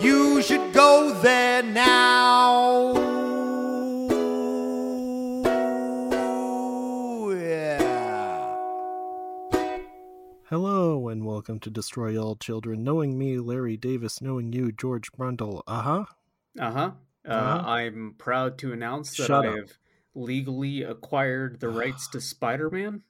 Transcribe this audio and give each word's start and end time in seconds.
You 0.00 0.42
should 0.42 0.72
go 0.72 1.12
there 1.22 1.62
now. 1.62 2.94
Yeah. 7.30 8.54
Hello 10.44 11.08
and 11.08 11.24
welcome 11.24 11.58
to 11.60 11.70
Destroy 11.70 12.16
All 12.16 12.36
Children. 12.36 12.84
Knowing 12.84 13.18
me, 13.18 13.38
Larry 13.38 13.76
Davis. 13.76 14.20
Knowing 14.20 14.52
you, 14.52 14.72
George 14.72 15.10
Brundle. 15.12 15.62
Uh 15.66 15.82
huh. 15.82 16.04
Uh-huh. 16.58 16.90
Uh 17.26 17.30
Uh-huh. 17.32 17.68
I'm 17.68 18.14
proud 18.18 18.58
to 18.58 18.72
announce 18.72 19.16
that 19.16 19.26
Shut 19.26 19.44
I 19.44 19.48
up. 19.48 19.56
have 19.56 19.78
legally 20.14 20.82
acquired 20.82 21.60
the 21.60 21.68
rights 21.82 22.08
to 22.10 22.20
Spider-Man, 22.20 23.02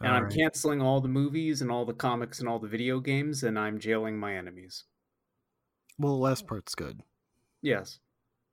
and 0.00 0.12
I'm 0.12 0.24
Alright. 0.24 0.34
canceling 0.34 0.80
all 0.80 1.00
the 1.00 1.08
movies 1.08 1.60
and 1.60 1.70
all 1.70 1.84
the 1.84 1.94
comics 1.94 2.38
and 2.40 2.48
all 2.48 2.58
the 2.58 2.68
video 2.68 3.00
games, 3.00 3.42
and 3.42 3.58
I'm 3.58 3.78
jailing 3.78 4.18
my 4.18 4.34
enemies. 4.36 4.84
Well, 5.98 6.12
the 6.16 6.22
last 6.22 6.46
part's 6.46 6.74
good. 6.74 7.00
Yes. 7.62 7.98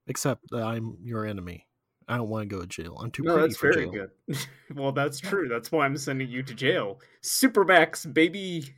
Except 0.06 0.44
that 0.50 0.62
I'm 0.62 0.96
your 1.02 1.26
enemy. 1.26 1.66
I 2.08 2.16
don't 2.16 2.28
want 2.28 2.48
to 2.48 2.54
go 2.54 2.60
to 2.62 2.66
jail. 2.66 2.96
I'm 3.00 3.10
too 3.10 3.22
No, 3.22 3.34
pretty 3.34 3.48
that's 3.48 3.56
for 3.58 3.72
very 3.72 3.84
jail. 3.86 4.08
good. 4.28 4.38
well, 4.74 4.92
that's 4.92 5.20
true. 5.20 5.48
That's 5.48 5.70
why 5.70 5.84
I'm 5.86 5.96
sending 5.96 6.28
you 6.28 6.42
to 6.42 6.54
jail. 6.54 7.00
Supermax, 7.22 8.12
baby. 8.12 8.74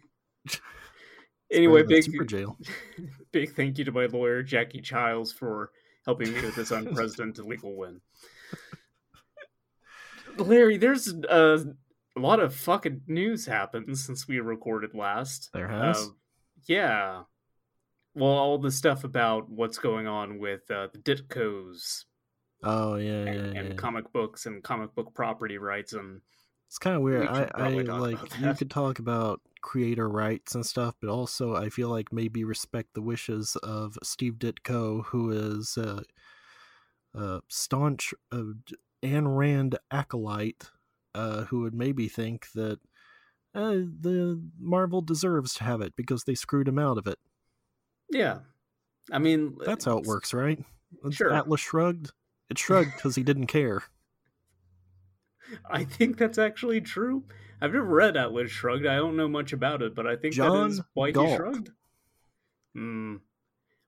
anyway, 1.50 1.82
big 1.82 2.04
super 2.04 2.24
jail. 2.24 2.58
big 3.32 3.54
thank 3.54 3.78
you 3.78 3.84
to 3.84 3.92
my 3.92 4.06
lawyer 4.06 4.42
Jackie 4.42 4.80
Chiles 4.80 5.32
for 5.32 5.70
helping 6.04 6.32
me 6.32 6.40
with 6.42 6.56
this 6.56 6.70
unprecedented 6.72 7.44
legal 7.44 7.74
win. 7.76 8.00
Larry, 10.36 10.76
there's 10.78 11.12
uh, 11.12 11.64
a 12.16 12.20
lot 12.20 12.40
of 12.40 12.54
fucking 12.54 13.02
news 13.06 13.46
happened 13.46 13.96
since 13.98 14.26
we 14.26 14.40
recorded 14.40 14.94
last. 14.94 15.50
There 15.52 15.68
has. 15.68 15.96
Uh, 15.98 16.06
yeah. 16.66 17.22
Well, 18.14 18.30
all 18.30 18.58
the 18.58 18.70
stuff 18.70 19.04
about 19.04 19.48
what's 19.48 19.78
going 19.78 20.06
on 20.06 20.38
with 20.38 20.70
uh, 20.70 20.88
the 20.92 20.98
Ditkos 20.98 22.04
oh 22.62 22.96
yeah, 22.96 23.24
yeah, 23.24 23.30
and, 23.30 23.54
yeah. 23.54 23.60
and 23.60 23.78
comic 23.78 24.12
books 24.12 24.46
and 24.46 24.62
comic 24.62 24.94
book 24.94 25.14
property 25.14 25.58
rights 25.58 25.92
and 25.92 26.20
It's 26.68 26.78
kind 26.78 26.96
of 26.96 27.02
weird. 27.02 27.22
we 27.22 27.28
I, 27.28 27.50
I 27.54 27.68
like 27.68 28.18
you 28.40 28.54
could 28.54 28.70
talk 28.70 28.98
about 28.98 29.40
creator 29.62 30.08
rights 30.08 30.54
and 30.54 30.64
stuff, 30.64 30.94
but 31.00 31.10
also 31.10 31.54
I 31.54 31.68
feel 31.68 31.88
like 31.88 32.12
maybe 32.12 32.44
respect 32.44 32.94
the 32.94 33.02
wishes 33.02 33.56
of 33.62 33.96
Steve 34.02 34.34
Ditko, 34.34 35.06
who 35.06 35.30
is 35.30 35.76
a, 35.76 36.02
a 37.14 37.40
staunch 37.48 38.12
uh, 38.30 38.42
Ayn 39.02 39.36
Rand 39.36 39.78
acolyte, 39.90 40.70
uh, 41.14 41.44
who 41.44 41.60
would 41.60 41.74
maybe 41.74 42.08
think 42.08 42.52
that 42.52 42.78
uh, 43.54 43.72
the 44.00 44.42
Marvel 44.58 45.02
deserves 45.02 45.54
to 45.54 45.64
have 45.64 45.80
it 45.80 45.94
because 45.96 46.24
they 46.24 46.34
screwed 46.34 46.68
him 46.68 46.78
out 46.78 46.98
of 46.98 47.06
it. 47.06 47.18
Yeah. 48.12 48.38
I 49.10 49.18
mean, 49.18 49.56
That's 49.64 49.84
how 49.84 49.98
it 49.98 50.04
works, 50.06 50.32
right? 50.32 50.62
Sure. 51.10 51.32
Atlas 51.32 51.60
shrugged. 51.60 52.12
It 52.50 52.58
shrugged 52.58 52.92
because 52.96 53.16
he 53.16 53.22
didn't 53.22 53.46
care. 53.48 53.82
I 55.68 55.84
think 55.84 56.18
that's 56.18 56.38
actually 56.38 56.80
true. 56.80 57.24
I've 57.60 57.72
never 57.72 57.84
read 57.84 58.16
Atlas 58.16 58.50
Shrugged. 58.50 58.86
I 58.86 58.96
don't 58.96 59.16
know 59.16 59.28
much 59.28 59.52
about 59.52 59.82
it, 59.82 59.94
but 59.94 60.06
I 60.06 60.16
think 60.16 60.34
that 60.34 60.46
is 60.66 60.78
John 60.78 60.86
why 60.94 61.08
he 61.08 61.36
shrugged. 61.36 61.70
Hmm. 62.74 63.16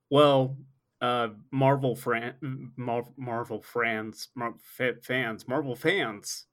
Well, 0.09 0.57
uh, 1.01 1.29
Marvel 1.51 1.95
fran- 1.95 2.71
Mar- 2.77 3.11
Marvel 3.17 3.61
fans, 3.61 4.29
Mar- 4.35 4.55
fa- 4.59 5.01
fans, 5.01 5.47
Marvel 5.47 5.75
fans. 5.75 6.45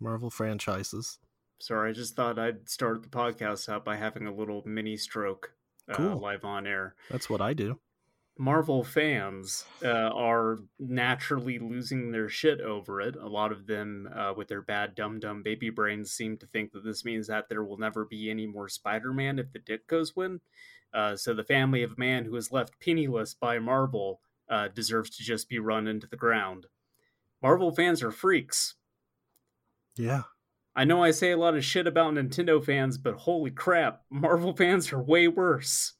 Marvel 0.00 0.30
franchises. 0.30 1.18
Sorry, 1.58 1.90
I 1.90 1.92
just 1.92 2.14
thought 2.14 2.38
I'd 2.38 2.68
start 2.68 3.02
the 3.02 3.08
podcast 3.08 3.68
out 3.68 3.84
by 3.84 3.96
having 3.96 4.26
a 4.26 4.34
little 4.34 4.62
mini 4.64 4.96
stroke 4.96 5.54
uh, 5.88 5.94
Cool. 5.94 6.18
live 6.18 6.44
on 6.44 6.66
air. 6.66 6.94
That's 7.10 7.28
what 7.30 7.40
I 7.40 7.54
do. 7.54 7.78
Marvel 8.40 8.84
fans 8.84 9.64
uh, 9.84 9.88
are 9.88 10.58
naturally 10.78 11.58
losing 11.58 12.12
their 12.12 12.28
shit 12.28 12.60
over 12.60 13.00
it. 13.00 13.16
A 13.16 13.26
lot 13.26 13.50
of 13.50 13.66
them, 13.66 14.08
uh, 14.14 14.32
with 14.36 14.46
their 14.46 14.62
bad 14.62 14.94
dumb 14.94 15.18
dumb 15.18 15.42
baby 15.42 15.70
brains, 15.70 16.12
seem 16.12 16.36
to 16.38 16.46
think 16.46 16.70
that 16.72 16.84
this 16.84 17.04
means 17.04 17.26
that 17.26 17.48
there 17.48 17.64
will 17.64 17.78
never 17.78 18.04
be 18.04 18.30
any 18.30 18.46
more 18.46 18.68
Spider 18.68 19.12
Man 19.12 19.40
if 19.40 19.50
the 19.52 19.58
Ditkos 19.58 20.14
win. 20.14 20.40
Uh, 20.94 21.16
so 21.16 21.34
the 21.34 21.42
family 21.42 21.82
of 21.82 21.98
man 21.98 22.24
who 22.26 22.36
is 22.36 22.52
left 22.52 22.78
penniless 22.80 23.34
by 23.34 23.58
Marvel 23.58 24.20
uh, 24.48 24.68
deserves 24.68 25.10
to 25.10 25.24
just 25.24 25.48
be 25.48 25.58
run 25.58 25.88
into 25.88 26.06
the 26.06 26.16
ground. 26.16 26.66
Marvel 27.42 27.72
fans 27.72 28.02
are 28.04 28.12
freaks. 28.12 28.74
Yeah. 29.96 30.22
I 30.78 30.84
know 30.84 31.02
I 31.02 31.10
say 31.10 31.32
a 31.32 31.36
lot 31.36 31.56
of 31.56 31.64
shit 31.64 31.88
about 31.88 32.14
Nintendo 32.14 32.64
fans, 32.64 32.98
but 32.98 33.14
holy 33.14 33.50
crap, 33.50 34.02
Marvel 34.10 34.54
fans 34.54 34.92
are 34.92 35.02
way 35.02 35.26
worse. 35.26 35.94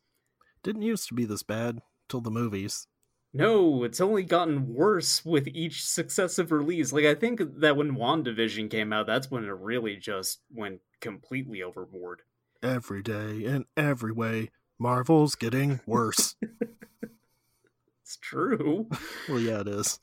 Didn't 0.62 0.82
used 0.82 1.08
to 1.08 1.14
be 1.14 1.24
this 1.24 1.42
bad 1.42 1.80
till 2.08 2.20
the 2.20 2.30
movies. 2.30 2.86
No, 3.34 3.82
it's 3.82 4.00
only 4.00 4.22
gotten 4.22 4.72
worse 4.72 5.24
with 5.24 5.48
each 5.48 5.84
successive 5.84 6.52
release. 6.52 6.92
Like 6.92 7.06
I 7.06 7.16
think 7.16 7.40
that 7.58 7.76
when 7.76 7.96
WandaVision 7.96 8.70
came 8.70 8.92
out, 8.92 9.08
that's 9.08 9.28
when 9.28 9.42
it 9.42 9.50
really 9.50 9.96
just 9.96 10.42
went 10.54 10.80
completely 11.00 11.60
overboard. 11.60 12.22
Every 12.62 13.02
day 13.02 13.44
in 13.44 13.64
every 13.76 14.12
way, 14.12 14.50
Marvel's 14.78 15.34
getting 15.34 15.80
worse. 15.86 16.36
It's 18.04 18.16
true. 18.16 18.88
well, 19.28 19.38
yeah, 19.38 19.60
it 19.60 19.68
is. 19.68 19.98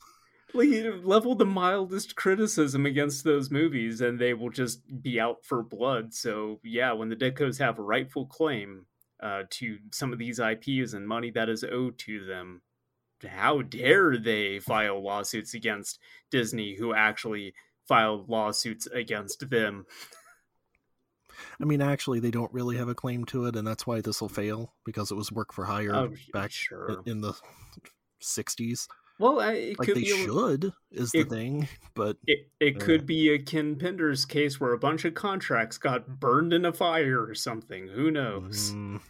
Like 0.56 0.68
you 0.68 1.00
level 1.04 1.34
the 1.34 1.44
mildest 1.44 2.16
criticism 2.16 2.86
against 2.86 3.24
those 3.24 3.50
movies 3.50 4.00
and 4.00 4.18
they 4.18 4.34
will 4.34 4.50
just 4.50 5.02
be 5.02 5.20
out 5.20 5.44
for 5.44 5.62
blood. 5.62 6.14
So 6.14 6.60
yeah, 6.64 6.92
when 6.92 7.08
the 7.08 7.16
Ditkos 7.16 7.58
have 7.58 7.78
a 7.78 7.82
rightful 7.82 8.26
claim 8.26 8.86
uh, 9.20 9.42
to 9.50 9.78
some 9.92 10.12
of 10.12 10.18
these 10.18 10.38
IPs 10.38 10.92
and 10.92 11.06
money 11.06 11.30
that 11.30 11.48
is 11.48 11.64
owed 11.64 11.98
to 11.98 12.24
them, 12.24 12.62
how 13.26 13.62
dare 13.62 14.18
they 14.18 14.58
file 14.58 15.02
lawsuits 15.02 15.54
against 15.54 15.98
Disney 16.30 16.76
who 16.76 16.94
actually 16.94 17.54
filed 17.86 18.28
lawsuits 18.28 18.86
against 18.86 19.48
them? 19.50 19.86
I 21.60 21.64
mean, 21.64 21.80
actually, 21.82 22.20
they 22.20 22.30
don't 22.30 22.52
really 22.52 22.76
have 22.76 22.88
a 22.88 22.94
claim 22.94 23.24
to 23.26 23.46
it, 23.46 23.56
and 23.56 23.66
that's 23.66 23.86
why 23.86 24.00
this 24.00 24.20
will 24.20 24.28
fail 24.28 24.74
because 24.84 25.10
it 25.10 25.16
was 25.16 25.30
work 25.32 25.52
for 25.52 25.64
hire 25.64 25.94
Oh, 25.94 26.14
back 26.32 26.50
sure. 26.50 27.02
in 27.06 27.20
the 27.20 27.34
'60s. 28.22 28.88
Well, 29.18 29.40
I- 29.40 29.52
it 29.52 29.78
Like 29.78 29.86
could 29.88 29.96
they 29.96 30.02
be 30.02 30.10
a- 30.10 30.24
should 30.24 30.72
is 30.90 31.10
the 31.12 31.24
thing, 31.24 31.68
but 31.94 32.18
It, 32.26 32.50
it 32.60 32.74
Yeah. 32.74 32.80
could 32.84 33.06
be 33.06 33.30
a 33.30 33.38
Ken 33.38 33.76
Penders 33.76 34.28
case 34.28 34.60
where 34.60 34.72
a 34.72 34.78
bunch 34.78 35.04
of 35.06 35.14
contracts 35.14 35.78
got 35.78 36.20
burned 36.20 36.52
in 36.52 36.66
a 36.66 36.72
fire 36.72 37.24
or 37.24 37.34
something. 37.34 37.88
Who 37.88 38.10
knows? 38.10 38.72
mm, 38.72 39.00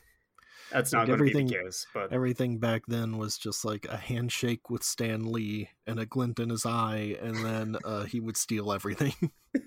That's 0.71 0.93
not 0.93 1.00
Like 1.00 1.06
going 1.09 1.19
to 1.19 1.25
be 1.25 1.33
the 1.33 1.39
everything- 1.41 1.65
case. 1.65 1.87
But 1.93 2.12
everything 2.12 2.59
back 2.59 2.83
then 2.87 3.19
was 3.19 3.37
just 3.39 3.65
like 3.65 3.87
a 3.89 3.97
handshake 3.97 4.71
with 4.71 4.84
Stan 4.84 5.33
Lee 5.33 5.71
and 5.87 5.99
a 5.99 6.06
glint 6.06 6.39
in 6.39 6.50
his 6.50 6.65
eye, 6.66 7.16
and 7.21 7.37
then 7.45 7.77
uh, 7.84 8.05
he 8.05 8.21
would 8.21 8.37
steal 8.37 8.72
everything. 8.72 9.15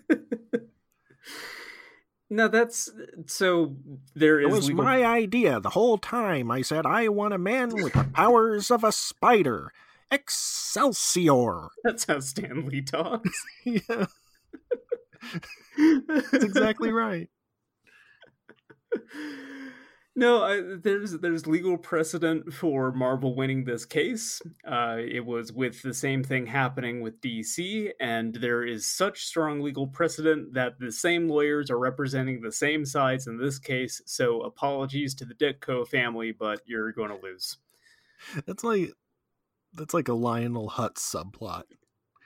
no, 2.29 2.47
that's 2.47 2.89
so. 3.25 3.75
There 4.15 4.39
It 4.39 4.47
is 4.47 4.51
was 4.53 4.67
legal- 4.69 4.83
my 4.83 5.03
idea 5.05 5.59
the 5.59 5.71
whole 5.71 5.97
time. 5.97 6.51
I 6.51 6.61
said 6.61 6.85
I 6.85 7.07
want 7.09 7.33
a 7.33 7.37
man 7.39 7.73
with 7.73 7.93
the 7.93 8.03
powers 8.13 8.69
of 8.71 8.83
a 8.83 8.91
spider. 8.91 9.71
Excelsior! 10.11 11.69
That's 11.83 12.05
how 12.05 12.19
Stan 12.19 12.67
Lee 12.67 12.81
talks. 12.81 13.45
yeah, 13.65 14.05
that's 16.07 16.43
exactly 16.43 16.91
right. 16.91 17.29
No, 20.19 20.43
I, 20.43 20.61
there's 20.83 21.13
there's 21.19 21.47
legal 21.47 21.77
precedent 21.77 22.51
for 22.53 22.91
Marvel 22.91 23.35
winning 23.35 23.63
this 23.63 23.85
case. 23.85 24.41
Uh, 24.67 24.97
it 24.99 25.25
was 25.25 25.53
with 25.53 25.81
the 25.81 25.93
same 25.93 26.25
thing 26.25 26.45
happening 26.45 26.99
with 26.99 27.21
DC, 27.21 27.91
and 28.01 28.35
there 28.35 28.65
is 28.65 28.85
such 28.85 29.23
strong 29.23 29.61
legal 29.61 29.87
precedent 29.87 30.53
that 30.55 30.77
the 30.77 30.91
same 30.91 31.29
lawyers 31.29 31.71
are 31.71 31.79
representing 31.79 32.41
the 32.41 32.51
same 32.51 32.83
sides 32.83 33.27
in 33.27 33.37
this 33.37 33.59
case. 33.59 34.01
So 34.05 34.41
apologies 34.41 35.15
to 35.15 35.25
the 35.25 35.35
Ditko 35.35 35.87
family, 35.87 36.33
but 36.33 36.63
you're 36.65 36.91
going 36.91 37.11
to 37.11 37.23
lose. 37.23 37.55
That's 38.45 38.65
like 38.65 38.91
that's 39.73 39.93
like 39.93 40.07
a 40.07 40.13
Lionel 40.13 40.69
Hutz 40.69 40.99
subplot. 40.99 41.63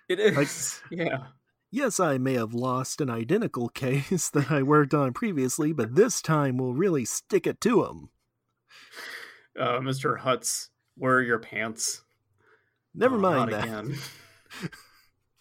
It 0.09 0.19
is, 0.19 0.81
yeah. 0.91 1.25
Yes, 1.71 1.99
I 1.99 2.17
may 2.19 2.33
have 2.33 2.53
lost 2.53 3.01
an 3.01 3.09
identical 3.09 3.69
case 3.73 4.29
that 4.29 4.51
I 4.51 4.61
worked 4.63 4.93
on 4.93 5.13
previously, 5.13 5.73
but 5.73 5.95
this 5.95 6.21
time 6.21 6.57
we'll 6.57 6.73
really 6.73 7.05
stick 7.05 7.47
it 7.47 7.59
to 7.61 7.85
him. 7.85 8.09
Uh, 9.59 9.79
Mr. 9.79 10.19
Hutz 10.19 10.69
Where 10.97 11.15
are 11.15 11.21
your 11.21 11.39
pants? 11.39 12.03
Never 12.93 13.15
Oh, 13.15 13.19
mind 13.19 13.51
that. 13.51 13.63
again. 13.63 13.95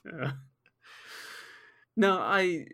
Yeah. 0.04 0.32
No, 1.96 2.18
I 2.18 2.66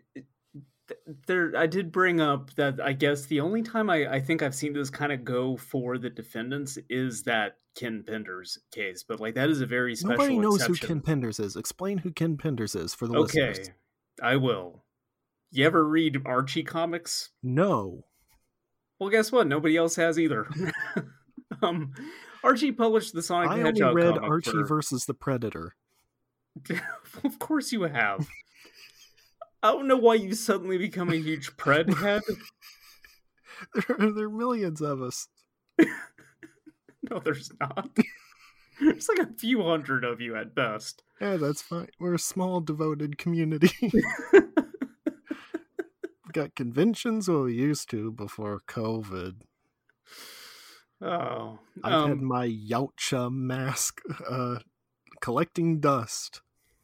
there 1.27 1.53
I 1.55 1.67
did 1.67 1.91
bring 1.91 2.19
up 2.21 2.53
that 2.55 2.79
I 2.81 2.93
guess 2.93 3.25
the 3.25 3.39
only 3.39 3.61
time 3.61 3.89
I, 3.89 4.07
I 4.07 4.19
think 4.19 4.41
I've 4.41 4.55
seen 4.55 4.73
this 4.73 4.89
kind 4.89 5.11
of 5.11 5.23
go 5.23 5.57
for 5.57 5.97
the 5.97 6.09
defendants 6.09 6.77
is 6.89 7.23
that 7.23 7.57
Ken 7.75 8.03
Penders 8.07 8.57
case, 8.71 9.03
but 9.03 9.19
like 9.19 9.35
that 9.35 9.49
is 9.49 9.61
a 9.61 9.65
very 9.65 9.95
special 9.95 10.17
Nobody 10.17 10.37
knows 10.37 10.61
exception. 10.61 10.87
who 10.87 11.01
Ken 11.01 11.21
Penders 11.21 11.39
is. 11.39 11.55
Explain 11.55 11.99
who 11.99 12.11
Ken 12.11 12.37
Penders 12.37 12.75
is 12.75 12.93
for 12.93 13.07
the 13.07 13.17
okay, 13.19 13.49
listeners. 13.49 13.69
I 14.21 14.35
will. 14.35 14.83
You 15.51 15.65
ever 15.65 15.87
read 15.87 16.21
Archie 16.25 16.63
comics? 16.63 17.29
No. 17.41 18.05
Well, 18.99 19.09
guess 19.09 19.31
what? 19.31 19.47
Nobody 19.47 19.77
else 19.77 19.95
has 19.95 20.19
either. 20.19 20.47
um, 21.61 21.93
Archie 22.43 22.71
published 22.71 23.13
the 23.13 23.23
Sonic 23.23 23.49
I 23.49 23.53
the 23.55 23.59
only 23.61 23.69
Hedgehog 23.69 23.95
read 23.95 24.13
comic 24.15 24.29
Archie 24.29 24.51
for- 24.51 24.65
versus 24.65 25.05
the 25.05 25.13
Predator. 25.13 25.75
of 27.23 27.39
course 27.39 27.71
you 27.71 27.83
have. 27.83 28.27
I 29.61 29.71
don't 29.71 29.87
know 29.87 29.97
why 29.97 30.15
you 30.15 30.33
suddenly 30.35 30.77
become 30.77 31.09
a 31.09 31.15
huge 31.15 31.51
pred 31.57 31.93
head. 31.97 32.21
There 33.73 33.97
are, 33.99 34.11
there 34.13 34.25
are 34.25 34.29
millions 34.29 34.79
of 34.81 35.01
us. 35.01 35.27
No, 37.09 37.19
there's 37.19 37.51
not. 37.59 37.89
There's 38.79 39.07
like 39.09 39.19
a 39.19 39.33
few 39.37 39.63
hundred 39.63 40.03
of 40.03 40.19
you 40.21 40.35
at 40.35 40.53
best. 40.53 41.01
Yeah, 41.19 41.37
that's 41.37 41.61
fine. 41.61 41.87
We're 41.97 42.15
a 42.15 42.19
small, 42.19 42.59
devoted 42.59 43.17
community. 43.17 43.71
We've 46.29 46.33
got 46.33 46.55
conventions 46.55 47.27
we 47.29 47.53
used 47.53 47.89
to 47.91 48.11
before 48.11 48.59
COVID. 48.67 49.41
Oh, 51.01 51.59
I've 51.83 51.91
had 51.91 52.11
um, 52.11 52.23
my 52.25 52.47
Yautja 52.47 53.31
mask 53.31 54.01
uh, 54.29 54.59
collecting 55.21 55.79
dust. 55.79 56.41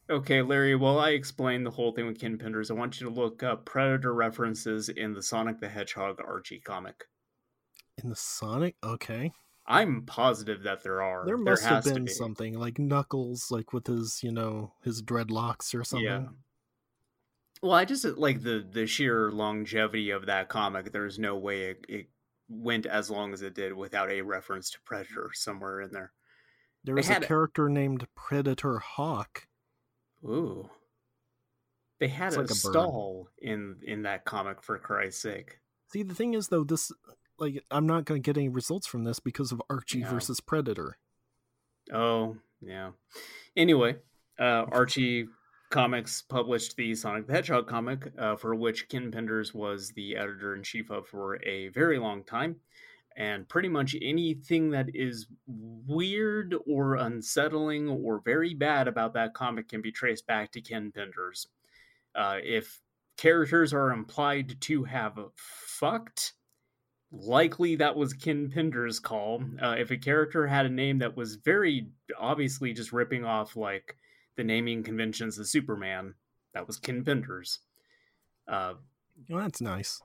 Okay, 0.09 0.41
Larry. 0.41 0.75
While 0.75 0.99
I 0.99 1.11
explain 1.11 1.63
the 1.63 1.71
whole 1.71 1.91
thing 1.91 2.07
with 2.07 2.19
Ken 2.19 2.37
Penders, 2.37 2.69
I 2.69 2.73
want 2.73 2.99
you 2.99 3.07
to 3.07 3.13
look 3.13 3.43
up 3.43 3.65
Predator 3.65 4.13
references 4.13 4.89
in 4.89 5.13
the 5.13 5.21
Sonic 5.21 5.59
the 5.59 5.69
Hedgehog 5.69 6.19
Archie 6.25 6.59
comic. 6.59 7.05
In 8.01 8.09
the 8.09 8.15
Sonic? 8.15 8.75
Okay. 8.83 9.31
I'm 9.67 10.03
positive 10.03 10.63
that 10.63 10.83
there 10.83 11.01
are. 11.01 11.25
There 11.25 11.37
must 11.37 11.63
have 11.65 11.83
been 11.83 12.05
be. 12.05 12.11
something 12.11 12.59
like 12.59 12.77
Knuckles, 12.77 13.47
like 13.49 13.73
with 13.73 13.87
his, 13.87 14.19
you 14.21 14.31
know, 14.31 14.73
his 14.83 15.01
dreadlocks 15.01 15.73
or 15.73 15.83
something. 15.83 16.05
Yeah. 16.05 16.25
Well, 17.61 17.73
I 17.73 17.85
just 17.85 18.05
like 18.05 18.43
the 18.43 18.63
the 18.69 18.85
sheer 18.85 19.31
longevity 19.31 20.11
of 20.11 20.27
that 20.27 20.49
comic. 20.49 20.91
There's 20.91 21.17
no 21.17 21.35
way 21.35 21.71
it, 21.71 21.85
it 21.89 22.09
went 22.47 22.85
as 22.85 23.09
long 23.09 23.33
as 23.33 23.41
it 23.41 23.55
did 23.55 23.73
without 23.73 24.11
a 24.11 24.21
reference 24.21 24.69
to 24.71 24.77
Predator 24.85 25.31
somewhere 25.33 25.81
in 25.81 25.91
there. 25.91 26.11
There 26.83 26.93
was 26.93 27.09
a 27.09 27.19
character 27.19 27.67
named 27.67 28.05
Predator 28.15 28.77
Hawk. 28.77 29.47
Ooh. 30.25 30.69
They 31.99 32.07
had 32.07 32.27
It's 32.27 32.35
a, 32.35 32.41
like 32.41 32.49
a 32.49 32.55
stall 32.55 33.29
in 33.41 33.77
in 33.83 34.03
that 34.03 34.25
comic 34.25 34.61
for 34.61 34.77
Christ's 34.77 35.21
sake. 35.21 35.59
See, 35.93 36.03
the 36.03 36.15
thing 36.15 36.33
is, 36.33 36.47
though, 36.49 36.63
this, 36.63 36.91
like, 37.39 37.63
I'm 37.71 37.87
not 37.87 38.05
going 38.05 38.21
to 38.21 38.25
get 38.25 38.37
any 38.37 38.49
results 38.49 38.87
from 38.87 39.03
this 39.03 39.19
because 39.19 39.51
of 39.51 39.61
Archie 39.69 39.99
Yeah. 39.99 40.09
versus 40.09 40.39
Predator. 40.41 40.97
Oh, 41.93 42.35
yeah. 42.59 42.91
Anyway, 43.55 43.97
uh, 44.39 44.65
Archie 44.71 45.27
Comics 45.69 46.21
published 46.23 46.75
the 46.75 46.95
Sonic 46.95 47.27
the 47.27 47.33
Hedgehog 47.33 47.67
comic, 47.67 48.11
uh, 48.17 48.35
for 48.35 48.55
which 48.55 48.89
Ken 48.89 49.11
Penders 49.11 49.53
was 49.53 49.89
the 49.91 50.17
editor 50.17 50.55
in 50.55 50.63
chief 50.63 50.89
of 50.89 51.07
for 51.07 51.41
a 51.45 51.69
very 51.69 51.99
long 51.99 52.23
time. 52.23 52.55
And 53.17 53.47
pretty 53.47 53.69
much 53.69 53.95
anything 54.01 54.71
that 54.71 54.87
is 54.93 55.27
weird 55.47 56.53
or 56.67 56.95
unsettling 56.95 57.87
or 57.87 58.19
very 58.19 58.53
bad 58.53 58.89
about 58.89 59.13
that 59.13 59.33
comic 59.33 59.69
can 59.69 59.81
be 59.81 59.91
traced 59.91 60.27
back 60.27 60.51
to 60.51 60.61
Ken 60.61 60.91
Penders. 60.95 61.47
Uh, 62.13 62.39
if 62.43 62.81
characters 63.17 63.73
are 63.73 63.91
implied 63.91 64.59
to 64.61 64.83
have 64.83 65.17
fucked, 65.35 66.33
likely 67.11 67.77
that 67.77 67.95
was 67.95 68.13
Ken 68.13 68.49
Pender's 68.49 68.99
call. 68.99 69.41
Uh, 69.61 69.75
if 69.77 69.91
a 69.91 69.97
character 69.97 70.47
had 70.47 70.65
a 70.65 70.69
name 70.69 70.99
that 70.99 71.15
was 71.15 71.35
very 71.35 71.87
obviously 72.19 72.73
just 72.73 72.91
ripping 72.91 73.23
off 73.23 73.55
like 73.55 73.95
the 74.35 74.43
naming 74.43 74.83
conventions 74.83 75.39
of 75.39 75.47
Superman, 75.47 76.15
that 76.53 76.67
was 76.67 76.77
Ken 76.77 77.03
Pender's. 77.03 77.59
Uh, 78.47 78.73
Well, 79.29 79.41
that's 79.41 79.61
nice. 79.61 80.01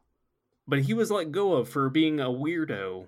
But 0.70 0.80
he 0.80 0.94
was 0.94 1.10
let 1.10 1.32
go 1.32 1.54
of 1.54 1.68
for 1.68 1.90
being 1.90 2.20
a 2.20 2.26
weirdo 2.26 3.06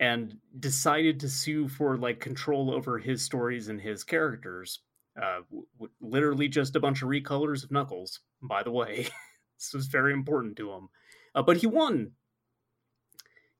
and 0.00 0.38
decided 0.58 1.20
to 1.20 1.28
sue 1.28 1.68
for 1.68 1.98
like 1.98 2.20
control 2.20 2.72
over 2.72 2.98
his 2.98 3.22
stories 3.22 3.68
and 3.68 3.78
his 3.78 4.02
characters. 4.02 4.80
Uh, 5.20 5.40
w- 5.50 5.92
literally 6.00 6.48
just 6.48 6.74
a 6.74 6.80
bunch 6.80 7.02
of 7.02 7.08
recolors 7.08 7.62
of 7.62 7.70
Knuckles, 7.70 8.20
by 8.42 8.62
the 8.62 8.70
way. 8.70 9.06
this 9.58 9.74
was 9.74 9.88
very 9.88 10.14
important 10.14 10.56
to 10.56 10.72
him. 10.72 10.88
Uh, 11.34 11.42
but 11.42 11.58
he 11.58 11.66
won. 11.66 12.12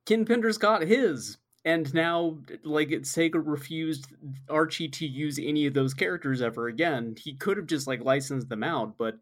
Ken 0.06 0.24
Penders 0.24 0.58
got 0.58 0.80
his. 0.80 1.36
And 1.66 1.92
now, 1.92 2.38
like, 2.64 2.88
Sega 2.88 3.42
refused 3.44 4.06
Archie 4.48 4.88
to 4.88 5.06
use 5.06 5.38
any 5.38 5.66
of 5.66 5.74
those 5.74 5.92
characters 5.92 6.40
ever 6.40 6.68
again. 6.68 7.16
He 7.22 7.34
could 7.34 7.58
have 7.58 7.66
just, 7.66 7.86
like, 7.86 8.02
licensed 8.02 8.48
them 8.48 8.64
out, 8.64 8.96
but 8.96 9.18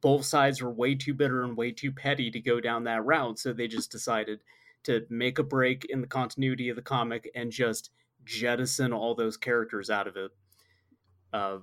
both 0.00 0.24
sides 0.24 0.62
were 0.62 0.70
way 0.70 0.94
too 0.94 1.14
bitter 1.14 1.42
and 1.42 1.56
way 1.56 1.70
too 1.72 1.92
petty 1.92 2.30
to 2.30 2.40
go 2.40 2.60
down 2.60 2.84
that 2.84 3.04
route. 3.04 3.38
So 3.38 3.52
they 3.52 3.68
just 3.68 3.90
decided 3.90 4.40
to 4.84 5.06
make 5.10 5.38
a 5.38 5.44
break 5.44 5.84
in 5.86 6.00
the 6.00 6.06
continuity 6.06 6.68
of 6.68 6.76
the 6.76 6.82
comic 6.82 7.30
and 7.34 7.50
just 7.50 7.90
jettison 8.24 8.92
all 8.92 9.14
those 9.14 9.36
characters 9.36 9.90
out 9.90 10.06
of 10.06 10.16
it. 10.16 10.30
Uh, 11.32 11.58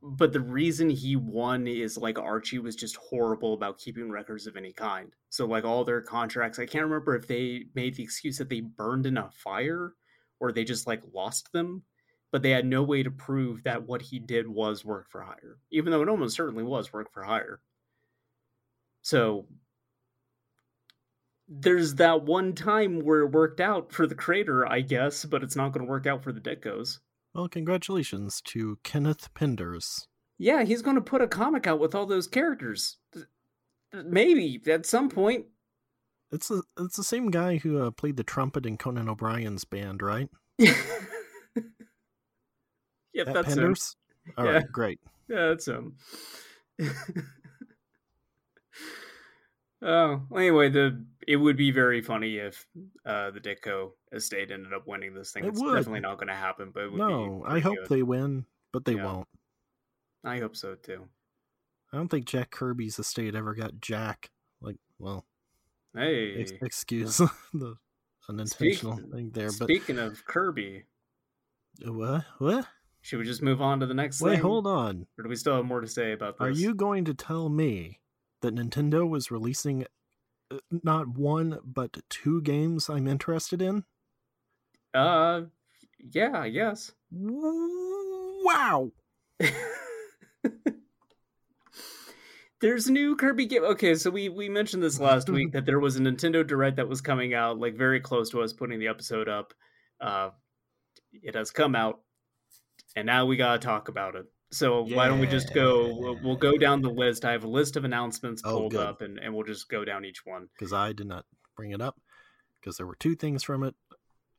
but 0.00 0.32
the 0.32 0.40
reason 0.40 0.90
he 0.90 1.16
won 1.16 1.66
is 1.66 1.98
like 1.98 2.18
Archie 2.18 2.60
was 2.60 2.76
just 2.76 2.96
horrible 2.96 3.54
about 3.54 3.78
keeping 3.78 4.10
records 4.10 4.46
of 4.46 4.56
any 4.56 4.72
kind. 4.72 5.12
So 5.28 5.44
like 5.46 5.64
all 5.64 5.84
their 5.84 6.00
contracts, 6.00 6.58
I 6.58 6.66
can't 6.66 6.84
remember 6.84 7.16
if 7.16 7.26
they 7.26 7.64
made 7.74 7.96
the 7.96 8.04
excuse 8.04 8.38
that 8.38 8.48
they 8.48 8.60
burned 8.60 9.06
in 9.06 9.18
a 9.18 9.30
fire 9.30 9.94
or 10.38 10.52
they 10.52 10.64
just 10.64 10.86
like 10.86 11.02
lost 11.12 11.52
them, 11.52 11.82
but 12.30 12.42
they 12.42 12.50
had 12.50 12.66
no 12.66 12.82
way 12.82 13.02
to 13.02 13.10
prove 13.10 13.62
that 13.64 13.86
what 13.86 14.02
he 14.02 14.18
did 14.18 14.48
was 14.48 14.84
work 14.84 15.08
for 15.10 15.22
hire, 15.22 15.58
even 15.70 15.90
though 15.90 16.02
it 16.02 16.08
almost 16.08 16.36
certainly 16.36 16.64
was 16.64 16.92
work 16.92 17.12
for 17.12 17.22
hire. 17.22 17.60
So 19.02 19.46
there's 21.48 21.94
that 21.94 22.24
one 22.24 22.54
time 22.54 23.00
where 23.00 23.20
it 23.20 23.32
worked 23.32 23.60
out 23.60 23.92
for 23.92 24.06
the 24.06 24.14
creator, 24.14 24.70
I 24.70 24.82
guess, 24.82 25.24
but 25.24 25.42
it's 25.42 25.56
not 25.56 25.72
going 25.72 25.86
to 25.86 25.90
work 25.90 26.06
out 26.06 26.22
for 26.22 26.32
the 26.32 26.40
Ditkos. 26.40 26.98
Well, 27.34 27.48
congratulations 27.48 28.42
to 28.46 28.78
Kenneth 28.84 29.32
Penders. 29.34 30.06
Yeah, 30.38 30.64
he's 30.64 30.82
going 30.82 30.96
to 30.96 31.02
put 31.02 31.22
a 31.22 31.28
comic 31.28 31.66
out 31.66 31.80
with 31.80 31.94
all 31.94 32.06
those 32.06 32.26
characters. 32.26 32.98
Maybe 33.92 34.60
at 34.70 34.86
some 34.86 35.08
point. 35.08 35.46
It's 36.30 36.48
the 36.48 36.62
it's 36.78 36.96
the 36.96 37.04
same 37.04 37.30
guy 37.30 37.56
who 37.56 37.82
uh, 37.82 37.90
played 37.90 38.18
the 38.18 38.22
trumpet 38.22 38.66
in 38.66 38.76
Conan 38.76 39.08
O'Brien's 39.08 39.64
band, 39.64 40.02
right? 40.02 40.28
yep, 43.18 43.26
That 43.26 43.34
that's 43.34 43.54
him. 43.54 43.74
Penders. 43.74 43.96
All 44.38 44.44
right, 44.46 44.54
Yeah. 44.54 44.62
great. 44.72 45.00
Yeah, 45.28 45.48
that's 45.48 45.66
him. 45.68 45.96
oh, 49.82 50.22
well, 50.28 50.40
anyway, 50.40 50.68
the 50.70 51.04
it 51.26 51.36
would 51.36 51.56
be 51.56 51.70
very 51.70 52.00
funny 52.00 52.36
if 52.36 52.66
uh, 53.04 53.30
the 53.30 53.40
Ditko 53.40 53.90
estate 54.12 54.50
ended 54.50 54.72
up 54.72 54.86
winning 54.86 55.14
this 55.14 55.32
thing. 55.32 55.44
It 55.44 55.48
it's 55.48 55.60
would. 55.60 55.74
definitely 55.76 56.00
not 56.00 56.16
going 56.16 56.28
to 56.28 56.34
happen, 56.34 56.70
but 56.72 56.84
it 56.84 56.92
would 56.92 56.98
No, 56.98 57.44
be 57.46 57.50
I 57.54 57.58
hope 57.60 57.76
good. 57.76 57.88
they 57.88 58.02
win, 58.02 58.46
but 58.72 58.84
they 58.84 58.94
Yeah. 58.94 59.04
won't. 59.04 59.28
I 60.24 60.38
hope 60.38 60.56
so 60.56 60.74
too. 60.74 61.06
I 61.92 61.96
don't 61.96 62.08
think 62.08 62.26
Jack 62.26 62.50
Kirby's 62.50 62.98
estate 62.98 63.34
ever 63.34 63.54
got 63.54 63.80
Jack. 63.80 64.30
Like, 64.60 64.76
well, 64.98 65.26
Hey, 65.94 66.40
ex- 66.40 66.52
excuse 66.62 67.16
the 67.54 67.76
unintentional 68.28 68.96
Speak- 68.98 69.10
thing 69.12 69.30
there, 69.30 69.46
but 69.58 69.64
speaking 69.64 69.98
of 69.98 70.24
Kirby, 70.26 70.84
what? 71.84 72.24
What? 72.38 72.66
Should 73.02 73.18
we 73.18 73.24
just 73.24 73.42
move 73.42 73.60
on 73.62 73.80
to 73.80 73.86
the 73.86 73.94
next 73.94 74.20
Wait, 74.20 74.32
thing? 74.32 74.40
hold 74.40 74.66
on. 74.66 75.06
Or 75.18 75.22
do 75.22 75.28
we 75.28 75.36
still 75.36 75.56
have 75.56 75.64
more 75.64 75.80
to 75.80 75.86
say 75.86 76.12
about 76.12 76.38
this? 76.38 76.46
Are 76.46 76.50
you 76.50 76.74
going 76.74 77.04
to 77.06 77.14
tell 77.14 77.48
me 77.48 78.00
that 78.42 78.54
Nintendo 78.54 79.08
was 79.08 79.30
releasing 79.30 79.86
uh, 80.50 80.58
not 80.82 81.08
one 81.08 81.58
but 81.64 81.96
two 82.08 82.42
games 82.42 82.88
I'm 82.88 83.06
interested 83.06 83.62
in? 83.62 83.84
Uh, 84.94 85.42
yeah, 85.98 86.44
yes. 86.44 86.92
Wow. 87.10 88.92
There's 92.60 92.88
a 92.88 92.92
new 92.92 93.14
Kirby 93.14 93.46
game. 93.46 93.62
Okay, 93.62 93.94
so 93.94 94.10
we 94.10 94.28
we 94.28 94.48
mentioned 94.48 94.82
this 94.82 94.98
last 94.98 95.30
week 95.34 95.52
that 95.52 95.64
there 95.64 95.78
was 95.78 95.96
a 95.96 96.00
Nintendo 96.00 96.44
Direct 96.44 96.76
that 96.76 96.88
was 96.88 97.00
coming 97.00 97.32
out, 97.32 97.58
like 97.58 97.76
very 97.76 98.00
close 98.00 98.30
to 98.30 98.42
us 98.42 98.52
putting 98.52 98.80
the 98.80 98.88
episode 98.88 99.28
up. 99.28 99.54
Uh, 100.00 100.30
it 101.12 101.36
has 101.36 101.50
come 101.52 101.76
out, 101.76 102.00
and 102.98 103.06
now 103.06 103.26
we 103.26 103.36
gotta 103.36 103.58
talk 103.58 103.88
about 103.88 104.14
it. 104.16 104.26
So 104.50 104.82
why 104.82 105.08
don't 105.08 105.20
we 105.20 105.26
just 105.26 105.52
go? 105.54 105.94
We'll, 105.94 106.18
we'll 106.22 106.36
go 106.36 106.56
down 106.56 106.80
the 106.82 106.88
list. 106.90 107.24
I 107.24 107.32
have 107.32 107.44
a 107.44 107.48
list 107.48 107.76
of 107.76 107.84
announcements 107.84 108.42
Oh, 108.44 108.52
pulled 108.58 108.72
good. 108.72 108.80
up, 108.86 109.02
and, 109.02 109.18
and 109.18 109.34
we'll 109.34 109.44
just 109.44 109.68
go 109.68 109.84
down 109.84 110.04
each 110.04 110.24
one. 110.24 110.48
Because 110.58 110.72
I 110.72 110.92
did 110.92 111.06
not 111.06 111.26
bring 111.56 111.72
it 111.72 111.80
up 111.82 111.96
because 112.60 112.76
there 112.76 112.86
were 112.86 112.96
two 112.96 113.14
things 113.14 113.42
from 113.42 113.62
it 113.62 113.74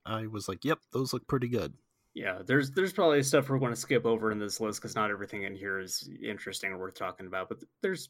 I 0.05 0.25
was 0.27 0.47
like, 0.47 0.65
"Yep, 0.65 0.79
those 0.93 1.13
look 1.13 1.27
pretty 1.27 1.47
good." 1.47 1.73
Yeah, 2.15 2.39
there's 2.45 2.71
there's 2.71 2.91
probably 2.93 3.21
stuff 3.21 3.49
we're 3.49 3.59
going 3.59 3.73
to 3.73 3.79
skip 3.79 4.05
over 4.05 4.31
in 4.31 4.39
this 4.39 4.59
list 4.59 4.81
because 4.81 4.95
not 4.95 5.11
everything 5.11 5.43
in 5.43 5.55
here 5.55 5.79
is 5.79 6.09
interesting 6.23 6.71
or 6.71 6.77
worth 6.79 6.95
talking 6.95 7.27
about. 7.27 7.49
But 7.49 7.59
there's 7.83 8.09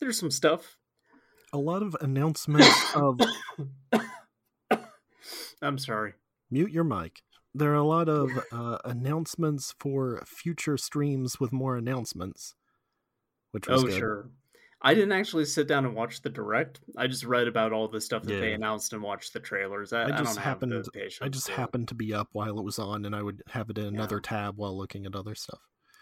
there's 0.00 0.18
some 0.18 0.30
stuff. 0.30 0.76
A 1.52 1.58
lot 1.58 1.82
of 1.82 1.96
announcements 2.00 2.68
of. 2.96 3.20
I'm 5.62 5.78
sorry. 5.78 6.14
Mute 6.50 6.72
your 6.72 6.84
mic. 6.84 7.20
There 7.54 7.72
are 7.72 7.76
a 7.76 7.84
lot 7.84 8.08
of 8.08 8.30
uh, 8.50 8.78
announcements 8.84 9.74
for 9.78 10.22
future 10.26 10.76
streams 10.78 11.38
with 11.38 11.52
more 11.52 11.76
announcements, 11.76 12.54
which 13.50 13.68
was 13.68 13.82
oh 13.82 13.86
good. 13.86 13.98
sure. 13.98 14.30
I 14.84 14.94
didn't 14.94 15.12
actually 15.12 15.44
sit 15.44 15.68
down 15.68 15.84
and 15.84 15.94
watch 15.94 16.22
the 16.22 16.28
direct. 16.30 16.80
I 16.96 17.06
just 17.06 17.24
read 17.24 17.46
about 17.46 17.72
all 17.72 17.86
the 17.86 18.00
stuff 18.00 18.24
that 18.24 18.40
they 18.40 18.52
announced 18.52 18.92
and 18.94 19.00
watched 19.02 19.32
the 19.32 19.38
trailers. 19.38 19.92
I, 19.92 20.00
I 20.00 20.04
I, 20.06 20.08
just 20.18 20.34
don't 20.34 20.42
happened- 20.42 20.72
have 20.72 20.84
the 20.84 20.90
patience. 20.90 21.18
I 21.22 21.28
just 21.28 21.46
to- 21.46 21.52
happened 21.52 21.88
to 21.88 21.94
be 21.94 22.12
up 22.12 22.28
while 22.32 22.58
it 22.58 22.64
was 22.64 22.78
on, 22.80 23.04
and 23.04 23.14
I 23.14 23.22
would 23.22 23.42
have 23.48 23.70
it 23.70 23.78
in 23.78 23.84
another 23.86 24.16
Yeah. 24.16 24.28
tab 24.28 24.56
while 24.56 24.76
looking 24.76 25.06
at 25.06 25.14
other 25.14 25.34
stuff. 25.36 25.60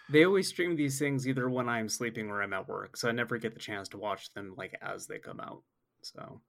They 0.08 0.24
always 0.24 0.48
stream 0.48 0.76
these 0.76 0.98
things 0.98 1.28
either 1.28 1.48
when 1.50 1.68
I'm 1.68 1.88
sleeping 1.88 2.30
or 2.30 2.42
I'm 2.42 2.52
at 2.52 2.68
work, 2.68 2.96
so 2.96 3.08
I 3.08 3.12
never 3.12 3.36
get 3.38 3.52
the 3.54 3.60
chance 3.60 3.88
to 3.90 3.98
watch 3.98 4.32
them 4.34 4.54
like 4.56 4.76
as 4.80 5.06
they 5.06 5.18
come 5.18 5.40
out. 5.40 5.62
So 6.02 6.40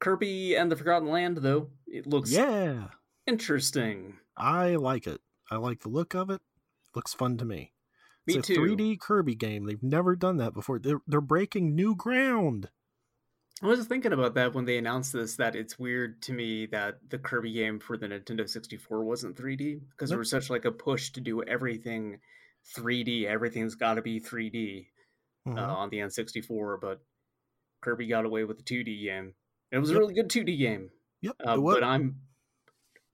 Kirby 0.00 0.54
and 0.56 0.70
the 0.72 0.76
Forgotten 0.76 1.08
Land, 1.08 1.36
though, 1.38 1.70
it 1.86 2.06
looks 2.06 2.32
Yeah, 2.32 2.88
interesting. 3.26 4.18
I 4.36 4.76
like 4.76 5.06
it. 5.06 5.20
I 5.50 5.56
like 5.56 5.80
the 5.80 5.88
look 5.88 6.14
of 6.14 6.30
it. 6.30 6.40
Looks 6.94 7.14
fun 7.14 7.36
to 7.38 7.44
me. 7.44 7.72
Me 8.26 8.34
it's 8.36 8.48
a 8.50 8.54
too. 8.54 8.60
3D 8.60 9.00
Kirby 9.00 9.34
game. 9.34 9.64
They've 9.66 9.82
never 9.82 10.14
done 10.14 10.36
that 10.38 10.54
before. 10.54 10.78
They're 10.78 11.00
they're 11.06 11.20
breaking 11.20 11.74
new 11.74 11.96
ground. 11.96 12.70
I 13.62 13.66
was 13.66 13.86
thinking 13.86 14.12
about 14.12 14.34
that 14.34 14.54
when 14.54 14.64
they 14.64 14.76
announced 14.78 15.12
this. 15.12 15.36
That 15.36 15.54
it's 15.56 15.78
weird 15.78 16.20
to 16.22 16.32
me 16.32 16.66
that 16.66 16.98
the 17.10 17.18
Kirby 17.18 17.52
game 17.52 17.78
for 17.80 17.96
the 17.96 18.06
Nintendo 18.08 18.48
64 18.48 19.04
wasn't 19.04 19.36
3D 19.36 19.80
because 19.90 20.10
there 20.10 20.18
was 20.18 20.30
such 20.30 20.50
like 20.50 20.64
a 20.64 20.72
push 20.72 21.10
to 21.12 21.20
do 21.20 21.42
everything 21.44 22.18
3D. 22.76 23.24
Everything's 23.26 23.74
got 23.74 23.94
to 23.94 24.02
be 24.02 24.20
3D 24.20 24.86
Mhm. 25.46 25.58
uh, 25.58 25.74
on 25.74 25.90
the 25.90 25.98
N64, 25.98 26.80
but 26.80 27.00
Kirby 27.80 28.06
got 28.06 28.24
away 28.24 28.44
with 28.44 28.58
the 28.58 28.62
2D 28.64 29.02
game. 29.04 29.34
It 29.72 29.78
was 29.78 29.90
a 29.90 29.94
Yep. 29.94 30.00
really 30.00 30.14
good 30.14 30.30
2D 30.30 30.56
game. 30.56 30.90
yep. 31.20 31.34
Uh, 31.44 31.56
but 31.60 31.82
I'm 31.84 32.20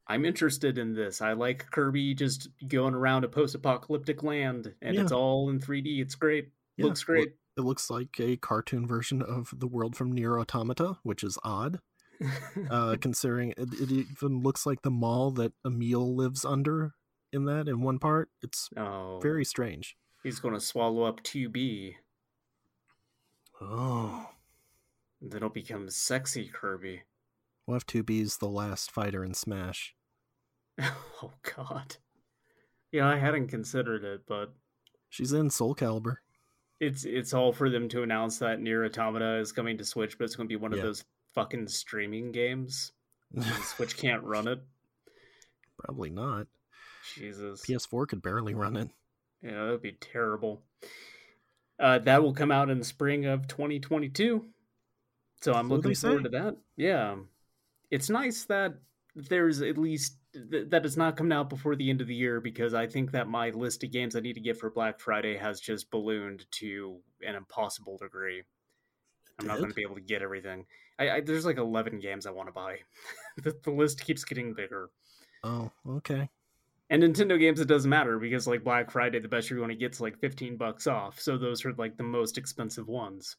I'm 0.09 0.25
interested 0.25 0.79
in 0.79 0.95
this. 0.95 1.21
I 1.21 1.35
like 1.35 1.71
Kirby 1.71 2.15
just 2.15 2.49
going 2.67 2.95
around 2.95 3.25
a 3.25 3.29
post-apocalyptic 3.29 4.23
land, 4.23 4.75
and 4.81 4.97
it's 4.97 5.13
all 5.13 5.51
in 5.51 5.61
3D. 5.61 6.01
It's 6.01 6.15
great. 6.15 6.49
Yeah, 6.77 6.87
Looks 6.87 7.05
great. 7.05 7.33
It 7.57 7.63
looks 7.63 7.91
like 7.91 8.19
a 8.21 8.37
cartoon 8.37 8.87
version 8.87 9.21
of 9.21 9.53
the 9.55 9.67
world 9.67 9.97
from 9.97 10.13
Nier 10.13 10.39
Automata, 10.39 10.97
which 11.03 11.23
is 11.25 11.37
odd, 11.45 11.81
uh, 12.71 12.97
considering 13.01 13.51
it, 13.57 13.69
it 13.75 13.91
even 13.91 14.43
looks 14.43 14.65
like 14.65 14.83
the 14.83 14.91
mall 14.91 15.31
that 15.33 15.53
Emil 15.67 16.15
lives 16.15 16.45
under 16.45 16.95
in 17.33 17.45
that 17.45 17.69
in 17.69 17.83
one 17.83 17.99
part. 17.99 18.31
It's 18.43 18.71
oh, 18.77 19.19
very 19.21 19.45
strange. 19.45 19.97
he's 20.23 20.39
going 20.41 20.55
to 20.55 20.61
swallow 20.61 21.03
up 21.03 21.23
2B, 21.23 21.97
Oh, 23.61 24.31
then 25.21 25.41
he'll 25.41 25.49
become 25.49 25.91
sexy 25.91 26.49
Kirby. 26.49 27.03
we'll 27.67 27.75
have 27.75 27.87
2B's 27.87 28.39
the 28.39 28.49
last 28.49 28.91
fighter 28.91 29.25
in 29.25 29.35
Smash. 29.35 29.95
oh 31.23 31.33
God. 31.57 31.97
Yeah, 32.93 33.09
I 33.09 33.17
hadn't 33.17 33.49
considered 33.49 34.05
it, 34.05 34.23
but 34.27 34.53
She's 35.11 35.33
in 35.33 35.51
Soul 35.51 35.75
Calibur. 35.75 36.17
it's 36.81 37.05
it's 37.05 37.33
all 37.33 37.53
for 37.53 37.71
them 37.71 37.89
to 37.91 38.03
announce 38.03 38.39
that 38.39 38.61
Nier 38.61 38.85
Automata 38.85 39.39
is 39.39 39.53
coming 39.53 39.79
to 39.79 39.85
Switch, 39.85 40.19
but 40.19 40.25
it's 40.25 40.37
going 40.37 40.49
to 40.49 40.53
be 40.53 40.61
one 40.61 40.73
of 40.73 40.81
those 40.81 41.05
fucking 41.35 41.69
streaming 41.69 42.33
games. 42.33 42.93
Switch 43.63 43.97
can't 43.97 44.23
run 44.23 44.49
it. 44.49 44.61
Probably 45.79 46.11
not. 46.11 46.47
Jesus. 47.15 47.65
PS4 47.67 48.09
could 48.09 48.23
barely 48.23 48.55
run 48.55 48.77
it. 48.77 48.91
Yeah, 49.43 49.65
that 49.65 49.71
would 49.71 49.83
be 49.83 49.93
terrible. 49.93 50.63
Uh, 51.79 51.99
that 52.01 52.23
will 52.23 52.35
come 52.35 52.51
out 52.51 52.71
in 52.71 52.79
the 52.79 52.85
spring 52.85 53.27
of 53.27 53.47
2022. 53.47 54.45
So 55.41 55.53
I'm 55.53 55.69
looking 55.69 55.95
forward 55.95 56.19
say? 56.19 56.23
to 56.25 56.29
that. 56.31 56.57
Yeah. 56.77 57.17
It's 57.91 58.11
nice 58.11 58.45
that 58.47 58.75
there's 59.15 59.63
at 59.63 59.79
least 59.79 60.17
th- 60.51 60.71
that 60.71 60.85
it's 60.85 60.97
not 60.97 61.17
come 61.17 61.33
out 61.33 61.49
before 61.49 61.77
the 61.77 61.91
end 61.91 62.01
of 62.01 62.07
the 62.07 62.15
year 62.15 62.41
because 62.41 62.75
I 62.75 62.87
think 62.87 63.13
that 63.13 63.29
my 63.29 63.51
list 63.51 63.85
of 63.85 63.93
games 63.93 64.17
I 64.17 64.21
need 64.21 64.35
to 64.35 64.41
get 64.41 64.59
for 64.59 64.71
Black 64.71 65.01
Friday 65.01 65.37
has 65.37 65.61
just 65.61 65.91
ballooned 65.91 66.47
to 66.53 66.99
an 67.23 67.35
impossible 67.35 67.99
degree. 67.99 68.43
I'm 69.39 69.47
not 69.47 69.59
going 69.59 69.71
to 69.71 69.75
be 69.75 69.83
able 69.83 69.95
to 69.95 70.01
get 70.01 70.23
everything. 70.23 70.67
I, 70.99 71.11
I 71.11 71.21
there's 71.21 71.47
like 71.47 71.59
11 71.59 72.01
games 72.01 72.27
I 72.27 72.31
want 72.31 72.49
to 72.49 72.53
buy. 72.53 72.79
the, 73.43 73.55
the 73.63 73.71
list 73.71 74.05
keeps 74.05 74.25
getting 74.25 74.55
bigger. 74.55 74.91
Oh, 75.45 75.71
okay. 75.89 76.29
And 76.91 77.03
Nintendo 77.03 77.39
games, 77.39 77.61
it 77.61 77.69
doesn't 77.69 77.91
matter 77.91 78.19
because 78.19 78.47
like 78.47 78.65
Black 78.65 78.91
Friday, 78.91 79.21
the 79.21 79.29
best 79.29 79.51
you're 79.51 79.59
going 79.59 79.69
to 79.69 79.77
get's 79.77 80.01
like 80.01 80.19
15 80.19 80.57
bucks 80.57 80.87
off. 80.87 81.21
So 81.21 81.37
those 81.37 81.65
are 81.65 81.73
like 81.75 81.97
the 81.97 82.03
most 82.03 82.39
expensive 82.39 82.89
ones. 82.89 83.37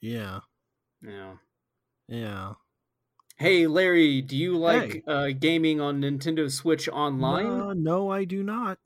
Yeah. 0.00 0.40
Yeah. 1.00 1.34
Yeah. 2.08 2.54
Hey, 3.36 3.68
Larry, 3.68 4.20
do 4.22 4.36
you 4.36 4.58
like 4.58 4.96
Hey. 4.96 5.04
uh, 5.06 5.28
gaming 5.38 5.80
on 5.80 6.00
Nintendo 6.00 6.50
Switch 6.50 6.88
Online? 6.88 7.68
Uh, 7.68 7.74
no, 7.76 8.08
I 8.10 8.24
do 8.24 8.42
not. 8.44 8.78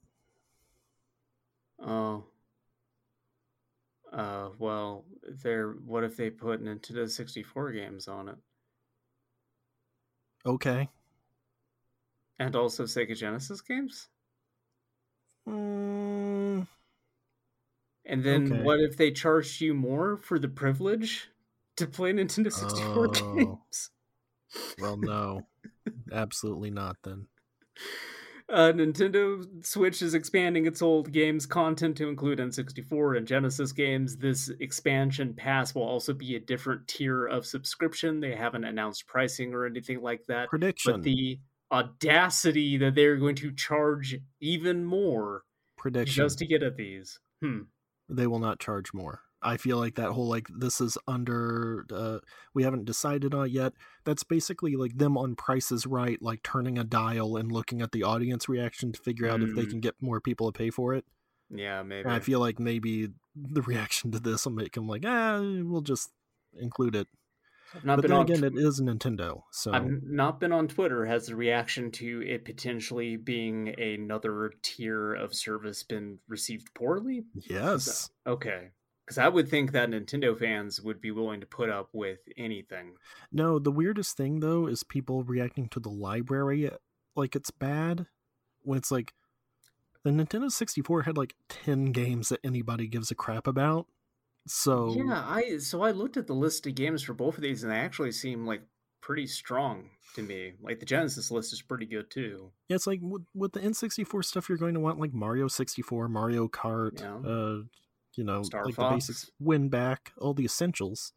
Oh. 1.80 2.28
Uh, 4.12 4.50
well, 4.58 5.06
there. 5.22 5.72
What 5.72 6.04
if 6.04 6.16
they 6.16 6.30
put 6.30 6.62
Nintendo 6.62 7.08
64 7.08 7.72
games 7.72 8.08
on 8.08 8.28
it, 8.28 8.38
Okay. 10.44 10.90
and 12.38 12.56
also 12.56 12.84
Sega 12.84 13.16
Genesis 13.16 13.60
games? 13.60 14.08
Mm, 15.48 16.62
And 18.04 18.24
then 18.24 18.56
Okay. 18.56 18.60
what 18.60 18.80
if 18.80 18.96
they 18.96 19.12
charged 19.12 19.60
you 19.60 19.72
more 19.74 20.16
for 20.16 20.38
the 20.40 20.48
privilege 20.48 21.30
to 21.76 21.86
play 21.86 22.12
Nintendo 22.12 22.52
64 22.52 23.08
Oh. 23.08 23.62
games? 23.76 23.90
Well, 24.80 24.96
no. 24.96 25.46
Absolutely 26.12 26.70
not 26.70 26.96
then. 27.02 27.26
Uh, 28.50 28.72
Nintendo 28.72 29.44
Switch 29.64 30.00
is 30.00 30.14
expanding 30.14 30.66
its 30.66 30.80
old 30.80 31.12
games 31.12 31.44
content 31.44 31.98
to 31.98 32.08
include 32.08 32.38
N64 32.38 33.18
and 33.18 33.26
Genesis 33.26 33.72
games. 33.72 34.16
This 34.16 34.50
expansion 34.60 35.34
pass 35.34 35.74
will 35.74 35.82
also 35.82 36.14
be 36.14 36.34
a 36.34 36.40
different 36.40 36.88
tier 36.88 37.26
of 37.26 37.44
subscription. 37.44 38.20
They 38.20 38.34
haven't 38.34 38.64
announced 38.64 39.06
pricing 39.06 39.52
or 39.52 39.66
anything 39.66 40.00
like 40.00 40.24
that. 40.28 40.48
Prediction. 40.48 40.92
But 40.92 41.02
the 41.02 41.40
audacity 41.70 42.78
that 42.78 42.94
they're 42.94 43.16
going 43.16 43.36
to 43.36 43.52
charge 43.52 44.16
even 44.40 44.84
more 44.84 45.42
Prediction. 45.76 46.24
just 46.24 46.38
to 46.38 46.46
get 46.46 46.62
at 46.62 46.76
these. 46.76 47.18
Hmm. 47.42 47.62
they 48.08 48.26
will 48.26 48.38
not 48.38 48.58
charge 48.58 48.94
more. 48.94 49.20
I 49.42 49.56
feel 49.56 49.76
like 49.78 49.94
that 49.96 50.10
whole 50.10 50.28
like 50.28 50.46
this 50.56 50.80
is 50.80 50.98
under 51.06 51.86
uh 51.92 52.18
we 52.54 52.62
haven't 52.64 52.84
decided 52.86 53.34
on 53.34 53.46
it 53.46 53.52
yet. 53.52 53.72
That's 54.04 54.24
basically 54.24 54.74
like 54.76 54.98
them 54.98 55.16
on 55.16 55.36
prices 55.36 55.86
right, 55.86 56.20
like 56.20 56.42
turning 56.42 56.78
a 56.78 56.84
dial 56.84 57.36
and 57.36 57.52
looking 57.52 57.80
at 57.82 57.92
the 57.92 58.02
audience 58.02 58.48
reaction 58.48 58.92
to 58.92 59.00
figure 59.00 59.28
out 59.28 59.42
if 59.42 59.54
they 59.54 59.66
Mm. 59.66 59.70
can 59.70 59.80
get 59.80 59.94
more 60.00 60.20
people 60.20 60.50
to 60.50 60.56
pay 60.58 60.70
for 60.70 60.94
it. 60.94 61.04
Yeah, 61.50 61.82
maybe. 61.82 62.04
And 62.04 62.12
I 62.12 62.20
feel 62.20 62.40
like 62.40 62.58
maybe 62.58 63.08
the 63.34 63.62
reaction 63.72 64.10
to 64.12 64.20
this 64.20 64.44
will 64.44 64.52
make 64.52 64.72
them 64.74 64.86
like, 64.88 65.04
ah, 65.06 65.40
we'll 65.40 65.80
just 65.82 66.10
include 66.58 66.94
it. 66.96 67.08
But 67.84 68.00
been 68.00 68.10
then 68.10 68.18
on 68.20 68.22
again, 68.24 68.40
tw- 68.40 68.44
it 68.44 68.56
is 68.56 68.80
Nintendo, 68.80 69.42
so 69.52 69.72
I've 69.74 70.02
not 70.02 70.40
been 70.40 70.52
on 70.52 70.68
Twitter. 70.68 71.04
Has 71.04 71.26
the 71.26 71.36
reaction 71.36 71.90
to 71.92 72.22
it 72.26 72.46
potentially 72.46 73.16
being 73.16 73.78
another 73.78 74.52
tier 74.62 75.12
of 75.12 75.34
service 75.34 75.82
been 75.82 76.18
received 76.28 76.72
poorly? 76.74 77.24
yes, 77.48 78.08
Okay. 78.26 78.70
Because 79.08 79.18
I 79.18 79.28
would 79.28 79.48
think 79.48 79.72
that 79.72 79.88
Nintendo 79.88 80.38
fans 80.38 80.82
would 80.82 81.00
be 81.00 81.10
willing 81.10 81.40
to 81.40 81.46
put 81.46 81.70
up 81.70 81.88
with 81.94 82.18
anything. 82.36 82.96
No, 83.32 83.58
the 83.58 83.70
weirdest 83.72 84.18
thing 84.18 84.40
though 84.40 84.66
is 84.66 84.84
people 84.84 85.22
reacting 85.22 85.66
to 85.70 85.80
the 85.80 85.88
library 85.88 86.70
like 87.16 87.34
it's 87.34 87.50
bad 87.50 88.06
when 88.64 88.76
it's 88.76 88.90
like 88.90 89.14
the 90.04 90.10
Nintendo 90.10 90.50
64 90.50 91.02
had 91.04 91.16
like 91.16 91.34
10 91.48 91.86
games 91.92 92.28
that 92.28 92.40
anybody 92.44 92.86
gives 92.86 93.10
a 93.10 93.14
crap 93.14 93.46
about. 93.46 93.86
So 94.46 94.94
Yeah, 94.94 95.24
I 95.26 95.56
so 95.56 95.80
I 95.82 95.90
looked 95.92 96.18
at 96.18 96.26
the 96.26 96.34
list 96.34 96.66
of 96.66 96.74
games 96.74 97.02
for 97.02 97.14
both 97.14 97.36
of 97.36 97.42
these, 97.42 97.62
and 97.62 97.72
they 97.72 97.76
actually 97.78 98.12
seem 98.12 98.46
like 98.46 98.60
pretty 99.00 99.26
strong 99.26 99.88
to 100.16 100.22
me. 100.22 100.52
Like 100.60 100.80
the 100.80 100.86
Genesis 100.86 101.30
list 101.30 101.52
is 101.54 101.62
pretty 101.62 101.86
good 101.86 102.10
too. 102.10 102.50
yeah, 102.68 102.76
it's 102.76 102.86
like 102.86 103.00
with, 103.02 103.22
with 103.34 103.52
the 103.52 103.60
N64 103.60 104.22
stuff 104.24 104.48
you're 104.50 104.58
going 104.58 104.74
to 104.74 104.80
want 104.80 105.00
like 105.00 105.14
Mario 105.14 105.48
64, 105.48 106.08
Mario 106.08 106.46
Kart, 106.48 107.00
Yeah. 107.00 107.30
uh 107.30 107.62
you 108.18 108.24
know, 108.24 108.42
Star 108.42 108.64
like 108.66 108.74
Fox. 108.74 109.06
the 109.06 109.12
basics, 109.12 109.30
Winback, 109.42 109.98
all 110.18 110.34
the 110.34 110.44
essentials. 110.44 111.12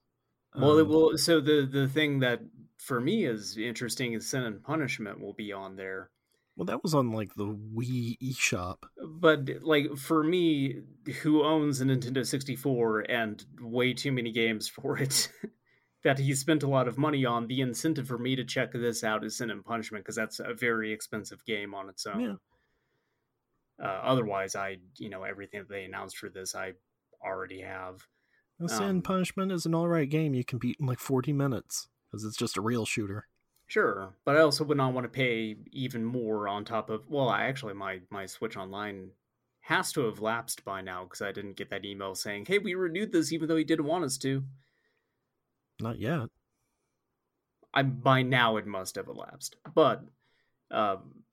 Well, 0.56 0.78
it 0.78 0.84
Um, 0.84 0.90
will. 0.90 1.18
So 1.18 1.42
the 1.42 1.68
the 1.72 1.88
thing 1.88 2.20
that 2.20 2.42
for 2.78 3.00
me 3.02 3.26
is 3.26 3.58
interesting 3.58 4.14
is 4.14 4.30
Sin 4.30 4.44
and 4.44 4.62
Punishment 4.64 5.20
will 5.20 5.34
be 5.34 5.52
on 5.52 5.76
there. 5.78 6.12
well 6.58 6.66
that 6.66 6.84
was 6.84 6.94
on 6.94 7.12
like 7.12 7.34
the 7.36 7.46
Wii 7.78 8.18
eShop. 8.22 8.78
But 9.20 9.50
like 9.62 9.96
for 9.98 10.24
me, 10.24 10.82
who 11.22 11.44
owns 11.44 11.82
a 11.82 11.86
Nintendo 11.86 12.26
64 12.26 13.06
and 13.10 13.44
way 13.62 13.94
too 13.94 14.12
many 14.12 14.32
games 14.32 14.68
for 14.68 14.98
it, 14.98 15.32
that 16.04 16.20
he 16.20 16.34
spent 16.36 16.64
a 16.64 16.68
lot 16.78 16.88
of 16.90 16.98
money 16.98 17.24
on, 17.26 17.48
the 17.48 17.62
incentive 17.62 18.08
for 18.08 18.18
me 18.18 18.36
to 18.36 18.44
check 18.44 18.74
this 18.74 19.04
out 19.04 19.24
is 19.24 19.38
Sin 19.38 19.50
and 19.52 19.64
Punishment 19.64 20.04
because 20.04 20.16
that's 20.18 20.40
a 20.40 20.54
very 20.54 20.92
expensive 20.92 21.46
game 21.46 21.74
on 21.74 21.88
its 21.90 22.06
own. 22.06 22.22
Yeah. 22.22 22.36
Uh, 23.84 24.00
otherwise, 24.04 24.54
I 24.56 24.78
you 24.98 25.10
know 25.10 25.24
everything 25.24 25.62
that 25.62 25.70
they 25.70 25.86
announced 25.86 26.18
for 26.18 26.30
this, 26.30 26.54
I 26.56 26.74
already 27.24 27.62
have. 27.62 28.08
Sin 28.68 28.84
Um, 28.84 29.02
Punishment 29.02 29.52
is 29.52 29.66
an 29.66 29.74
alright 29.74 30.10
game 30.10 30.34
you 30.36 30.46
can 30.46 30.60
beat 30.60 30.78
in 30.80 30.86
like 30.86 31.00
40 31.00 31.34
minutes 31.34 31.88
because 32.12 32.24
it's 32.24 32.38
just 32.38 32.58
a 32.58 32.62
real 32.62 32.86
shooter. 32.86 33.28
Sure, 33.68 34.14
but 34.26 34.36
I 34.36 34.42
also 34.42 34.64
would 34.66 34.78
not 34.78 34.94
want 34.94 35.06
to 35.06 35.10
pay 35.10 35.56
even 35.72 36.04
more 36.04 36.48
on 36.48 36.66
top 36.66 36.90
of. 36.90 37.10
Well, 37.10 37.30
I 37.30 37.44
actually 37.44 37.74
my 37.74 38.02
my 38.10 38.26
Switch 38.26 38.58
Online 38.58 39.12
has 39.62 39.94
to 39.94 40.02
have 40.02 40.20
lapsed 40.20 40.66
by 40.66 40.82
now 40.82 41.06
because 41.06 41.22
I 41.22 41.32
didn't 41.32 41.56
get 41.56 41.70
that 41.70 41.86
email 41.86 42.14
saying, 42.14 42.46
"Hey, 42.48 42.58
we 42.58 42.76
renewed 42.76 43.14
this 43.14 43.32
even 43.32 43.48
though 43.48 43.56
he 43.56 43.64
didn't 43.64 43.86
want 43.86 44.04
us 44.04 44.18
to." 44.20 44.44
Not 45.80 46.00
yet. 46.00 46.28
I 47.74 47.84
by 47.84 48.24
now 48.24 48.58
it 48.58 48.68
must 48.68 48.96
have 48.96 49.08
elapsed, 49.08 49.56
but 49.74 50.04
um, 50.70 51.24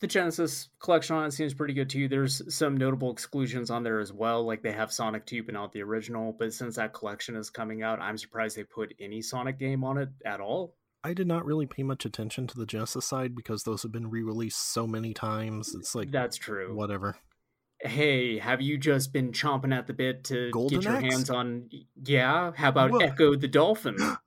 the 0.00 0.06
Genesis 0.06 0.68
collection 0.80 1.16
on 1.16 1.24
it 1.26 1.32
seems 1.32 1.54
pretty 1.54 1.74
good 1.74 1.88
too. 1.90 2.08
There's 2.08 2.42
some 2.54 2.76
notable 2.76 3.10
exclusions 3.10 3.70
on 3.70 3.82
there 3.82 4.00
as 4.00 4.12
well, 4.12 4.44
like 4.44 4.62
they 4.62 4.72
have 4.72 4.92
Sonic 4.92 5.26
2 5.26 5.42
but 5.44 5.54
not 5.54 5.72
the 5.72 5.82
original. 5.82 6.34
But 6.38 6.52
since 6.52 6.76
that 6.76 6.92
collection 6.94 7.36
is 7.36 7.50
coming 7.50 7.82
out, 7.82 8.00
I'm 8.00 8.18
surprised 8.18 8.56
they 8.56 8.64
put 8.64 8.94
any 9.00 9.22
Sonic 9.22 9.58
game 9.58 9.84
on 9.84 9.98
it 9.98 10.08
at 10.24 10.40
all. 10.40 10.74
I 11.04 11.14
did 11.14 11.26
not 11.28 11.44
really 11.46 11.66
pay 11.66 11.82
much 11.84 12.04
attention 12.04 12.46
to 12.48 12.58
the 12.58 12.66
Genesis 12.66 13.04
side 13.04 13.34
because 13.36 13.62
those 13.62 13.82
have 13.84 13.92
been 13.92 14.10
re 14.10 14.22
released 14.22 14.72
so 14.72 14.86
many 14.86 15.14
times. 15.14 15.74
It's 15.74 15.94
like, 15.94 16.10
That's 16.10 16.36
true. 16.36 16.74
whatever. 16.74 17.16
hey, 17.80 18.38
have 18.38 18.60
you 18.60 18.76
just 18.78 19.12
been 19.12 19.30
chomping 19.32 19.72
at 19.76 19.86
the 19.86 19.92
bit 19.92 20.24
to 20.24 20.50
Golden 20.50 20.80
get 20.80 20.84
your 20.88 20.96
Axe? 20.96 21.04
hands 21.14 21.30
on? 21.30 21.68
Yeah, 22.02 22.52
how 22.56 22.70
about 22.70 22.90
What? 22.90 23.02
Echo 23.02 23.36
the 23.36 23.48
Dolphin? 23.48 23.96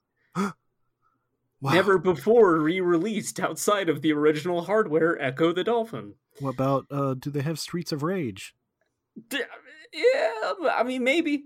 Wow. 1.61 1.73
Never 1.73 1.97
before 1.97 2.57
re-released 2.59 3.39
outside 3.39 3.89
of 3.89 4.01
the 4.01 4.13
original 4.13 4.61
hardware, 4.63 5.21
Echo 5.21 5.51
the 5.51 5.63
Dolphin. 5.63 6.13
What 6.39 6.53
about, 6.53 6.85
uh, 6.89 7.15
do 7.15 7.29
they 7.29 7.41
have 7.41 7.59
Streets 7.59 7.91
of 7.91 8.01
Rage? 8.01 8.55
D- 9.27 9.41
Yeah, 9.93 10.53
I 10.71 10.83
mean 10.83 11.03
maybe. 11.03 11.43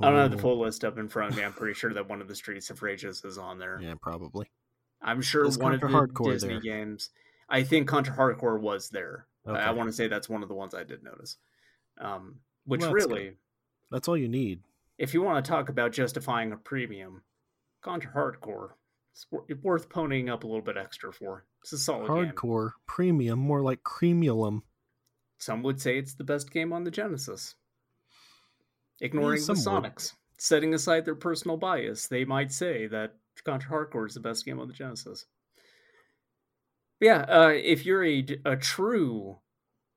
I 0.00 0.08
don't 0.08 0.18
have 0.18 0.30
the 0.30 0.38
full 0.38 0.58
list 0.58 0.84
up 0.84 0.96
in 0.98 1.08
front 1.08 1.32
of 1.32 1.36
me. 1.36 1.44
I'm 1.44 1.52
pretty 1.52 1.74
sure 1.74 1.92
that 1.92 2.08
one 2.08 2.20
of 2.22 2.28
the 2.28 2.34
Streets 2.34 2.70
of 2.70 2.82
Rages 2.82 3.22
is 3.24 3.36
on 3.38 3.58
there. 3.58 3.78
Yeah, 3.82 3.94
probably. 4.00 4.50
I'm 5.02 5.20
sure 5.20 5.44
Is 5.44 5.58
one 5.58 5.74
of 5.74 5.80
the 5.80 5.88
Hardcore 5.88 6.32
Disney 6.32 6.54
there? 6.54 6.60
games. 6.60 7.10
I 7.48 7.62
think 7.64 7.88
Contra 7.88 8.14
Hard 8.14 8.38
Corps 8.38 8.58
was 8.58 8.88
there. 8.88 9.26
I- 9.46 9.50
I 9.58 9.70
want 9.72 9.88
to 9.88 9.92
say 9.92 10.08
that's 10.08 10.28
one 10.28 10.42
of 10.42 10.48
the 10.48 10.54
ones 10.54 10.74
I 10.74 10.84
did 10.84 11.02
notice. 11.02 11.36
Um, 11.98 12.40
which 12.64 12.80
Well, 12.80 12.92
that's 12.94 13.06
good. 13.06 13.12
really, 13.14 13.36
That's 13.90 14.08
all 14.08 14.16
you 14.16 14.28
need. 14.28 14.62
if 14.96 15.12
you 15.12 15.20
want 15.22 15.44
to 15.44 15.48
talk 15.50 15.68
about 15.68 15.92
justifying 15.92 16.52
a 16.52 16.56
premium, 16.56 17.22
Contra 17.82 18.10
Hard 18.12 18.40
Corps 18.40 18.76
it's 19.12 19.62
worth 19.62 19.88
ponying 19.88 20.30
up 20.30 20.44
a 20.44 20.46
little 20.46 20.62
bit 20.62 20.76
extra 20.76 21.12
for. 21.12 21.44
It's 21.62 21.72
a 21.72 21.78
solid 21.78 22.08
game. 22.08 22.32
Hardcore, 22.32 22.70
premium, 22.86 23.38
more 23.38 23.62
like 23.62 23.82
creamulum. 23.82 24.62
Some 25.38 25.62
would 25.62 25.80
say 25.80 25.98
it's 25.98 26.14
the 26.14 26.24
best 26.24 26.50
game 26.50 26.72
on 26.72 26.84
the 26.84 26.90
Genesis. 26.90 27.54
Ignoring 29.00 29.40
the 29.44 29.56
some 29.56 29.74
would. 29.82 29.84
Sonics, 29.84 30.12
setting 30.38 30.74
aside 30.74 31.04
their 31.04 31.14
personal 31.14 31.56
bias, 31.56 32.06
they 32.06 32.24
might 32.24 32.52
say 32.52 32.86
that 32.86 33.16
Contra 33.44 33.68
Hard 33.68 33.90
Corps 33.90 34.06
is 34.06 34.14
the 34.14 34.20
best 34.20 34.44
game 34.44 34.60
on 34.60 34.68
the 34.68 34.74
Genesis. 34.74 35.26
But 37.00 37.06
yeah, 37.06 37.20
uh, 37.28 37.52
if 37.52 37.84
you're 37.84 38.04
a, 38.04 38.24
a 38.44 38.56
true 38.56 39.38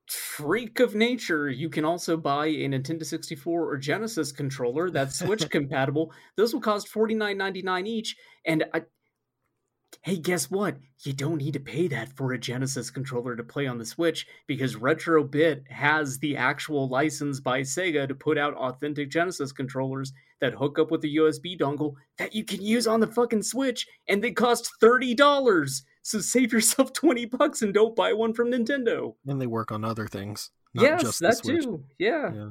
freak 0.08 0.80
of 0.80 0.96
nature, 0.96 1.50
you 1.50 1.70
can 1.70 1.86
also 1.86 2.18
buy 2.18 2.48
a 2.48 2.68
Nintendo 2.68 3.06
64 3.06 3.70
or 3.70 3.78
Genesis 3.78 4.32
controller 4.32 4.90
that's 4.90 5.20
Switch 5.20 5.50
compatible. 5.52 6.12
Those 6.36 6.54
will 6.54 6.62
cost 6.62 6.92
$49.99 6.92 7.88
each. 7.88 8.16
And 8.46 8.66
I, 8.74 8.84
hey, 10.02 10.18
guess 10.18 10.50
what? 10.50 10.78
You 11.04 11.14
don't 11.14 11.38
need 11.38 11.54
to 11.54 11.60
pay 11.60 11.88
that 11.90 12.16
for 12.16 12.34
a 12.34 12.38
Genesis 12.38 12.90
controller 12.90 13.36
to 13.36 13.44
play 13.44 13.68
on 13.68 13.78
the 13.78 13.86
Switch 13.86 14.28
because 14.48 14.76
Retrobit 14.76 15.70
has 15.70 16.20
the 16.20 16.38
actual 16.38 16.88
license 16.88 17.40
by 17.40 17.62
Sega 17.62 18.08
to 18.08 18.16
put 18.16 18.38
out 18.38 18.54
authentic 18.56 19.10
Genesis 19.10 19.52
controllers 19.52 20.14
that 20.42 20.54
hook 20.54 20.80
up 20.80 20.92
with 20.92 21.04
a 21.04 21.16
USB 21.16 21.60
dongle 21.60 21.94
that 22.18 22.34
you 22.36 22.44
can 22.44 22.62
use 22.62 22.88
on 22.88 23.00
the 23.00 23.08
fucking 23.08 23.44
Switch 23.44 23.88
and 24.08 24.24
they 24.24 24.32
cost 24.32 24.72
$30. 24.82 25.82
So 26.02 26.20
save 26.20 26.54
yourself 26.54 26.94
20 26.94 27.26
bucks 27.26 27.62
and 27.62 27.74
don't 27.74 27.96
buy 27.96 28.14
one 28.14 28.34
from 28.34 28.52
Nintendo. 28.52 29.16
And 29.26 29.42
they 29.42 29.48
work 29.48 29.72
on 29.72 29.84
other 29.84 30.08
things. 30.08 30.52
Not 30.74 30.84
yes, 30.84 31.02
just 31.02 31.20
the 31.20 31.28
that 31.28 31.38
Switch. 31.38 31.64
too. 31.64 31.84
Yeah. 31.98 32.34
Yeah. 32.34 32.50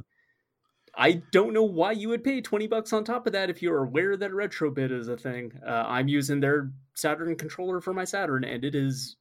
I 0.96 1.22
don't 1.32 1.52
know 1.52 1.64
why 1.64 1.92
you 1.92 2.08
would 2.10 2.22
pay 2.24 2.40
20 2.40 2.66
bucks 2.66 2.92
on 2.92 3.04
top 3.04 3.26
of 3.26 3.32
that 3.32 3.50
if 3.50 3.62
you're 3.62 3.82
aware 3.84 4.16
that 4.16 4.30
Retrobit 4.30 4.92
is 4.92 5.08
a 5.08 5.16
thing. 5.16 5.52
Uh, 5.66 5.84
I'm 5.86 6.08
using 6.08 6.40
their 6.40 6.70
Saturn 6.94 7.34
controller 7.36 7.80
for 7.80 7.92
my 7.92 8.04
Saturn, 8.04 8.44
and 8.44 8.64
it 8.64 8.74
is 8.74 9.16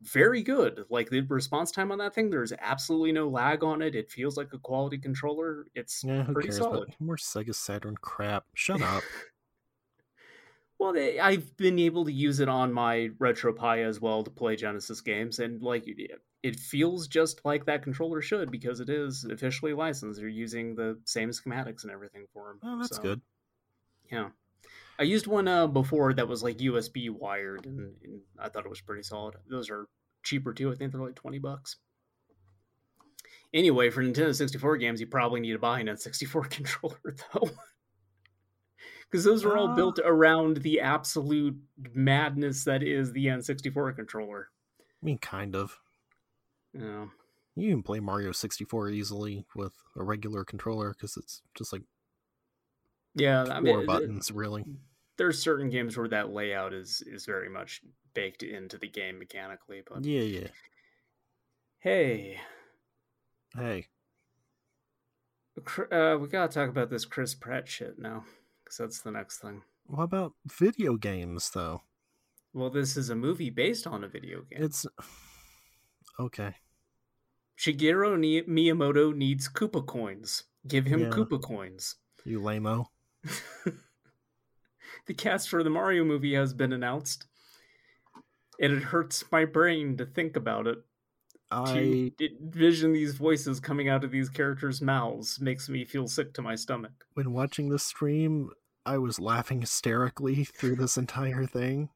very 0.00 0.42
good. 0.42 0.84
Like 0.88 1.10
the 1.10 1.20
response 1.22 1.70
time 1.70 1.92
on 1.92 1.98
that 1.98 2.14
thing, 2.14 2.30
there's 2.30 2.52
absolutely 2.60 3.12
no 3.12 3.28
lag 3.28 3.62
on 3.64 3.82
it. 3.82 3.94
It 3.94 4.10
feels 4.10 4.36
like 4.36 4.52
a 4.52 4.58
quality 4.58 4.98
controller. 4.98 5.66
It's 5.74 6.02
Yeah, 6.04 6.24
pretty 6.24 6.48
cares? 6.48 6.58
solid. 6.58 6.94
More 6.98 7.16
Sega 7.16 7.54
Saturn 7.54 7.96
crap. 8.00 8.44
Shut 8.54 8.80
up. 8.82 9.02
Well, 10.80 10.94
I've 10.96 11.56
been 11.56 11.78
able 11.80 12.04
to 12.04 12.12
use 12.12 12.38
it 12.38 12.48
on 12.48 12.72
my 12.72 13.10
RetroPie 13.18 13.84
as 13.84 14.00
well 14.00 14.22
to 14.22 14.30
play 14.30 14.54
Genesis 14.54 15.00
games, 15.00 15.40
and 15.40 15.60
like 15.60 15.88
it- 16.42 16.58
feels 16.60 17.08
just 17.08 17.40
like 17.44 17.66
that 17.66 17.82
controller 17.82 18.20
should 18.22 18.50
because 18.50 18.80
it 18.80 18.88
is 18.88 19.24
officially 19.24 19.72
licensed. 19.72 20.20
They're 20.20 20.28
using 20.28 20.74
the 20.74 21.00
same 21.04 21.30
schematics 21.30 21.82
and 21.82 21.90
everything 21.92 22.26
for 22.32 22.48
them. 22.48 22.60
oh, 22.62 22.78
that's 22.78 22.98
good. 22.98 23.20
Yeah, 24.10 24.28
I 24.98 25.02
used 25.02 25.26
one 25.26 25.48
uh, 25.48 25.66
before 25.66 26.14
that 26.14 26.28
was 26.28 26.42
like 26.42 26.58
USB 26.58 27.10
wired, 27.10 27.66
and, 27.66 27.94
and 28.02 28.20
I 28.38 28.48
thought 28.48 28.64
it 28.64 28.70
was 28.70 28.80
pretty 28.80 29.02
solid. 29.02 29.34
Those 29.48 29.68
are 29.70 29.86
cheaper 30.22 30.52
too. 30.54 30.70
I 30.72 30.74
think 30.74 30.92
they're 30.92 31.00
like 31.02 31.14
twenty 31.14 31.38
bucks. 31.38 31.76
Anyway, 33.54 33.88
for 33.88 34.02
Nintendo 34.02 34.34
64 34.34 34.76
games, 34.76 35.00
you 35.00 35.06
probably 35.06 35.40
need 35.40 35.52
to 35.52 35.58
buy 35.58 35.80
an 35.80 35.86
N64 35.86 36.50
controller 36.50 37.00
though. 37.32 37.48
Because 39.10 39.24
those 39.24 39.42
are 39.44 39.56
all 39.56 39.68
Uh. 39.70 39.74
built 39.74 39.98
around 40.04 40.58
the 40.58 40.80
absolute 40.80 41.56
madness 41.94 42.64
that 42.64 42.82
is 42.82 43.12
the 43.12 43.26
N64 43.26 43.96
controller. 43.96 44.48
I 44.80 45.04
mean, 45.06 45.16
kind 45.18 45.56
of. 45.56 45.78
You 46.72 47.10
You 47.56 47.70
can 47.70 47.82
play 47.82 48.00
Mario 48.00 48.32
64 48.32 48.90
easily 48.90 49.44
with 49.54 49.72
a 49.96 50.04
regular 50.04 50.44
controller 50.44 50.90
because 50.90 51.16
it's 51.16 51.42
just 51.54 51.72
like 51.72 51.82
yeah, 53.14 53.44
four 53.44 53.54
I 53.54 53.60
mean, 53.60 53.86
buttons, 53.86 54.30
really. 54.30 54.64
there's 55.16 55.40
certain 55.42 55.70
games 55.70 55.96
where 55.96 56.08
that 56.08 56.30
layout 56.32 56.72
is 56.72 57.02
is 57.06 57.26
very 57.26 57.48
much 57.48 57.80
baked 58.14 58.42
into 58.42 58.78
the 58.78 58.88
game 58.88 59.18
mechanically. 59.18 59.82
But 59.88 60.04
Yeah, 60.04 60.22
yeah. 60.22 60.48
hey, 61.80 62.40
Hey, 63.56 63.86
Uh, 65.90 66.16
we 66.20 66.28
gotta 66.28 66.52
talk 66.52 66.68
about 66.68 66.90
this 66.90 67.04
Chris 67.04 67.34
Pratt 67.34 67.66
shit 67.68 67.98
now, 67.98 68.24
because 68.62 68.76
that's 68.76 69.00
the 69.00 69.10
next 69.10 69.38
thing. 69.38 69.62
what 69.86 70.04
about 70.04 70.34
video 70.46 70.96
games, 70.96 71.50
though? 71.50 71.82
Well, 72.52 72.70
this 72.70 72.96
is 72.96 73.10
a 73.10 73.16
movie 73.16 73.50
based 73.50 73.86
on 73.86 74.04
a 74.04 74.08
video 74.08 74.42
game. 74.42 74.62
It's. 74.62 74.86
Okay. 76.18 76.54
Shigeru 77.58 78.18
Ni- 78.18 78.42
Miyamoto 78.42 79.14
needs 79.14 79.48
Koopa 79.48 79.84
coins. 79.86 80.44
Give 80.66 80.86
him 80.86 81.00
Yeah. 81.00 81.10
Koopa 81.10 81.40
coins. 81.42 81.96
You 82.24 82.40
lameo. 82.40 82.86
the 85.06 85.14
cast 85.14 85.48
for 85.48 85.62
the 85.62 85.70
Mario 85.70 86.04
movie 86.04 86.34
has 86.34 86.52
been 86.54 86.72
announced, 86.72 87.26
and 88.60 88.72
it 88.72 88.82
hurts 88.82 89.24
my 89.32 89.44
brain 89.44 89.96
to 89.96 90.06
think 90.06 90.36
about 90.36 90.66
it. 90.66 90.78
I 91.50 92.12
To 92.18 92.26
envision 92.42 92.92
these 92.92 93.14
voices 93.14 93.58
coming 93.58 93.88
out 93.88 94.04
of 94.04 94.10
these 94.10 94.28
characters' 94.28 94.82
mouths 94.82 95.40
makes 95.40 95.68
me 95.68 95.84
feel 95.84 96.06
sick 96.06 96.34
to 96.34 96.42
my 96.42 96.54
stomach. 96.54 96.92
when 97.14 97.32
watching 97.32 97.70
the 97.70 97.78
stream, 97.78 98.50
I 98.84 98.98
was 98.98 99.18
laughing 99.18 99.60
hysterically 99.62 100.44
through 100.44 100.76
this 100.76 100.96
entire 100.98 101.46
thing. 101.46 101.88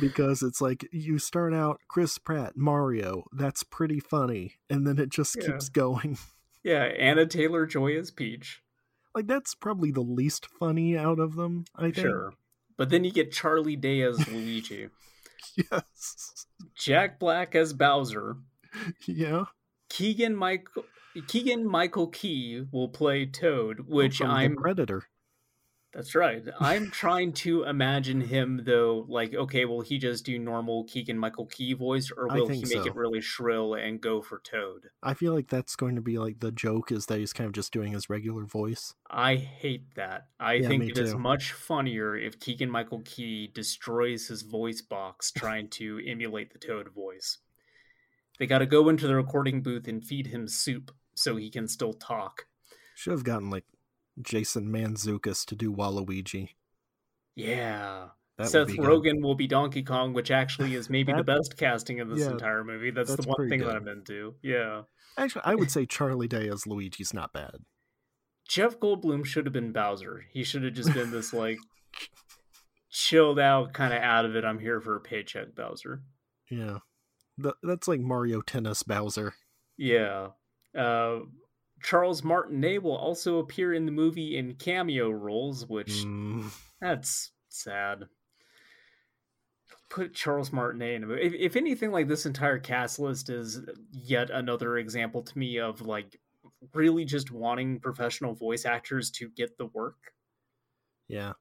Because 0.00 0.42
it's 0.42 0.60
like 0.60 0.86
you 0.92 1.18
start 1.18 1.54
out 1.54 1.80
Chris 1.88 2.18
Pratt, 2.18 2.56
Mario, 2.56 3.24
that's 3.32 3.62
pretty 3.62 4.00
funny, 4.00 4.54
and 4.68 4.86
then 4.86 4.98
it 4.98 5.08
just 5.08 5.36
Yeah. 5.36 5.46
keeps 5.46 5.68
going. 5.68 6.18
Yeah, 6.64 6.84
Anya 7.00 7.26
Taylor 7.26 7.66
Joy 7.66 7.96
as 7.98 8.12
Peach. 8.12 8.62
Like 9.16 9.26
that's 9.26 9.52
probably 9.52 9.90
the 9.90 10.00
least 10.00 10.46
funny 10.60 10.96
out 10.96 11.18
of 11.18 11.34
them, 11.34 11.64
I 11.74 11.90
think. 11.90 11.96
Sure. 11.96 12.34
But 12.76 12.88
then 12.90 13.02
you 13.02 13.10
get 13.10 13.32
Charlie 13.32 13.74
Day 13.74 14.02
as 14.02 14.28
Luigi, 14.28 14.88
Yes. 15.56 16.46
Jack 16.76 17.18
Black 17.18 17.56
as 17.56 17.72
Bowser, 17.72 18.36
Yeah. 19.06 19.46
Keegan 19.88 20.36
Michael 20.36 20.84
Keegan 21.26 21.66
Michael 21.66 22.06
Key 22.06 22.64
will 22.70 22.88
play 22.88 23.26
Toad, 23.26 23.80
oh, 23.80 23.84
which 23.88 24.18
From 24.18 24.30
I'm 24.30 24.54
Predator. 24.56 25.02
That's 25.92 26.14
right. 26.14 26.42
I'm 26.58 26.90
trying 26.90 27.34
to 27.34 27.64
imagine 27.64 28.22
him 28.22 28.62
though, 28.64 29.04
like, 29.08 29.34
okay, 29.34 29.66
will 29.66 29.82
he 29.82 29.98
just 29.98 30.24
do 30.24 30.38
normal 30.38 30.84
Keegan 30.84 31.18
Michael 31.18 31.46
Key 31.46 31.74
voice, 31.74 32.10
or 32.10 32.28
will 32.28 32.48
he 32.48 32.62
make 32.62 32.72
so. 32.72 32.84
it 32.86 32.94
really 32.94 33.20
shrill 33.20 33.74
and 33.74 34.00
go 34.00 34.22
for 34.22 34.38
Toad? 34.38 34.88
I 35.02 35.12
feel 35.12 35.34
like 35.34 35.48
that's 35.48 35.76
going 35.76 35.96
to 35.96 36.00
be 36.00 36.18
like 36.18 36.40
the 36.40 36.50
joke 36.50 36.90
is 36.90 37.06
that 37.06 37.18
he's 37.18 37.34
kind 37.34 37.46
of 37.46 37.52
just 37.52 37.74
doing 37.74 37.92
his 37.92 38.08
regular 38.08 38.44
voice. 38.46 38.94
I 39.10 39.36
hate 39.36 39.94
that. 39.96 40.28
I 40.40 40.54
Yeah, 40.54 40.68
think 40.68 40.88
it 40.88 40.96
is 40.96 41.12
too. 41.12 41.18
much 41.18 41.52
funnier 41.52 42.16
if 42.16 42.40
Keegan 42.40 42.70
Michael 42.70 43.02
Key 43.04 43.50
destroys 43.52 44.28
his 44.28 44.40
voice 44.42 44.80
box 44.80 45.30
trying 45.30 45.68
to 45.70 46.00
emulate 46.06 46.54
the 46.54 46.58
Toad 46.58 46.88
voice. 46.88 47.38
They 48.38 48.46
got 48.46 48.58
to 48.58 48.66
go 48.66 48.88
into 48.88 49.06
the 49.06 49.14
recording 49.14 49.62
booth 49.62 49.86
and 49.86 50.02
feed 50.02 50.28
him 50.28 50.48
soup 50.48 50.90
so 51.14 51.36
he 51.36 51.50
can 51.50 51.68
still 51.68 51.92
talk. 51.92 52.46
Should 52.94 53.12
have 53.12 53.24
gotten 53.24 53.50
like 53.50 53.64
Jason 54.20 54.68
Mantzoukas 54.68 55.44
to 55.46 55.54
do 55.54 55.72
Waluigi. 55.72 56.50
Yeah. 57.34 58.08
That 58.38 58.48
Seth 58.48 58.68
good. 58.68 58.78
Rogen 58.78 59.22
will 59.22 59.34
be 59.34 59.46
Donkey 59.46 59.82
Kong, 59.82 60.12
which 60.12 60.30
actually 60.30 60.74
is 60.74 60.90
maybe 60.90 61.12
the 61.12 61.24
best 61.24 61.56
casting 61.56 61.98
in 61.98 62.08
this 62.08 62.20
yeah, 62.20 62.30
entire 62.30 62.64
movie. 62.64 62.90
That's, 62.90 63.10
that's 63.10 63.24
the 63.24 63.32
one 63.36 63.48
thing 63.48 63.60
that. 63.60 63.76
I'm 63.76 63.88
into. 63.88 64.34
Yeah. 64.42 64.82
Actually, 65.16 65.42
I 65.44 65.54
would 65.54 65.70
say 65.72 65.86
Charlie 65.86 66.28
Day 66.28 66.48
as 66.48 66.64
Luigi's 66.64 67.14
not 67.14 67.32
bad. 67.32 67.56
Jeff 68.48 68.78
Goldblum 68.78 69.24
should 69.24 69.46
have 69.46 69.52
been 69.52 69.72
Bowser. 69.72 70.24
He 70.30 70.42
should 70.44 70.64
have 70.64 70.74
just 70.74 70.92
been 70.92 71.10
this 71.10 71.32
like 71.32 71.58
chilled 72.90 73.38
out, 73.38 73.72
kind 73.72 73.94
of 73.94 74.02
out 74.02 74.24
of 74.24 74.36
it. 74.36 74.44
I'm 74.44 74.58
here 74.58 74.80
for 74.80 74.96
a 74.96 75.00
paycheck, 75.00 75.54
Bowser. 75.54 76.02
Yeah. 76.50 76.78
Th- 77.40 77.54
that's 77.62 77.88
like 77.88 78.00
Mario 78.00 78.40
Tennis 78.42 78.82
Bowser. 78.82 79.34
Yeah. 79.78 80.28
Uh, 80.76 81.20
Charles 81.82 82.22
Martinet 82.22 82.82
will 82.82 82.96
also 82.96 83.38
appear 83.38 83.74
in 83.74 83.86
the 83.86 83.92
movie 83.92 84.36
in 84.36 84.54
cameo 84.54 85.10
roles, 85.10 85.66
which 85.66 86.04
Mm, 86.04 86.50
that's 86.80 87.32
sad. 87.48 88.04
Put 89.90 90.14
Charles 90.14 90.52
Martinet 90.52 90.94
in 90.94 91.04
a 91.04 91.06
movie. 91.06 91.22
If, 91.22 91.34
if 91.34 91.56
anything, 91.56 91.90
like 91.90 92.08
this 92.08 92.24
entire 92.24 92.58
cast 92.58 92.98
list 92.98 93.28
is 93.28 93.60
yet 93.90 94.30
another 94.30 94.78
example 94.78 95.22
to 95.22 95.38
me 95.38 95.58
of 95.58 95.82
like 95.82 96.18
really 96.72 97.04
just 97.04 97.30
wanting 97.30 97.80
professional 97.80 98.34
voice 98.34 98.64
actors 98.64 99.10
to 99.10 99.28
get 99.28 99.58
the 99.58 99.66
work. 99.66 100.12
yeah. 101.08 101.32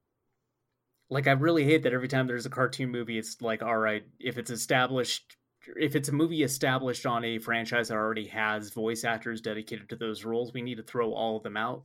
like 1.09 1.27
I 1.27 1.31
really 1.31 1.63
hate 1.63 1.83
that 1.83 1.93
every 1.93 2.07
time 2.07 2.27
there's 2.27 2.45
a 2.45 2.49
cartoon 2.49 2.89
movie, 2.89 3.17
it's 3.17 3.41
like, 3.41 3.61
all 3.61 3.77
right, 3.77 4.03
if 4.19 4.37
it's 4.37 4.49
established, 4.51 5.37
if 5.77 5.95
it's 5.95 6.09
a 6.09 6.13
movie 6.13 6.43
established 6.43 7.05
on 7.05 7.23
a 7.23 7.39
franchise 7.39 7.89
that 7.89 7.95
already 7.95 8.27
has 8.27 8.71
voice 8.71 9.03
actors 9.03 9.41
dedicated 9.41 9.89
to 9.89 9.95
those 9.95 10.25
roles, 10.25 10.53
we 10.53 10.61
need 10.61 10.75
to 10.75 10.83
throw 10.83 11.13
all 11.13 11.37
of 11.37 11.43
them 11.43 11.57
out, 11.57 11.83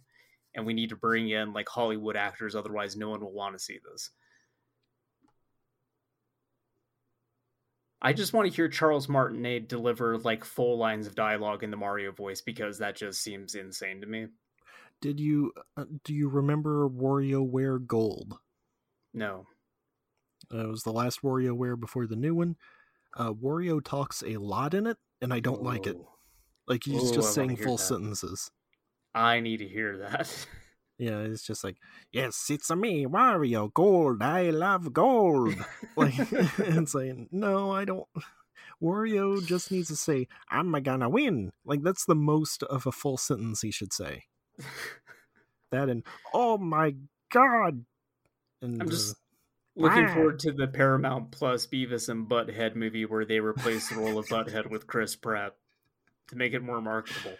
and 0.55 0.67
we 0.67 0.75
need 0.75 0.91
to 0.91 0.97
bring 0.97 1.29
in 1.29 1.53
like 1.53 1.69
Hollywood 1.69 2.17
actors. 2.17 2.55
Otherwise, 2.55 2.97
no 2.97 3.11
one 3.11 3.21
will 3.21 3.33
want 3.33 3.57
to 3.57 3.63
see 3.63 3.79
this. 3.91 4.11
I 8.03 8.13
just 8.13 8.33
want 8.33 8.49
to 8.49 8.55
hear 8.55 8.69
Charles 8.69 9.09
Martinet 9.09 9.69
deliver 9.69 10.19
like 10.19 10.45
full 10.45 10.79
lines 10.79 11.07
of 11.07 11.15
dialogue 11.15 11.63
in 11.63 11.71
the 11.71 11.77
Mario 11.77 12.13
voice 12.13 12.41
because 12.41 12.79
that 12.79 12.95
just 12.95 13.23
seems 13.23 13.55
insane 13.55 14.01
to 14.01 14.07
me. 14.07 14.27
Did 15.01 15.19
you 15.19 15.53
uh, 15.77 15.85
do 16.05 16.15
you 16.15 16.29
remember 16.29 16.89
WarioWare 16.89 17.87
Gold? 17.87 18.39
No. 19.13 19.47
Uh, 20.53 20.65
it 20.65 20.69
was 20.69 20.83
the 20.83 20.93
last 20.93 21.23
WarioWare 21.23 21.81
before 21.81 22.07
the 22.07 22.17
new 22.17 22.35
one. 22.35 22.57
Uh, 23.17 23.33
Wario 23.33 23.83
talks 23.83 24.23
a 24.27 24.37
lot 24.37 24.75
in 24.75 24.87
it, 24.87 24.99
and 25.21 25.33
I 25.33 25.41
don't 25.41 25.63
like 25.63 25.87
it. 25.87 25.97
Like 26.69 26.85
he's 26.85 27.11
Ooh, 27.11 27.15
just 27.15 27.37
wanna 27.37 27.49
saying 27.49 27.57
full 27.57 27.77
that. 27.77 27.83
sentences. 27.83 28.51
I 29.15 29.41
need 29.41 29.59
to 29.59 29.69
hear 29.69 29.99
that. 29.99 30.47
Yeah, 30.99 31.19
it's 31.21 31.43
just 31.43 31.63
like, 31.63 31.77
yes, 32.11 32.47
it's 32.49 32.71
a 32.71 32.75
me, 32.75 33.05
Wario 33.05 33.71
Gold. 33.75 34.23
I 34.23 34.49
love 34.49 34.95
gold. 34.95 35.55
like 35.97 36.15
it's 36.59 36.95
like, 36.95 37.29
no, 37.31 37.71
I 37.71 37.85
don't. 37.85 38.07
Wario 38.83 39.45
just 39.45 39.71
needs 39.71 39.89
to 39.89 39.97
say, 39.97 40.27
"I'm 40.49 40.73
gonna 40.73 41.11
win." 41.11 41.53
Like 41.67 41.83
that's 41.83 42.07
the 42.07 42.15
most 42.15 42.63
of 42.63 42.87
a 42.87 42.93
full 42.93 43.19
sentence 43.19 43.61
he 43.61 43.71
should 43.71 43.93
say. 43.93 44.25
That 45.71 45.89
and 45.89 46.03
oh 46.33 46.57
my 46.57 46.95
god. 47.31 47.85
And 48.63 48.81
I'm 48.81 48.89
just 48.89 49.17
looking 49.77 50.05
Wow. 50.07 50.15
forward 50.15 50.39
to 50.41 50.53
the 50.53 50.67
Paramount 50.67 51.31
Plus 51.31 51.67
Beavis 51.67 52.09
and 52.09 52.29
Butthead 52.29 52.75
movie 52.75 53.05
where 53.05 53.25
they 53.25 53.41
replace 53.41 53.89
the 53.89 53.97
role 53.97 54.19
of 54.19 54.27
Butthead 54.27 54.71
with 54.71 54.87
Chris 54.87 55.15
Pratt 55.15 55.55
to 56.29 56.37
make 56.37 56.53
it 56.55 56.63
more 56.63 56.81
marketable. 56.81 57.37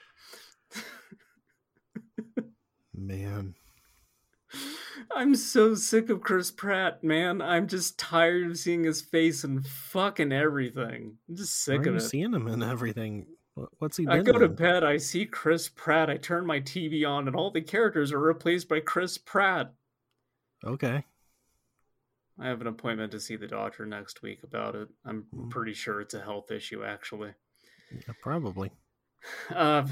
man, 2.95 3.55
I'm 5.15 5.35
so 5.35 5.75
sick 5.75 6.09
of 6.11 6.21
Chris 6.21 6.51
Pratt, 6.51 7.03
man. 7.03 7.41
I'm 7.41 7.67
just 7.69 7.99
tired 7.99 8.51
of 8.51 8.59
seeing 8.59 8.85
his 8.85 9.01
face 9.03 9.45
and 9.45 9.67
fucking 9.67 10.33
everything. 10.33 11.17
I'm 11.29 11.37
just 11.37 11.67
why 11.69 11.75
sick 11.77 11.87
are 11.87 11.91
of 11.91 11.95
you 11.95 12.01
it. 12.01 12.09
seeing 12.09 12.35
him 12.35 12.47
and 12.47 12.63
everything? 12.63 13.27
What's 13.79 13.97
he 13.97 14.07
I 14.07 14.17
been 14.17 14.25
go 14.35 14.39
to 14.39 14.45
in? 14.47 14.55
bed, 14.55 14.85
I 14.85 14.99
see 14.99 15.25
Chris 15.25 15.69
Pratt, 15.71 16.11
I 16.11 16.19
turn 16.19 16.45
my 16.47 16.61
TV 16.61 17.09
on, 17.09 17.27
and 17.27 17.35
all 17.35 17.51
the 17.51 17.63
characters 17.63 18.13
are 18.13 18.21
replaced 18.21 18.69
by 18.69 18.81
Chris 18.81 19.17
Pratt. 19.17 19.73
Okay, 20.65 21.05
I 22.39 22.49
have 22.49 22.61
an 22.61 22.67
appointment 22.67 23.13
to 23.13 23.21
see 23.21 23.37
the 23.37 23.47
doctor 23.47 23.87
next 23.87 24.23
week 24.23 24.43
about 24.43 24.75
it. 24.75 24.89
I'm 25.05 25.25
Mm. 25.35 25.51
pretty 25.51 25.73
sure 25.73 26.01
it's 26.01 26.15
a 26.15 26.21
health 26.23 26.51
issue, 26.51 26.85
actually. 26.85 27.33
yeah, 27.91 28.13
probably. 28.21 28.73
Uh, 29.51 29.87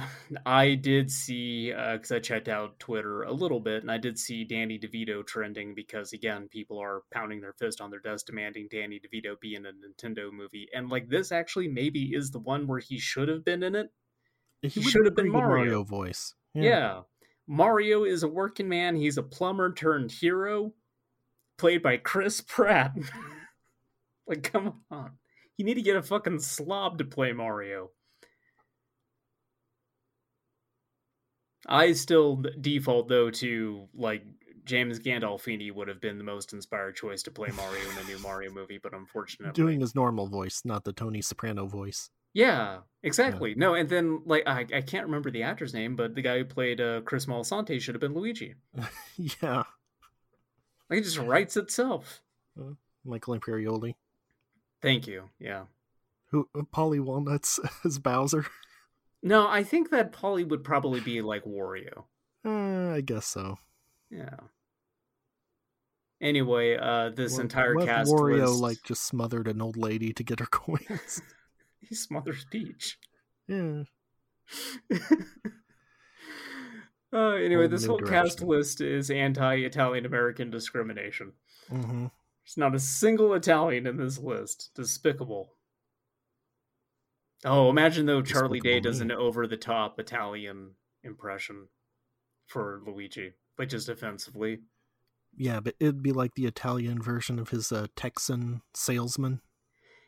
I 0.46 0.74
did 0.74 1.10
see 1.10 1.70
because 1.72 2.12
I 2.12 2.20
checked 2.20 2.48
out 2.48 2.78
Twitter 2.78 3.22
a 3.22 3.32
little 3.32 3.58
bit, 3.60 3.82
and 3.82 3.90
I 3.90 3.98
did 3.98 4.18
see 4.18 4.44
Danny 4.44 4.78
DeVito 4.78 5.26
trending 5.26 5.74
because 5.74 6.12
again, 6.12 6.48
people 6.48 6.78
are 6.78 7.02
pounding 7.12 7.40
their 7.40 7.54
fist 7.54 7.80
on 7.80 7.90
their 7.90 7.98
desk 8.00 8.26
demanding 8.26 8.68
Danny 8.70 9.00
DeVito 9.00 9.40
be 9.40 9.54
in 9.54 9.66
a 9.66 9.72
Nintendo 9.72 10.30
movie, 10.32 10.68
and 10.74 10.88
like 10.88 11.08
this 11.08 11.32
actually 11.32 11.66
maybe 11.68 12.14
is 12.14 12.30
the 12.30 12.38
one 12.38 12.66
where 12.66 12.78
he 12.78 12.98
should 12.98 13.28
have 13.28 13.44
been 13.44 13.62
in 13.62 13.74
it. 13.74 13.88
He, 14.62 14.68
He 14.68 14.82
should 14.82 15.04
have 15.06 15.16
been 15.16 15.26
good 15.26 15.32
Mario. 15.32 15.82
voice. 15.82 16.34
Yeah. 16.54 17.02
Mario 17.48 18.04
is 18.04 18.22
a 18.22 18.28
working 18.28 18.68
man. 18.68 18.94
He's 18.96 19.18
a 19.18 19.22
plumber 19.22 19.72
turned 19.72 20.12
hero, 20.12 20.72
played 21.58 21.82
by 21.82 21.96
Chris 21.96 22.40
Pratt. 22.40 22.96
like, 24.26 24.42
come 24.42 24.82
on, 24.90 25.12
you 25.56 25.64
need 25.64 25.74
to 25.74 25.82
get 25.82 25.96
a 25.96 26.02
fucking 26.02 26.40
slob 26.40 26.98
to 26.98 27.04
play 27.04 27.32
Mario. 27.32 27.90
I 31.66 31.92
still 31.92 32.42
default 32.60 33.08
though 33.08 33.30
to 33.30 33.88
like 33.94 34.24
James 34.64 34.98
Gandolfini 34.98 35.72
would 35.72 35.88
have 35.88 36.00
been 36.00 36.18
the 36.18 36.24
most 36.24 36.52
inspired 36.52 36.96
choice 36.96 37.22
to 37.24 37.30
play 37.30 37.50
Mario 37.56 37.82
in 37.90 37.98
a 37.98 38.04
new 38.04 38.18
Mario 38.18 38.50
movie, 38.54 38.78
but 38.82 38.94
unfortunately, 38.94 39.52
doing 39.52 39.80
his 39.80 39.94
normal 39.94 40.26
voice, 40.26 40.62
not 40.64 40.84
the 40.84 40.92
Tony 40.92 41.20
Soprano 41.20 41.66
voice. 41.66 42.10
yeah, 42.32 42.78
exactly. 43.02 43.54
No, 43.54 43.74
and 43.74 43.88
then 43.88 44.22
like 44.24 44.44
I, 44.46 44.66
I 44.74 44.80
can't 44.80 45.06
remember 45.06 45.30
the 45.30 45.42
actor's 45.42 45.74
name, 45.74 45.96
but 45.96 46.14
the 46.14 46.22
guy 46.22 46.38
who 46.38 46.44
played 46.44 46.80
uh, 46.80 47.02
Chris 47.02 47.26
Moltisanti 47.26 47.80
should 47.80 47.94
have 47.94 48.00
been 48.00 48.14
Luigi. 48.14 48.54
yeah, 49.42 49.64
Like 50.90 51.00
it 51.00 51.04
just 51.04 51.18
writes 51.18 51.56
itself. 51.56 52.20
Michael 53.04 53.38
Imperioli. 53.38 53.94
Thank 54.82 55.06
you. 55.06 55.30
Yeah. 55.38 55.64
Who 56.30 56.48
Paulie 56.74 57.00
Walnuts 57.00 57.58
as 57.84 57.98
Bowser? 57.98 58.46
No, 59.22 59.48
I 59.48 59.62
think 59.62 59.90
that 59.90 60.12
Paulie 60.12 60.46
would 60.48 60.64
probably 60.64 61.00
be 61.00 61.22
like 61.22 61.44
Wario. 61.44 62.04
Uh, 62.44 62.92
I 62.94 63.00
guess 63.00 63.26
so. 63.26 63.56
Yeah. 64.10 64.36
Anyway, 66.20 66.76
uh, 66.76 67.10
this 67.10 67.32
What- 67.34 67.42
entire 67.42 67.74
what 67.74 67.86
cast 67.86 68.10
Wario 68.12 68.58
like 68.58 68.82
just 68.82 69.04
smothered 69.06 69.48
an 69.48 69.60
old 69.62 69.76
lady 69.76 70.12
to 70.12 70.22
get 70.22 70.40
her 70.40 70.46
coins. 70.50 71.22
he 71.80 71.94
smothers 71.94 72.46
Peach. 72.50 72.98
yeah, 73.48 73.84
uh, 77.14 77.32
anyway, 77.34 77.68
this 77.68 77.86
whole 77.86 78.00
cast 78.00 78.42
list 78.42 78.80
is 78.80 79.10
anti-Italian 79.10 80.04
American 80.06 80.50
discrimination. 80.50 81.32
hmm 81.68 82.06
There's 82.44 82.56
not 82.56 82.74
a 82.74 82.80
single 82.80 83.34
Italian 83.34 83.86
in 83.86 83.96
this 83.96 84.18
list. 84.18 84.70
Despicable. 84.74 85.50
Oh, 87.44 87.68
imagine 87.70 88.06
though 88.06 88.22
Charlie 88.22 88.60
Day 88.60 88.80
Despicable 88.80 88.90
does 88.90 89.00
an 89.00 89.12
over-the-top 89.12 90.00
Italian 90.00 90.72
impression 91.02 91.68
for 92.46 92.80
Luigi, 92.86 93.32
like 93.58 93.68
just 93.68 93.88
offensively. 93.88 94.60
yeah, 95.36 95.60
but 95.60 95.74
it'd 95.80 96.02
be 96.02 96.12
like 96.12 96.34
the 96.34 96.46
Italian 96.46 97.02
version 97.02 97.38
of 97.38 97.50
his 97.50 97.70
uh, 97.72 97.86
Texan 97.96 98.62
salesman. 98.74 99.40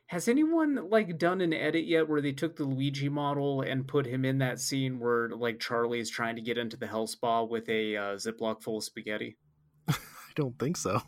Has 0.07 0.29
anyone 0.29 0.89
like 0.89 1.19
done 1.19 1.41
an 1.41 1.53
edit 1.53 1.85
yet 1.87 2.09
where 2.09 2.21
they 2.21 2.33
took 2.33 2.57
the 2.57 2.65
Luigi 2.65 3.09
model 3.09 3.63
and 3.63 3.89
put 3.89 4.07
him 4.07 4.25
in 4.25 4.39
that 4.39 4.61
scene 4.61 5.01
where 5.01 5.31
like 5.31 5.59
Charlie's 5.59 6.11
trying 6.11 6.37
to 6.37 6.43
get 6.43 6.59
into 6.59 6.77
the 6.77 6.87
hell 6.87 7.07
spa 7.09 7.43
with 7.43 7.69
a 7.69 7.97
uh, 7.97 8.01
Ziploc 8.15 8.63
full 8.63 8.79
of 8.79 8.85
spaghetti? 8.85 9.37
I 9.89 9.97
don't 10.37 10.59
think 10.59 10.77
so. 10.77 11.03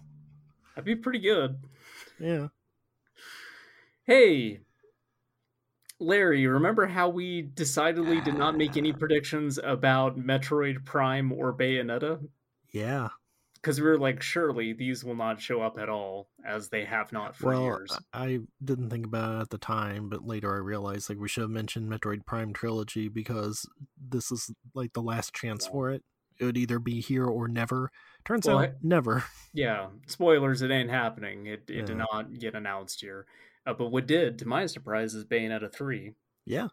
That'd 0.75 0.85
be 0.85 0.97
pretty 0.97 1.21
good. 1.21 1.59
Yeah, 2.19 2.49
Hey, 4.09 4.61
Larry, 6.01 6.47
remember 6.47 6.87
how 6.87 7.11
we 7.11 7.43
decidedly 7.43 8.23
did 8.23 8.39
not 8.39 8.57
make 8.57 8.79
any 8.79 8.91
predictions 8.91 9.59
about 9.63 10.19
Metroid 10.19 10.83
Prime 10.87 11.31
or 11.31 11.53
Bayonetta? 11.53 12.27
yeah. 12.73 13.09
Because 13.69 13.81
we 13.83 13.87
were 13.87 13.99
like, 13.99 14.23
surely 14.23 14.73
these 14.73 15.05
will 15.05 15.15
not 15.15 15.43
show 15.43 15.61
up 15.61 15.79
at 15.79 15.91
all, 15.91 16.31
as 16.47 16.71
they 16.71 16.87
have 16.87 17.13
not 17.13 17.37
for 17.37 17.49
well, 17.49 17.63
years. 17.65 17.99
I 18.15 18.41
didn't 18.65 18.89
think 18.89 19.05
about 19.05 19.37
it 19.37 19.41
at 19.43 19.51
the 19.51 19.59
time, 19.59 20.09
but 20.09 20.25
later 20.27 20.55
I 20.55 20.59
realized 20.59 21.11
like 21.11 21.19
we 21.19 21.29
should 21.29 21.43
have 21.43 21.51
mentioned 21.51 21.91
Metroid 21.91 22.25
Prime 22.25 22.55
trilogy 22.55 23.09
because 23.09 23.69
this 24.01 24.33
is 24.33 24.51
like 24.75 24.95
the 24.95 25.03
last 25.03 25.35
chance 25.35 25.67
Yeah. 25.67 25.73
for 25.73 25.91
it. 25.91 26.03
It 26.41 26.47
would 26.47 26.57
either 26.57 26.79
be 26.79 27.03
here 27.03 27.27
or 27.27 27.47
never. 27.47 27.91
Turns 28.25 28.47
Well, 28.47 28.61
out 28.61 28.69
I- 28.71 28.73
never. 28.81 29.25
Yeah, 29.53 29.89
spoilers, 30.07 30.63
it 30.63 30.71
ain't 30.71 30.89
happening. 30.91 31.45
It 31.47 31.69
it 31.69 31.85
did 31.85 31.97
not 31.99 32.39
get 32.39 32.55
announced 32.55 33.03
here. 33.03 33.27
Uh, 33.67 33.75
but 33.75 33.89
what 33.91 34.07
did, 34.07 34.39
to 34.39 34.49
my 34.49 34.65
surprise, 34.65 35.13
is 35.15 35.27
Bayonetta 35.27 35.71
3. 35.71 36.15
Yeah, 36.47 36.69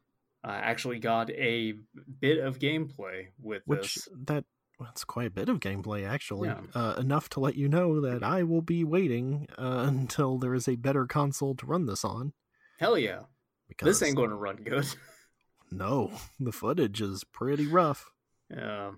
I 0.46 0.58
actually 0.60 1.00
got 1.00 1.30
a 1.32 1.74
bit 2.22 2.38
of 2.40 2.60
gameplay 2.60 3.28
with 3.42 3.64
which 3.66 3.96
this. 3.96 4.08
that 4.28 4.46
that's 4.80 5.04
quite 5.04 5.28
a 5.28 5.32
bit 5.32 5.50
of 5.50 5.60
gameplay 5.60 6.08
actually. 6.08 6.50
Yeah. 6.50 6.62
Uh, 6.74 6.96
enough 6.98 7.30
to 7.30 7.40
let 7.40 7.56
you 7.56 7.70
know 7.70 8.02
that 8.02 8.24
I 8.24 8.44
will 8.44 8.62
be 8.62 8.84
waiting 8.84 9.48
uh, 9.58 9.86
until 9.88 10.38
there 10.38 10.54
is 10.54 10.68
a 10.68 10.76
better 10.76 11.06
console 11.06 11.56
to 11.56 11.66
run 11.66 11.86
this 11.86 12.04
on. 12.04 12.34
Hell 12.80 12.98
yeah. 12.98 13.22
Because 13.68 13.86
This 13.88 14.08
ain't 14.08 14.18
going 14.18 14.30
to 14.30 14.36
run 14.36 14.58
good. 14.58 14.86
no, 15.72 16.12
the 16.40 16.52
footage 16.52 17.02
is 17.02 17.24
pretty 17.24 17.68
rough. 17.68 18.12
Yeah. 18.50 18.92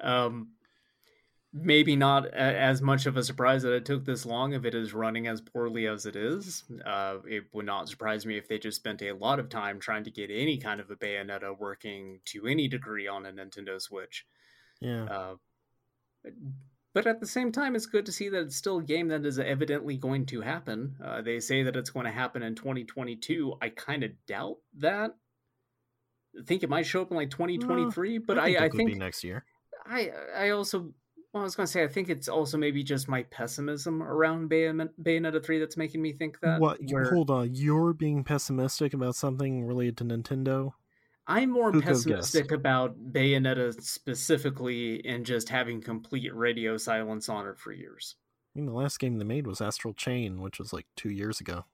Um, 0.00 0.52
maybe 1.52 1.96
not 1.96 2.26
as 2.28 2.80
much 2.80 3.06
of 3.06 3.16
a 3.16 3.22
surprise 3.22 3.62
that 3.62 3.74
it 3.74 3.84
took 3.84 4.04
this 4.04 4.24
long 4.24 4.54
if 4.54 4.64
it 4.64 4.74
is 4.74 4.94
running 4.94 5.26
as 5.26 5.40
poorly 5.40 5.86
as 5.86 6.06
it 6.06 6.16
is. 6.16 6.64
Uh, 6.84 7.16
it 7.26 7.44
would 7.52 7.66
not 7.66 7.88
surprise 7.88 8.24
me 8.24 8.38
if 8.38 8.48
they 8.48 8.58
just 8.58 8.76
spent 8.76 9.02
a 9.02 9.12
lot 9.12 9.38
of 9.38 9.48
time 9.48 9.78
trying 9.78 10.04
to 10.04 10.10
get 10.10 10.30
any 10.30 10.56
kind 10.56 10.80
of 10.80 10.90
a 10.90 10.96
Bayonetta 10.96 11.58
working 11.58 12.20
to 12.26 12.46
any 12.46 12.68
degree 12.68 13.06
on 13.06 13.26
a 13.26 13.32
Nintendo 13.32 13.80
Switch. 13.80 14.26
Yeah. 14.82 15.04
Uh, 15.04 15.34
but 16.94 17.06
at 17.06 17.20
the 17.20 17.26
same 17.26 17.52
time, 17.52 17.74
it's 17.74 17.86
good 17.86 18.06
to 18.06 18.12
see 18.12 18.28
that 18.28 18.42
it's 18.42 18.56
still 18.56 18.78
a 18.78 18.82
game 18.82 19.08
that 19.08 19.24
is 19.24 19.38
evidently 19.38 19.96
going 19.96 20.26
to 20.26 20.42
happen. 20.42 20.96
Uh, 21.02 21.22
they 21.22 21.40
say 21.40 21.62
that 21.62 21.76
it's 21.76 21.90
going 21.90 22.06
to 22.06 22.12
happen 22.12 22.42
in 22.42 22.54
2022. 22.54 23.54
I 23.62 23.70
kind 23.70 24.04
of 24.04 24.10
doubt 24.26 24.58
that. 24.78 25.16
I 26.38 26.44
think 26.44 26.62
it 26.62 26.70
might 26.70 26.86
show 26.86 27.02
up 27.02 27.10
in 27.10 27.16
like 27.16 27.30
2023, 27.30 28.18
but 28.18 28.38
I, 28.38 28.44
think 28.44 28.56
it 28.56 28.62
I 28.62 28.68
could 28.68 28.76
think 28.78 28.92
be 28.92 28.98
next 28.98 29.24
year. 29.24 29.44
I 29.84 30.10
I 30.36 30.50
also 30.50 30.92
well, 31.32 31.42
I 31.42 31.44
was 31.44 31.56
going 31.56 31.66
to 31.66 31.72
say 31.72 31.82
I 31.82 31.88
think 31.88 32.10
it's 32.10 32.28
also 32.28 32.58
maybe 32.58 32.82
just 32.82 33.08
my 33.08 33.22
pessimism 33.24 34.02
around 34.02 34.50
Bayon- 34.50 34.90
Bayonetta 35.02 35.44
3 35.44 35.58
that's 35.58 35.76
making 35.78 36.02
me 36.02 36.12
think 36.12 36.40
that. 36.40 36.60
what? 36.60 36.78
you- 36.80 36.94
where 36.94 37.10
Hold 37.10 37.30
on, 37.30 37.54
you're 37.54 37.94
being 37.94 38.22
pessimistic 38.22 38.92
about 38.92 39.14
something 39.14 39.64
related 39.64 39.96
to 39.98 40.04
Nintendo? 40.04 40.72
I'm 41.32 41.50
more 41.50 41.72
Who 41.72 41.80
pessimistic 41.80 42.52
about 42.52 42.94
Bayonetta 43.10 43.82
specifically 43.82 45.02
and 45.06 45.24
just 45.24 45.48
having 45.48 45.80
complete 45.80 46.34
radio 46.36 46.76
silence 46.76 47.30
on 47.30 47.46
it 47.46 47.58
for 47.58 47.72
years. 47.72 48.16
I 48.54 48.58
mean, 48.58 48.66
the 48.66 48.74
last 48.74 49.00
game 49.00 49.16
they 49.16 49.24
made 49.24 49.46
was 49.46 49.62
Astral 49.62 49.94
Chain, 49.94 50.42
which 50.42 50.58
was 50.58 50.74
like 50.74 50.84
two 50.94 51.08
years 51.08 51.40
ago. 51.40 51.64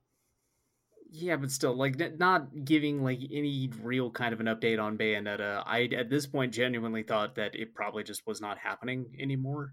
Yeah, 1.10 1.36
but 1.36 1.50
still, 1.50 1.74
like 1.74 1.98
not 2.18 2.64
giving 2.64 3.02
like 3.02 3.18
any 3.32 3.68
real 3.82 4.12
kind 4.12 4.32
of 4.32 4.38
an 4.38 4.46
update 4.46 4.80
on 4.80 4.96
Bayonetta. 4.96 5.64
I 5.66 5.84
at 5.86 6.08
this 6.08 6.26
point 6.26 6.54
genuinely 6.54 7.02
thought 7.02 7.34
that 7.34 7.56
it 7.56 7.74
probably 7.74 8.04
just 8.04 8.26
was 8.28 8.40
not 8.40 8.58
happening 8.58 9.06
anymore. 9.18 9.72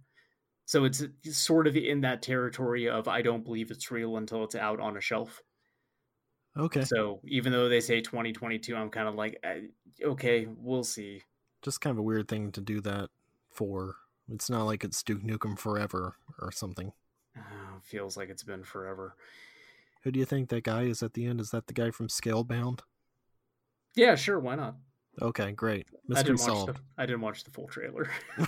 So 0.66 0.86
it's 0.86 1.04
sort 1.30 1.68
of 1.68 1.76
in 1.78 2.02
that 2.02 2.24
territory 2.24 2.90
of 2.90 3.08
I 3.08 3.22
don't 3.22 3.46
believe 3.46 3.70
it's 3.70 3.92
real 3.92 4.18
until 4.18 4.44
it's 4.44 4.56
out 4.56 4.80
on 4.80 4.98
a 4.98 5.02
shelf. 5.02 5.44
Okay, 6.58 6.84
So 6.86 7.20
even 7.26 7.52
though 7.52 7.68
they 7.68 7.82
say 7.82 8.00
2022, 8.02 8.76
I'm 8.76 8.90
kind 8.90 9.08
of 9.08 9.16
like, 9.16 9.44
okay, 10.02 10.48
we'll 10.58 10.84
see. 10.86 11.22
just 11.62 11.82
kind 11.82 11.92
of 11.92 11.98
a 11.98 12.04
weird 12.04 12.28
thing 12.28 12.52
to 12.54 12.62
do 12.62 12.80
that 12.82 13.10
for. 13.52 13.96
It's 14.32 14.50
not 14.50 14.64
like 14.64 14.84
it's 14.84 15.04
Duke 15.04 15.22
Nukem 15.22 15.60
Forever 15.60 16.16
or 16.40 16.52
something. 16.52 16.94
Uh, 17.38 17.80
feels 17.84 18.16
like 18.16 18.30
it's 18.30 18.44
been 18.44 18.64
forever. 18.64 19.16
Who 20.04 20.12
do 20.12 20.20
you 20.20 20.26
think 20.26 20.50
that 20.50 20.64
guy 20.64 20.84
is 20.84 21.04
at 21.04 21.14
the 21.14 21.26
end? 21.26 21.42
Is 21.42 21.50
that 21.52 21.68
the 21.68 21.74
guy 21.74 21.92
from 21.92 22.08
Scalebound? 22.08 22.80
Yeah, 23.96 24.16
sure, 24.16 24.40
why 24.40 24.56
not? 24.56 24.76
Okay, 25.22 25.52
great. 25.52 25.88
I 25.94 25.98
Mystery 26.08 26.24
didn't 26.36 26.40
watch 26.40 26.58
solved. 26.58 26.76
the 26.76 26.80
I 26.98 27.06
didn't 27.06 27.22
watch 27.22 27.44
the 27.44 27.52
full 27.52 27.68
trailer. 27.68 28.10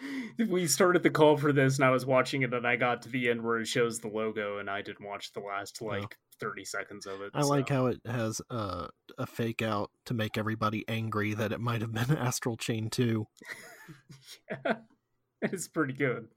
we 0.48 0.66
started 0.66 1.02
the 1.02 1.10
call 1.10 1.36
for 1.36 1.52
this, 1.52 1.76
and 1.76 1.84
I 1.84 1.90
was 1.90 2.06
watching 2.06 2.42
it, 2.42 2.52
and 2.52 2.66
I 2.66 2.76
got 2.76 3.02
to 3.02 3.08
the 3.08 3.28
end 3.30 3.42
where 3.42 3.58
it 3.60 3.66
shows 3.66 4.00
the 4.00 4.08
logo, 4.08 4.58
and 4.58 4.68
I 4.68 4.82
didn't 4.82 5.06
watch 5.06 5.32
the 5.32 5.40
last 5.40 5.80
like 5.80 6.16
thirty 6.42 6.64
seconds 6.64 7.06
of 7.06 7.20
it. 7.22 7.30
I 7.34 7.42
like 7.42 7.68
how 7.68 7.86
it 7.86 8.00
has 8.06 8.40
uh, 8.50 8.88
a 9.18 9.26
fake 9.26 9.62
out 9.62 9.90
to 10.06 10.14
make 10.14 10.36
everybody 10.36 10.84
angry 10.88 11.34
that 11.34 11.52
it 11.52 11.60
might 11.60 11.80
have 11.80 11.92
been 11.92 12.10
Astral 12.16 12.56
Chain 12.56 12.90
2. 12.90 13.26
yeah, 14.50 14.74
it's 15.40 15.68
pretty 15.68 15.92
good. 15.94 16.28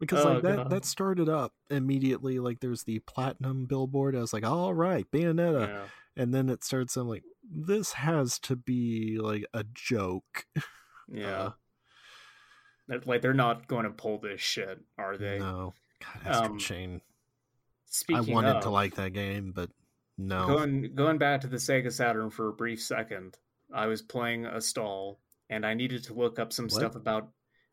Because 0.00 0.24
Oh, 0.24 0.32
like 0.34 0.42
that, 0.42 0.56
God. 0.56 0.70
that 0.70 0.84
started 0.84 1.28
up 1.28 1.52
immediately. 1.70 2.38
Like 2.40 2.60
there's 2.60 2.82
the 2.84 2.98
platinum 3.00 3.66
billboard. 3.66 4.16
I 4.16 4.20
was 4.20 4.32
like, 4.32 4.44
all 4.44 4.74
right, 4.74 5.06
Bayonetta. 5.12 5.68
Yeah. 5.68 5.84
And 6.16 6.34
then 6.34 6.48
it 6.48 6.64
starts. 6.64 6.96
I'm 6.96 7.08
like, 7.08 7.22
this 7.48 7.92
has 7.92 8.38
to 8.40 8.56
be 8.56 9.18
like 9.20 9.44
a 9.54 9.64
joke. 9.72 10.46
Yeah. 11.12 11.50
Uh, 12.90 12.98
like 13.04 13.20
they're 13.20 13.34
not 13.34 13.66
going 13.66 13.84
to 13.84 13.90
pull 13.90 14.18
this 14.18 14.40
shit, 14.40 14.80
are 14.96 15.16
they? 15.18 15.38
No, 15.40 15.74
God, 16.00 16.26
Astral 16.26 16.52
Um, 16.52 16.58
Chain. 16.58 17.00
Speaking 17.94 18.30
I 18.30 18.34
wanted 18.34 18.56
of, 18.56 18.62
to 18.62 18.70
like 18.70 18.94
that 18.94 19.12
game, 19.12 19.52
but 19.54 19.68
no. 20.16 20.46
going 20.46 20.94
going 20.94 21.18
back 21.18 21.42
to 21.42 21.46
the 21.46 21.58
Sega 21.58 21.92
Saturn 21.92 22.30
for 22.30 22.48
a 22.48 22.52
brief 22.52 22.80
second, 22.82 23.36
I 23.72 23.86
was 23.86 24.00
playing 24.00 24.44
Astal 24.44 25.18
and 25.50 25.66
I 25.66 25.74
needed 25.74 26.04
to 26.04 26.14
look 26.14 26.38
up 26.38 26.54
some 26.54 26.64
What? 26.66 26.72
stuff 26.72 26.96
about 26.96 27.28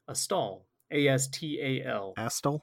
Astal. 0.10 0.64
A 0.92 1.08
S 1.08 1.28
T 1.30 1.60
A 1.62 1.86
L. 1.88 2.14
Astal? 2.18 2.62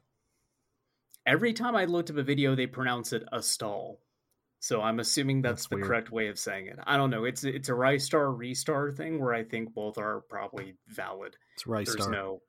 Every 1.24 1.54
time 1.54 1.74
I 1.74 1.86
looked 1.86 2.10
up 2.10 2.18
a 2.18 2.22
video, 2.22 2.54
they 2.54 2.66
pronounce 2.66 3.12
it 3.12 3.24
a 3.32 3.42
stall. 3.42 4.00
So 4.60 4.82
I'm 4.82 5.00
assuming 5.00 5.42
that's, 5.42 5.62
That's 5.62 5.68
the 5.68 5.76
weird. 5.76 5.86
correct 5.86 6.10
way 6.12 6.28
of 6.28 6.38
saying 6.38 6.66
it. 6.66 6.78
I 6.84 6.96
don't 6.98 7.10
know. 7.10 7.24
It's 7.24 7.42
it's 7.44 7.68
a 7.68 7.72
Ristar 7.72 8.36
Restar 8.36 8.94
thing 8.94 9.18
where 9.20 9.32
I 9.32 9.44
think 9.44 9.72
both 9.72 9.96
are 9.96 10.20
probably 10.28 10.74
valid. 10.88 11.36
It's 11.54 11.64
There's 11.64 11.96
Rystar. 11.96 12.10
no 12.10 12.42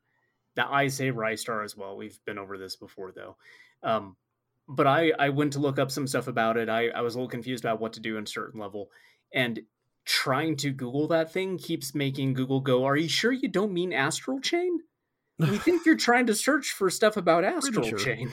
that 0.56 0.67
I 0.70 0.88
say 0.88 1.12
Ristar 1.12 1.63
as 1.63 1.78
well. 1.78 1.96
We've 1.96 2.20
been 2.26 2.38
over 2.39 2.58
this 2.58 2.76
before 2.76 3.12
though. 3.13 3.38
Um, 3.84 4.17
but 4.67 4.88
I 4.88 5.12
I 5.17 5.30
went 5.30 5.53
to 5.53 5.60
look 5.60 5.80
up 5.80 5.91
some 5.91 6.08
stuff 6.08 6.27
about 6.27 6.58
it. 6.58 6.69
I 6.69 6.89
I 6.89 7.01
was 7.01 7.15
a 7.15 7.17
little 7.17 7.30
confused 7.30 7.63
about 7.63 7.80
what 7.80 7.93
to 7.93 7.99
do 7.99 8.17
in 8.17 8.23
a 8.23 8.27
certain 8.27 8.60
level, 8.60 8.89
and 9.34 9.62
trying 10.06 10.56
to 10.56 10.71
Google 10.71 11.08
that 11.10 11.34
thing 11.34 11.58
keeps 11.58 11.93
making 11.93 12.34
Google 12.34 12.62
go. 12.62 12.86
Are 12.86 12.95
you 12.95 13.10
sure 13.10 13.32
you 13.32 13.49
don't 13.49 13.73
mean 13.73 13.93
Astral 13.93 14.39
Chain? 14.39 14.80
We 15.38 15.58
think 15.58 15.86
you're 15.86 15.97
trying 15.97 16.27
to 16.27 16.36
search 16.36 16.71
for 16.71 16.89
stuff 16.89 17.17
about 17.17 17.43
Astral 17.43 17.88
sure. 17.88 17.99
Chain. 17.99 18.32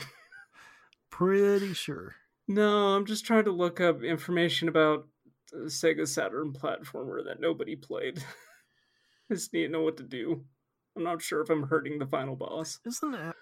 Pretty 1.11 1.75
sure. 1.75 2.15
No, 2.47 2.95
I'm 2.95 3.07
just 3.07 3.25
trying 3.25 3.45
to 3.45 3.51
look 3.51 3.81
up 3.81 4.03
information 4.03 4.69
about 4.69 5.07
the 5.51 5.67
Sega 5.67 6.07
Saturn 6.07 6.53
platformer 6.53 7.25
that 7.25 7.41
nobody 7.41 7.77
played. 7.77 8.19
I 9.31 9.35
just 9.35 9.53
need 9.53 9.67
to 9.67 9.73
know 9.73 9.83
what 9.83 9.97
to 9.97 10.03
do. 10.03 10.45
I'm 10.97 11.03
not 11.03 11.21
sure 11.23 11.41
if 11.41 11.51
I'm 11.51 11.65
hurting 11.65 11.99
the 11.99 12.07
final 12.07 12.37
boss. 12.37 12.79
Isn't 12.87 13.15
uh, 13.15 13.33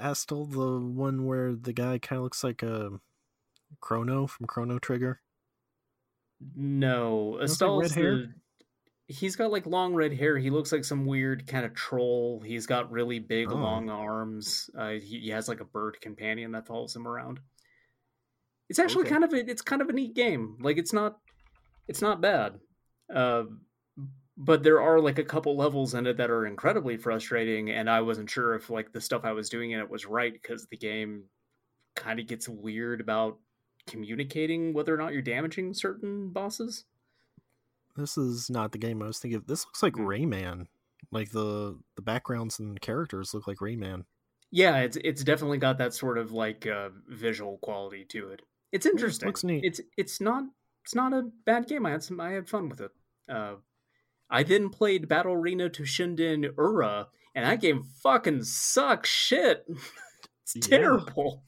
Astal 0.00 0.50
the 0.50 0.84
one 0.84 1.26
where 1.26 1.54
the 1.54 1.72
guy 1.72 1.98
kind 1.98 2.18
of 2.18 2.24
looks 2.24 2.42
like 2.42 2.62
a 2.62 2.90
Chrono 3.80 4.26
from 4.26 4.46
Chrono 4.46 4.78
Trigger? 4.78 5.20
No, 6.56 7.36
Looks 7.40 7.60
like 7.60 7.70
red 7.70 7.80
Astal's 7.90 7.94
hair? 7.94 8.16
the. 8.16 8.34
He's 9.10 9.36
got 9.36 9.50
like 9.50 9.64
long 9.66 9.94
red 9.94 10.12
hair. 10.12 10.36
He 10.36 10.50
looks 10.50 10.70
like 10.70 10.84
some 10.84 11.06
weird 11.06 11.46
kind 11.46 11.64
of 11.64 11.72
troll. 11.74 12.40
He's 12.44 12.66
got 12.66 12.90
really 12.92 13.18
big, 13.18 13.50
Oh. 13.50 13.54
long 13.56 13.88
arms. 13.88 14.68
Uh, 14.76 14.90
he, 14.90 15.20
he 15.20 15.28
has 15.30 15.48
like 15.48 15.60
a 15.60 15.64
bird 15.64 15.98
companion 16.02 16.52
that 16.52 16.66
follows 16.66 16.94
him 16.94 17.08
around. 17.08 17.40
It's 18.68 18.78
actually 18.78 19.02
Okay. 19.04 19.10
kind 19.12 19.24
of 19.24 19.32
a, 19.32 19.36
it's 19.50 19.62
kind 19.62 19.80
of 19.80 19.88
a 19.88 19.94
neat 19.94 20.14
game. 20.14 20.58
Like 20.60 20.76
it's 20.76 20.92
not, 20.92 21.16
it's 21.88 22.02
not 22.02 22.20
bad. 22.20 22.58
Uh, 23.12 23.44
but 24.38 24.62
there 24.62 24.80
are 24.80 25.00
like 25.00 25.18
a 25.18 25.24
couple 25.24 25.56
levels 25.56 25.92
in 25.94 26.06
it 26.06 26.16
that 26.16 26.30
are 26.30 26.46
incredibly 26.46 26.96
frustrating, 26.96 27.70
and 27.70 27.90
I 27.90 28.00
wasn't 28.00 28.30
sure 28.30 28.54
if 28.54 28.70
like 28.70 28.92
the 28.92 29.00
stuff 29.00 29.24
I 29.24 29.32
was 29.32 29.48
doing 29.50 29.72
in 29.72 29.80
it 29.80 29.90
was 29.90 30.06
right 30.06 30.32
because 30.32 30.66
the 30.68 30.76
game 30.78 31.24
kind 31.96 32.20
of 32.20 32.26
gets 32.26 32.48
weird 32.48 33.00
about 33.00 33.38
communicating 33.86 34.72
whether 34.72 34.94
or 34.94 34.98
not 34.98 35.12
you're 35.12 35.22
damaging 35.22 35.74
certain 35.74 36.30
bosses. 36.30 36.84
This 37.96 38.16
is 38.16 38.48
not 38.48 38.70
the 38.72 38.78
game 38.78 39.02
I 39.02 39.06
was 39.06 39.18
thinking 39.18 39.38
of. 39.38 39.46
This 39.46 39.64
looks 39.66 39.82
like 39.82 39.96
Hmm. 39.96 40.06
Rayman. 40.06 40.66
Like 41.10 41.30
the 41.30 41.78
the 41.96 42.02
backgrounds 42.02 42.58
and 42.58 42.80
characters 42.80 43.32
look 43.34 43.46
like 43.46 43.58
Rayman. 43.58 44.04
Yeah, 44.50 44.78
it's 44.78 44.96
it's 45.02 45.24
definitely 45.24 45.58
got 45.58 45.78
that 45.78 45.94
sort 45.94 46.18
of 46.18 46.32
like 46.32 46.66
uh, 46.66 46.90
visual 47.08 47.58
quality 47.58 48.04
to 48.06 48.28
it. 48.30 48.42
It's 48.72 48.86
interesting. 48.86 49.26
looks 49.26 49.44
neat. 49.44 49.64
It's 49.64 49.80
it's 49.96 50.20
not 50.20 50.44
it's 50.84 50.94
not 50.94 51.12
a 51.12 51.30
bad 51.46 51.66
game. 51.66 51.86
I 51.86 51.90
had 51.90 52.02
some 52.02 52.20
I 52.20 52.32
had 52.32 52.48
fun 52.48 52.68
with 52.68 52.80
it. 52.80 52.90
Uh, 53.28 53.54
I 54.30 54.42
then 54.42 54.68
played 54.70 55.08
Battle 55.08 55.32
Arena 55.32 55.68
Toshinden 55.70 56.44
Ura, 56.56 57.08
and 57.34 57.44
that 57.46 57.60
game 57.60 57.82
fucking 58.02 58.44
sucks 58.44 59.08
shit. 59.08 59.64
it's 60.42 60.56
Yeah. 60.68 60.78
terrible. 60.78 61.44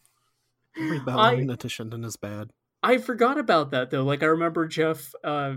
Every 0.76 0.98
I- 1.00 1.04
ballerina 1.04 1.56
to 1.58 1.68
Shinden 1.68 2.04
is 2.04 2.16
bad. 2.16 2.50
I 2.82 2.96
forgot 2.96 3.36
about 3.38 3.72
that 3.72 3.90
though. 3.90 4.04
Like 4.04 4.22
I 4.22 4.26
remember 4.26 4.66
Jeff 4.66 5.12
uh, 5.22 5.56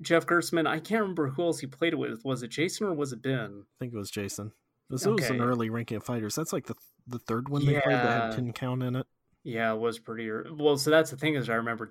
Jeff 0.00 0.24
Gerstmann. 0.24 0.66
I 0.66 0.78
can't 0.78 1.02
remember 1.02 1.28
who 1.28 1.42
else 1.42 1.58
he 1.60 1.66
played 1.66 1.92
it 1.92 1.96
with. 1.96 2.24
Was 2.24 2.42
it 2.42 2.48
Jason 2.48 2.86
or 2.86 2.94
was 2.94 3.12
it 3.12 3.20
Ben? 3.20 3.64
I 3.64 3.74
think 3.78 3.92
it 3.92 3.98
was 3.98 4.10
Jason. 4.10 4.52
This 4.88 5.04
was 5.06 5.28
an 5.28 5.42
early 5.42 5.68
ranking 5.68 5.98
of 5.98 6.04
fighters. 6.04 6.34
That's 6.34 6.54
like 6.54 6.64
the 6.66 6.74
the 7.06 7.18
third 7.18 7.50
one 7.50 7.66
they 7.66 7.72
played 7.80 7.96
that 7.96 8.22
had 8.22 8.32
ten 8.36 8.52
count 8.54 8.82
in 8.82 8.96
it. 8.96 9.06
Yeah, 9.42 9.74
it 9.74 9.78
was 9.78 9.98
pretty 9.98 10.30
well. 10.56 10.78
So 10.78 10.88
that's 10.90 11.10
the 11.10 11.18
thing 11.18 11.34
is, 11.34 11.50
I 11.50 11.56
remember 11.56 11.90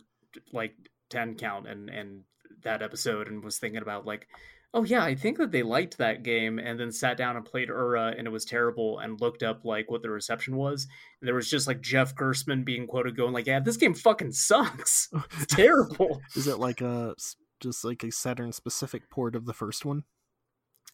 like 0.52 0.74
ten 1.12 1.36
count 1.36 1.68
and 1.68 1.90
and 1.92 2.24
that 2.64 2.82
episode, 2.82 3.28
and 3.28 3.44
was 3.44 3.60
thinking 3.60 3.82
about 3.84 4.08
like, 4.08 4.28
oh 4.74 4.84
yeah, 4.84 5.04
I 5.04 5.16
think 5.16 5.38
that 5.38 5.52
they 5.52 5.64
liked 5.64 5.98
that 5.98 6.24
game, 6.24 6.60
and 6.60 6.80
then 6.80 6.92
sat 6.92 7.18
down 7.18 7.36
and 7.36 7.46
played 7.46 7.70
Ura, 7.70 8.16
and 8.18 8.28
it 8.28 8.32
was 8.32 8.46
terrible, 8.46 9.00
and 9.00 9.20
looked 9.22 9.44
up 9.44 9.66
like 9.66 9.90
what 9.92 10.02
the 10.02 10.10
reception 10.10 10.56
was, 10.56 10.88
and 11.22 11.28
there 11.28 11.36
was 11.36 11.50
just 11.50 11.68
like 11.68 11.82
Jeff 11.82 12.16
Gerstmann 12.16 12.66
being 12.66 12.88
quoted 12.88 13.16
going 13.16 13.34
like, 13.34 13.48
yeah, 13.48 13.60
this 13.60 13.78
game 13.78 13.94
fucking 13.94 14.32
sucks, 14.32 15.10
it's 15.42 15.56
terrible. 15.56 16.22
Is 16.36 16.48
it 16.48 16.60
like 16.60 16.82
a 16.82 17.16
just 17.60 17.86
like 17.86 18.04
a 18.04 18.12
Saturn 18.12 18.52
specific 18.52 19.10
port 19.10 19.36
of 19.36 19.46
the 19.46 19.54
first 19.54 19.86
one? 19.86 20.04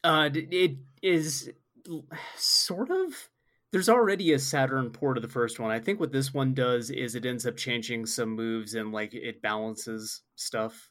Uh, 0.04 0.30
it 0.34 0.78
is 1.02 1.52
sort 2.36 2.90
of. 2.92 3.30
There's 3.72 3.90
already 3.90 4.34
a 4.34 4.40
Saturn 4.40 4.90
port 4.90 5.18
of 5.18 5.22
the 5.22 5.30
first 5.30 5.60
one. 5.60 5.70
I 5.70 5.80
think 5.80 6.00
what 6.00 6.12
this 6.12 6.34
one 6.34 6.56
does 6.56 6.90
is 6.90 7.14
it 7.14 7.26
ends 7.26 7.46
up 7.46 7.56
changing 7.56 8.08
some 8.08 8.30
moves 8.30 8.74
and 8.74 8.92
like 8.92 9.14
it 9.14 9.44
balances 9.44 10.22
stuff. 10.36 10.90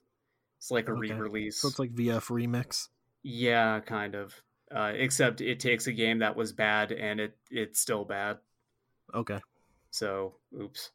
It's 0.59 0.71
like 0.71 0.89
a 0.89 0.93
Okay. 0.93 1.13
re-release. 1.15 1.61
So 1.63 1.69
it's 1.69 1.79
like 1.79 1.93
VF 1.93 2.29
remix. 2.29 2.89
yeah, 3.23 3.81
kind 3.81 4.15
of. 4.15 4.43
Uh, 4.75 4.93
except 4.95 5.41
it 5.41 5.61
takes 5.61 5.87
a 5.87 5.93
game 5.93 6.19
that 6.19 6.37
was 6.37 6.53
bad 6.53 6.93
and 6.93 7.21
it 7.21 7.39
it's 7.51 7.81
still 7.81 8.05
bad. 8.05 8.39
Okay. 9.15 9.41
So, 9.91 10.35
oops. 10.61 10.91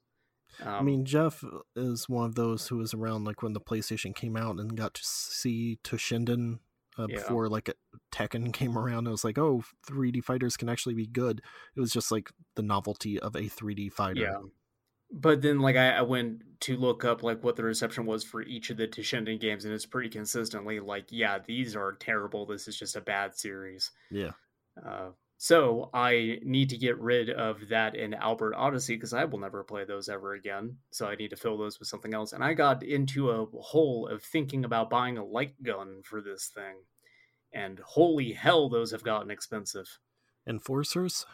Um, 0.61 0.67
I 0.67 0.81
mean, 0.83 1.05
Jeff 1.05 1.43
is 1.75 2.07
one 2.07 2.25
of 2.25 2.35
those 2.35 2.67
who 2.67 2.77
was 2.77 2.93
around 2.93 3.23
like 3.25 3.41
when 3.41 3.53
the 3.53 3.59
PlayStation 3.59 4.13
came 4.15 4.37
out 4.37 4.59
and 4.59 4.77
got 4.77 4.93
to 4.93 5.01
see 5.03 5.79
Toshinden 5.83 6.59
uh, 6.99 7.07
Yeah. 7.09 7.15
before 7.17 7.49
like 7.49 7.73
Tekken 8.11 8.53
came 8.53 8.77
around. 8.77 9.07
It 9.07 9.11
was 9.11 9.23
like, 9.23 9.39
oh, 9.39 9.63
3D 9.89 10.23
fighters 10.23 10.55
can 10.55 10.69
actually 10.69 10.93
be 10.93 11.07
good. 11.07 11.41
It 11.75 11.79
was 11.79 11.91
just 11.91 12.11
like 12.11 12.29
the 12.53 12.61
novelty 12.61 13.19
of 13.19 13.35
a 13.35 13.49
3D 13.49 13.91
fighter. 13.91 14.21
Yeah. 14.21 14.37
But 15.13 15.43
then 15.43 15.59
like 15.59 15.75
I, 15.75 15.91
I 15.91 16.01
went 16.01 16.41
to 16.61 16.75
look 16.75 17.05
up 17.05 17.21
like 17.21 17.43
what 17.43 17.55
the 17.55 17.63
reception 17.63 18.05
was 18.05 18.23
for 18.23 18.41
each 18.41 18.71
of 18.71 18.77
the 18.77 18.87
Toshinden 18.87 19.39
games 19.39 19.63
and 19.63 19.73
it's 19.73 19.85
pretty 19.85 20.09
consistently 20.09 20.79
like, 20.79 21.05
yeah, 21.09 21.37
these 21.45 21.75
are 21.75 21.93
terrible. 21.93 22.45
This 22.45 22.67
is 22.67 22.77
just 22.77 22.95
a 22.95 23.01
bad 23.01 23.35
series. 23.35 23.91
Yeah. 24.09 24.31
Uh, 24.83 25.09
so 25.37 25.89
I 25.93 26.39
need 26.43 26.69
to 26.69 26.77
get 26.77 26.97
rid 26.99 27.29
of 27.29 27.67
that 27.67 27.95
in 27.95 28.13
Albert 28.13 28.55
Odyssey 28.55 28.95
because 28.95 29.13
I 29.13 29.25
will 29.25 29.39
never 29.39 29.61
play 29.63 29.83
those 29.83 30.07
ever 30.07 30.33
again. 30.33 30.77
So 30.91 31.05
I 31.05 31.15
need 31.15 31.31
to 31.31 31.35
fill 31.35 31.57
those 31.57 31.79
with 31.79 31.89
something 31.89 32.13
else. 32.13 32.31
And 32.31 32.41
I 32.41 32.53
got 32.53 32.81
into 32.81 33.29
a 33.29 33.45
hole 33.59 34.07
of 34.07 34.23
thinking 34.23 34.63
about 34.63 34.89
buying 34.89 35.17
a 35.17 35.25
light 35.25 35.61
gun 35.61 36.01
for 36.05 36.21
this 36.21 36.47
thing. 36.47 36.75
And 37.53 37.79
holy 37.79 38.31
hell, 38.31 38.69
those 38.69 38.91
have 38.91 39.03
gotten 39.03 39.29
expensive. 39.29 39.99
Enforcers 40.47 41.25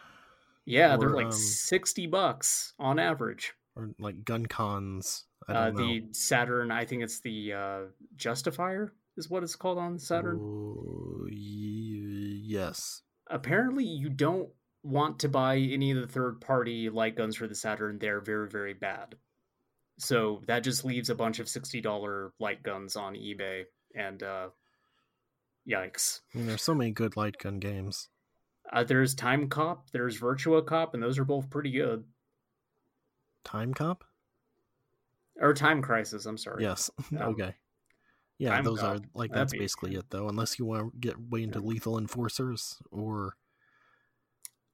Yeah, 0.65 0.98
they're 0.98 1.10
like 1.10 1.28
um, 1.28 1.32
60 1.32 2.08
bucks 2.08 2.74
on 2.80 2.98
average. 2.98 3.54
Or 3.80 3.89
like 4.00 4.24
gun 4.24 4.46
cons. 4.46 5.26
I 5.48 5.54
Uh, 5.54 5.72
the 5.72 6.04
Saturn, 6.12 6.72
I 6.72 6.86
think 6.86 7.04
it's 7.04 7.22
the 7.22 7.54
uh, 7.54 7.80
Justifier, 8.15 8.94
is 9.18 9.30
what 9.30 9.44
it's 9.44 9.56
called 9.56 9.78
on 9.78 9.98
Saturn. 9.98 10.38
Ooh, 10.38 11.28
ye- 11.32 12.42
yes. 12.46 13.02
Apparently, 13.28 13.86
you 13.86 14.10
don't 14.10 14.50
want 14.84 15.20
to 15.20 15.30
buy 15.30 15.58
any 15.58 15.92
of 15.92 15.98
the 16.02 16.08
third 16.08 16.42
party 16.42 16.89
light 16.89 17.15
guns 17.15 17.36
for 17.36 17.48
the 17.48 17.56
Saturn. 17.56 17.98
They're 18.00 18.22
very, 18.22 18.48
very 18.50 18.74
bad. 18.74 19.15
So 19.98 20.42
that 20.48 20.63
just 20.63 20.86
leaves 20.86 21.10
a 21.10 21.15
bunch 21.15 21.39
of 21.39 21.48
$60 21.48 22.32
light 22.39 22.63
guns 22.63 22.96
on 22.96 23.15
eBay. 23.15 23.63
And 23.96 24.22
uh, 24.24 24.50
yikes. 25.68 26.22
I 26.34 26.38
mean, 26.38 26.48
there's 26.48 26.63
so 26.63 26.74
many 26.76 26.92
good 26.92 27.18
light 27.18 27.38
gun 27.38 27.60
games. 27.60 28.10
Uh, 28.72 28.84
there's 28.84 29.15
Time 29.15 29.50
Cop, 29.50 29.89
there's 29.92 30.20
Virtua 30.20 30.65
Cop, 30.65 30.94
and 30.94 31.02
those 31.02 31.18
are 31.18 31.26
both 31.26 31.50
pretty 31.50 31.72
good. 31.72 32.04
Time 33.43 33.73
Cop? 33.73 34.04
Or 35.39 35.54
Time 35.54 35.82
Crisis, 35.82 36.25
I'm 36.25 36.38
sorry. 36.38 36.63
Yes. 36.63 36.89
Um, 37.19 37.34
okay. 37.34 37.56
Yeah, 38.38 38.52
Time 38.52 38.63
those 38.63 38.80
are 38.84 38.95
Cop. 38.95 39.06
like 39.13 39.32
That'd 39.32 39.41
that's 39.41 39.52
be 39.54 39.60
basically 39.60 39.95
it 39.95 40.06
though, 40.10 40.30
unless 40.30 40.58
you 40.60 40.65
want 40.65 40.93
to 40.93 40.97
get 40.99 41.19
way 41.19 41.43
into 41.43 41.60
lethal 41.60 41.97
enforcers 41.97 42.78
or 42.91 43.36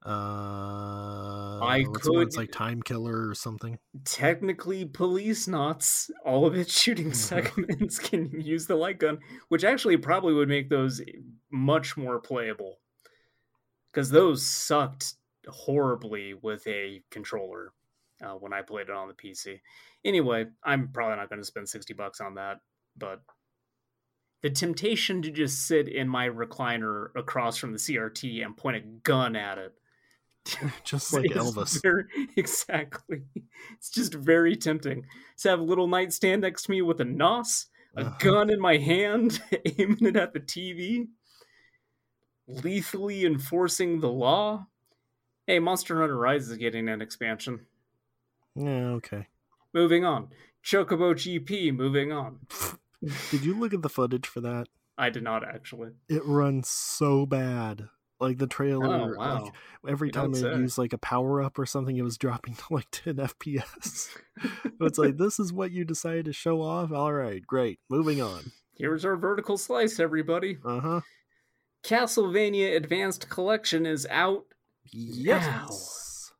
uh 0.04 1.58
I 1.64 1.82
the? 1.84 1.90
It's 2.20 2.36
could- 2.36 2.36
like 2.36 2.52
time 2.52 2.82
killer 2.82 3.28
or 3.28 3.34
something. 3.34 3.78
technically 4.04 4.86
Policenauts 4.86 6.10
all 6.24 6.46
of 6.46 6.54
its 6.54 6.78
shooting 6.78 7.10
Mhm. 7.10 7.16
segments 7.16 7.98
can 8.08 8.30
use 8.40 8.66
the 8.66 8.76
light 8.76 8.98
gun 8.98 9.18
which 9.48 9.64
actually 9.64 9.96
probably 9.96 10.32
would 10.34 10.48
make 10.48 10.68
those 10.68 11.00
much 11.50 11.96
more 11.96 12.20
playable 12.20 12.78
because 13.90 14.10
those 14.10 14.44
sucked 14.46 15.14
horribly 15.48 16.34
with 16.34 16.64
a 16.68 17.02
controller 17.10 17.72
uh, 18.24 18.34
when 18.34 18.52
i 18.52 18.62
played 18.62 18.88
it 18.88 18.94
on 18.94 19.08
the 19.08 19.14
pc 19.14 19.60
anyway 20.04 20.44
i'm 20.64 20.88
probably 20.88 21.16
not 21.16 21.28
going 21.28 21.40
to 21.40 21.46
spend 21.46 21.68
60 21.68 21.94
bucks 21.94 22.20
on 22.20 22.34
that 22.34 22.58
but 22.96 23.22
the 24.42 24.50
temptation 24.50 25.22
to 25.22 25.30
just 25.30 25.66
sit 25.66 25.88
in 25.88 26.08
my 26.08 26.28
recliner 26.28 27.08
across 27.16 27.56
from 27.56 27.72
the 27.72 27.78
crt 27.78 28.44
and 28.44 28.56
point 28.56 28.76
a 28.76 28.80
gun 28.80 29.34
at 29.36 29.58
it 29.58 29.74
Just 30.84 31.12
like 31.14 31.24
Elvis. 31.30 31.82
very- 31.82 32.04
exactly. 32.36 33.22
It's 33.78 33.90
just 33.90 34.14
very 34.14 34.54
tempting 34.54 35.04
to 35.38 35.48
have 35.48 35.58
a 35.58 35.64
little 35.64 35.88
nightstand 35.88 36.42
next 36.42 36.62
to 36.66 36.70
me 36.70 36.82
with 36.82 37.00
a 37.00 37.04
NOS, 37.04 37.66
a 37.96 38.02
Uh-huh. 38.02 38.16
gun 38.20 38.50
in 38.50 38.60
my 38.60 38.76
hand, 38.76 39.42
aiming 39.76 40.06
it 40.06 40.14
at 40.14 40.32
the 40.34 40.38
TV, 40.38 41.08
lethally 42.46 43.24
enforcing 43.24 43.98
the 43.98 44.08
law. 44.08 44.66
Hey, 45.48 45.58
Monster 45.58 46.00
Hunter 46.00 46.16
Rise 46.16 46.48
is 46.48 46.58
getting 46.58 46.88
an 46.88 47.02
expansion. 47.02 47.66
Yeah, 48.56 48.88
okay. 48.94 49.26
Moving 49.74 50.04
on. 50.04 50.28
Chocobo 50.64 51.14
GP, 51.14 51.74
moving 51.74 52.10
on. 52.12 52.38
Did 53.30 53.44
you 53.44 53.54
look 53.54 53.74
at 53.74 53.82
the 53.82 53.88
footage 53.88 54.26
for 54.26 54.40
that? 54.40 54.68
I 54.98 55.10
did 55.10 55.22
not 55.22 55.46
actually. 55.46 55.90
It 56.08 56.24
runs 56.24 56.68
so 56.68 57.26
bad. 57.26 57.88
Like 58.18 58.38
the 58.38 58.46
trailer, 58.46 58.86
Oh, 58.86 59.14
wow. 59.14 59.42
like 59.44 59.52
every 59.86 60.08
You 60.08 60.12
time 60.12 60.32
it 60.32 60.36
say. 60.38 60.48
used 60.56 60.78
like 60.78 60.94
a 60.94 60.98
power 60.98 61.42
up 61.42 61.58
or 61.58 61.66
something, 61.66 61.96
it 61.98 62.02
was 62.02 62.16
dropping 62.16 62.54
to 62.56 62.64
like 62.70 62.86
10 62.90 63.16
FPS. 63.16 64.08
it's 64.80 64.98
like, 64.98 65.18
this 65.18 65.38
is 65.38 65.52
what 65.52 65.70
you 65.70 65.84
decided 65.84 66.24
to 66.24 66.32
show 66.32 66.62
off? 66.62 66.90
All 66.92 67.12
right, 67.12 67.46
great. 67.46 67.78
Moving 67.90 68.22
on. 68.22 68.52
Here's 68.78 69.04
our 69.04 69.16
vertical 69.16 69.58
slice, 69.58 70.00
everybody. 70.00 70.56
Uh 70.64 70.80
huh. 70.80 71.00
Castlevania 71.84 72.74
Advanced 72.76 73.28
Collection 73.28 73.84
is 73.86 74.06
out. 74.10 74.46
Yes. 74.90 76.32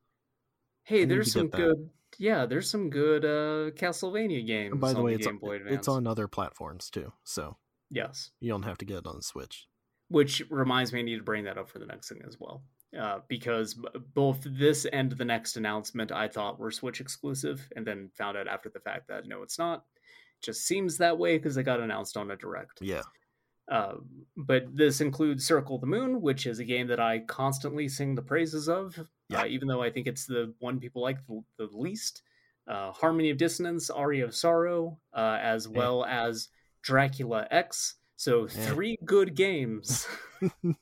Hey, 0.84 1.02
I 1.02 1.04
there's 1.04 1.32
some 1.32 1.48
good. 1.48 1.90
Yeah, 2.18 2.46
there's 2.46 2.70
some 2.70 2.90
good 2.90 3.24
uh 3.24 3.70
Castlevania 3.76 4.46
games. 4.46 4.72
And 4.72 4.80
by 4.80 4.92
the 4.92 4.98
on 4.98 5.04
way, 5.04 5.12
the 5.12 5.18
it's, 5.18 5.26
Game 5.26 5.38
Boy 5.38 5.60
it's 5.66 5.88
on 5.88 6.06
other 6.06 6.28
platforms 6.28 6.90
too, 6.90 7.12
so 7.24 7.56
Yes, 7.90 8.30
you 8.40 8.50
don't 8.50 8.64
have 8.64 8.78
to 8.78 8.84
get 8.84 8.98
it 8.98 9.06
on 9.06 9.16
the 9.16 9.22
Switch. 9.22 9.66
which 10.08 10.42
reminds 10.50 10.92
me, 10.92 11.00
I 11.00 11.02
need 11.02 11.18
to 11.18 11.22
bring 11.22 11.44
that 11.44 11.58
up 11.58 11.68
for 11.70 11.78
the 11.78 11.86
next 11.86 12.08
thing 12.08 12.22
as 12.26 12.36
well, 12.40 12.62
uh, 12.98 13.20
because 13.28 13.78
both 14.14 14.38
this 14.44 14.84
and 14.86 15.12
the 15.12 15.24
next 15.24 15.56
announcement 15.56 16.10
I 16.12 16.28
thought 16.28 16.58
were 16.58 16.70
Switch 16.70 17.00
exclusive, 17.00 17.68
and 17.76 17.86
then 17.86 18.10
found 18.16 18.36
out 18.36 18.48
after 18.48 18.68
the 18.68 18.80
fact 18.80 19.08
that 19.08 19.26
no, 19.26 19.42
it's 19.42 19.58
not. 19.58 19.84
Just 20.42 20.66
seems 20.66 20.98
that 20.98 21.16
way 21.18 21.38
because 21.38 21.54
they 21.54 21.62
got 21.62 21.80
announced 21.80 22.16
on 22.16 22.30
a 22.30 22.36
direct. 22.36 22.78
Yeah. 22.82 23.02
Uh, 23.70 23.94
but 24.36 24.64
this 24.76 25.00
includes 25.00 25.46
Circle 25.46 25.76
of 25.76 25.80
the 25.80 25.86
Moon, 25.86 26.20
which 26.20 26.46
is 26.46 26.58
a 26.58 26.64
game 26.64 26.86
that 26.88 27.00
I 27.00 27.20
constantly 27.20 27.88
sing 27.88 28.14
the 28.14 28.22
praises 28.22 28.68
of, 28.68 28.96
Yeah. 29.28 29.42
uh, 29.42 29.46
even 29.46 29.66
though 29.68 29.82
I 29.82 29.90
think 29.90 30.06
it's 30.06 30.26
the 30.26 30.54
one 30.60 30.78
people 30.80 31.02
like 31.02 31.18
the, 31.26 31.42
the 31.58 31.68
least. 31.72 32.22
Uh, 32.68 32.90
Harmony 32.92 33.30
of 33.30 33.38
Dissonance, 33.38 33.90
Aria 33.90 34.24
of 34.24 34.34
Sorrow, 34.34 34.98
uh, 35.14 35.38
as 35.40 35.66
Yeah. 35.70 35.78
well 35.78 36.04
as 36.04 36.48
Dracula 36.82 37.46
X. 37.50 37.94
So 38.16 38.48
Yeah. 38.48 38.66
three 38.66 38.98
good 39.04 39.34
games. 39.34 40.06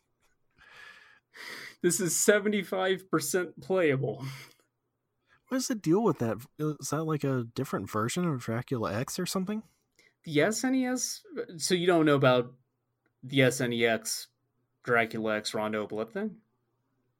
this 1.82 2.00
is 2.00 2.14
75% 2.14 3.60
playable. 3.60 4.24
What 5.48 5.58
is 5.58 5.68
the 5.68 5.74
deal 5.74 6.02
with 6.02 6.18
that? 6.20 6.38
Is 6.58 6.88
that 6.90 7.04
like 7.04 7.24
a 7.24 7.44
different 7.54 7.90
version 7.90 8.26
of 8.26 8.40
Dracula 8.40 8.94
X 8.94 9.18
or 9.18 9.26
something? 9.26 9.62
The 10.24 10.38
SNES, 10.38 11.20
so 11.58 11.74
you 11.74 11.86
don't 11.86 12.06
know 12.06 12.14
about 12.14 12.54
the 13.22 13.40
SNES 13.40 14.26
Dracula 14.84 15.36
X 15.36 15.52
Rondo 15.52 15.86
Blood 15.86 16.12
thing? 16.12 16.36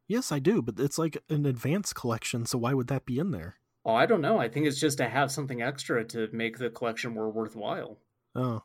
Yes, 0.09 0.31
I 0.33 0.39
do, 0.39 0.61
but 0.63 0.79
it's 0.79 0.99
like 0.99 1.17
an 1.31 1.47
advanced 1.47 1.95
collection, 1.95 2.45
so 2.47 2.59
why 2.59 2.75
would 2.75 2.89
that 2.89 3.07
be 3.07 3.19
in 3.19 3.31
there? 3.31 3.57
Oh, 3.87 3.95
I 3.95 4.07
don't 4.07 4.21
know. 4.21 4.39
I 4.39 4.49
think 4.49 4.67
it's 4.67 4.81
just 4.81 4.99
to 4.99 5.09
have 5.09 5.31
something 5.31 5.63
extra 5.63 6.05
to 6.07 6.29
make 6.33 6.59
the 6.59 6.71
collection 6.71 7.13
more 7.15 7.31
worthwhile. 7.31 7.99
Oh, 8.35 8.63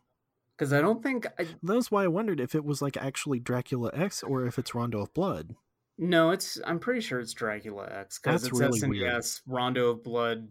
Because 0.58 0.72
I 0.74 0.82
don't 0.82 1.02
think. 1.04 1.28
I, 1.38 1.48
that's 1.64 1.92
why 1.92 2.04
I 2.04 2.08
wondered 2.08 2.40
if 2.40 2.56
it 2.56 2.64
was 2.66 2.82
like 2.82 2.98
actually 2.98 3.40
Dracula 3.40 3.92
X 3.94 4.24
or 4.24 4.46
if 4.46 4.58
it's 4.60 4.74
Rondo 4.76 5.02
of 5.02 5.14
Blood. 5.14 5.56
no, 5.98 6.32
it's. 6.32 6.60
I'm 6.66 6.80
pretty 6.80 7.02
sure 7.02 7.20
it's 7.20 7.34
Dracula 7.34 7.88
X 7.92 8.20
because 8.20 8.44
it's 8.46 8.58
really 8.60 8.80
SNES. 8.80 8.90
weird. 8.90 9.26
Rondo 9.48 9.90
of 9.90 10.04
Blood, 10.04 10.48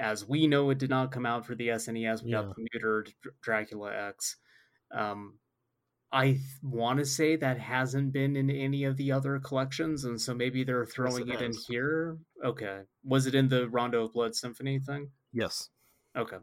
as 0.00 0.26
we 0.26 0.46
know, 0.46 0.68
it 0.70 0.78
did 0.78 0.90
not 0.90 1.12
come 1.12 1.24
out 1.26 1.46
for 1.46 1.54
the 1.54 1.68
SNES. 1.68 2.22
We 2.22 2.30
Yeah. 2.32 2.42
got 2.42 2.56
the 2.56 2.66
neutered 2.78 3.12
Dracula 3.42 3.94
X. 3.94 4.36
Um, 4.90 5.38
I 6.10 6.38
want 6.62 7.00
to 7.00 7.04
say 7.04 7.36
that 7.36 7.58
hasn't 7.58 8.12
been 8.12 8.34
in 8.34 8.48
any 8.50 8.84
of 8.84 8.96
the 8.96 9.12
other 9.12 9.38
collections, 9.38 10.04
and 10.04 10.20
so 10.20 10.34
maybe 10.34 10.64
they're 10.64 10.86
throwing 10.86 11.28
it 11.28 11.42
it, 11.42 11.42
in 11.42 11.52
here. 11.68 12.16
Okay, 12.44 12.80
was 13.04 13.26
it 13.26 13.34
in 13.34 13.48
the 13.48 13.68
Rondo 13.68 14.04
of 14.04 14.14
Blood 14.14 14.34
Symphony 14.34 14.78
thing? 14.78 15.10
Yes. 15.32 15.68
Okay, 16.16 16.38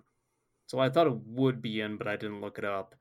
so 0.68 0.80
I 0.80 0.89
thought 0.89 1.07
it 1.07 1.18
would 1.26 1.61
be 1.61 1.82
in, 1.82 1.97
but 1.97 2.07
I 2.07 2.16
didn't 2.16 2.41
look 2.41 2.57
it 2.59 2.66
up. 2.66 2.95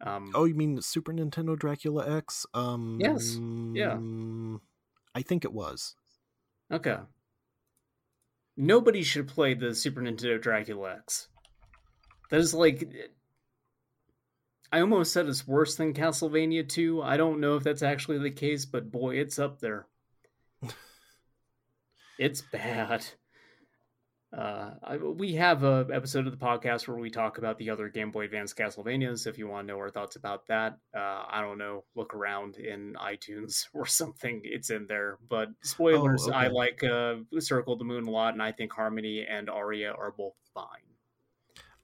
Um, 0.00 0.32
Oh, 0.34 0.44
you 0.44 0.54
mean 0.54 0.80
Super 0.80 1.12
Nintendo 1.12 1.58
Dracula 1.58 2.16
X? 2.16 2.46
Um 2.52 2.98
Yes. 3.00 3.38
Yeah. 3.74 3.98
I 5.14 5.22
think 5.22 5.44
it 5.44 5.52
was. 5.52 5.94
okay. 6.72 6.96
Nobody 8.56 9.02
should 9.02 9.28
play 9.28 9.54
the 9.54 9.74
Super 9.74 10.00
Nintendo 10.00 10.40
Dracula 10.40 10.96
X. 10.98 11.28
That 12.30 12.40
is 12.40 12.54
like. 12.54 12.88
I 14.74 14.80
almost 14.80 15.12
said 15.12 15.28
it's 15.28 15.46
worse 15.46 15.76
than 15.76 15.94
Castlevania 15.94 16.68
2. 16.68 17.00
I 17.00 17.16
don't 17.16 17.38
know 17.38 17.54
if 17.54 17.62
that's 17.62 17.84
actually 17.84 18.18
the 18.18 18.32
case, 18.32 18.64
but 18.64 18.90
boy, 18.90 19.14
it's 19.14 19.38
up 19.38 19.60
there. 19.60 19.86
it's 22.18 22.42
bad. 22.42 23.06
Uh, 24.36 24.70
I, 24.82 24.96
we 24.96 25.34
have 25.34 25.62
a 25.62 25.86
episode 25.92 26.26
of 26.26 26.36
the 26.36 26.44
podcast 26.44 26.88
where 26.88 26.96
we 26.96 27.08
talk 27.08 27.38
about 27.38 27.56
the 27.58 27.70
other 27.70 27.88
Game 27.88 28.10
Boy 28.10 28.24
Advance 28.24 28.52
Castlevanias. 28.52 29.28
If 29.28 29.38
you 29.38 29.46
want 29.46 29.68
to 29.68 29.72
know 29.72 29.78
our 29.78 29.90
thoughts 29.90 30.16
about 30.16 30.48
that, 30.48 30.76
uh, 30.92 31.22
I 31.30 31.40
don't 31.40 31.58
know. 31.58 31.84
Look 31.94 32.12
around 32.12 32.56
in 32.56 32.94
iTunes 32.94 33.68
or 33.74 33.86
something; 33.86 34.40
it's 34.42 34.70
in 34.70 34.88
there. 34.88 35.18
But 35.30 35.50
spoilers, 35.62 36.26
I 36.26 36.46
okay. 36.46 36.52
like 36.52 36.82
uh, 36.82 37.14
Circle 37.38 37.76
the 37.76 37.84
Moon 37.84 38.08
a 38.08 38.10
lot, 38.10 38.32
and 38.32 38.42
I 38.42 38.50
think 38.50 38.72
Harmony 38.72 39.24
and 39.24 39.48
Aria 39.48 39.92
are 39.92 40.10
both 40.10 40.34
fine. 40.52 40.93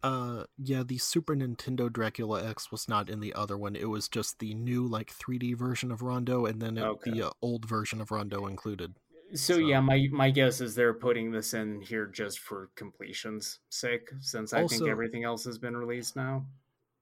Uh 0.03 0.44
yeah, 0.57 0.82
the 0.82 0.98
Super 0.98 1.34
Nintendo 1.36 1.92
Dracula 1.92 2.42
X 2.48 2.70
was 2.72 2.88
not 2.88 3.11
in 3.11 3.20
the 3.20 3.34
other 3.34 3.59
one. 3.59 3.76
It 3.76 3.88
was 3.90 4.09
just 4.09 4.38
the 4.38 4.55
new 4.55 4.86
like 4.86 5.12
3D 5.14 5.57
version 5.59 5.92
of 5.92 6.01
Rondo 6.03 6.46
and 6.46 6.61
then 6.61 6.78
it, 6.78 6.82
Okay. 6.84 7.11
the 7.11 7.26
uh, 7.26 7.30
old 7.42 7.66
version 7.66 8.01
of 8.01 8.11
Rondo 8.11 8.46
included. 8.46 8.94
So, 9.32 9.55
So- 9.55 9.59
yeah, 9.59 9.80
my 9.80 10.09
my 10.11 10.30
guess 10.30 10.61
is 10.61 10.74
they're 10.74 10.94
putting 10.94 11.30
this 11.32 11.53
in 11.55 11.80
here 11.82 12.07
just 12.07 12.38
for 12.40 12.70
completion's 12.76 13.59
sake, 13.68 14.09
since 14.20 14.53
I 14.53 14.66
think 14.66 14.88
everything 14.88 15.24
else 15.24 15.44
has 15.44 15.59
been 15.59 15.76
released 15.76 16.16
now. 16.16 16.46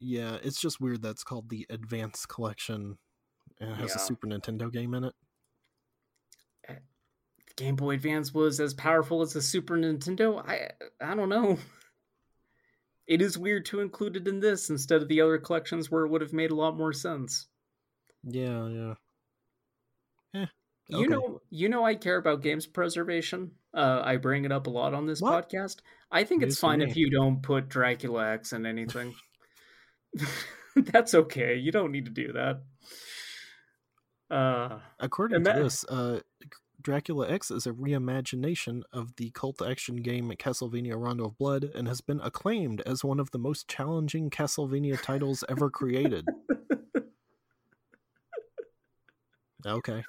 Yeah, 0.00 0.38
it's 0.42 0.60
just 0.60 0.80
weird 0.80 1.02
that's 1.02 1.24
called 1.24 1.48
the 1.50 1.66
Advance 1.70 2.26
Collection 2.26 2.98
and 3.60 3.70
it 3.70 3.76
has 3.76 3.96
a 3.96 3.98
Super 3.98 4.26
Nintendo 4.26 4.70
game 4.72 4.94
in 4.94 5.04
it. 5.04 5.14
Game 7.56 7.74
Boy 7.74 7.94
Advance 7.94 8.32
was 8.32 8.60
as 8.60 8.72
powerful 8.74 9.20
as 9.20 9.32
the 9.32 9.42
Super 9.42 9.76
Nintendo. 9.76 10.38
I 10.46 10.70
I 11.00 11.14
don't 11.14 11.28
know. 11.28 11.58
It 13.08 13.22
is 13.22 13.38
weird 13.38 13.64
to 13.66 13.80
include 13.80 14.16
it 14.16 14.28
in 14.28 14.38
this 14.40 14.68
instead 14.70 15.00
of 15.02 15.08
the 15.08 15.20
other 15.22 15.38
collections 15.38 15.90
where 15.90 16.04
it 16.04 16.10
would 16.10 16.20
have 16.20 16.32
made 16.34 16.50
a 16.50 16.54
lot 16.54 16.76
more 16.76 16.92
sense. 16.92 17.46
Yeah, 18.22 18.68
yeah. 18.68 18.94
Eh. 20.34 20.46
You 20.90 21.08
know, 21.08 21.40
you 21.50 21.68
know, 21.68 21.84
I 21.84 21.94
care 21.94 22.16
about 22.18 22.42
games 22.42 22.66
preservation. 22.66 23.52
Uh, 23.74 24.02
I 24.04 24.16
bring 24.16 24.44
it 24.44 24.52
up 24.52 24.66
a 24.66 24.70
lot 24.70 24.92
on 24.94 25.06
this 25.06 25.20
What? 25.22 25.48
podcast. 25.50 25.76
I 26.10 26.24
think 26.24 26.42
News 26.42 26.52
it's 26.52 26.60
fine 26.60 26.80
if 26.82 26.96
you 26.96 27.10
don't 27.10 27.42
put 27.42 27.68
Dracula 27.68 28.32
X 28.32 28.52
in 28.52 28.66
anything. 28.66 29.14
That's 30.76 31.14
okay. 31.14 31.56
You 31.56 31.72
don't 31.72 31.92
need 31.92 32.04
to 32.06 32.10
do 32.10 32.32
that. 32.32 32.62
Uh, 34.30 34.80
According 34.98 35.44
to 35.44 35.50
that- 35.50 35.62
this, 35.62 35.84
uh, 35.88 36.20
Dracula 36.80 37.28
X 37.28 37.50
is 37.50 37.66
a 37.66 37.72
reimagination 37.72 38.82
of 38.92 39.16
the 39.16 39.30
cult 39.30 39.60
action 39.60 39.96
game 39.96 40.30
Castlevania 40.38 40.94
Rondo 40.94 41.26
of 41.26 41.38
Blood 41.38 41.70
and 41.74 41.88
has 41.88 42.00
been 42.00 42.20
acclaimed 42.20 42.82
as 42.86 43.04
one 43.04 43.18
of 43.18 43.32
the 43.32 43.38
most 43.38 43.66
challenging 43.68 44.30
Castlevania 44.30 45.00
titles 45.00 45.42
ever 45.48 45.70
created. 45.70 46.26
Okay. 49.66 50.04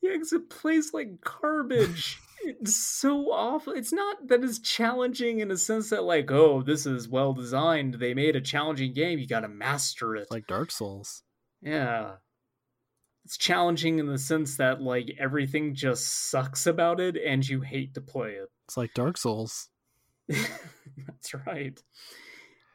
yeah, 0.00 0.12
because 0.12 0.32
it 0.32 0.48
plays 0.48 0.94
like 0.94 1.20
garbage. 1.20 2.20
it's 2.44 2.76
so 2.76 3.32
awful. 3.32 3.72
It's 3.72 3.92
not 3.92 4.28
that 4.28 4.44
it's 4.44 4.60
challenging 4.60 5.40
in 5.40 5.50
a 5.50 5.56
sense 5.56 5.90
that, 5.90 6.04
like, 6.04 6.30
oh, 6.30 6.62
this 6.62 6.86
is 6.86 7.08
well 7.08 7.32
designed. 7.32 7.94
They 7.94 8.14
made 8.14 8.36
a 8.36 8.40
challenging 8.40 8.92
game. 8.92 9.18
You 9.18 9.26
got 9.26 9.40
to 9.40 9.48
master 9.48 10.14
it. 10.14 10.28
Like 10.30 10.46
Dark 10.46 10.70
Souls. 10.70 11.24
Yeah. 11.60 12.12
It's 13.26 13.36
challenging 13.36 13.98
in 13.98 14.06
the 14.06 14.18
sense 14.18 14.56
that 14.58 14.80
like 14.80 15.10
everything 15.18 15.74
just 15.74 16.30
sucks 16.30 16.64
about 16.68 17.00
it 17.00 17.16
and 17.16 17.46
you 17.46 17.60
hate 17.60 17.94
to 17.94 18.00
play 18.00 18.34
it. 18.34 18.48
It's 18.68 18.76
like 18.76 18.94
Dark 18.94 19.16
Souls. 19.16 19.68
That's 20.28 21.34
right. 21.44 21.76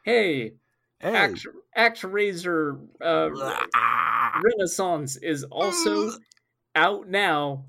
Hey, 0.04 0.52
Hey. 1.00 1.16
Act 1.16 1.46
ActRaiser 1.74 2.86
uh, 3.00 3.30
Renaissance 4.44 5.16
is 5.16 5.42
also 5.44 6.12
out 6.74 7.08
now. 7.08 7.64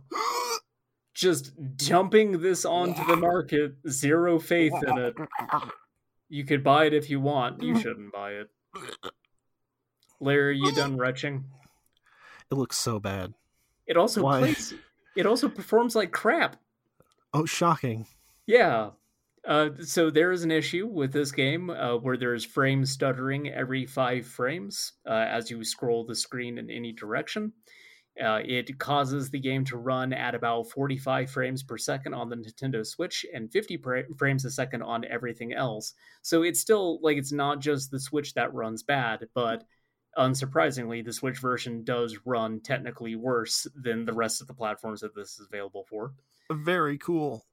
Just 1.13 1.53
dumping 1.77 2.41
this 2.41 2.65
onto 2.65 3.05
the 3.05 3.15
market, 3.15 3.75
zero 3.87 4.39
faith 4.39 4.73
in 4.85 4.97
it. 4.97 5.15
You 6.27 6.43
could 6.43 6.65
buy 6.65 6.87
it 6.87 6.93
if 6.93 7.09
you 7.09 7.21
want. 7.21 7.63
You 7.63 7.79
shouldn't 7.79 8.11
buy 8.11 8.33
it. 8.33 8.49
Larry, 10.19 10.57
you 10.57 10.73
done 10.73 10.97
retching? 10.97 11.45
It 12.51 12.55
looks 12.55 12.77
so 12.77 12.99
bad. 12.99 13.33
It 13.87 13.97
also 13.97 14.23
Why? 14.23 14.39
plays. 14.39 14.73
It 15.15 15.25
also 15.25 15.49
performs 15.49 15.95
like 15.95 16.11
crap. 16.11 16.55
Oh, 17.33 17.45
shocking. 17.45 18.07
Yeah. 18.45 18.91
Uh, 19.45 19.69
so 19.83 20.09
there 20.09 20.31
is 20.31 20.43
an 20.43 20.51
issue 20.51 20.87
with 20.87 21.11
this 21.11 21.31
game 21.31 21.69
uh, 21.69 21.97
where 21.97 22.15
there's 22.15 22.45
frame 22.45 22.85
stuttering 22.85 23.49
every 23.49 23.85
five 23.85 24.25
frames 24.25 24.93
uh, 25.07 25.13
as 25.13 25.51
you 25.51 25.63
scroll 25.63 26.05
the 26.05 26.15
screen 26.15 26.57
in 26.57 26.69
any 26.69 26.93
direction. 26.93 27.51
Uh, 28.23 28.39
it 28.45 28.77
causes 28.77 29.31
the 29.31 29.39
game 29.39 29.65
to 29.65 29.75
run 29.75 30.13
at 30.13 30.35
about 30.35 30.69
45 30.69 31.31
frames 31.31 31.63
per 31.63 31.77
second 31.79 32.13
on 32.13 32.29
the 32.29 32.35
Nintendo 32.35 32.85
Switch 32.85 33.25
and 33.33 33.51
50 33.51 33.77
pra- 33.77 34.03
frames 34.15 34.45
a 34.45 34.51
second 34.51 34.83
on 34.83 35.03
everything 35.05 35.51
else. 35.51 35.93
So 36.21 36.43
it's 36.43 36.59
still 36.59 36.99
like 37.01 37.17
it's 37.17 37.31
not 37.31 37.59
just 37.59 37.89
the 37.89 37.99
Switch 37.99 38.35
that 38.35 38.53
runs 38.53 38.83
bad, 38.83 39.27
but 39.33 39.63
unsurprisingly, 40.17 41.03
the 41.03 41.13
Switch 41.13 41.39
version 41.39 41.83
does 41.83 42.17
run 42.25 42.59
technically 42.59 43.15
worse 43.15 43.67
than 43.75 44.05
the 44.05 44.13
rest 44.13 44.41
of 44.41 44.47
the 44.47 44.53
platforms 44.53 45.01
that 45.01 45.15
this 45.15 45.39
is 45.39 45.47
available 45.51 45.85
for. 45.89 46.13
Very 46.51 46.97
cool. 46.97 47.45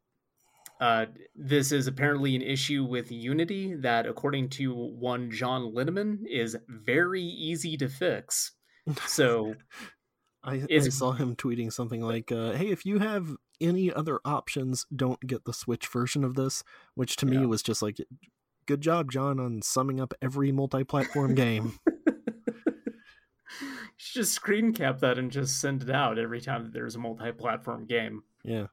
Uh, 0.80 1.06
this 1.34 1.72
is 1.72 1.86
apparently 1.86 2.34
an 2.34 2.42
issue 2.42 2.84
with 2.84 3.12
Unity 3.12 3.74
that, 3.74 4.06
according 4.06 4.48
to 4.48 4.72
one 4.74 5.30
John 5.30 5.72
Linneman, 5.74 6.20
is 6.28 6.56
very 6.68 7.22
easy 7.22 7.76
to 7.78 7.88
fix. 7.88 8.52
So, 9.06 9.54
I, 10.42 10.62
I 10.70 10.78
saw 10.88 11.12
him 11.12 11.36
tweeting 11.36 11.70
something 11.70 12.00
like, 12.00 12.32
uh, 12.32 12.52
"Hey, 12.52 12.68
if 12.70 12.86
you 12.86 12.98
have 12.98 13.36
any 13.61 13.92
other 13.92 14.20
options, 14.24 14.86
don't 14.94 15.20
get 15.20 15.44
the 15.44 15.52
Switch 15.52 15.86
version 15.86 16.24
of 16.24 16.34
this." 16.34 16.64
Which 16.94 17.16
to 17.16 17.26
Yeah. 17.26 17.40
me 17.40 17.46
was 17.46 17.62
just 17.62 17.82
like, 17.82 17.98
"Good 18.66 18.80
job, 18.80 19.12
John, 19.12 19.38
on 19.38 19.61
summing 19.61 20.00
up 20.00 20.14
every 20.22 20.50
multi-platform 20.50 21.34
game." 21.34 21.78
should 24.03 24.20
just 24.22 24.32
screen 24.32 24.72
cap 24.72 25.01
that 25.01 25.18
and 25.18 25.30
just 25.30 25.61
send 25.61 25.82
it 25.82 25.90
out 25.90 26.18
every 26.18 26.40
time 26.40 26.64
that 26.64 26.72
there's 26.72 26.94
a 26.96 26.98
multi-platform 26.98 27.86
game. 27.86 28.22
Yeah, 28.42 28.66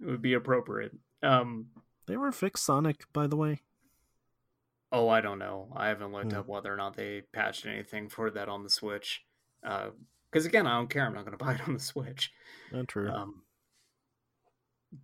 It 0.00 0.06
would 0.06 0.20
be 0.22 0.34
appropriate. 0.34 0.92
Um, 1.22 1.68
they 2.06 2.14
ever 2.14 2.30
fix 2.32 2.60
Sonic, 2.62 3.04
by 3.12 3.26
the 3.26 3.36
way. 3.36 3.62
oh, 4.92 5.08
I 5.08 5.20
don't 5.20 5.38
know. 5.38 5.72
I 5.74 5.88
haven't 5.88 6.12
looked 6.12 6.32
Hmm. 6.32 6.38
up 6.38 6.46
whether 6.48 6.72
or 6.72 6.76
not 6.76 6.96
they 6.96 7.22
patched 7.32 7.66
anything 7.66 8.08
for 8.08 8.30
that 8.30 8.48
on 8.48 8.62
the 8.62 8.70
Switch. 8.70 9.24
Because 9.62 10.44
again, 10.46 10.66
I 10.66 10.76
don't 10.76 10.88
care. 10.90 11.04
I'm 11.06 11.14
not 11.14 11.24
going 11.24 11.36
to 11.38 11.44
buy 11.44 11.54
it 11.54 11.66
on 11.66 11.74
the 11.74 11.80
Switch. 11.80 12.32
Not 12.72 12.88
true. 12.88 13.10
Um, 13.10 13.42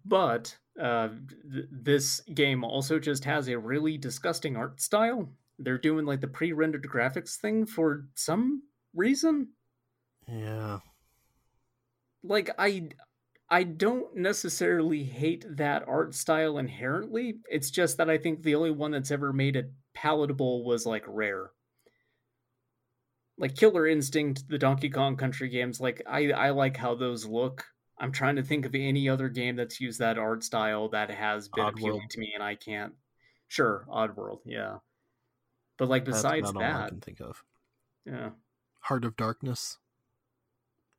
but 0.04 0.56
uh, 0.80 1.08
th- 1.52 1.66
this 1.70 2.20
game 2.34 2.64
also 2.64 2.98
just 2.98 3.24
has 3.24 3.48
a 3.48 3.58
really 3.58 3.96
disgusting 3.98 4.56
art 4.56 4.80
style. 4.80 5.28
They're 5.58 5.78
doing 5.78 6.06
like 6.06 6.20
the 6.20 6.28
pre-rendered 6.28 6.86
graphics 6.86 7.36
thing 7.36 7.66
for 7.66 8.06
some 8.14 8.62
reason. 8.94 9.48
yeah, 10.28 10.78
Like 12.22 12.50
I, 12.58 12.88
I 13.48 13.64
don't 13.64 14.16
necessarily 14.16 15.04
hate 15.04 15.44
that 15.56 15.84
art 15.86 16.14
style 16.14 16.58
inherently. 16.58 17.38
It's 17.50 17.70
just 17.70 17.98
that 17.98 18.08
I 18.08 18.18
think 18.18 18.42
the 18.42 18.54
only 18.54 18.70
one 18.70 18.92
that's 18.92 19.10
ever 19.10 19.32
made 19.32 19.56
it 19.56 19.70
palatable 19.94 20.64
was 20.64 20.86
like 20.86 21.04
Rare. 21.06 21.50
Like 23.38 23.56
Killer 23.56 23.86
Instinct, 23.86 24.48
the 24.48 24.58
Donkey 24.58 24.88
Kong 24.88 25.16
Country 25.16 25.48
games, 25.48 25.80
like 25.80 26.02
I, 26.06 26.30
I 26.32 26.50
like 26.50 26.76
how 26.76 26.94
those 26.94 27.26
look. 27.26 27.64
I'm 27.98 28.12
trying 28.12 28.36
to 28.36 28.42
think 28.42 28.66
of 28.66 28.74
any 28.74 29.08
other 29.08 29.28
game 29.28 29.56
that's 29.56 29.80
used 29.80 30.00
that 30.00 30.18
art 30.18 30.42
style 30.44 30.88
that 30.90 31.10
has 31.10 31.48
been 31.48 31.66
appealing 31.66 32.00
Oddworld. 32.02 32.10
to 32.10 32.20
me, 32.20 32.32
and 32.34 32.42
I 32.42 32.54
can't. 32.54 32.94
Sure, 33.48 33.84
Oddworld, 33.88 34.40
yeah. 34.44 34.78
But 35.78 35.88
like 35.88 36.04
besides 36.04 36.52
that, 36.52 36.84
I 36.84 36.88
can 36.88 37.00
think 37.00 37.20
of. 37.20 37.42
yeah, 38.06 38.30
Heart 38.82 39.04
of 39.04 39.16
Darkness 39.16 39.78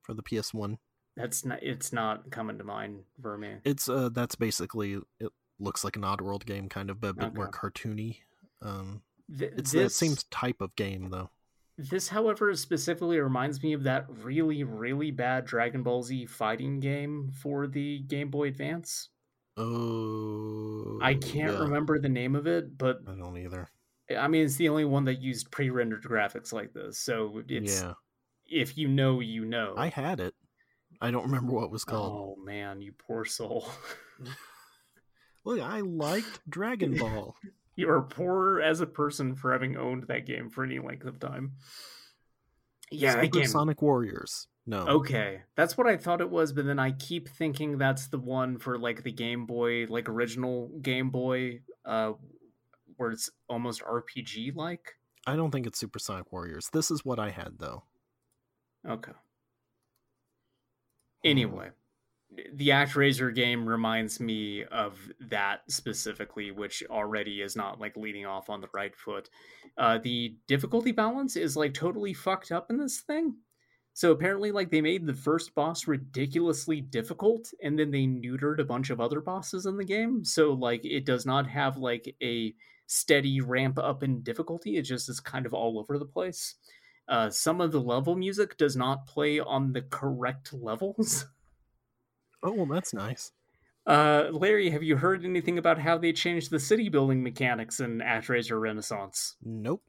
for 0.02 0.14
the 0.14 0.24
PS1. 0.24 0.78
that's 1.16 1.46
not. 1.46 1.60
It's 1.62 1.94
not 1.94 2.30
coming 2.32 2.58
to 2.58 2.64
mind 2.64 3.04
for 3.22 3.38
me. 3.38 3.56
It's 3.64 3.88
uh, 3.88 4.10
that's 4.12 4.36
basically 4.36 5.00
it 5.20 5.32
looks 5.60 5.84
like 5.84 5.96
an 5.96 6.02
Oddworld 6.02 6.46
game, 6.46 6.70
kind 6.70 6.90
of, 6.90 7.00
but 7.00 7.10
a 7.12 7.14
bit 7.14 7.36
more 7.36 7.50
cartoony. 7.52 8.18
Um, 8.62 9.02
Th- 9.38 9.54
It's 9.56 9.72
this, 9.72 9.84
that 9.84 9.90
same 9.92 10.16
type 10.32 10.62
of 10.62 10.76
game, 10.76 11.10
though. 11.10 11.30
This, 11.78 12.10
however, 12.10 12.54
specifically 12.56 13.20
reminds 13.20 13.64
me 13.64 13.74
of 13.74 13.84
that 13.84 14.06
really, 14.10 14.64
really 14.64 15.12
bad 15.12 15.46
Dragon 15.46 15.82
Ball 15.84 16.04
Z 16.04 16.26
fighting 16.28 16.80
game 16.80 17.32
for 17.42 17.66
the 17.68 18.00
Game 18.00 18.30
Boy 18.30 18.48
Advance. 18.50 19.10
Oh, 19.58 21.00
I 21.02 21.14
can't 21.16 21.54
yeah. 21.54 21.60
remember 21.60 22.00
the 22.00 22.10
name 22.10 22.36
of 22.36 22.48
it, 22.48 22.78
but 22.78 23.00
I 23.08 23.16
don't 23.16 23.38
either. 23.38 23.70
I 24.18 24.28
mean, 24.28 24.45
it's 24.45 24.56
the 24.56 24.70
only 24.70 24.86
one 24.86 25.06
that 25.06 25.22
used 25.22 25.51
pre-rendered 25.51 26.04
graphics 26.04 26.51
like 26.51 26.74
this. 26.74 26.99
So 26.99 27.41
it's 27.47 27.82
yeah, 27.82 27.93
if 28.47 28.78
you 28.78 28.88
know, 28.88 29.20
you 29.20 29.45
know. 29.45 29.74
I 29.78 29.89
had 29.89 30.20
it. 30.20 30.34
I 31.01 31.12
don't 31.12 31.24
remember 31.24 31.54
what 31.54 31.66
it 31.66 31.72
was 31.72 31.84
called. 31.84 32.38
Oh 32.39 32.43
man, 32.43 32.82
you 32.82 32.93
poor 32.97 33.26
soul. 33.26 33.70
Look, 35.45 35.60
I 35.60 35.82
liked 35.82 36.39
Dragon 36.49 36.97
Ball. 36.97 37.36
you 37.76 37.89
are 37.89 38.01
poor 38.01 38.62
as 38.62 38.80
a 38.82 38.86
person 38.86 39.36
for 39.36 39.51
having 39.51 39.78
owned 39.78 40.06
that 40.08 40.26
game 40.26 40.49
for 40.49 40.64
any 40.64 40.80
length 40.80 41.06
of 41.06 41.20
time. 41.20 41.54
Yeah, 42.91 43.14
Super 43.14 43.28
game. 43.28 43.47
Sonic 43.47 43.82
Warriors. 43.82 44.47
No. 44.66 44.86
Okay, 44.88 45.41
that's 45.58 45.78
what 45.78 45.88
I 45.88 45.97
thought 45.97 46.22
it 46.22 46.30
was, 46.30 46.54
but 46.54 46.66
then 46.66 46.80
I 46.80 46.91
keep 46.91 47.28
thinking 47.28 47.78
that's 47.78 48.08
the 48.08 48.18
one 48.18 48.58
for 48.58 48.78
like 48.78 49.04
the 49.04 49.12
Game 49.12 49.45
Boy, 49.45 49.88
like 49.89 50.08
original 50.08 50.72
Game 50.82 51.10
Boy, 51.10 51.62
uh, 51.84 52.14
where 52.98 53.12
it's 53.12 53.30
almost 53.50 53.82
RPG 53.82 54.56
like. 54.56 54.96
I 55.26 55.36
don't 55.36 55.52
think 55.52 55.66
it's 55.68 55.80
Super 55.80 56.00
Sonic 56.00 56.32
Warriors. 56.32 56.70
This 56.74 56.91
is 56.91 57.06
what 57.06 57.20
I 57.20 57.30
had 57.30 57.54
though. 57.60 57.84
Okay. 58.88 59.14
Anyway, 61.24 61.70
the 62.54 62.70
ActRaiser 62.70 63.34
game 63.34 63.68
reminds 63.68 64.20
me 64.20 64.66
of 64.66 65.00
that 65.30 65.62
specifically, 65.70 66.52
which 66.52 66.84
already 66.89 67.41
is 67.41 67.56
not 67.56 67.80
like 67.80 67.96
leading 67.96 68.26
off 68.26 68.50
on 68.50 68.60
the 68.60 68.70
right 68.74 68.96
foot. 68.96 69.30
Uh, 69.78 69.98
the 70.00 70.36
difficulty 70.48 70.91
balance 70.91 71.36
is 71.36 71.56
like 71.56 71.74
totally 71.74 72.14
fucked 72.14 72.52
up 72.52 72.70
in 72.70 72.78
this 72.78 73.02
thing. 73.02 73.36
So 73.94 74.12
apparently, 74.12 74.52
like 74.52 74.72
they 74.72 74.82
made 74.82 75.06
the 75.06 75.14
first 75.14 75.54
boss 75.54 75.88
ridiculously 75.88 76.82
difficult, 76.82 77.50
and 77.62 77.78
then 77.78 77.91
they 77.91 78.06
neutered 78.06 78.60
a 78.60 78.66
bunch 78.66 78.89
of 78.89 79.00
other 79.00 79.22
bosses 79.22 79.66
in 79.66 79.78
the 79.78 79.86
game. 79.86 80.26
So 80.26 80.54
like 80.54 80.84
it 80.84 81.06
does 81.06 81.26
not 81.26 81.48
have 81.48 81.78
like 81.78 82.16
a 82.22 82.56
steady 82.94 83.41
ramp 83.41 83.80
up 83.80 84.04
in 84.04 84.22
difficulty. 84.22 84.78
It 84.78 84.84
just 84.84 85.10
is 85.10 85.20
kind 85.20 85.46
of 85.46 85.54
all 85.54 85.80
over 85.80 85.98
the 85.98 86.06
place. 86.06 86.56
Uh, 87.08 87.30
some 87.30 87.60
of 87.60 87.72
the 87.72 87.82
level 87.82 88.16
music 88.16 88.56
does 88.58 88.78
not 88.78 89.08
play 89.08 89.39
on 89.39 89.74
the 89.74 89.82
correct 89.82 90.54
levels. 90.54 91.26
Oh, 92.46 92.52
well, 92.52 92.66
that's 92.66 92.94
nice. 92.94 93.32
Uh, 93.88 94.26
Larry, 94.34 94.70
have 94.70 94.84
you 94.84 94.98
heard 94.98 95.24
anything 95.24 95.58
about 95.58 95.80
how 95.80 95.98
they 95.98 96.12
changed 96.12 96.52
the 96.52 96.60
city 96.60 96.89
building 96.89 97.24
mechanics 97.24 97.80
in 97.80 98.00
ActRaiser 98.00 98.60
Renaissance? 98.60 99.38
Nope. 99.41 99.82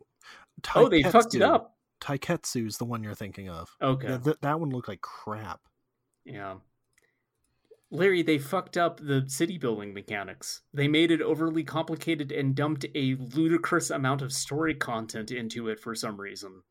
Oh, 0.77 0.89
they 0.89 1.03
fucked 1.03 1.35
it 1.35 1.43
up. 1.43 1.75
Taiketsu. 2.01 2.21
Taiketsu's 2.21 2.79
the 2.79 2.85
one 2.85 3.03
you're 3.03 3.17
thinking 3.17 3.49
of. 3.49 3.69
Okay. 3.83 4.19
Th- 4.23 4.37
that 4.41 4.61
one 4.61 4.71
looked 4.71 4.87
like 4.87 5.01
crap. 5.01 5.63
Yeah. 6.25 6.55
Larry, 7.95 8.23
they 8.23 8.39
fucked 8.39 8.77
up 8.77 8.99
the 9.01 9.25
city 9.29 9.57
building 9.57 9.95
mechanics. 9.95 10.63
They 10.73 10.89
made 10.89 11.11
it 11.11 11.23
overly 11.23 11.63
complicated 11.65 12.33
and 12.33 12.55
dumped 12.55 12.85
a 12.95 13.15
ludicrous 13.15 13.91
amount 13.91 14.21
of 14.21 14.33
story 14.33 14.75
content 14.75 15.31
into 15.31 15.69
it 15.69 15.79
for 15.81 15.95
some 15.95 16.21
reason. 16.21 16.63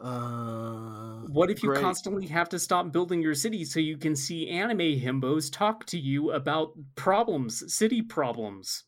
Uh, 0.00 1.20
What 1.28 1.50
if 1.50 1.62
you 1.62 1.70
great. 1.70 1.82
constantly 1.82 2.26
have 2.26 2.48
to 2.50 2.58
stop 2.58 2.92
building 2.92 3.22
your 3.22 3.34
city 3.34 3.64
so 3.64 3.80
you 3.80 3.96
can 3.96 4.16
see 4.16 4.48
anime 4.48 4.78
himbos 5.00 5.50
talk 5.52 5.84
to 5.86 5.98
you 5.98 6.30
about 6.32 6.72
problems, 6.94 7.74
city 7.74 8.02
problems? 8.02 8.84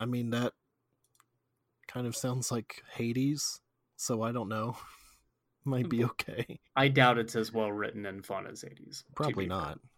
I 0.00 0.06
mean, 0.06 0.30
that 0.30 0.52
kind 1.86 2.06
of 2.06 2.16
sounds 2.16 2.50
like 2.50 2.82
Hades, 2.94 3.60
so 3.96 4.22
I 4.22 4.32
don't 4.32 4.48
know. 4.48 4.76
Might 5.64 5.88
be 5.88 6.04
okay. 6.04 6.60
I 6.76 6.88
doubt 6.88 7.16
it's 7.18 7.36
as 7.36 7.52
well 7.52 7.72
written 7.72 8.04
and 8.06 8.24
fun 8.24 8.46
as 8.46 8.62
Hades. 8.62 9.04
to 9.06 9.12
Probably 9.14 9.46
not. 9.46 9.78
fair. 9.80 9.90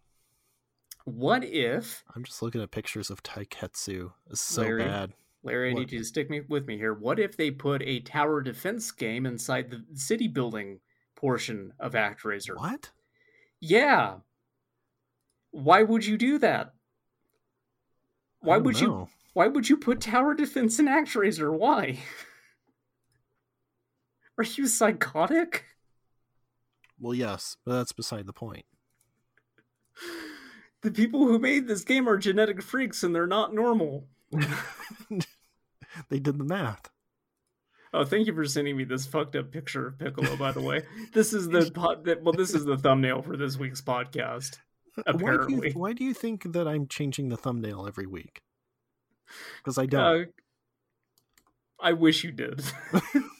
What 1.07 1.45
if 1.45 2.03
I'm 2.13 2.25
just 2.25 2.41
looking 2.41 2.61
at 2.61 2.69
pictures 2.69 3.09
of 3.09 3.23
Taiketsu. 3.23 4.11
It's 4.29 4.41
so 4.41 4.63
Larry? 4.63 4.83
bad. 4.83 5.13
Larry, 5.41 5.71
I 5.71 5.73
need 5.73 5.93
you 5.93 5.99
to 5.99 6.03
stick 6.03 6.29
me 6.29 6.41
with 6.49 6.67
me 6.67 6.75
here. 6.77 6.93
What 6.93 7.17
if 7.17 7.37
they 7.37 7.49
put 7.49 7.81
a 7.81 8.01
tower 8.01 8.41
defense 8.41 8.91
game 8.91 9.25
inside 9.25 9.71
the 9.71 9.85
city 9.97 10.27
building 10.27 10.81
portion 11.15 11.71
of 11.79 11.93
ActRaiser? 11.93 12.57
What? 12.57 12.91
Yeah. 13.61 14.15
Why 15.51 15.81
would 15.81 16.05
you 16.05 16.17
do 16.17 16.39
that? 16.39 16.73
Why 18.41 18.57
would 18.57 18.77
you 18.77 19.07
why 19.31 19.47
would 19.47 19.69
you 19.69 19.77
put 19.77 20.01
tower 20.01 20.33
defense 20.33 20.77
in 20.77 20.87
ActRaiser? 20.87 21.57
Why? 21.57 21.99
Are 24.37 24.43
you 24.43 24.67
psychotic? 24.67 25.63
Well, 26.99 27.13
yes, 27.13 27.55
but 27.65 27.77
that's 27.77 27.93
beside 27.93 28.25
the 28.25 28.33
point. 28.33 28.65
The 30.87 30.93
people 30.93 31.27
who 31.27 31.37
made 31.37 31.67
this 31.67 31.83
game 31.83 32.07
are 32.07 32.17
genetic 32.17 32.61
freaks 32.61 33.03
and 33.03 33.13
they're 33.13 33.27
not 33.27 33.53
normal. 33.53 34.07
they 34.31 36.17
did 36.17 36.37
the 36.37 36.45
math. 36.45 36.89
Oh, 37.93 38.05
thank 38.05 38.25
you 38.25 38.33
for 38.33 38.45
sending 38.45 38.77
me 38.77 38.85
this 38.85 39.05
fucked 39.05 39.35
up 39.35 39.51
picture 39.51 39.87
of 39.87 39.99
Piccolo. 39.99 40.37
By 40.37 40.53
the 40.53 40.61
way, 40.61 40.83
this 41.11 41.33
is 41.33 41.49
the 41.49 41.69
pod. 41.71 42.05
That, 42.05 42.23
well, 42.23 42.31
this 42.31 42.53
is 42.53 42.63
the 42.63 42.77
thumbnail 42.77 43.21
for 43.21 43.35
this 43.35 43.57
week's 43.57 43.81
podcast. 43.81 44.59
Why 44.95 45.03
do, 45.11 45.17
Apparently, 45.17 45.69
you, 45.71 45.73
why 45.73 45.91
do 45.91 46.05
you 46.05 46.13
think 46.13 46.53
that 46.53 46.69
I'm 46.69 46.87
changing 46.87 47.27
the 47.27 47.37
thumbnail 47.37 47.85
every 47.85 48.07
week? 48.07 48.39
Because 49.57 49.77
I 49.77 49.87
don't. 49.87 50.21
uh, 50.21 50.25
I 51.81 51.91
wish 51.91 52.23
you 52.23 52.31
did, 52.31 52.63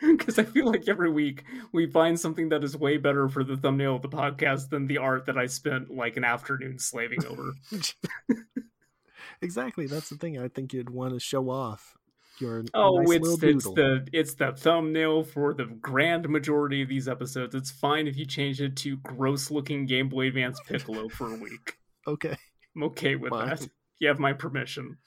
because 0.16 0.38
I 0.38 0.44
feel 0.44 0.66
like 0.66 0.88
every 0.88 1.10
week 1.10 1.44
we 1.72 1.86
find 1.86 2.18
something 2.18 2.48
that 2.50 2.62
is 2.62 2.76
way 2.76 2.96
better 2.96 3.28
for 3.28 3.44
the 3.44 3.56
thumbnail 3.56 3.96
of 3.96 4.02
the 4.02 4.08
podcast 4.08 4.68
than 4.70 4.86
the 4.86 4.98
art 4.98 5.26
that 5.26 5.38
I 5.38 5.46
spent 5.46 5.90
like 5.90 6.16
an 6.16 6.24
afternoon 6.24 6.78
slaving 6.78 7.24
over. 7.26 7.54
exactly. 9.42 9.86
That's 9.86 10.08
the 10.08 10.16
thing. 10.16 10.38
I 10.38 10.48
think 10.48 10.72
you'd 10.72 10.90
want 10.90 11.14
to 11.14 11.20
show 11.20 11.48
off 11.50 11.96
your 12.38 12.64
Oh, 12.74 12.98
nice 12.98 13.16
it's 13.16 13.42
it's 13.42 13.64
the 13.64 14.06
it's 14.12 14.34
the 14.34 14.52
thumbnail 14.52 15.24
for 15.24 15.54
the 15.54 15.64
grand 15.64 16.28
majority 16.28 16.82
of 16.82 16.88
these 16.88 17.08
episodes. 17.08 17.54
It's 17.54 17.70
fine 17.70 18.06
if 18.06 18.16
you 18.16 18.26
change 18.26 18.60
it 18.60 18.76
to 18.78 18.96
gross 18.98 19.50
looking 19.50 19.86
Game 19.86 20.08
Boy 20.08 20.28
Advance 20.28 20.60
Piccolo 20.66 21.08
for 21.08 21.32
a 21.32 21.36
week. 21.36 21.76
Okay. 22.08 22.36
I'm 22.76 22.84
okay 22.84 23.16
with 23.16 23.30
Fine. 23.30 23.48
that. 23.48 23.68
You 23.98 24.06
have 24.06 24.20
my 24.20 24.32
permission. 24.32 24.98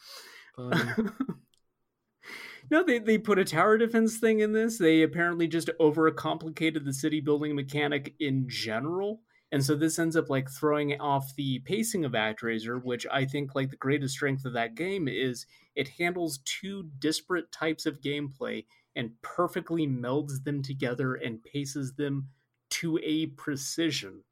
No, 2.71 2.83
they, 2.83 2.99
they 2.99 3.17
put 3.17 3.39
a 3.39 3.45
tower 3.45 3.77
defense 3.77 4.17
thing 4.17 4.39
in 4.39 4.53
this. 4.53 4.77
They 4.77 5.01
apparently 5.01 5.47
just 5.47 5.69
overcomplicated 5.79 6.85
the 6.85 6.93
city 6.93 7.19
building 7.19 7.55
mechanic 7.55 8.15
in 8.19 8.47
general. 8.47 9.21
And 9.51 9.65
so 9.65 9.75
this 9.75 9.97
ends 9.97 10.15
up 10.15 10.29
like 10.29 10.49
throwing 10.49 10.99
off 11.01 11.35
the 11.35 11.59
pacing 11.59 12.05
of 12.05 12.11
ActRaiser, 12.11 12.83
which 12.83 13.07
I 13.11 13.25
think 13.25 13.55
like 13.55 13.71
the 13.71 13.77
greatest 13.77 14.13
strength 14.13 14.45
of 14.45 14.53
that 14.53 14.75
game 14.75 15.07
is 15.07 15.47
it 15.75 15.87
handles 15.87 16.39
two 16.45 16.89
disparate 16.99 17.51
types 17.51 17.87
of 17.87 18.01
gameplay 18.01 18.65
and 18.95 19.11
perfectly 19.21 19.87
melds 19.87 20.43
them 20.43 20.61
together 20.61 21.15
and 21.15 21.43
paces 21.43 21.93
them 21.93 22.27
to 22.69 22.99
a 23.03 23.27
precision. 23.27 24.23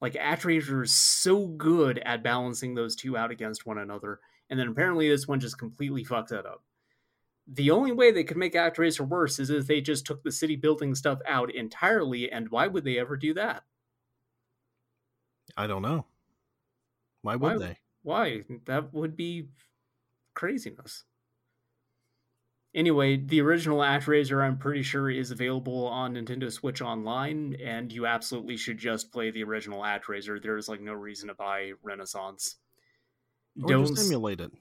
Like 0.00 0.14
ActRaiser 0.14 0.82
is 0.82 0.94
so 0.94 1.46
good 1.46 1.98
at 1.98 2.22
balancing 2.22 2.74
those 2.74 2.96
two 2.96 3.16
out 3.16 3.30
against 3.30 3.66
one 3.66 3.78
another, 3.78 4.20
and 4.48 4.58
then 4.58 4.68
apparently 4.68 5.08
this 5.08 5.26
one 5.28 5.40
just 5.40 5.58
completely 5.58 6.04
fucked 6.04 6.30
that 6.30 6.46
up. 6.46 6.62
The 7.50 7.70
only 7.70 7.92
way 7.92 8.10
they 8.10 8.24
could 8.24 8.36
make 8.36 8.52
ActRaiser 8.54 9.08
worse 9.08 9.38
is 9.38 9.48
if 9.48 9.66
they 9.66 9.80
just 9.80 10.04
took 10.04 10.22
the 10.22 10.30
city 10.30 10.54
building 10.54 10.94
stuff 10.94 11.18
out 11.26 11.54
entirely, 11.54 12.30
and 12.30 12.50
why 12.50 12.66
would 12.66 12.84
they 12.84 12.98
ever 12.98 13.16
do 13.16 13.32
that? 13.34 13.64
I 15.56 15.66
don't 15.66 15.82
know. 15.82 16.04
Why 17.22 17.36
would 17.36 17.52
Why- 17.52 17.58
they? 17.58 17.78
Why? 18.02 18.44
That 18.66 18.92
would 18.92 19.16
be 19.16 19.48
craziness. 20.34 21.04
Anyway, 22.74 23.16
the 23.16 23.40
original 23.40 23.78
ActRaiser, 23.78 24.42
I'm 24.42 24.58
pretty 24.58 24.82
sure, 24.82 25.10
is 25.10 25.30
available 25.30 25.86
on 25.86 26.14
Nintendo 26.14 26.52
Switch 26.52 26.82
Online, 26.82 27.56
and 27.62 27.90
you 27.90 28.06
absolutely 28.06 28.56
should 28.56 28.78
just 28.78 29.10
play 29.10 29.30
the 29.30 29.42
original 29.42 29.80
ActRaiser. 29.80 30.40
There's 30.40 30.68
like 30.68 30.80
no 30.80 30.92
reason 30.92 31.28
to 31.28 31.34
buy 31.34 31.72
Renaissance. 31.82 32.56
Or 33.62 33.68
Don't 33.68 33.86
just 33.86 34.06
emulate 34.06 34.40
it. 34.40 34.52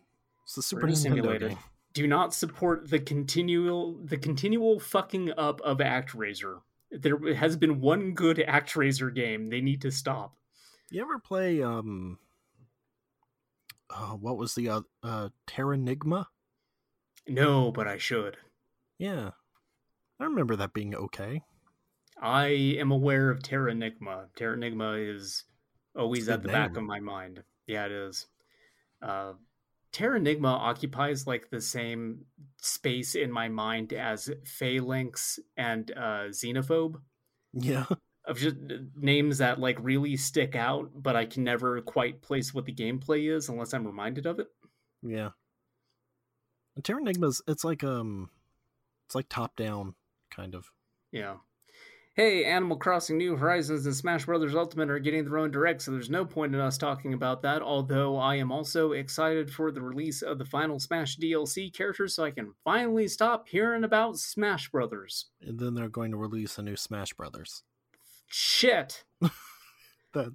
It's 0.46 0.56
the 0.56 0.62
Super 0.62 0.88
Nintendo 0.88 1.38
game. 1.40 1.58
Do 1.98 2.06
not 2.06 2.32
support 2.32 2.92
the 2.92 3.00
continual 3.00 3.98
the 4.04 4.18
continual 4.18 4.80
fucking 4.80 5.32
up 5.36 5.60
of 5.62 5.80
ActRaiser. 5.80 6.62
There 6.92 7.34
has 7.34 7.58
been 7.58 7.82
one 7.82 8.14
good 8.14 8.38
ActRaiser 8.38 9.14
game. 9.14 9.50
They 9.50 9.62
need 9.62 9.82
to 9.82 9.92
stop. 9.92 10.36
You 10.92 11.02
ever 11.02 11.18
play 11.18 11.64
um? 11.64 12.20
Uh, 13.90 14.12
what 14.12 14.38
was 14.38 14.54
the 14.54 14.70
uh, 14.70 14.82
uh 15.02 15.30
Terranigma? 15.48 16.28
No, 17.28 17.72
but 17.72 17.88
I 17.88 17.98
should. 17.98 18.38
Yeah, 19.00 19.32
I 20.20 20.24
remember 20.24 20.56
that 20.56 20.74
being 20.74 20.94
okay. 20.94 21.42
I 22.22 22.48
am 22.80 22.92
aware 22.92 23.32
of 23.32 23.40
Terranigma. 23.40 24.28
Terranigma 24.38 25.16
is 25.16 25.46
always 25.96 26.30
at 26.30 26.44
the 26.44 26.50
good 26.50 26.54
back 26.54 26.78
of 26.78 26.84
my 26.84 27.00
mind. 27.00 27.42
Yeah, 27.66 27.86
it 27.88 27.92
is. 27.92 28.28
Uh, 29.02 29.34
Terranigma 29.94 30.50
occupies 30.50 31.26
like 31.28 31.50
the 31.50 31.62
same 31.62 32.26
space 32.62 33.16
in 33.16 33.32
my 33.32 33.48
mind 33.48 33.94
as 33.94 34.30
Phalanx 34.46 35.40
and 35.56 35.92
uh, 35.92 36.30
Xenophobe 36.30 36.96
Yeah. 37.54 37.86
of 38.26 38.38
just 38.38 38.56
uh, 38.58 38.76
names 38.96 39.38
that 39.40 39.60
like 39.60 39.78
really 39.80 40.18
stick 40.18 40.56
out, 40.56 40.92
but 40.94 41.16
I 41.16 41.26
can 41.26 41.44
never 41.44 41.82
quite 41.82 42.22
place 42.22 42.54
what 42.54 42.66
the 42.66 42.74
gameplay 42.74 43.34
is 43.34 43.50
unless 43.50 43.74
I'm 43.74 43.86
reminded 43.88 44.26
of 44.26 44.40
it. 44.40 44.48
Yeah. 45.02 45.30
And 46.76 46.84
Terranigma's 46.84 47.42
it's 47.48 47.64
like 47.64 47.84
um 47.84 48.30
it's 49.08 49.16
like 49.16 49.30
top 49.30 49.56
down 49.56 49.96
kind 50.30 50.54
of. 50.54 50.70
Yeah. 51.12 51.38
Hey, 52.18 52.46
Animal 52.46 52.78
Crossing 52.78 53.20
New 53.20 53.36
Horizons 53.36 53.86
and 53.86 53.96
Smash 53.96 54.26
Bros. 54.26 54.56
Ultimate 54.56 54.90
are 54.90 54.98
getting 54.98 55.24
their 55.24 55.38
own 55.38 55.52
direct, 55.52 55.84
so 55.84 55.92
there's 55.92 56.10
no 56.10 56.26
point 56.26 56.56
in 56.56 56.60
us 56.60 56.76
talking 56.76 57.14
about 57.14 57.44
that. 57.44 57.62
Although 57.62 58.18
I 58.18 58.38
am 58.38 58.52
also 58.52 58.94
excited 58.94 59.54
for 59.54 59.72
the 59.72 59.84
release 59.84 60.24
of 60.24 60.40
the 60.40 60.46
final 60.46 60.80
Smash 60.80 61.20
DLC 61.20 61.72
characters, 61.72 62.16
so 62.16 62.24
I 62.24 62.32
can 62.32 62.56
finally 62.64 63.08
stop 63.08 63.48
hearing 63.48 63.84
about 63.84 64.18
Smash 64.18 64.72
Brothers. 64.72 65.28
And 65.42 65.60
then 65.60 65.76
they're 65.76 65.90
going 65.90 66.10
to 66.10 66.18
release 66.18 66.58
a 66.58 66.64
new 66.64 66.76
Smash 66.76 67.14
Brothers. 67.14 67.62
Shit. 68.26 69.04
That 70.14 70.34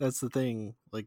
that's 0.00 0.18
the 0.18 0.30
thing. 0.30 0.74
Like 0.92 1.06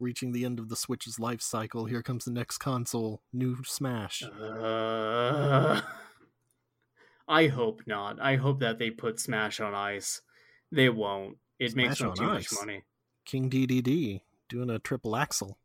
reaching 0.00 0.32
the 0.32 0.44
end 0.44 0.58
of 0.58 0.68
the 0.68 0.76
Switch's 0.76 1.18
life 1.20 1.40
cycle, 1.40 1.86
here 1.86 2.02
comes 2.02 2.24
the 2.24 2.32
next 2.32 2.58
console, 2.58 3.22
new 3.32 3.56
Smash. 3.64 4.22
Uh, 4.22 5.80
I 7.28 7.46
hope 7.46 7.82
not. 7.86 8.20
I 8.20 8.36
hope 8.36 8.60
that 8.60 8.78
they 8.78 8.90
put 8.90 9.20
Smash 9.20 9.60
on 9.60 9.74
ice. 9.74 10.20
They 10.70 10.88
won't. 10.88 11.38
It 11.58 11.74
makes 11.76 11.98
Smash 11.98 12.16
them 12.16 12.26
too 12.26 12.30
ice? 12.32 12.52
much 12.52 12.60
money. 12.66 12.82
King 13.24 13.48
Dedede 13.50 14.20
doing 14.48 14.70
a 14.70 14.78
triple 14.78 15.16
axle. 15.16 15.58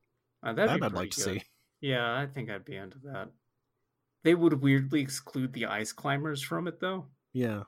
Uh, 0.43 0.53
That 0.53 0.69
I'd 0.69 0.81
like 0.81 0.93
pretty 0.93 1.09
to 1.09 1.19
see. 1.21 1.43
Yeah, 1.81 2.13
I 2.15 2.25
think 2.27 2.49
I'd 2.49 2.65
be 2.65 2.75
into 2.75 2.97
that. 3.05 3.29
They 4.23 4.35
would 4.35 4.61
weirdly 4.61 5.01
exclude 5.01 5.53
the 5.53 5.65
ice 5.67 5.91
climbers 5.93 6.41
from 6.43 6.67
it, 6.67 6.79
though. 6.79 7.05
Yeah. 7.33 7.63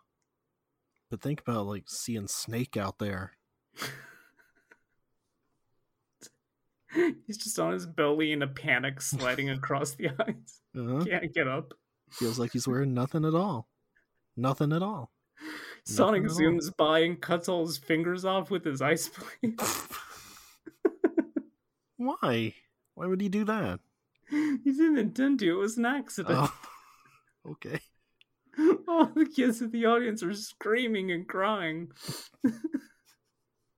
But 1.10 1.22
think 1.22 1.42
about 1.42 1.66
like 1.66 1.86
seeing 1.88 2.28
Snake 2.28 2.78
out 2.78 3.00
there. 3.00 3.34
He's 7.28 7.38
just 7.38 7.60
on 7.60 7.74
his 7.74 7.86
belly 7.86 8.32
in 8.32 8.42
a 8.42 8.48
panic, 8.48 9.00
sliding 9.02 9.50
across 9.52 9.92
the 9.96 10.10
ice. 10.10 10.62
Uh-huh. 10.78 11.06
Can't 11.06 11.34
get 11.34 11.48
up. 11.48 11.74
Feels 12.12 12.40
like 12.40 12.52
he's 12.52 12.68
wearing 12.68 12.94
nothing 12.96 13.26
at 13.26 13.36
all. 13.36 13.68
Nothing 14.40 14.72
at 14.72 14.82
all. 14.82 15.12
Sonic 15.84 16.24
Nothing 16.24 16.46
at 16.46 16.50
all. 16.50 16.54
zooms 16.54 16.78
by 16.78 17.00
and 17.00 17.20
cuts 17.22 17.50
all 17.50 17.66
his 17.66 17.78
fingers 17.78 18.24
off 18.26 18.50
with 18.50 18.64
his 18.64 18.82
ice 18.82 19.10
blade. 19.10 19.60
Why? 21.98 22.54
Why 22.96 23.06
would 23.08 23.22
he 23.22 23.30
do 23.30 23.44
that? 23.46 23.82
he 24.30 24.58
didn't 24.64 24.98
intend 24.98 25.40
to. 25.40 25.50
It 25.50 25.62
was 25.62 25.78
an 25.78 25.86
accident. 25.86 26.38
Oh. 26.40 26.54
okay. 27.52 27.80
All 28.88 29.06
the 29.06 29.26
kids 29.26 29.62
in 29.62 29.72
the 29.72 29.86
audience 29.86 30.22
are 30.24 30.34
screaming 30.34 31.12
and 31.12 31.28
crying. 31.28 31.92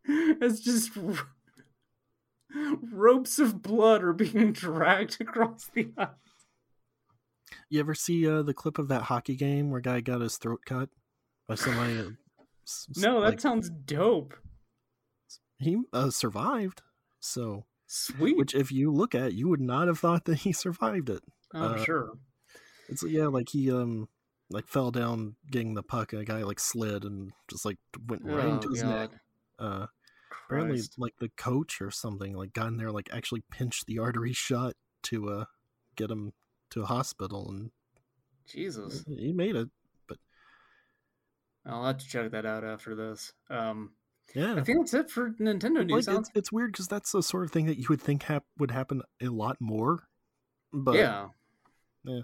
it's 0.03 0.59
just 0.59 0.91
ropes 2.91 3.39
of 3.39 3.62
blood 3.62 4.03
are 4.03 4.14
being 4.14 4.51
dragged 4.53 5.22
across 5.22 5.70
the 5.74 5.91
ice. 5.97 6.07
You 7.72 7.80
ever 7.80 7.95
see 7.95 8.28
uh, 8.28 8.41
the 8.41 8.53
clip 8.53 8.78
of 8.78 8.89
that 8.89 9.03
hockey 9.03 9.38
game 9.38 9.72
where 9.72 9.80
guy 9.80 10.01
got 10.01 10.19
his 10.19 10.36
throat 10.36 10.59
cut 10.65 10.89
by 11.47 11.55
somebody? 11.55 11.99
s- 12.67 12.88
No, 12.97 13.22
that 13.22 13.28
like, 13.28 13.39
sounds 13.39 13.69
dope. 13.69 14.34
he 15.57 15.78
uh, 15.93 16.09
survived. 16.09 16.82
So, 17.22 17.63
Sweet. 17.88 18.38
which 18.38 18.53
if 18.53 18.74
you 18.74 18.91
look 18.91 19.15
at, 19.15 19.34
you 19.34 19.47
would 19.47 19.61
not 19.61 19.88
have 19.88 19.99
thought 19.99 20.26
that 20.26 20.39
he 20.39 20.51
survived 20.51 21.09
it. 21.09 21.24
I'm 21.53 21.76
uh, 21.76 21.84
sure. 21.86 22.11
It's 22.89 23.03
yeah, 23.03 23.28
like 23.28 23.47
he 23.47 23.72
um 23.72 24.09
like 24.49 24.67
fell 24.67 24.91
down 24.91 25.38
getting 25.49 25.74
the 25.74 25.82
puck, 25.84 26.11
and 26.11 26.22
a 26.22 26.26
guy 26.26 26.43
like 26.43 26.59
slid 26.59 27.05
and 27.05 27.32
just 27.49 27.63
like 27.63 27.78
went 28.05 28.24
right 28.26 28.47
Oh, 28.47 28.55
into 28.55 28.69
his 28.72 28.84
neck. 28.84 29.11
God. 29.57 29.65
Uh, 29.65 29.88
apparently, 30.49 30.82
like 30.97 31.13
the 31.22 31.30
coach 31.38 31.80
or 31.82 31.89
something, 31.89 32.36
like 32.36 32.51
got 32.51 32.67
in 32.67 32.76
there, 32.76 32.91
like 32.91 33.09
actually 33.13 33.43
pinched 33.49 33.86
the 33.86 33.99
artery 33.99 34.34
shut 34.34 34.76
to 35.03 35.30
uh 35.30 35.45
get 35.95 36.11
him 36.11 36.34
to 36.72 36.82
a 36.82 36.86
hospital, 36.86 37.49
and 37.49 37.72
Jesus. 38.47 39.03
he 39.07 39.32
made 39.34 39.55
it. 39.55 39.69
But 40.07 40.17
I'll 41.65 41.86
have 41.86 41.99
to 41.99 42.07
check 42.07 42.32
that 42.32 42.45
out 42.45 42.63
after 42.63 42.95
this. 42.95 43.34
Um, 43.49 43.91
Yeah, 44.36 44.55
I 44.55 44.61
think 44.61 44.80
that's 44.80 44.93
it 44.93 45.09
for 45.11 45.32
Nintendo 45.32 45.86
news. 45.86 46.07
like 46.07 46.17
it's, 46.19 46.30
it's 46.36 46.51
weird 46.51 46.72
because 46.72 46.88
that's 46.88 47.11
the 47.11 47.22
sort 47.24 47.43
of 47.45 47.51
thing 47.51 47.65
that 47.67 47.78
you 47.78 47.86
would 47.89 48.01
think 48.01 48.24
hap- 48.24 48.45
would 48.57 48.72
happen 48.72 49.01
a 49.22 49.28
lot 49.28 49.57
more. 49.59 50.07
But 50.74 50.95
yeah. 50.95 51.28
Yeah. 52.03 52.22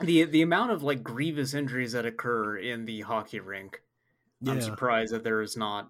The 0.00 0.24
the 0.24 0.42
amount 0.42 0.70
of 0.72 0.82
like 0.82 1.02
grievous 1.02 1.52
injuries 1.54 1.92
that 1.92 2.06
occur 2.06 2.56
in 2.58 2.84
the 2.84 3.00
hockey 3.00 3.40
rink, 3.40 3.80
I'm 4.46 4.60
surprised 4.60 5.12
that 5.12 5.24
there 5.24 5.40
is 5.42 5.56
not 5.56 5.88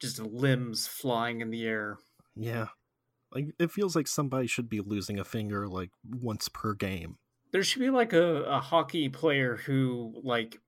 just 0.00 0.18
limbs 0.20 0.86
flying 0.86 1.40
in 1.42 1.50
the 1.50 1.64
air. 1.66 1.98
yeah. 2.36 2.68
Like 3.32 3.46
it 3.58 3.70
feels 3.70 3.94
like 3.94 4.08
somebody 4.08 4.46
should 4.46 4.68
be 4.68 4.80
losing 4.80 5.18
a 5.18 5.24
finger 5.24 5.68
like 5.68 5.90
once 6.04 6.48
per 6.48 6.74
game. 6.74 7.18
There 7.52 7.62
should 7.62 7.80
be 7.80 7.90
like 7.90 8.12
a, 8.12 8.42
a 8.44 8.60
hockey 8.60 9.08
player 9.08 9.56
who 9.56 10.20
like 10.24 10.58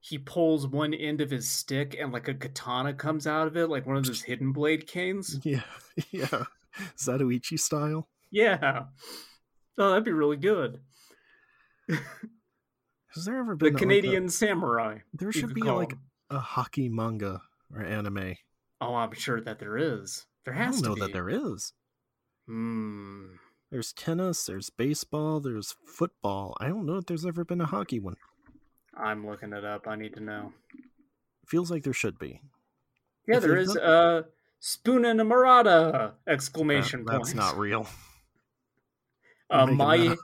he 0.00 0.18
pulls 0.18 0.66
one 0.66 0.92
end 0.92 1.20
of 1.20 1.30
his 1.30 1.48
stick 1.50 1.96
and 1.98 2.12
like 2.12 2.28
a 2.28 2.34
katana 2.34 2.92
comes 2.94 3.26
out 3.26 3.46
of 3.46 3.56
it, 3.56 3.68
like 3.68 3.86
one 3.86 3.96
of 3.96 4.04
those 4.04 4.22
hidden 4.22 4.52
blade 4.52 4.86
canes. 4.86 5.38
Yeah, 5.44 5.62
yeah. 6.10 6.44
Zatoichi 6.98 7.58
style. 7.58 8.08
Yeah. 8.30 8.84
Oh, 9.78 9.90
that'd 9.90 10.04
be 10.04 10.12
really 10.12 10.36
good. 10.36 10.80
Has 11.88 13.24
there 13.24 13.38
ever 13.38 13.52
The 13.52 13.66
been 13.66 13.74
like, 13.74 13.80
a- 13.82 13.84
Canadian 13.84 14.28
samurai. 14.28 14.98
there 15.12 15.32
should 15.32 15.54
be 15.54 15.62
like 15.62 15.92
him. 15.92 16.00
a 16.30 16.38
hockey 16.38 16.88
manga 16.88 17.42
or 17.74 17.82
anime. 17.82 18.34
Oh, 18.80 18.94
I'm 18.94 19.12
sure 19.14 19.40
that 19.40 19.58
there 19.60 19.76
is. 19.78 20.26
There 20.44 20.54
I 20.54 20.58
has 20.64 20.80
don't 20.80 20.90
know 20.90 20.94
to 20.96 21.00
that 21.02 21.12
there 21.12 21.28
is. 21.30 21.72
Hmm. 22.46 23.24
There's 23.70 23.92
tennis, 23.92 24.44
there's 24.46 24.70
baseball, 24.70 25.40
there's 25.40 25.74
football. 25.84 26.56
I 26.60 26.68
don't 26.68 26.86
know 26.86 26.96
if 26.96 27.06
there's 27.06 27.26
ever 27.26 27.44
been 27.44 27.60
a 27.60 27.66
hockey 27.66 27.98
one. 27.98 28.16
I'm 28.96 29.26
looking 29.26 29.52
it 29.52 29.64
up. 29.64 29.88
I 29.88 29.96
need 29.96 30.14
to 30.14 30.20
know. 30.20 30.52
Feels 31.46 31.70
like 31.70 31.82
there 31.82 31.92
should 31.92 32.18
be. 32.18 32.40
Yeah, 33.26 33.38
If 33.38 33.42
there's 33.42 33.68
is. 33.70 33.74
not- 33.74 33.84
Uh, 33.84 34.22
Spoon 34.60 35.04
and 35.04 35.18
Murata! 35.28 35.70
Uh, 35.70 36.10
Exclamation 36.26 37.04
that's 37.04 37.30
point. 37.30 37.36
not 37.36 37.58
real. 37.58 37.86
Uh, 39.50 39.66
my 39.66 40.16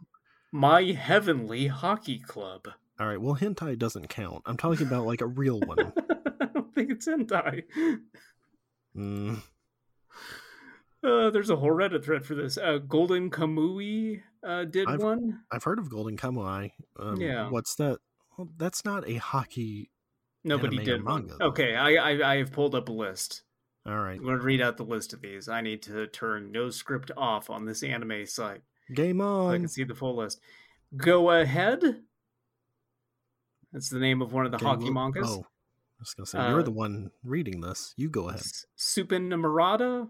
my 0.50 0.82
heavenly 0.92 1.66
hockey 1.66 2.18
club. 2.20 2.66
All 2.98 3.06
right, 3.06 3.20
well, 3.20 3.34
hentai 3.36 3.78
doesn't 3.78 4.08
count. 4.08 4.42
I'm 4.46 4.56
talking 4.56 4.86
about 4.86 5.04
like 5.04 5.20
a 5.20 5.26
real 5.26 5.60
one. 5.60 5.92
I 6.40 6.46
don't 6.46 6.74
think 6.74 6.90
it's 6.90 7.06
hentai. 7.06 7.64
Mm, 8.96 9.42
Uh, 11.02 11.30
there's 11.30 11.50
a 11.50 11.56
whole 11.56 11.70
Reddit 11.70 12.04
thread 12.04 12.24
for 12.26 12.34
this. 12.34 12.58
Uh, 12.58 12.78
Golden 12.78 13.30
Kamui 13.30 14.22
uh, 14.46 14.64
did 14.64 14.86
I've- 14.88 15.02
one. 15.02 15.40
I've 15.50 15.64
heard 15.64 15.78
of 15.78 15.88
Golden 15.90 16.16
Kamui. 16.16 16.72
Um, 16.98 17.20
Yeah. 17.20 17.48
What's 17.48 17.74
that? 17.76 17.98
Well, 18.36 18.48
that's 18.56 18.84
not 18.84 19.08
a 19.08 19.14
hockey. 19.16 19.90
Nobody 20.44 20.78
did 20.78 21.04
manga, 21.04 21.36
though. 21.38 21.46
Okay, 21.48 21.74
I, 21.74 21.92
I 21.94 22.32
I 22.32 22.36
have 22.38 22.50
pulled 22.52 22.74
up 22.74 22.88
a 22.88 22.92
list. 22.92 23.42
All 23.86 23.98
right, 23.98 24.16
I'm 24.18 24.24
going 24.24 24.38
to 24.38 24.44
read 24.44 24.60
out 24.62 24.76
the 24.78 24.84
list 24.84 25.12
of 25.12 25.20
these. 25.22 25.48
I 25.48 25.60
need 25.62 25.82
to 25.82 26.06
turn 26.06 26.52
NoScript 26.52 27.10
off 27.16 27.50
on 27.50 27.64
this 27.66 27.82
anime 27.82 28.24
site 28.26 28.62
game 28.94 29.18
so 29.20 29.48
I 29.48 29.56
can 29.58 29.68
see 29.68 29.84
the 29.84 29.94
full 29.94 30.16
list. 30.16 30.40
Go 30.96 31.30
ahead. 31.30 32.02
That's 33.72 33.88
the 33.90 33.98
name 33.98 34.20
of 34.22 34.32
one 34.32 34.46
of 34.46 34.52
the 34.52 34.56
Okay, 34.56 34.64
hockey 34.66 34.84
well- 34.84 34.92
mangas. 34.94 35.28
Oh, 35.30 35.40
I 35.46 36.00
was 36.00 36.14
gonna 36.14 36.26
say 36.26 36.38
you're 36.48 36.60
Uh, 36.60 36.62
the 36.62 36.70
one 36.70 37.10
reading 37.22 37.60
this. 37.60 37.92
You 37.98 38.08
go 38.08 38.28
ahead. 38.30 38.40
Supin 38.78 39.28
Namorada, 39.28 40.08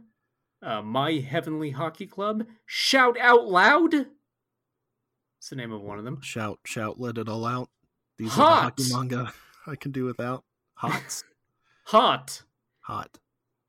uh, 0.63 0.83
My 0.83 1.13
Heavenly 1.13 1.71
Hockey 1.71 2.07
Club, 2.07 2.47
Shout 2.67 3.19
Out 3.19 3.47
Loud. 3.49 3.95
It's 3.95 5.49
the 5.49 5.57
name 5.57 5.73
of 5.73 5.81
one 5.81 5.99
of 5.99 6.05
them. 6.05 6.21
Shout, 6.21 6.61
shout, 6.65 7.01
let 7.01 7.19
it 7.19 7.29
all 7.29 7.47
out. 7.47 7.71
These 8.19 8.33
Hot! 8.33 8.45
are 8.45 8.73
the 8.77 8.83
hockey 8.83 8.95
manga 8.95 9.33
I 9.67 9.77
can 9.77 9.93
do 9.93 10.05
without. 10.05 10.45
Hot. 10.75 11.23
Hot. 11.85 12.43
hot. 12.81 13.19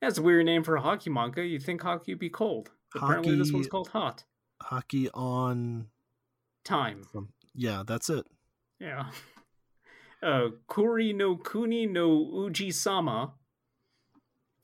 That's 0.01 0.17
a 0.17 0.21
weird 0.21 0.45
name 0.45 0.63
for 0.63 0.75
a 0.75 0.81
hockey 0.81 1.09
manga. 1.09 1.43
You'd 1.45 1.63
think 1.63 1.81
hockey 1.81 2.11
would 2.11 2.19
be 2.19 2.29
cold. 2.29 2.71
But 2.93 3.03
apparently 3.03 3.35
this 3.35 3.51
one's 3.51 3.67
called 3.67 3.87
Hot. 3.89 4.25
Hockey 4.61 5.09
on. 5.13 5.87
Time. 6.63 7.03
Yeah, 7.55 7.83
that's 7.85 8.09
it. 8.09 8.25
Yeah. 8.79 9.05
Uh, 10.23 10.49
Kuri 10.67 11.13
no 11.13 11.35
Kuni 11.35 11.87
no 11.87 12.11
Uji 12.11 12.69
Sama. 12.69 13.33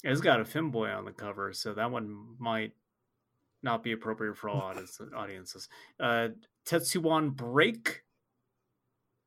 It's 0.04 0.22
got 0.22 0.40
a 0.40 0.44
femboy 0.44 0.96
on 0.96 1.06
the 1.06 1.12
cover, 1.12 1.54
so 1.54 1.74
that 1.74 1.92
one 1.92 2.36
might 2.40 2.74
not 3.64 3.84
be 3.84 3.92
appropriate 3.92 4.38
for 4.38 4.50
all 4.50 4.74
audiences. 5.16 5.70
Uh, 6.00 6.30
Tetsuwan 6.66 7.36
Break. 7.36 8.04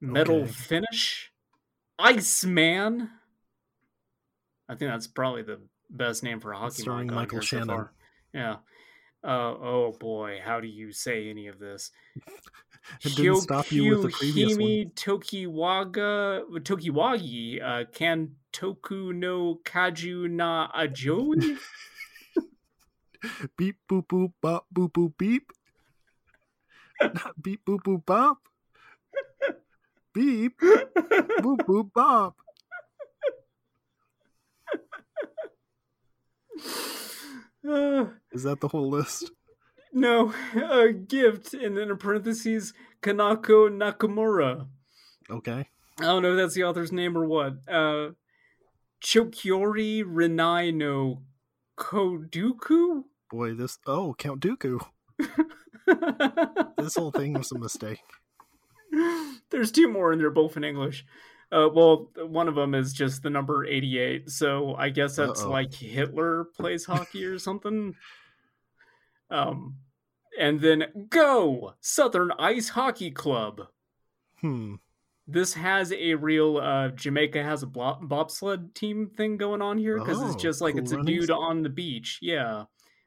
Metal 0.00 0.42
Okay. 0.42 0.50
Finish. 0.50 1.32
Iceman. 1.98 3.10
I 4.68 4.74
think 4.74 4.90
that's 4.90 5.06
probably 5.06 5.42
the 5.42 5.60
best 5.90 6.22
name 6.22 6.40
for 6.40 6.52
a 6.52 6.58
hockey 6.58 6.82
Starring 6.82 7.12
Michael 7.12 7.38
here 7.38 7.42
so 7.42 7.58
Shannon. 7.58 7.88
Yeah. 8.32 8.56
Uh, 9.22 9.54
oh 9.60 9.96
boy, 10.00 10.38
how 10.42 10.60
do 10.60 10.68
you 10.68 10.92
say 10.92 11.28
any 11.28 11.48
of 11.48 11.58
this? 11.58 11.90
It 13.04 13.14
didn't 13.14 13.42
stop 13.42 13.70
you 13.70 13.90
with 13.90 14.02
the 14.02 14.08
previous 14.08 14.56
one. 14.56 14.66
Hyokyuhimi 14.66 14.94
Tokiwaga 14.94 16.42
Tokiwagi 16.60 17.62
uh, 17.62 17.84
Kantoku 18.52 19.14
no 19.14 19.58
Kaju 19.64 20.28
na 20.30 20.68
Ajoi? 20.72 21.58
Beep 23.56 23.76
boop 23.88 24.06
boop 24.06 24.32
bop 24.40 24.66
boop 24.74 24.92
boop 24.92 25.12
beep. 25.18 25.52
Not 27.02 27.40
beep 27.42 27.60
boop 27.66 27.82
boop 27.82 28.04
bop. 28.06 28.38
Beep 30.14 30.58
boop 30.58 31.58
boop 31.66 31.92
bop. 31.92 32.36
Uh, 37.68 38.06
Is 38.32 38.44
that 38.44 38.60
the 38.60 38.68
whole 38.68 38.88
list? 38.88 39.30
no, 39.92 40.32
a 40.54 40.92
gift, 40.92 41.52
and 41.52 41.76
then 41.76 41.90
in 41.90 41.96
parentheses, 41.98 42.72
Kanako 43.02 43.68
Nakamura. 43.68 44.66
Okay. 45.28 45.68
I 45.98 46.02
don't 46.02 46.22
know 46.22 46.32
if 46.32 46.38
that's 46.38 46.54
the 46.54 46.64
author's 46.64 46.90
name 46.90 47.18
or 47.18 47.26
what. 47.26 47.56
Uh, 47.68 48.12
Chokyori 49.02 50.04
Renai 50.04 50.74
no 50.74 51.22
Koduku? 51.78 53.04
Boy, 53.30 53.54
this 53.54 53.78
oh 53.86 54.14
Count 54.18 54.40
Dooku. 54.40 54.80
This 56.76 56.96
whole 56.96 57.10
thing 57.10 57.32
was 57.34 57.52
a 57.52 57.58
mistake. 57.58 58.00
There's 59.50 59.72
two 59.72 59.88
more, 59.88 60.12
and 60.12 60.20
they're 60.20 60.30
both 60.30 60.56
in 60.56 60.64
English. 60.64 61.04
Uh, 61.52 61.68
well, 61.72 62.10
one 62.16 62.48
of 62.48 62.54
them 62.54 62.74
is 62.74 62.92
just 62.92 63.22
the 63.22 63.30
number 63.30 63.64
88, 63.66 64.30
so 64.30 64.74
I 64.76 64.88
guess 64.90 65.16
that's 65.16 65.42
Uh-oh. 65.42 65.50
like 65.50 65.74
Hitler 65.74 66.44
plays 66.56 66.84
hockey 66.84 67.24
or 67.24 67.38
something. 67.40 67.94
Um, 69.30 69.76
and 70.38 70.60
then 70.60 71.08
Go 71.08 71.74
Southern 71.80 72.30
Ice 72.38 72.68
Hockey 72.70 73.10
Club. 73.10 73.62
Hmm. 74.40 74.76
This 75.32 75.54
has 75.54 75.92
a 75.92 76.14
real 76.14 76.56
uh, 76.58 76.88
Jamaica 76.88 77.42
has 77.42 77.62
a 77.62 77.66
bobsled 77.66 78.74
team 78.74 79.10
thing 79.16 79.36
going 79.36 79.62
on 79.62 79.78
here 79.78 79.98
because 79.98 80.20
it's 80.22 80.34
Oh, 80.34 80.38
just 80.38 80.60
like 80.60 80.74
cool 80.74 80.82
it's 80.82 80.92
a 80.92 81.02
dude 81.02 81.24
stuff. 81.24 81.38
on 81.40 81.62
the 81.62 81.68
beach, 81.68 82.18
yeah, 82.20 82.64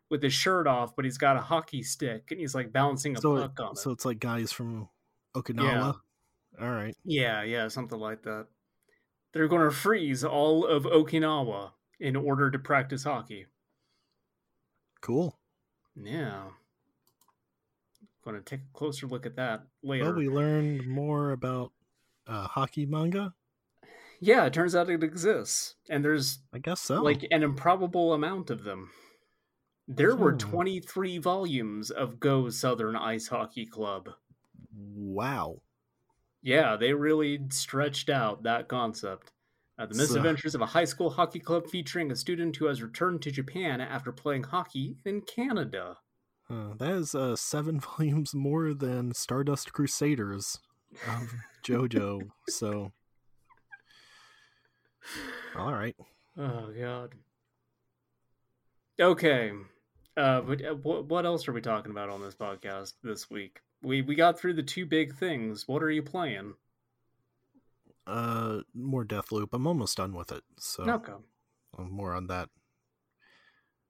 with 0.09 0.23
his 0.23 0.33
shirt 0.33 0.67
off, 0.67 0.95
but 0.95 1.05
he's 1.05 1.17
got 1.17 1.37
a 1.37 1.41
hockey 1.41 1.83
stick 1.83 2.27
and 2.31 2.39
he's 2.39 2.55
like 2.55 2.71
balancing 2.71 3.17
a 3.17 3.21
So, 3.21 3.35
puck 3.37 3.59
on 3.59 3.71
it. 3.71 3.77
so 3.77 3.91
it's 3.91 4.05
like 4.05 4.19
guys 4.19 4.51
from 4.51 4.89
Okinawa. 5.35 5.95
All 6.61 6.71
right. 6.71 6.95
Yeah, 7.03 7.43
yeah, 7.43 7.67
something 7.67 7.99
like 7.99 8.21
that. 8.23 8.47
They're 9.33 9.47
going 9.47 9.67
to 9.67 9.75
freeze 9.75 10.23
all 10.23 10.65
of 10.67 10.83
Okinawa 10.83 11.71
in 11.99 12.15
order 12.15 12.51
to 12.51 12.59
practice 12.59 13.03
hockey. 13.03 13.47
Cool. 15.01 15.37
Yeah. 15.95 16.43
Going 18.23 18.37
to 18.37 18.41
take 18.43 18.61
a 18.61 18.77
closer 18.77 19.07
look 19.07 19.25
at 19.25 19.35
that 19.35 19.63
later. 19.83 20.05
Well, 20.05 20.13
we 20.13 20.29
learned 20.29 20.87
more 20.87 21.31
about 21.31 21.71
uh, 22.27 22.47
hockey 22.47 22.85
manga. 22.85 23.33
Yeah, 24.19 24.45
it 24.45 24.53
turns 24.53 24.75
out 24.75 24.89
it 24.89 25.03
exists. 25.03 25.75
And 25.89 26.03
there's 26.03 26.39
I 26.53 26.59
guess 26.59 26.79
so. 26.81 27.01
like 27.01 27.25
an 27.31 27.43
improbable 27.43 28.13
amount 28.13 28.49
of 28.49 28.63
them. 28.63 28.89
There 29.87 30.15
were 30.15 30.31
Hmm. 30.31 30.37
23 30.37 31.17
volumes 31.17 31.91
of 31.91 32.19
Go 32.19 32.49
Southern 32.49 32.95
Ice 32.95 33.27
Hockey 33.27 33.65
Club. 33.65 34.09
wow. 34.75 35.61
Yeah, 36.41 36.75
they 36.75 36.93
really 36.93 37.39
stretched 37.51 38.09
out 38.09 38.43
that 38.43 38.67
concept. 38.67 39.31
Uh, 39.77 39.85
the 39.85 39.95
So- 39.95 40.01
misadventures 40.01 40.55
of 40.55 40.61
a 40.61 40.65
high 40.67 40.83
school 40.85 41.09
hockey 41.09 41.39
club 41.39 41.67
featuring 41.67 42.11
a 42.11 42.15
student 42.15 42.55
who 42.57 42.65
has 42.65 42.81
returned 42.83 43.21
to 43.23 43.31
Japan 43.31 43.81
after 43.81 44.11
playing 44.11 44.43
hockey 44.43 44.97
in 45.05 45.21
Canada. 45.21 45.97
Uh, 46.49 46.73
that 46.75 46.91
is 46.91 47.15
uh, 47.15 47.35
seven 47.35 47.79
volumes 47.97 48.33
more 48.35 48.73
than 48.73 49.13
Stardust 49.13 49.73
Crusaders 49.73 50.59
of 51.07 51.33
JoJo. 51.63 52.29
so, 52.49 52.91
all 55.55 55.73
right. 55.73 55.95
Oh 56.37 56.71
god. 56.77 57.13
Okay. 58.99 59.51
Uh, 60.15 60.41
but 60.41 60.63
uh, 60.65 60.75
what 60.75 61.05
what 61.05 61.25
else 61.25 61.47
are 61.47 61.53
we 61.53 61.61
talking 61.61 61.91
about 61.91 62.09
on 62.09 62.21
this 62.21 62.35
podcast 62.35 62.93
this 63.03 63.29
week? 63.29 63.59
We 63.81 64.01
we 64.01 64.15
got 64.15 64.39
through 64.39 64.53
the 64.53 64.63
two 64.63 64.85
big 64.85 65.15
things. 65.15 65.67
What 65.67 65.83
are 65.83 65.89
you 65.91 66.03
playing? 66.03 66.53
Uh, 68.05 68.59
more 68.73 69.05
Deathloop. 69.05 69.49
I'm 69.53 69.65
almost 69.67 69.97
done 69.97 70.13
with 70.13 70.31
it. 70.31 70.43
So, 70.59 70.83
Okay. 70.83 71.13
more 71.79 72.13
on 72.13 72.27
that. 72.27 72.49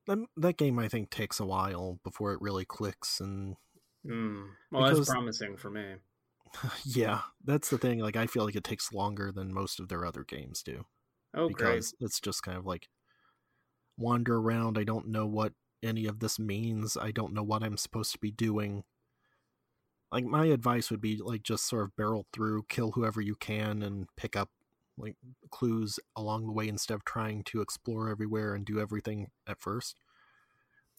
that. 0.06 0.20
That 0.38 0.58
game, 0.58 0.78
I 0.78 0.88
think, 0.88 1.10
takes 1.10 1.40
a 1.40 1.46
while 1.46 2.00
before 2.04 2.32
it 2.34 2.42
really 2.42 2.66
clicks. 2.66 3.20
And 3.20 3.56
Hmm. 4.06 4.44
Well, 4.72 4.84
Because- 4.84 5.00
that's 5.00 5.10
promising 5.10 5.58
for 5.58 5.70
me. 5.72 5.96
yeah, 6.86 7.22
that's 7.44 7.70
the 7.70 7.78
thing. 7.78 8.00
Like, 8.00 8.16
I 8.16 8.28
feel 8.28 8.46
like 8.46 8.56
it 8.56 8.64
takes 8.64 8.94
longer 8.94 9.32
than 9.32 9.54
most 9.54 9.80
of 9.80 9.88
their 9.90 10.06
other 10.06 10.24
games 10.24 10.64
do. 10.64 10.86
Oh, 11.36 11.50
great. 11.50 11.58
because 11.58 11.94
it's 12.00 12.20
just 12.20 12.44
kind 12.44 12.58
of 12.58 12.66
like 12.66 12.90
wander 13.98 14.38
around. 14.38 14.78
I 14.78 14.84
don't 14.84 15.08
know 15.08 15.26
what 15.26 15.54
any 15.82 16.06
of 16.06 16.20
this 16.20 16.40
means. 16.40 16.96
I 17.00 17.12
don't 17.12 17.34
know 17.34 17.44
what 17.44 17.64
I'm 17.64 17.78
supposed 17.78 18.12
to 18.14 18.20
be 18.20 18.32
doing. 18.32 18.84
Like 20.12 20.26
my 20.26 20.46
advice 20.46 20.92
would 20.92 21.02
be 21.02 21.18
like 21.18 21.42
just 21.44 21.68
sort 21.68 21.84
of 21.84 21.96
barrel 21.96 22.28
through, 22.32 22.66
kill 22.70 22.92
whoever 22.92 23.20
you 23.20 23.36
can, 23.36 23.82
and 23.82 24.08
pick 24.16 24.36
up 24.36 24.50
like 24.98 25.16
clues 25.50 26.00
along 26.16 26.46
the 26.46 26.52
way 26.52 26.68
instead 26.68 26.94
of 26.94 27.04
trying 27.04 27.44
to 27.46 27.62
explore 27.62 28.10
everywhere 28.10 28.54
and 28.54 28.64
do 28.64 28.80
everything 28.80 29.32
at 29.48 29.60
first. 29.60 29.96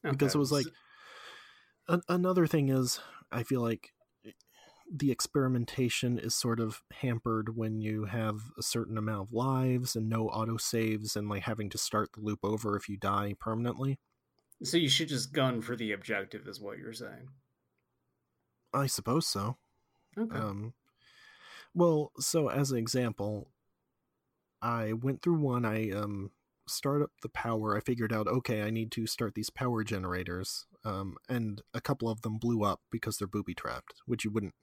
Because 0.02 0.34
it 0.34 0.38
was 0.38 0.52
like 0.52 0.66
an- 1.88 2.02
another 2.08 2.46
thing 2.46 2.68
is 2.68 3.00
I 3.30 3.44
feel 3.44 3.60
like 3.60 3.92
the 4.96 5.10
experimentation 5.10 6.20
is 6.20 6.36
sort 6.36 6.60
of 6.60 6.84
hampered 7.00 7.56
when 7.56 7.80
you 7.80 8.04
have 8.04 8.52
a 8.56 8.62
certain 8.62 8.96
amount 8.96 9.22
of 9.22 9.32
lives 9.32 9.96
and 9.96 10.08
no 10.08 10.28
auto 10.28 10.56
saves 10.56 11.16
and 11.16 11.28
like 11.28 11.42
having 11.42 11.68
to 11.68 11.76
start 11.76 12.10
the 12.12 12.20
loop 12.20 12.38
over 12.44 12.76
if 12.76 12.88
you 12.88 12.96
die 12.96 13.34
permanently. 13.40 13.98
So 14.62 14.76
you 14.76 14.88
should 14.88 15.08
just 15.08 15.32
gun 15.32 15.62
for 15.62 15.74
the 15.74 15.90
objective, 15.90 16.46
is 16.46 16.60
what 16.60 16.78
you're 16.78 16.92
saying. 16.92 17.28
I 18.72 18.86
suppose 18.86 19.26
so. 19.26 19.56
Okay. 20.16 20.38
Um, 20.38 20.74
well, 21.74 22.12
so 22.20 22.48
as 22.48 22.70
an 22.70 22.78
example, 22.78 23.48
I 24.62 24.92
went 24.92 25.22
through 25.22 25.40
one. 25.40 25.64
I 25.64 25.90
um 25.90 26.30
start 26.68 27.02
up 27.02 27.10
the 27.20 27.28
power. 27.28 27.76
I 27.76 27.80
figured 27.80 28.12
out 28.12 28.28
okay, 28.28 28.62
I 28.62 28.70
need 28.70 28.92
to 28.92 29.08
start 29.08 29.34
these 29.34 29.50
power 29.50 29.82
generators. 29.82 30.66
Um, 30.84 31.16
and 31.28 31.62
a 31.72 31.80
couple 31.80 32.08
of 32.08 32.22
them 32.22 32.38
blew 32.38 32.62
up 32.62 32.80
because 32.92 33.18
they're 33.18 33.26
booby 33.26 33.54
trapped, 33.54 33.94
which 34.06 34.24
you 34.24 34.30
wouldn't 34.30 34.54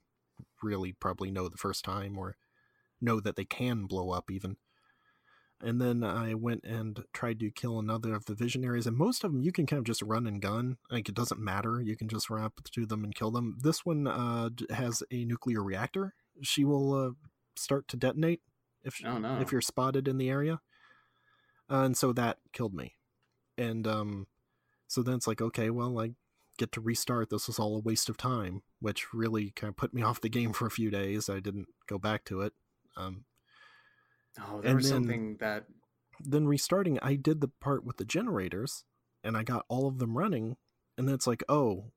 really 0.61 0.93
probably 0.93 1.31
know 1.31 1.47
the 1.49 1.57
first 1.57 1.83
time 1.83 2.17
or 2.17 2.35
know 2.99 3.19
that 3.19 3.35
they 3.35 3.45
can 3.45 3.85
blow 3.85 4.11
up 4.11 4.29
even. 4.31 4.57
And 5.63 5.79
then 5.79 6.03
I 6.03 6.33
went 6.33 6.63
and 6.63 7.03
tried 7.13 7.39
to 7.41 7.51
kill 7.51 7.77
another 7.77 8.15
of 8.15 8.25
the 8.25 8.33
visionaries, 8.33 8.87
and 8.87 8.97
most 8.97 9.23
of 9.23 9.31
them 9.31 9.41
you 9.41 9.51
can 9.51 9.67
kind 9.67 9.77
of 9.77 9.85
just 9.85 10.01
run 10.01 10.25
and 10.25 10.41
gun. 10.41 10.77
Like 10.89 11.07
it 11.07 11.13
doesn't 11.13 11.39
matter; 11.39 11.79
you 11.79 11.95
can 11.95 12.07
just 12.07 12.31
run 12.31 12.43
up 12.43 12.59
to 12.71 12.85
them 12.87 13.03
and 13.03 13.13
kill 13.13 13.29
them. 13.29 13.57
This 13.61 13.85
one 13.85 14.07
uh, 14.07 14.49
has 14.71 15.03
a 15.11 15.23
nuclear 15.23 15.63
reactor. 15.63 16.15
She 16.41 16.65
will 16.65 16.93
uh, 16.95 17.11
start 17.55 17.87
to 17.89 17.97
detonate 17.97 18.41
if 18.83 18.99
Oh, 19.05 19.19
no. 19.19 19.39
if 19.39 19.51
you're 19.51 19.61
spotted 19.61 20.07
in 20.07 20.17
the 20.17 20.31
area, 20.31 20.61
uh, 21.69 21.83
and 21.83 21.95
so 21.95 22.11
that 22.13 22.39
killed 22.53 22.73
me. 22.73 22.95
And 23.55 23.85
um, 23.85 24.25
so 24.87 25.03
then 25.03 25.15
it's 25.15 25.27
like, 25.27 25.41
okay, 25.41 25.69
well, 25.69 25.99
I 25.99 26.13
get 26.57 26.71
to 26.73 26.81
restart. 26.81 27.29
This 27.29 27.47
was 27.47 27.59
all 27.59 27.77
a 27.77 27.81
waste 27.81 28.09
of 28.09 28.17
time, 28.17 28.61
which 28.79 29.13
really 29.13 29.51
kind 29.51 29.69
of 29.69 29.77
put 29.77 29.93
me 29.93 30.01
off 30.03 30.21
the 30.21 30.29
game 30.29 30.53
for 30.53 30.65
a 30.65 30.71
few 30.71 30.89
days. 30.91 31.29
I 31.29 31.39
didn't 31.39 31.67
go 31.87 31.97
back 31.97 32.25
to 32.25 32.41
it. 32.41 32.53
Um, 32.97 33.25
oh, 34.39 34.61
there 34.61 34.69
and 34.71 34.75
was 34.77 34.89
then- 34.89 35.01
something 35.03 35.37
that. 35.39 35.65
then 36.19 36.47
restarting, 36.47 36.99
I 37.01 37.15
did 37.15 37.41
the 37.41 37.47
part 37.47 37.83
with 37.85 37.97
the 37.97 38.05
generators, 38.05 38.83
and 39.23 39.35
I 39.37 39.43
got 39.43 39.65
all 39.69 39.87
of 39.87 39.99
them 39.99 40.17
running. 40.17 40.57
And 40.97 41.07
then 41.07 41.15
it's 41.15 41.27
like, 41.27 41.43
oh, 41.49 41.91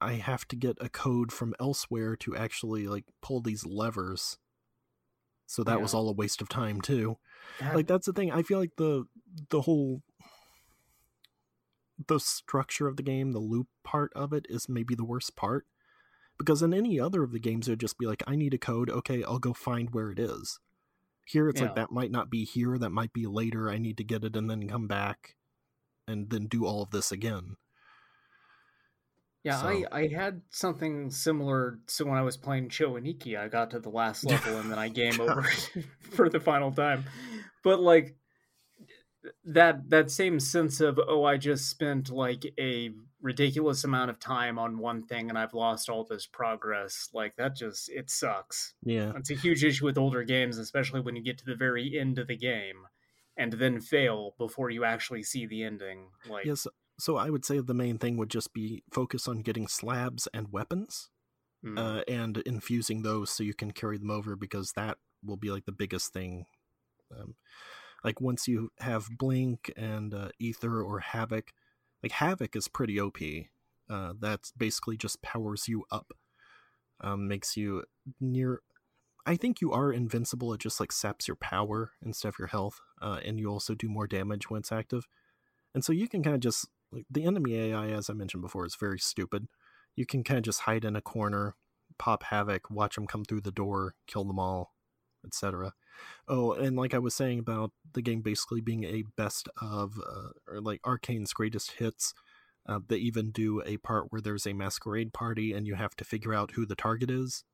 I 0.00 0.14
have 0.14 0.46
to 0.48 0.56
get 0.56 0.76
a 0.80 0.88
code 0.90 1.32
from 1.32 1.54
elsewhere 1.58 2.16
to 2.16 2.36
actually 2.36 2.86
like 2.86 3.04
pull 3.22 3.40
these 3.40 3.64
levers. 3.64 4.36
So 5.46 5.62
that 5.62 5.80
was 5.80 5.94
all 5.94 6.08
a 6.08 6.12
waste 6.12 6.42
of 6.42 6.48
time 6.48 6.80
too. 6.80 7.18
that 7.60 7.74
Like 7.76 7.86
that's 7.86 8.06
the 8.06 8.12
thing. 8.12 8.32
I 8.32 8.42
feel 8.42 8.58
like 8.58 8.72
the 8.76 9.04
the 9.50 9.60
whole 9.62 10.02
the 12.08 12.18
structure 12.20 12.86
of 12.86 12.96
the 12.96 13.02
game, 13.02 13.32
the 13.32 13.38
loop 13.38 13.68
part 13.84 14.12
of 14.14 14.32
it 14.32 14.46
is 14.48 14.68
maybe 14.68 14.94
the 14.94 15.04
worst 15.04 15.36
part. 15.36 15.66
Because 16.38 16.62
in 16.62 16.74
any 16.74 17.00
other 17.00 17.22
of 17.22 17.32
the 17.32 17.38
games 17.38 17.66
it 17.66 17.72
would 17.72 17.80
just 17.80 17.98
be 17.98 18.06
like, 18.06 18.22
I 18.26 18.36
need 18.36 18.52
a 18.52 18.58
code, 18.58 18.90
okay, 18.90 19.24
I'll 19.24 19.38
go 19.38 19.54
find 19.54 19.90
where 19.94 20.10
it 20.10 20.18
is. 20.18 20.58
Here 21.24 21.48
it's 21.48 21.60
Yeah. 21.60 21.68
like 21.68 21.76
that 21.76 21.90
might 21.90 22.10
not 22.10 22.30
be 22.30 22.44
here, 22.44 22.76
that 22.78 22.90
might 22.90 23.12
be 23.12 23.26
later, 23.26 23.70
I 23.70 23.78
need 23.78 23.96
to 23.96 24.04
get 24.04 24.22
it 24.24 24.36
and 24.36 24.48
then 24.50 24.68
come 24.68 24.86
back 24.86 25.34
and 26.06 26.28
then 26.30 26.46
do 26.46 26.66
all 26.66 26.82
of 26.82 26.90
this 26.90 27.10
again. 27.10 27.56
Yeah, 29.42 29.60
So- 29.60 29.68
I, 29.68 29.84
I 29.92 30.06
had 30.08 30.42
something 30.50 31.10
similar. 31.10 31.78
So 31.86 32.04
when 32.04 32.18
I 32.18 32.22
was 32.22 32.36
playing 32.36 32.68
Choaniki, 32.68 33.38
I 33.38 33.48
got 33.48 33.70
to 33.70 33.78
the 33.78 33.88
last 33.90 34.24
level 34.26 34.58
and 34.58 34.70
then 34.70 34.78
I 34.78 34.88
game 34.88 35.20
over 35.20 35.42
for 36.10 36.28
the 36.28 36.40
final 36.40 36.72
time. 36.72 37.04
But 37.62 37.80
like, 37.80 38.16
that 39.44 39.90
that 39.90 40.10
same 40.10 40.38
sense 40.40 40.80
of 40.80 40.98
oh 41.08 41.24
i 41.24 41.36
just 41.36 41.68
spent 41.68 42.10
like 42.10 42.44
a 42.58 42.90
ridiculous 43.20 43.82
amount 43.84 44.10
of 44.10 44.18
time 44.20 44.58
on 44.58 44.78
one 44.78 45.02
thing 45.04 45.28
and 45.28 45.38
i've 45.38 45.54
lost 45.54 45.88
all 45.88 46.04
this 46.04 46.26
progress 46.26 47.08
like 47.12 47.34
that 47.36 47.56
just 47.56 47.88
it 47.88 48.10
sucks 48.10 48.74
Yeah. 48.82 49.12
it's 49.16 49.30
a 49.30 49.34
huge 49.34 49.64
issue 49.64 49.84
with 49.84 49.98
older 49.98 50.22
games 50.22 50.58
especially 50.58 51.00
when 51.00 51.16
you 51.16 51.22
get 51.22 51.38
to 51.38 51.44
the 51.44 51.56
very 51.56 51.98
end 51.98 52.18
of 52.18 52.28
the 52.28 52.36
game 52.36 52.86
and 53.36 53.54
then 53.54 53.80
fail 53.80 54.34
before 54.38 54.70
you 54.70 54.84
actually 54.84 55.22
see 55.22 55.46
the 55.46 55.62
ending 55.64 56.08
like 56.28 56.44
Yes. 56.44 56.66
So 56.98 57.16
I 57.16 57.28
would 57.28 57.44
say 57.44 57.58
the 57.60 57.74
main 57.74 57.98
thing 57.98 58.16
would 58.16 58.30
just 58.30 58.54
be 58.54 58.82
focus 58.90 59.28
on 59.28 59.42
getting 59.42 59.68
slabs 59.68 60.26
and 60.32 60.50
weapons, 60.50 61.10
mm, 61.62 61.78
uh, 61.78 62.02
and 62.08 62.38
infusing 62.46 63.02
those 63.02 63.30
so 63.30 63.42
you 63.42 63.52
can 63.52 63.72
carry 63.72 63.98
them 63.98 64.10
over 64.10 64.34
because 64.34 64.72
that 64.76 64.96
will 65.22 65.36
be 65.36 65.50
like 65.50 65.66
the 65.66 65.72
biggest 65.72 66.14
thing. 66.14 66.46
Um, 67.14 67.34
like 68.04 68.20
once 68.20 68.46
you 68.48 68.70
have 68.80 69.08
blink 69.18 69.72
and 69.76 70.14
uh, 70.14 70.28
Aether 70.40 70.82
or 70.82 71.00
havoc, 71.00 71.52
like 72.02 72.12
havoc 72.12 72.56
is 72.56 72.68
pretty 72.68 73.00
OP. 73.00 73.18
Uh, 73.88 74.12
that's 74.18 74.52
basically 74.52 74.96
just 74.96 75.22
powers 75.22 75.68
you 75.68 75.84
up, 75.90 76.12
um, 77.00 77.28
makes 77.28 77.56
you 77.56 77.84
near. 78.20 78.60
I 79.24 79.36
think 79.36 79.60
you 79.60 79.72
are 79.72 79.92
invincible. 79.92 80.52
It 80.52 80.60
just 80.60 80.78
like 80.78 80.92
saps 80.92 81.26
your 81.26 81.36
power 81.36 81.92
instead 82.04 82.28
of 82.28 82.38
your 82.38 82.48
health, 82.48 82.80
uh, 83.02 83.20
and 83.24 83.38
you 83.40 83.48
also 83.48 83.74
do 83.74 83.88
more 83.88 84.06
damage 84.06 84.50
when 84.50 84.60
it's 84.60 84.72
active. 84.72 85.06
And 85.74 85.84
so 85.84 85.92
you 85.92 86.08
can 86.08 86.22
kind 86.22 86.34
of 86.34 86.40
just 86.40 86.68
like 86.92 87.06
the 87.10 87.24
enemy 87.24 87.56
AI, 87.56 87.88
as 87.88 88.08
I 88.08 88.14
mentioned 88.14 88.42
before, 88.42 88.64
is 88.66 88.76
very 88.76 88.98
stupid. 88.98 89.46
You 89.94 90.06
can 90.06 90.24
kind 90.24 90.38
of 90.38 90.44
just 90.44 90.60
hide 90.60 90.84
in 90.84 90.96
a 90.96 91.00
corner, 91.00 91.54
pop 91.98 92.24
havoc, 92.24 92.70
watch 92.70 92.94
them 92.94 93.06
come 93.06 93.24
through 93.24 93.42
the 93.42 93.50
door, 93.50 93.94
kill 94.06 94.24
them 94.24 94.38
all, 94.38 94.74
etc. 95.24 95.74
Oh, 96.28 96.52
and 96.52 96.76
like 96.76 96.94
I 96.94 96.98
was 96.98 97.14
saying 97.14 97.38
about 97.38 97.72
the 97.92 98.02
game 98.02 98.20
basically 98.22 98.60
being 98.60 98.84
a 98.84 99.04
best 99.16 99.48
of, 99.60 99.98
uh, 99.98 100.28
or 100.48 100.60
like 100.60 100.80
Arkane's 100.82 101.32
greatest 101.32 101.72
hits, 101.72 102.12
uh, 102.66 102.80
they 102.88 102.96
even 102.96 103.30
do 103.30 103.62
a 103.64 103.76
part 103.78 104.06
where 104.10 104.20
there's 104.20 104.46
a 104.46 104.52
masquerade 104.52 105.12
party 105.12 105.52
and 105.52 105.66
you 105.66 105.74
have 105.76 105.94
to 105.96 106.04
figure 106.04 106.34
out 106.34 106.52
who 106.52 106.66
the 106.66 106.74
target 106.76 107.10
is 107.10 107.44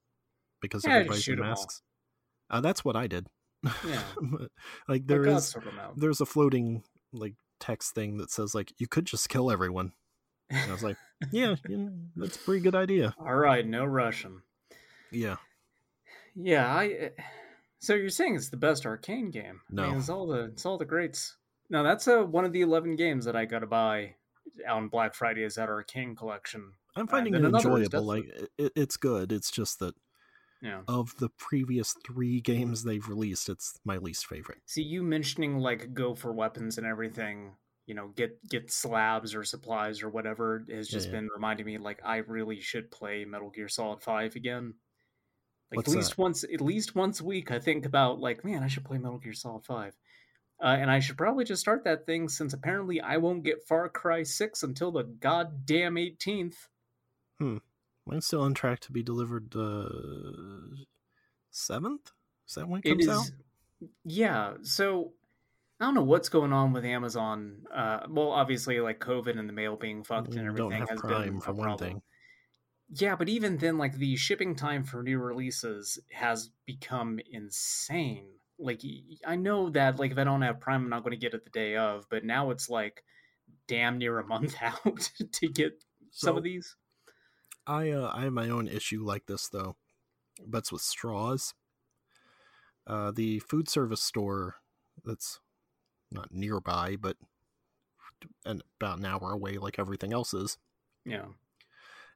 because 0.60 0.84
Yeah, 0.86 0.94
everybody's 0.94 1.28
in 1.28 1.38
masks. 1.38 1.82
Uh, 2.50 2.60
that's 2.60 2.84
what 2.84 2.96
I 2.96 3.06
did. 3.06 3.26
Yeah. 3.86 4.02
like 4.88 5.06
there 5.06 5.20
is, 5.20 5.24
there 5.24 5.24
God 5.24 5.36
is 5.38 5.48
sort 5.48 5.66
'em 5.66 5.78
out. 5.78 5.98
there's 5.98 6.20
a 6.20 6.26
floating 6.26 6.82
like 7.12 7.34
text 7.60 7.94
thing 7.94 8.16
that 8.18 8.30
says 8.30 8.54
like 8.54 8.72
you 8.78 8.88
could 8.88 9.04
just 9.04 9.28
kill 9.28 9.50
everyone. 9.50 9.92
And 10.50 10.68
I 10.70 10.72
was 10.72 10.82
like, 10.82 10.96
yeah, 11.32 11.54
that's 12.16 12.36
a 12.36 12.40
pretty 12.40 12.60
good 12.62 12.74
idea. 12.74 13.14
all 13.18 13.34
right 13.34 13.66
no 13.66 13.84
russian 13.84 14.42
Yeah, 15.12 15.36
yeah 16.34 16.74
i 16.74 16.86
eh, 16.88 17.08
so 17.82 17.94
you're 17.94 18.08
saying 18.08 18.36
it's 18.36 18.48
the 18.48 18.56
best 18.56 18.84
Arkane 18.84 19.30
game 19.32 19.60
I 19.70 19.74
mean, 19.74 19.90
No. 19.92 19.98
it's 19.98 20.08
all 20.08 20.26
the 20.26 20.44
it's 20.44 20.64
all 20.64 20.78
the 20.78 20.84
greats 20.84 21.36
no 21.68 21.82
that's 21.82 22.06
uh, 22.08 22.22
one 22.22 22.44
of 22.44 22.52
the 22.52 22.60
11 22.62 22.96
games 22.96 23.24
that 23.24 23.36
i 23.36 23.44
gotta 23.44 23.66
buy 23.66 24.14
on 24.68 24.88
black 24.88 25.14
friday 25.14 25.42
is 25.42 25.56
that 25.56 25.68
Arkane 25.68 26.16
collection 26.16 26.72
I'm 26.94 27.06
finding 27.06 27.34
it 27.34 27.42
enjoyable. 27.44 28.04
Like 28.04 28.26
it, 28.58 28.72
it's 28.76 28.98
good. 28.98 29.32
It's 29.32 29.50
just 29.50 29.78
that 29.78 29.94
yeah 30.60 30.82
of 30.86 31.14
the 31.18 31.30
previous 31.30 31.94
three 32.06 32.40
games 32.42 32.84
they've 32.84 33.08
released, 33.08 33.48
it's 33.48 33.78
my 33.84 33.96
least 33.96 34.26
favorite. 34.26 34.58
See, 34.66 34.82
you 34.82 35.02
mentioning 35.02 35.56
like 35.58 35.94
go 35.94 36.14
for 36.14 36.32
weapons 36.34 36.76
and 36.76 36.86
everything, 36.86 37.56
you 37.86 37.94
know, 37.94 38.08
get 38.08 38.46
get 38.46 38.70
slabs 38.70 39.34
or 39.34 39.42
supplies 39.42 40.02
or 40.02 40.10
whatever 40.10 40.64
has 40.70 40.90
Yeah, 40.90 40.96
just 40.96 41.06
yeah. 41.08 41.12
been 41.12 41.28
reminding 41.34 41.64
me 41.64 41.78
like 41.78 42.00
I 42.04 42.18
really 42.18 42.60
should 42.60 42.90
play 42.90 43.24
Metal 43.24 43.48
Gear 43.48 43.68
Solid 43.68 44.02
Five 44.02 44.36
again. 44.36 44.74
Like 45.72 45.78
What's 45.78 45.88
at 45.90 45.96
least 45.96 46.10
that? 46.10 46.18
once, 46.18 46.44
at 46.44 46.60
least 46.60 46.94
once 46.94 47.20
a 47.20 47.24
week, 47.24 47.50
I 47.50 47.58
think 47.58 47.86
about 47.86 48.20
like, 48.20 48.44
man, 48.44 48.62
I 48.62 48.68
should 48.68 48.84
play 48.84 48.98
Metal 48.98 49.18
Gear 49.18 49.32
Solid 49.32 49.64
Five, 49.64 49.94
uh, 50.62 50.66
and 50.66 50.90
I 50.90 51.00
should 51.00 51.16
probably 51.16 51.44
just 51.44 51.60
start 51.62 51.84
that 51.84 52.04
thing 52.06 52.28
since 52.28 52.52
apparently 52.52 53.00
I 53.00 53.16
won't 53.16 53.42
get 53.42 53.66
Far 53.66 53.88
Cry 53.88 54.22
Six 54.22 54.62
until 54.62 54.92
the 54.92 55.04
goddamn 55.04 55.96
eighteenth. 55.96 56.68
Hmm. 57.40 57.58
Mine's 58.06 58.26
still 58.26 58.42
on 58.42 58.52
track 58.54 58.80
to 58.80 58.92
be 58.92 59.02
delivered 59.02 59.54
uh 59.56 60.82
seventh. 61.50 62.12
Is 62.48 62.54
that 62.54 62.68
when 62.68 62.80
it 62.84 62.88
It 62.88 62.90
comes 62.90 63.04
is, 63.06 63.10
out? 63.10 63.88
yeah. 64.04 64.54
So 64.62 65.12
I 65.80 65.84
don't 65.86 65.94
know 65.94 66.02
what's 66.02 66.28
going 66.28 66.52
on 66.52 66.72
with 66.72 66.84
Amazon. 66.84 67.64
Uh, 67.72 68.00
well, 68.08 68.30
obviously, 68.30 68.78
like 68.80 69.00
COVID 69.00 69.38
and 69.38 69.48
the 69.48 69.52
mail 69.52 69.76
being 69.76 70.04
fucked 70.04 70.28
and 70.28 70.36
You 70.36 70.42
everything 70.48 70.70
don't 70.70 70.78
have 70.80 70.88
has 70.90 71.00
been 71.00 71.40
for 71.40 71.50
a 71.50 71.54
one 71.54 71.66
problem. 71.68 71.90
thing. 71.90 72.02
Yeah, 72.94 73.16
but 73.16 73.30
even 73.30 73.56
then, 73.56 73.78
like 73.78 73.96
the 73.96 74.16
shipping 74.16 74.54
time 74.54 74.84
for 74.84 75.02
new 75.02 75.18
releases 75.18 75.98
has 76.12 76.50
become 76.66 77.20
insane. 77.30 78.26
Like 78.58 78.82
I 79.26 79.36
know 79.36 79.70
that 79.70 79.98
like 79.98 80.12
if 80.12 80.18
I 80.18 80.24
don't 80.24 80.42
have 80.42 80.60
Prime, 80.60 80.82
I'm 80.82 80.90
not 80.90 81.02
going 81.02 81.12
to 81.12 81.16
get 81.16 81.32
it 81.32 81.44
the 81.44 81.50
day 81.50 81.76
of. 81.76 82.04
But 82.10 82.24
now 82.24 82.50
it's 82.50 82.68
like 82.68 83.02
damn 83.66 83.96
near 83.96 84.18
a 84.18 84.26
month 84.26 84.56
out 84.62 85.10
to 85.32 85.48
get 85.48 85.82
some 86.10 86.36
of 86.36 86.42
these. 86.42 86.76
I 87.66 87.90
uh, 87.90 88.10
I 88.12 88.24
have 88.24 88.32
my 88.34 88.50
own 88.50 88.68
issue 88.68 89.02
like 89.02 89.24
this 89.26 89.48
though, 89.48 89.76
but 90.46 90.58
it's 90.58 90.72
with 90.72 90.82
straws. 90.82 91.54
Uh, 92.86 93.10
the 93.10 93.38
food 93.38 93.70
service 93.70 94.02
store 94.02 94.56
that's 95.02 95.40
not 96.10 96.28
nearby, 96.30 96.96
but 97.00 97.16
and 98.44 98.62
about 98.78 98.98
an 98.98 99.06
hour 99.06 99.32
away, 99.32 99.56
like 99.56 99.78
everything 99.78 100.12
else 100.12 100.34
is, 100.34 100.58
Yeah, 101.06 101.26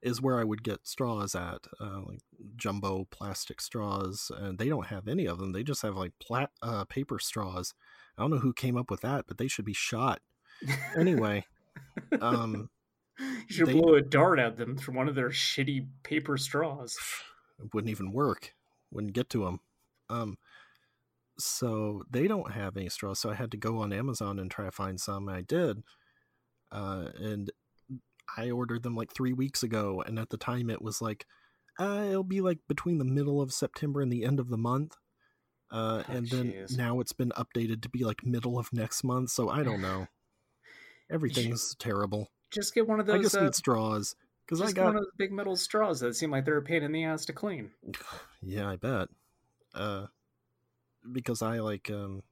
is 0.02 0.20
where 0.20 0.38
I 0.38 0.44
would 0.44 0.62
get 0.62 0.86
straws 0.86 1.34
at, 1.34 1.66
uh, 1.80 2.00
like 2.06 2.20
jumbo 2.56 3.06
plastic 3.10 3.60
straws, 3.60 4.30
and 4.36 4.58
they 4.58 4.68
don't 4.68 4.86
have 4.86 5.08
any 5.08 5.26
of 5.26 5.38
them. 5.38 5.52
They 5.52 5.62
just 5.62 5.82
have 5.82 5.96
like 5.96 6.12
plat 6.20 6.50
uh, 6.62 6.84
paper 6.84 7.18
straws. 7.18 7.74
I 8.16 8.22
don't 8.22 8.30
know 8.30 8.38
who 8.38 8.52
came 8.52 8.76
up 8.76 8.90
with 8.90 9.00
that, 9.02 9.26
but 9.26 9.38
they 9.38 9.48
should 9.48 9.64
be 9.64 9.72
shot. 9.72 10.20
Anyway, 10.96 11.44
um, 12.20 12.70
you 13.18 13.26
should 13.48 13.68
they- 13.68 13.72
blow 13.74 13.94
a 13.94 14.02
dart 14.02 14.38
at 14.38 14.56
them 14.56 14.76
from 14.76 14.94
one 14.94 15.08
of 15.08 15.14
their 15.14 15.30
shitty 15.30 15.86
paper 16.02 16.36
straws. 16.36 16.96
it 17.58 17.74
wouldn't 17.74 17.90
even 17.90 18.12
work. 18.12 18.54
Wouldn't 18.92 19.14
get 19.14 19.28
to 19.30 19.44
them. 19.44 19.60
Um, 20.08 20.38
so 21.38 22.04
they 22.10 22.28
don't 22.28 22.52
have 22.52 22.76
any 22.76 22.88
straws. 22.88 23.20
So 23.20 23.30
I 23.30 23.34
had 23.34 23.50
to 23.50 23.56
go 23.56 23.78
on 23.78 23.92
Amazon 23.92 24.38
and 24.38 24.50
try 24.50 24.64
to 24.64 24.70
find 24.70 25.00
some. 25.00 25.28
I 25.28 25.42
did, 25.42 25.82
uh, 26.72 27.08
and 27.18 27.50
I 28.36 28.50
ordered 28.50 28.82
them 28.82 28.94
like 28.96 29.12
three 29.12 29.32
weeks 29.32 29.62
ago. 29.62 30.02
And 30.06 30.18
at 30.18 30.30
the 30.30 30.36
time, 30.36 30.70
it 30.70 30.80
was 30.82 31.00
like 31.02 31.26
uh, 31.78 32.04
it'll 32.08 32.24
be 32.24 32.40
like 32.40 32.58
between 32.68 32.98
the 32.98 33.04
middle 33.04 33.40
of 33.42 33.52
September 33.52 34.00
and 34.00 34.10
the 34.12 34.24
end 34.24 34.40
of 34.40 34.48
the 34.48 34.56
month. 34.58 34.96
Uh, 35.70 36.02
Oh, 36.08 36.12
and 36.12 36.28
then 36.28 36.52
jeez. 36.52 36.76
now 36.78 37.00
it's 37.00 37.12
been 37.12 37.30
updated 37.30 37.82
to 37.82 37.88
be 37.88 38.04
like 38.04 38.24
middle 38.24 38.58
of 38.58 38.72
next 38.72 39.02
month. 39.04 39.30
So 39.30 39.48
I 39.48 39.62
don't 39.62 39.82
know. 39.82 40.06
Everything's 41.10 41.74
terrible. 41.76 42.30
Just 42.50 42.74
get 42.74 42.86
one 42.88 43.00
of 43.00 43.08
I 43.08 43.14
those. 43.14 43.24
just 43.24 43.36
uh, 43.36 43.44
need 43.44 43.54
straws 43.54 44.14
because 44.46 44.60
I 44.60 44.64
just 44.66 44.76
got 44.76 44.86
one 44.86 44.96
of 44.96 45.02
those 45.02 45.12
big 45.18 45.32
metal 45.32 45.56
straws 45.56 46.00
that 46.00 46.14
seem 46.14 46.30
like 46.30 46.44
they're 46.44 46.56
a 46.58 46.62
pain 46.62 46.82
in 46.82 46.92
the 46.92 47.04
ass 47.04 47.24
to 47.26 47.32
clean. 47.32 47.70
Yeah, 48.42 48.68
I 48.70 48.76
bet. 48.76 49.08
Uh, 49.74 50.06
because 51.10 51.42
I 51.42 51.58
like, 51.58 51.90
um, 51.90 52.22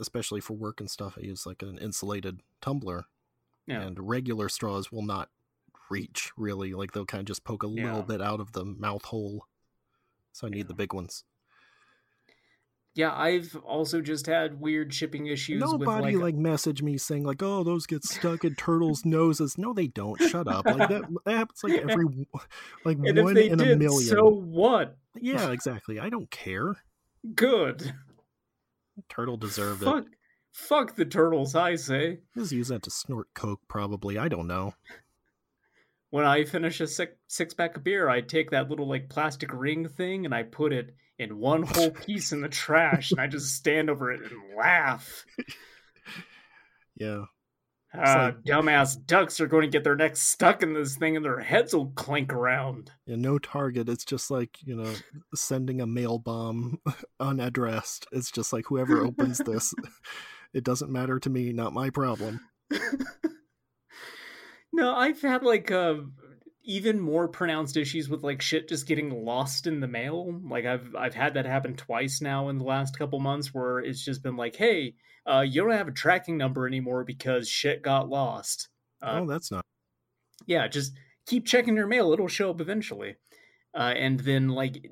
especially 0.00 0.40
for 0.40 0.54
work 0.54 0.80
and 0.80 0.90
stuff, 0.90 1.16
I 1.16 1.20
use 1.24 1.46
like 1.46 1.62
an 1.62 1.78
insulated 1.78 2.40
tumbler, 2.60 3.04
Yeah. 3.66 3.80
and 3.82 3.98
regular 4.08 4.48
straws 4.48 4.92
will 4.92 5.02
not 5.06 5.30
reach 5.90 6.32
really. 6.36 6.72
Like 6.74 6.92
they'll 6.92 7.06
kind 7.06 7.20
of 7.20 7.26
just 7.26 7.44
poke 7.44 7.62
a 7.62 7.68
Yeah. 7.68 7.84
little 7.86 8.02
bit 8.02 8.20
out 8.20 8.40
of 8.40 8.52
the 8.52 8.64
mouth 8.64 9.04
hole. 9.06 9.46
So 10.32 10.46
I 10.46 10.50
need 10.50 10.58
Yeah. 10.58 10.64
the 10.68 10.74
big 10.74 10.92
ones. 10.92 11.24
Yeah, 12.96 13.12
I've 13.12 13.56
also 13.56 14.00
just 14.00 14.26
had 14.26 14.60
weird 14.60 14.94
shipping 14.94 15.26
issues 15.26 15.60
Nobody 15.60 15.78
with 16.14 16.14
like, 16.14 16.34
like, 16.34 16.34
message 16.36 16.80
me 16.80 16.96
saying 16.96 17.24
like, 17.24 17.42
"Oh, 17.42 17.64
those 17.64 17.86
get 17.86 18.04
stuck 18.04 18.44
in 18.44 18.54
turtles' 18.54 19.04
noses." 19.04 19.58
No, 19.58 19.72
they 19.72 19.88
don't. 19.88 20.20
Shut 20.22 20.46
up. 20.46 20.64
Like 20.64 20.88
that, 20.88 21.02
that 21.24 21.32
happens 21.36 21.64
like 21.64 21.72
every 21.72 22.04
like 22.84 22.98
and 22.98 23.18
one 23.24 23.36
in 23.36 23.60
a 23.60 23.76
million. 23.76 23.90
so 23.90 24.28
what? 24.28 24.96
Yeah, 25.20 25.50
exactly. 25.50 25.98
I 25.98 26.08
don't 26.08 26.30
care. 26.30 26.76
Good. 27.34 27.94
Turtle 29.08 29.38
deserved 29.38 29.82
it. 29.82 30.04
Fuck, 30.54 30.94
the 30.94 31.04
turtles, 31.04 31.56
I 31.56 31.74
say. 31.74 32.20
Just 32.38 32.52
use 32.52 32.68
that 32.68 32.84
to 32.84 32.90
snort 32.90 33.26
coke, 33.34 33.60
probably. 33.68 34.16
I 34.16 34.28
don't 34.28 34.46
know. 34.46 34.74
When 36.10 36.24
I 36.24 36.44
finish 36.44 36.80
a 36.80 36.86
six, 36.86 37.12
six 37.26 37.54
pack 37.54 37.76
of 37.76 37.82
beer, 37.82 38.08
I 38.08 38.20
take 38.20 38.52
that 38.52 38.70
little 38.70 38.88
like 38.88 39.08
plastic 39.08 39.52
ring 39.52 39.88
thing 39.88 40.24
and 40.24 40.32
I 40.32 40.44
put 40.44 40.72
it 40.72 40.94
in 41.18 41.38
one 41.38 41.64
whole 41.64 41.90
piece 42.06 42.30
in 42.30 42.40
the 42.40 42.48
trash, 42.48 43.10
and 43.10 43.20
I 43.20 43.26
just 43.26 43.54
stand 43.56 43.90
over 43.90 44.12
it 44.12 44.20
and 44.22 44.56
laugh. 44.56 45.24
Yeah. 46.96 47.24
Ah, 47.92 48.26
like- 48.26 48.44
dumbass 48.44 48.96
ducks 49.04 49.40
are 49.40 49.48
going 49.48 49.62
to 49.62 49.68
get 49.68 49.82
their 49.82 49.96
necks 49.96 50.20
stuck 50.20 50.62
in 50.62 50.74
this 50.74 50.94
thing, 50.96 51.16
and 51.16 51.24
their 51.24 51.40
heads 51.40 51.74
will 51.74 51.88
clink 51.96 52.32
around. 52.32 52.92
Yeah, 53.04 53.16
no 53.16 53.40
target. 53.40 53.88
It's 53.88 54.04
just 54.04 54.30
like, 54.30 54.58
you 54.64 54.76
know, 54.76 54.92
sending 55.34 55.80
a 55.80 55.86
mail 55.88 56.20
bomb 56.20 56.78
unaddressed. 57.20 58.06
It's 58.12 58.30
just 58.30 58.52
like 58.52 58.66
whoever 58.68 59.04
opens 59.04 59.38
this, 59.38 59.74
it 60.54 60.64
doesn't 60.64 60.90
matter 60.90 61.18
to 61.18 61.28
me, 61.28 61.52
not 61.52 61.74
my 61.74 61.90
problem. 61.90 62.40
no, 64.72 64.94
I've 64.94 65.20
had 65.20 65.42
like 65.42 65.70
uh 65.70 65.96
even 66.66 66.98
more 66.98 67.28
pronounced 67.28 67.76
issues 67.76 68.08
with 68.08 68.22
like 68.22 68.40
shit 68.40 68.68
just 68.68 68.86
getting 68.86 69.24
lost 69.24 69.66
in 69.66 69.80
the 69.80 69.88
mail. 69.88 70.40
Like 70.48 70.64
I've 70.64 70.94
I've 70.96 71.14
had 71.14 71.34
that 71.34 71.44
happen 71.44 71.74
twice 71.74 72.20
now 72.22 72.48
in 72.48 72.58
the 72.58 72.64
last 72.64 72.98
couple 72.98 73.20
months 73.20 73.52
where 73.52 73.80
it's 73.80 74.04
just 74.04 74.22
been 74.22 74.36
like, 74.36 74.56
hey, 74.56 74.94
uh, 75.26 75.40
you 75.40 75.62
don't 75.62 75.72
have 75.72 75.88
a 75.88 75.92
tracking 75.92 76.38
number 76.38 76.66
anymore 76.66 77.04
because 77.04 77.48
shit 77.48 77.82
got 77.82 78.08
lost. 78.08 78.68
Uh, 79.02 79.20
oh, 79.22 79.26
that's 79.26 79.50
not. 79.50 79.64
Yeah, 80.46 80.68
just 80.68 80.92
keep 81.26 81.46
checking 81.46 81.76
your 81.76 81.86
mail; 81.86 82.12
it'll 82.12 82.28
show 82.28 82.50
up 82.50 82.60
eventually. 82.60 83.16
Uh, 83.74 83.92
and 83.96 84.20
then 84.20 84.48
like 84.48 84.90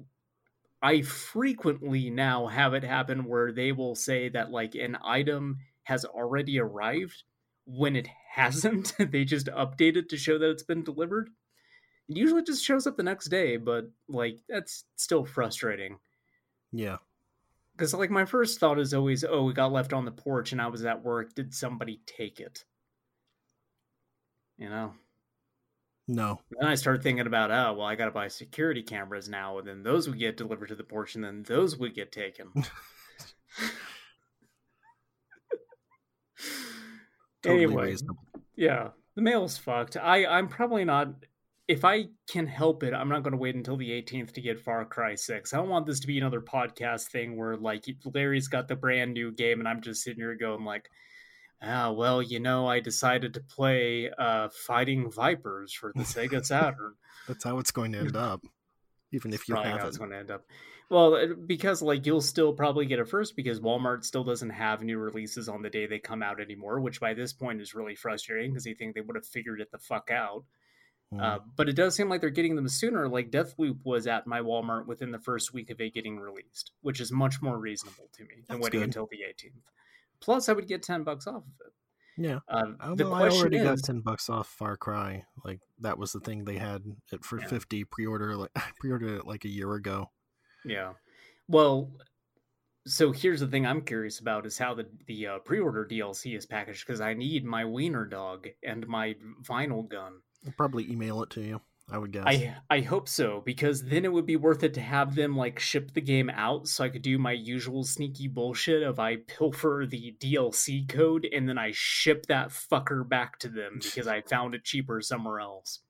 I 0.83 1.03
frequently 1.03 2.11
now 2.11 2.49
have 2.49 2.75
it 2.75 2.83
happen 2.83 3.25
where 3.25 3.53
they 3.53 3.71
will 3.71 3.95
say 3.95 4.29
that 4.31 4.51
like 4.51 4.75
an 4.75 4.99
item 5.05 5.59
has 5.85 6.05
already 6.05 6.59
arrived 6.59 7.23
when 7.65 7.95
it 7.95 8.09
hasn't. 8.35 8.93
they 8.99 9.25
just 9.25 9.47
update 9.47 9.97
it 9.97 10.09
to 10.09 10.17
show 10.17 10.39
that 10.39 10.51
it's 10.51 10.65
been 10.65 10.83
delivered. 10.83 11.31
It 12.09 12.17
usually 12.17 12.43
just 12.43 12.65
shows 12.65 12.87
up 12.87 12.97
the 12.97 13.05
next 13.05 13.29
day, 13.29 13.57
but 13.57 13.91
like 14.09 14.41
that's 14.49 14.85
still 14.97 15.25
frustrating. 15.25 15.99
Yeah. 16.73 16.97
Because 17.73 17.95
like 17.95 18.11
my 18.11 18.25
first 18.25 18.59
thought 18.59 18.81
is 18.81 18.93
always, 18.93 19.25
oh, 19.25 19.51
it 19.51 19.57
got 19.57 19.73
left 19.73 19.93
on 19.93 20.05
the 20.05 20.11
porch 20.11 20.51
and 20.51 20.61
I 20.61 20.67
was 20.67 20.85
at 20.85 21.05
work. 21.05 21.35
Did 21.35 21.55
somebody 21.55 22.01
take 22.07 22.41
it? 22.41 22.65
You 24.59 24.69
know? 24.69 24.95
No. 26.09 26.41
Then 26.59 26.69
I 26.69 26.75
started 26.75 27.03
thinking 27.03 27.27
about, 27.27 27.51
oh, 27.51 27.75
well, 27.75 27.87
I 27.87 27.95
got 27.95 28.07
to 28.07 28.11
buy 28.11 28.29
security 28.29 28.83
cameras 28.83 29.29
now, 29.29 29.59
and 29.59 29.67
then 29.69 29.83
those 29.83 30.09
would 30.09 30.19
get 30.19 30.37
delivered 30.37 30.69
to 30.69 30.75
the 30.75 30.85
porch, 30.85 31.15
and 31.15 31.23
then 31.25 31.45
those 31.45 31.77
would 31.77 31.95
get 31.95 32.11
taken. 32.13 32.49
Totally 37.43 37.65
anyway, 37.65 37.87
reasonable. 37.87 38.23
yeah, 38.57 38.89
the 39.17 39.23
mail's 39.23 39.59
fucked. 39.59 39.97
I 39.97 40.27
I'm 40.27 40.49
probably 40.49 40.85
not. 40.85 41.09
If 41.69 41.85
I 41.85 42.07
can 42.29 42.47
help 42.47 42.83
it, 42.83 42.93
I'm 42.93 43.09
not 43.09 43.23
going 43.23 43.33
to 43.33 43.39
wait 43.39 43.55
until 43.55 43.77
the 43.77 43.91
18th 43.91 44.33
to 44.33 44.41
get 44.41 44.61
Far 44.61 44.85
Cry 44.85 45.15
6. 45.15 45.53
I 45.53 45.57
don't 45.57 45.69
want 45.69 45.87
this 45.87 46.01
to 46.01 46.07
be 46.07 46.19
another 46.19 46.41
podcast 46.41 47.11
thing 47.11 47.37
where 47.37 47.57
like 47.57 47.85
Larry's 48.13 48.49
got 48.49 48.69
the 48.69 48.77
brand 48.77 49.15
new 49.15 49.33
game 49.33 49.61
and 49.61 49.69
I'm 49.69 49.81
just 49.81 50.03
sitting 50.03 50.21
here 50.21 50.35
going 50.35 50.65
like, 50.65 50.91
ah, 51.63 51.91
well, 51.91 52.23
you 52.23 52.41
know, 52.41 52.67
I 52.67 52.81
decided 52.81 53.35
to 53.35 53.41
play 53.41 54.11
uh, 54.17 54.49
Fighting 54.67 55.11
Vipers 55.11 55.73
for 55.73 55.93
the 55.95 56.03
Sega 56.03 56.45
Saturn. 56.45 56.95
That's 57.29 57.45
how 57.45 57.59
it's 57.59 57.71
going 57.71 57.93
to 57.93 57.99
end 57.99 58.17
up. 58.17 58.43
Even 59.13 59.33
if 59.33 59.49
you 59.49 59.55
Probably 59.55 59.71
how 59.71 59.79
have 59.79 59.89
it's 59.89 59.99
going 59.99 60.11
to 60.11 60.17
end 60.17 60.31
up. 60.31 60.45
Well, 60.89 61.27
because 61.47 61.81
like 61.81 62.05
you'll 62.05 62.21
still 62.21 62.53
probably 62.53 62.85
get 62.85 62.99
it 62.99 63.09
first 63.09 63.35
because 63.35 63.61
Walmart 63.61 64.05
still 64.05 64.25
doesn't 64.25 64.51
have 64.51 64.83
new 64.83 64.99
releases 64.99 65.49
on 65.49 65.63
the 65.63 65.71
day 65.71 65.87
they 65.87 65.99
come 65.99 66.23
out 66.23 66.41
anymore, 66.41 66.81
which 66.81 67.01
by 67.01 67.15
this 67.15 67.33
point 67.33 67.63
is 67.63 67.75
really 67.75 67.95
frustrating 67.95 68.51
because 68.51 68.67
you 68.67 68.75
think 68.75 68.95
they 68.95 69.01
would 69.01 69.17
have 69.17 69.27
figured 69.27 69.61
it 69.61 69.71
the 69.71 69.79
fuck 69.79 70.11
out. 70.11 70.45
Mm. 71.13 71.23
Uh, 71.23 71.39
but 71.57 71.69
it 71.69 71.77
does 71.77 71.95
seem 71.95 72.09
like 72.09 72.21
they're 72.21 72.31
getting 72.31 72.57
them 72.57 72.69
sooner. 72.69 73.09
Like 73.09 73.31
Deathloop 73.31 73.79
was 73.85 74.07
at 74.07 74.27
my 74.27 74.41
Walmart 74.41 74.87
within 74.87 75.13
the 75.13 75.19
first 75.19 75.55
week 75.55 75.71
of 75.71 75.81
it 75.81 75.95
getting 75.95 76.19
released, 76.19 76.73
which 76.83 77.01
is 77.01 77.13
much 77.13 77.41
more 77.41 77.59
reasonable 77.59 78.09
to 78.15 78.25
me 78.25 78.43
than 78.47 78.59
That's 78.59 78.65
waiting 78.65 78.81
good. 78.81 78.89
until 78.89 79.09
the 79.11 79.19
18th. 79.19 79.63
Plus, 80.23 80.49
I 80.49 80.53
would 80.53 80.69
get 80.69 80.83
ten 80.83 81.03
bucks 81.05 81.27
off 81.27 81.43
of 81.43 81.67
it. 81.67 81.73
yeah. 82.17 82.39
Uh, 82.49 82.73
Uh, 82.81 82.95
the 82.95 83.07
I 83.07 83.29
already 83.29 83.59
is, 83.59 83.65
got 83.65 83.79
ten 83.79 84.01
bucks 84.01 84.31
off 84.31 84.49
Far 84.49 84.77
Cry. 84.77 85.25
Like 85.45 85.61
that 85.81 85.99
was 85.99 86.13
the 86.13 86.21
thing 86.21 86.45
they 86.45 86.59
had 86.59 86.83
it 87.13 87.25
for 87.25 87.41
Yeah. 87.41 87.47
fifty 87.49 87.85
pre-order. 87.85 88.37
Like 88.37 88.51
I 88.57 88.63
pre-ordered 88.81 89.19
it 89.19 89.27
like 89.27 89.45
a 89.45 89.49
year 89.51 89.75
ago. 89.75 90.11
Yeah. 90.65 90.93
Well, 91.49 91.91
so 92.87 93.13
here's 93.13 93.41
the 93.41 93.47
thing 93.49 93.67
I'm 93.67 93.83
curious 93.83 94.19
about 94.21 94.47
is 94.47 94.59
how 94.59 94.75
the 94.75 94.87
the 95.07 95.27
uh, 95.27 95.39
pre-order 95.41 95.87
DLC 95.91 96.37
is 96.37 96.47
packaged 96.47 96.87
because 96.87 97.01
I 97.01 97.15
need 97.15 97.45
my 97.45 97.65
wiener 97.65 98.05
dog 98.05 98.49
and 98.63 98.87
my 98.87 99.17
vinyl 99.43 99.89
gun. 99.89 100.15
I'll 100.47 100.53
probably 100.57 100.91
email 100.91 101.23
it 101.23 101.31
to 101.31 101.41
you. 101.41 101.61
I 101.91 101.99
would 101.99 102.13
guess. 102.13 102.25
I 102.27 102.55
I 102.71 102.81
hope 102.81 103.09
so 103.09 103.43
because 103.45 103.85
then 103.85 104.05
it 104.05 104.13
would 104.13 104.27
be 104.27 104.37
worth 104.37 104.63
it 104.63 104.75
to 104.75 104.81
have 104.81 105.15
them 105.15 105.37
like 105.37 105.59
ship 105.59 105.93
the 105.93 106.01
game 106.01 106.31
out 106.31 106.69
so 106.69 106.85
I 106.85 106.89
could 106.89 107.03
do 107.03 107.19
my 107.19 107.33
usual 107.33 107.85
sneaky 107.85 108.29
bullshit 108.29 108.83
of 108.83 108.99
I 108.99 109.17
pilfer 109.17 109.85
the 109.89 110.15
DLC 110.19 110.89
code 110.89 111.27
and 111.31 111.49
then 111.49 111.59
I 111.59 111.73
ship 111.75 112.27
that 112.27 112.49
fucker 112.49 113.07
back 113.07 113.39
to 113.41 113.49
them 113.49 113.81
because 113.83 114.07
I 114.07 114.21
found 114.29 114.55
it 114.55 114.65
cheaper 114.65 115.01
somewhere 115.03 115.41
else. 115.41 115.81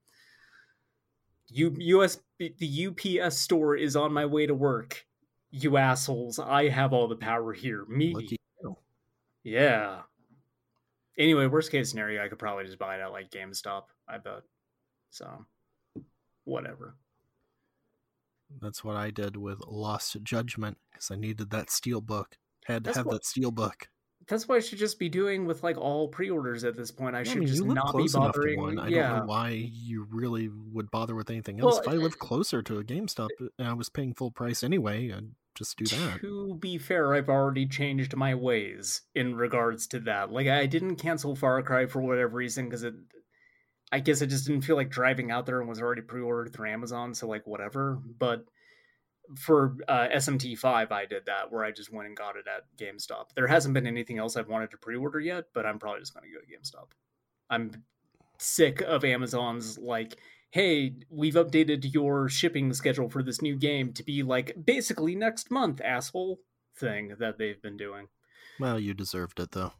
U, 1.48 1.74
US 1.78 2.18
the 2.38 2.88
UPS 3.20 3.38
store 3.38 3.76
is 3.76 3.94
on 3.94 4.12
my 4.12 4.26
way 4.26 4.46
to 4.46 4.54
work. 4.54 5.04
You 5.50 5.76
assholes, 5.76 6.38
I 6.38 6.68
have 6.68 6.92
all 6.92 7.08
the 7.08 7.16
power 7.16 7.52
here. 7.52 7.84
Me. 7.86 8.14
Yeah. 9.44 10.00
Anyway, 11.18 11.46
worst 11.46 11.70
case 11.70 11.90
scenario, 11.90 12.24
I 12.24 12.28
could 12.28 12.38
probably 12.38 12.64
just 12.64 12.78
buy 12.78 12.96
it 12.96 13.02
at 13.02 13.12
like 13.12 13.30
GameStop. 13.30 13.82
I 14.08 14.18
bet. 14.18 14.42
So, 15.10 15.44
whatever. 16.44 16.96
That's 18.60 18.84
what 18.84 18.96
I 18.96 19.10
did 19.10 19.36
with 19.36 19.60
Lost 19.66 20.16
Judgment 20.22 20.78
because 20.92 21.10
I 21.10 21.16
needed 21.16 21.50
that 21.50 21.70
steel 21.70 22.00
book. 22.00 22.36
Had 22.66 22.84
to 22.84 22.88
That's 22.88 22.96
have 22.98 23.06
what- 23.06 23.12
that 23.12 23.24
steel 23.26 23.50
book. 23.50 23.88
That's 24.28 24.46
what 24.46 24.54
I 24.54 24.60
should 24.60 24.78
just 24.78 25.00
be 25.00 25.08
doing 25.08 25.46
with 25.46 25.64
like 25.64 25.76
all 25.76 26.06
pre-orders 26.06 26.62
at 26.62 26.76
this 26.76 26.92
point. 26.92 27.16
I 27.16 27.20
Yeah, 27.20 27.24
should 27.24 27.38
mean, 27.40 27.48
just 27.48 27.60
live 27.60 27.74
not 27.74 27.96
be 27.96 28.06
bothering. 28.12 28.60
one. 28.60 28.78
I 28.78 28.86
yeah, 28.86 29.08
don't 29.08 29.18
know 29.20 29.24
why 29.26 29.48
you 29.48 30.06
really 30.08 30.48
would 30.48 30.92
bother 30.92 31.16
with 31.16 31.28
anything 31.28 31.56
Well, 31.56 31.70
else. 31.74 31.80
if 31.80 31.88
I 31.88 31.96
uh, 31.96 32.00
lived 32.00 32.20
closer 32.20 32.62
to 32.62 32.78
a 32.78 32.84
GameStop 32.84 33.30
and 33.58 33.66
I 33.66 33.72
was 33.72 33.88
paying 33.88 34.14
full 34.14 34.30
price 34.30 34.62
anyway, 34.62 35.10
I'd 35.12 35.32
just 35.56 35.76
do 35.76 35.86
that. 35.86 36.20
To 36.20 36.54
be 36.54 36.78
fair, 36.78 37.14
I've 37.14 37.28
already 37.28 37.66
changed 37.66 38.14
my 38.14 38.32
ways 38.36 39.02
in 39.12 39.34
regards 39.34 39.88
to 39.88 39.98
that. 40.00 40.30
Like, 40.30 40.46
I 40.46 40.66
didn't 40.66 40.96
cancel 40.96 41.34
Far 41.34 41.60
Cry 41.64 41.86
for 41.86 42.00
whatever 42.00 42.36
reason 42.36 42.66
because 42.66 42.84
it. 42.84 42.94
I 43.92 44.00
guess 44.00 44.22
I 44.22 44.26
just 44.26 44.46
didn't 44.46 44.62
feel 44.62 44.76
like 44.76 44.90
driving 44.90 45.30
out 45.30 45.44
there 45.44 45.60
and 45.60 45.68
was 45.68 45.80
already 45.80 46.00
pre-ordered 46.00 46.52
through 46.52 46.70
Amazon, 46.70 47.14
so 47.14 47.28
like 47.28 47.46
whatever. 47.46 48.00
But 48.18 48.46
for 49.36 49.76
uh, 49.86 50.08
SMT5, 50.14 50.90
I 50.90 51.04
did 51.04 51.26
that 51.26 51.52
where 51.52 51.62
I 51.62 51.72
just 51.72 51.92
went 51.92 52.08
and 52.08 52.16
got 52.16 52.36
it 52.36 52.46
at 52.48 52.64
GameStop. 52.78 53.34
There 53.34 53.46
hasn't 53.46 53.74
been 53.74 53.86
anything 53.86 54.18
else 54.18 54.36
I've 54.36 54.48
wanted 54.48 54.70
to 54.70 54.78
pre-order 54.78 55.20
yet, 55.20 55.44
but 55.52 55.66
I'm 55.66 55.78
probably 55.78 56.00
just 56.00 56.14
going 56.14 56.24
to 56.24 56.34
go 56.34 56.40
to 56.40 56.46
GameStop. 56.46 56.92
I'm 57.50 57.84
sick 58.38 58.80
of 58.80 59.04
Amazon's 59.04 59.78
like, 59.78 60.16
hey, 60.50 60.94
we've 61.10 61.34
updated 61.34 61.92
your 61.92 62.28
shipping 62.28 62.72
schedule 62.72 63.10
for 63.10 63.22
this 63.22 63.42
new 63.42 63.56
game 63.56 63.92
to 63.92 64.02
be 64.02 64.22
like 64.22 64.56
basically 64.64 65.14
next 65.14 65.50
month, 65.50 65.82
asshole 65.82 66.40
thing 66.76 67.14
that 67.18 67.38
they've 67.38 67.60
been 67.60 67.76
doing. 67.76 68.08
Well, 68.58 68.78
you 68.78 68.94
deserved 68.94 69.38
it 69.38 69.52
though. 69.52 69.72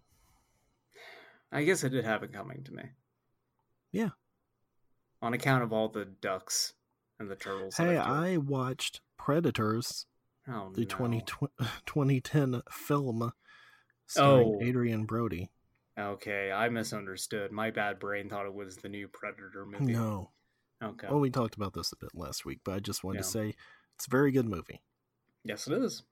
I 1.51 1.65
guess 1.65 1.85
I 1.85 1.89
did 1.89 2.05
have 2.05 2.23
it 2.23 2.33
coming 2.33 2.63
to 2.65 2.73
me. 2.73 2.83
Yeah. 3.93 4.11
On 5.21 5.35
account 5.35 5.63
of 5.63 5.73
all 5.73 5.89
the 5.89 6.05
ducks 6.05 6.73
and 7.21 7.31
the 7.31 7.37
turtles. 7.37 7.77
Hey. 7.77 7.97
I 7.97 8.39
watched 8.39 9.01
Predators, 9.19 10.07
oh, 10.49 10.73
the 10.75 10.81
no. 10.81 10.87
20, 10.87 11.25
2010 11.87 12.63
film 12.71 13.33
starring 14.07 14.59
Oh. 14.61 14.67
Adrien 14.67 15.05
Brody. 15.05 15.51
Okay, 15.99 16.51
I 16.51 16.69
misunderstood. 16.71 17.53
My 17.53 17.71
bad 17.71 17.99
brain 17.99 18.29
thought 18.29 18.47
it 18.47 18.55
was 18.55 18.79
the 18.79 18.89
new 18.89 19.09
Predator 19.09 19.67
movie. 19.67 19.93
No. 19.93 20.31
Okay. 20.83 21.07
Well, 21.09 21.21
we 21.21 21.31
talked 21.31 21.55
about 21.55 21.75
this 21.75 21.93
a 21.93 21.97
bit 21.97 22.11
last 22.15 22.45
week, 22.45 22.61
but 22.65 22.75
I 22.75 22.81
just 22.81 23.05
wanted 23.05 23.19
to 23.19 23.25
say 23.25 23.55
it's 23.95 24.07
a 24.07 24.11
very 24.11 24.33
good 24.33 24.49
movie. 24.49 24.81
Yes, 25.45 25.67
it 25.69 25.75
is. 25.75 26.03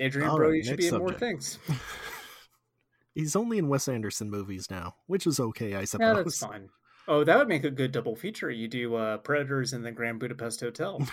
Adrien 0.00 0.28
All 0.28 0.38
right, 0.38 0.46
Brody 0.46 0.62
should 0.62 0.76
be 0.78 0.88
in 0.88 0.98
more 0.98 1.12
things. 1.12 1.58
He's 3.14 3.34
only 3.36 3.58
in 3.58 3.68
Wes 3.68 3.88
Anderson 3.88 4.30
movies 4.30 4.70
now, 4.70 4.94
which 5.06 5.26
is 5.26 5.40
okay, 5.40 5.74
I 5.74 5.84
suppose. 5.84 6.16
Yeah, 6.16 6.22
that's 6.22 6.38
fine. 6.38 6.68
Oh, 7.08 7.24
that 7.24 7.36
would 7.38 7.48
make 7.48 7.64
a 7.64 7.70
good 7.70 7.92
double 7.92 8.14
feature. 8.14 8.50
You 8.50 8.68
do 8.68 8.94
uh, 8.94 9.18
Predators 9.18 9.72
and 9.72 9.84
the 9.84 9.90
Grand 9.90 10.20
Budapest 10.20 10.60
Hotel. 10.60 11.06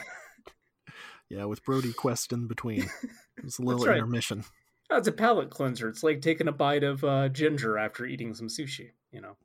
Yeah, 1.32 1.46
with 1.46 1.64
Brody 1.64 1.94
Quest 1.94 2.34
in 2.34 2.48
between. 2.48 2.90
It's 3.38 3.58
a 3.58 3.62
little 3.64 3.86
right. 3.86 3.96
intermission. 3.96 4.44
That's 4.90 5.08
a 5.08 5.14
palate 5.14 5.50
cleanser. 5.50 5.88
It's 5.88 6.04
like 6.04 6.20
taking 6.20 6.50
a 6.50 6.52
bite 6.52 6.84
of 6.84 7.06
uh, 7.06 7.30
ginger 7.30 7.78
after 7.78 8.06
eating 8.06 8.34
some 8.34 8.50
sushi. 8.50 8.90
You 9.14 9.22
know, 9.22 9.38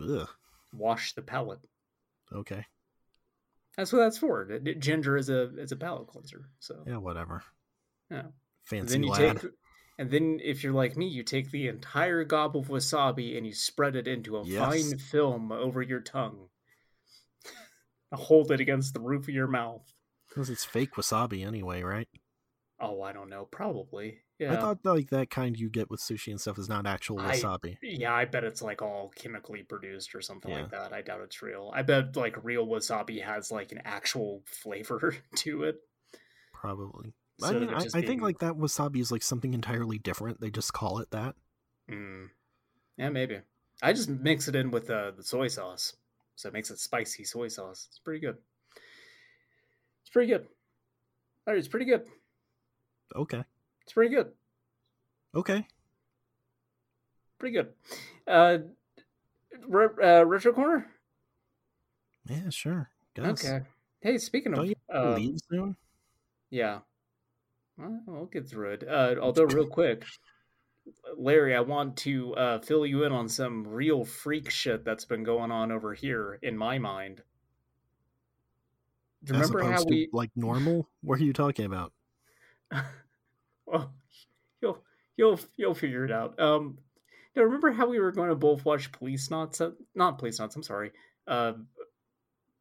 Ugh. 0.00 0.28
wash 0.72 1.14
the 1.14 1.22
palate. 1.22 1.58
Okay. 2.32 2.64
That's 3.76 3.92
what 3.92 3.98
that's 3.98 4.18
for. 4.18 4.60
Ginger 4.78 5.16
is 5.16 5.28
a 5.28 5.58
is 5.58 5.72
a 5.72 5.76
palate 5.76 6.06
cleanser. 6.06 6.50
So 6.60 6.84
Yeah, 6.86 6.98
whatever. 6.98 7.42
Yeah. 8.12 8.26
Fancy 8.66 8.94
then 8.94 9.02
you 9.02 9.10
lad. 9.10 9.40
take, 9.40 9.50
and 9.98 10.10
then 10.10 10.40
if 10.42 10.62
you're 10.62 10.72
like 10.72 10.96
me, 10.96 11.06
you 11.08 11.22
take 11.22 11.50
the 11.50 11.66
entire 11.68 12.24
gob 12.24 12.56
of 12.56 12.68
wasabi 12.68 13.36
and 13.36 13.46
you 13.46 13.52
spread 13.52 13.96
it 13.96 14.06
into 14.08 14.36
a 14.36 14.44
Yes. 14.46 14.58
fine 14.90 14.98
film 14.98 15.50
over 15.52 15.82
your 15.82 16.00
tongue. 16.00 16.48
Hold 18.12 18.50
it 18.52 18.60
against 18.60 18.94
the 18.94 19.00
roof 19.00 19.24
of 19.24 19.34
your 19.34 19.48
mouth. 19.48 19.92
Because 20.28 20.48
it's 20.50 20.64
fake 20.64 20.92
wasabi 20.94 21.46
anyway, 21.46 21.82
right? 21.82 22.08
Oh, 22.80 23.02
I 23.02 23.12
don't 23.12 23.28
know. 23.28 23.44
Probably. 23.50 24.18
Yeah. 24.38 24.52
I 24.52 24.60
thought 24.60 24.78
like 24.84 25.10
that 25.10 25.30
kind 25.30 25.58
you 25.58 25.68
get 25.68 25.90
with 25.90 26.00
sushi 26.00 26.28
and 26.28 26.40
stuff 26.40 26.58
is 26.58 26.68
not 26.68 26.86
actual 26.86 27.18
I- 27.18 27.32
wasabi. 27.34 27.76
Yeah, 27.82 28.14
I 28.14 28.24
bet 28.24 28.44
it's 28.44 28.62
like 28.62 28.80
all 28.82 29.10
chemically 29.16 29.64
produced 29.64 30.14
or 30.14 30.20
something 30.20 30.52
like 30.52 30.70
that. 30.70 30.92
I 30.92 31.02
doubt 31.02 31.22
it's 31.22 31.42
real. 31.42 31.72
I 31.74 31.82
bet 31.82 32.16
like 32.16 32.44
real 32.44 32.66
wasabi 32.68 33.20
has 33.24 33.50
like 33.50 33.72
an 33.72 33.82
actual 33.84 34.42
flavor 34.46 35.16
to 35.36 35.64
it. 35.64 35.80
Probably. 36.54 37.14
I 37.42 37.52
mean, 37.52 37.70
I, 37.70 37.86
I 37.94 38.02
think 38.02 38.22
like 38.22 38.40
that 38.40 38.54
wasabi 38.54 39.00
is 39.00 39.12
like 39.12 39.22
something 39.22 39.54
entirely 39.54 39.98
different. 39.98 40.40
They 40.40 40.50
just 40.50 40.72
call 40.72 40.98
it 40.98 41.10
that. 41.12 41.36
Mm. 41.90 42.30
Yeah, 42.96 43.10
maybe. 43.10 43.40
I 43.80 43.92
just 43.92 44.08
mix 44.08 44.48
it 44.48 44.56
in 44.56 44.70
with 44.70 44.90
uh, 44.90 45.12
the 45.16 45.22
soy 45.22 45.46
sauce, 45.46 45.94
so 46.34 46.48
it 46.48 46.52
makes 46.52 46.70
it 46.70 46.80
spicy 46.80 47.22
soy 47.24 47.48
sauce. 47.48 47.86
It's 47.90 48.00
pretty 48.00 48.20
good. 48.20 48.36
It's 50.02 50.10
pretty 50.10 50.32
good. 50.32 50.46
All 51.46 51.54
right, 51.54 51.58
it's 51.58 51.68
pretty 51.68 51.86
good. 51.86 52.02
Okay. 53.14 53.44
It's 53.82 53.92
pretty 53.92 54.14
good. 54.14 54.32
Okay. 55.34 55.66
Pretty 57.38 57.54
good. 57.54 57.68
Uh, 58.26 58.58
re- 59.66 60.02
uh 60.02 60.24
retro 60.24 60.52
corner. 60.52 60.86
Yeah, 62.26 62.50
sure. 62.50 62.90
Guess. 63.14 63.44
Okay. 63.44 63.64
Hey, 64.00 64.18
speaking 64.18 64.52
Don't 64.52 64.64
of 64.64 64.68
you 64.68 64.74
uh, 64.92 65.14
leave 65.14 65.38
soon? 65.50 65.76
Yeah. 66.50 66.80
Well, 67.78 68.02
I'll 68.08 68.26
get 68.26 68.48
through 68.48 68.72
it. 68.72 68.84
Uh, 68.88 69.14
although, 69.20 69.44
real 69.44 69.66
quick, 69.70 70.04
Larry, 71.16 71.54
I 71.54 71.60
want 71.60 71.96
to 71.98 72.34
uh, 72.34 72.58
fill 72.60 72.84
you 72.84 73.04
in 73.04 73.12
on 73.12 73.28
some 73.28 73.66
real 73.66 74.04
freak 74.04 74.50
shit 74.50 74.84
that's 74.84 75.04
been 75.04 75.22
going 75.22 75.50
on 75.50 75.70
over 75.70 75.94
here 75.94 76.38
in 76.42 76.56
my 76.56 76.78
mind. 76.78 77.22
Do 79.24 79.34
you 79.34 79.40
As 79.40 79.50
remember 79.50 79.72
how 79.72 79.82
to, 79.82 79.86
we? 79.88 80.08
like 80.12 80.30
normal? 80.36 80.88
What 81.02 81.20
are 81.20 81.24
you 81.24 81.32
talking 81.32 81.64
about? 81.64 81.92
well, 83.66 83.92
you'll 84.60 84.78
you'll 85.16 85.40
you'll 85.56 85.74
figure 85.74 86.04
it 86.04 86.12
out. 86.12 86.38
Um, 86.40 86.78
now 87.34 87.42
remember 87.42 87.72
how 87.72 87.88
we 87.88 87.98
were 87.98 88.12
going 88.12 88.28
to 88.28 88.36
both 88.36 88.64
watch 88.64 88.92
Policenauts? 88.92 89.60
Uh, 89.60 89.70
not 89.94 90.20
Policenauts. 90.20 90.54
I'm 90.54 90.62
sorry. 90.62 90.92
Uh, 91.26 91.54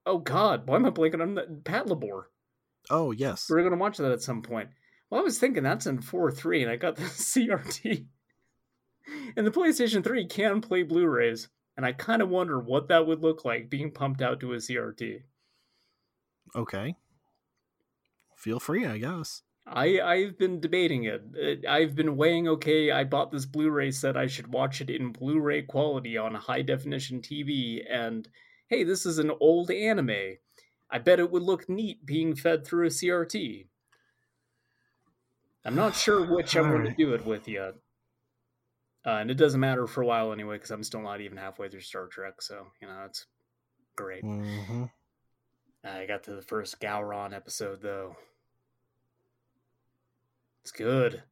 oh 0.06 0.18
God, 0.18 0.68
why 0.68 0.78
am 0.78 0.86
I 0.86 0.90
blanking 0.90 1.22
on 1.22 1.36
that? 1.36 1.64
Patlabor. 1.64 2.24
Oh 2.90 3.12
yes. 3.12 3.48
we're 3.50 3.60
going 3.60 3.72
to 3.72 3.78
watch 3.78 3.98
that 3.98 4.12
at 4.12 4.22
some 4.22 4.42
point. 4.42 4.70
Well, 5.10 5.22
I 5.22 5.24
was 5.24 5.40
thinking 5.40 5.64
that's 5.64 5.88
in 5.88 6.02
4 6.02 6.32
3, 6.32 6.64
and 6.64 6.72
I 6.72 6.76
got 6.76 6.96
the 6.96 7.04
CRT. 7.04 8.06
And 9.36 9.48
the 9.48 9.52
PlayStation 9.52 10.04
3 10.04 10.28
can 10.28 10.62
play 10.62 10.84
Blu 10.84 11.08
rays, 11.08 11.48
and 11.78 11.86
I 11.86 11.94
kind 11.94 12.22
of 12.22 12.30
wonder 12.30 12.60
what 12.60 12.90
that 12.90 13.08
would 13.08 13.22
look 13.22 13.46
like 13.46 13.70
being 13.70 13.92
pumped 13.92 14.22
out 14.22 14.40
to 14.42 14.54
a 14.54 14.58
CRT. 14.58 15.22
Okay. 16.56 16.96
Feel 18.36 18.60
free, 18.60 18.86
I 18.86 18.98
guess. 18.98 19.44
I, 19.66 20.00
I've 20.00 20.38
been 20.38 20.60
debating 20.62 21.04
it. 21.04 21.66
I've 21.68 21.94
been 21.96 22.16
weighing 22.16 22.48
okay, 22.48 22.92
I 22.92 23.04
bought 23.04 23.32
this 23.32 23.46
Blu 23.46 23.70
ray 23.70 23.92
set, 23.92 24.16
I 24.16 24.28
should 24.28 24.54
watch 24.54 24.80
it 24.80 24.90
in 24.90 25.12
Blu 25.12 25.40
ray 25.40 25.62
quality 25.62 26.18
on 26.18 26.34
high 26.36 26.62
definition 26.62 27.22
TV, 27.22 27.82
and 27.90 28.28
hey, 28.70 28.84
this 28.84 29.06
is 29.06 29.18
an 29.20 29.32
old 29.42 29.70
anime. 29.72 30.38
I 30.90 31.00
bet 31.00 31.20
it 31.20 31.32
would 31.32 31.44
look 31.44 31.68
neat 31.68 32.06
being 32.06 32.34
fed 32.36 32.66
through 32.66 32.88
a 32.88 32.90
CRT. 32.90 33.68
I'm 35.68 35.76
not 35.76 35.96
sure 35.96 36.26
which 36.26 36.56
I'm 36.56 36.70
going 36.72 36.86
to 36.86 36.94
do 36.94 37.14
it 37.14 37.26
with 37.26 37.48
yet. 37.48 37.74
Uh, 39.06 39.12
and 39.20 39.30
it 39.30 39.36
doesn't 39.36 39.60
matter 39.60 39.86
for 39.86 40.02
a 40.02 40.06
while 40.06 40.32
anyway, 40.32 40.56
because 40.56 40.72
I'm 40.72 40.84
still 40.84 41.02
not 41.02 41.20
even 41.22 41.38
halfway 41.38 41.68
through 41.70 41.82
Star 41.82 42.08
Trek, 42.08 42.42
so, 42.42 42.68
you 42.82 42.88
know, 42.88 43.04
it's 43.06 43.26
great. 43.98 44.24
hmm 44.24 44.86
I 45.84 46.06
got 46.06 46.24
to 46.24 46.32
the 46.36 46.42
first 46.42 46.80
Gowron 46.82 47.34
episode, 47.34 47.82
though. 47.82 48.16
It's 50.64 50.72
good. 50.72 51.24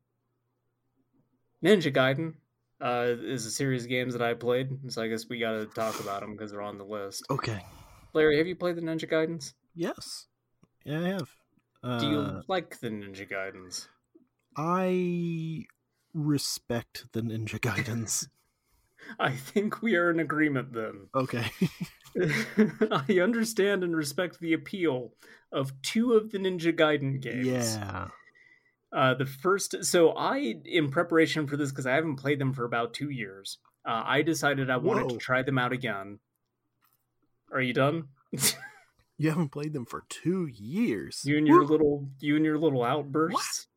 Ninja 1.63 1.93
Gaiden 1.93 2.33
uh, 2.81 3.15
is 3.21 3.45
a 3.45 3.51
series 3.51 3.83
of 3.83 3.89
games 3.89 4.13
that 4.13 4.21
I 4.21 4.33
played, 4.33 4.69
so 4.91 5.01
I 5.01 5.07
guess 5.07 5.27
we 5.29 5.39
got 5.39 5.51
to 5.53 5.65
talk 5.65 5.99
about 5.99 6.21
them 6.21 6.33
because 6.33 6.51
they're 6.51 6.61
on 6.61 6.77
the 6.77 6.85
list. 6.85 7.25
Okay. 7.29 7.65
Larry, 8.13 8.37
have 8.37 8.47
you 8.47 8.55
played 8.55 8.75
the 8.75 8.81
Ninja 8.81 9.09
Gaidens? 9.09 9.53
Yes. 9.73 10.27
Yeah, 10.85 10.99
I 11.01 11.07
have. 11.07 11.29
Uh, 11.83 11.99
Do 11.99 12.07
you 12.07 12.41
like 12.47 12.79
the 12.79 12.89
Ninja 12.89 13.29
Gaidens? 13.29 13.87
I 14.55 15.65
respect 16.13 17.05
the 17.11 17.21
Ninja 17.21 17.59
Gaidens. 17.59 18.27
I 19.19 19.31
think 19.31 19.81
we 19.81 19.95
are 19.95 20.09
in 20.09 20.19
agreement 20.19 20.73
then. 20.73 21.07
okay. 21.13 21.45
I 22.91 23.19
understand 23.21 23.83
and 23.83 23.95
respect 23.95 24.39
the 24.39 24.53
appeal 24.53 25.13
of 25.51 25.79
two 25.81 26.13
of 26.13 26.31
the 26.31 26.39
Ninja 26.39 26.75
Gaiden 26.75 27.21
games. 27.21 27.45
yeah. 27.45 28.07
Uh, 28.91 29.13
the 29.13 29.25
first, 29.25 29.83
so 29.83 30.11
I, 30.11 30.55
in 30.63 30.89
preparation 30.89 31.47
for 31.47 31.57
this, 31.57 31.69
because 31.69 31.85
I 31.85 31.93
haven't 31.93 32.15
played 32.15 32.39
them 32.39 32.53
for 32.53 32.63
about 32.63 32.93
two 32.93 33.09
years, 33.09 33.57
uh, 33.85 34.03
I 34.05 34.21
decided 34.21 34.69
I 34.69 34.77
wanted 34.77 35.09
to 35.09 35.17
try 35.17 35.43
them 35.43 35.57
out 35.57 35.73
again. 35.73 36.19
Are 37.51 37.61
you 37.61 37.73
done? 37.73 38.05
You 39.17 39.29
haven't 39.29 39.49
played 39.49 39.71
them 39.71 39.85
for 39.85 40.03
two 40.09 40.45
years. 40.47 41.21
you 41.23 41.37
and 41.37 41.47
your 41.47 41.61
Woo! 41.61 41.67
little, 41.67 42.09
you 42.19 42.35
and 42.35 42.43
your 42.43 42.57
little 42.57 42.83
outbursts. 42.83 43.67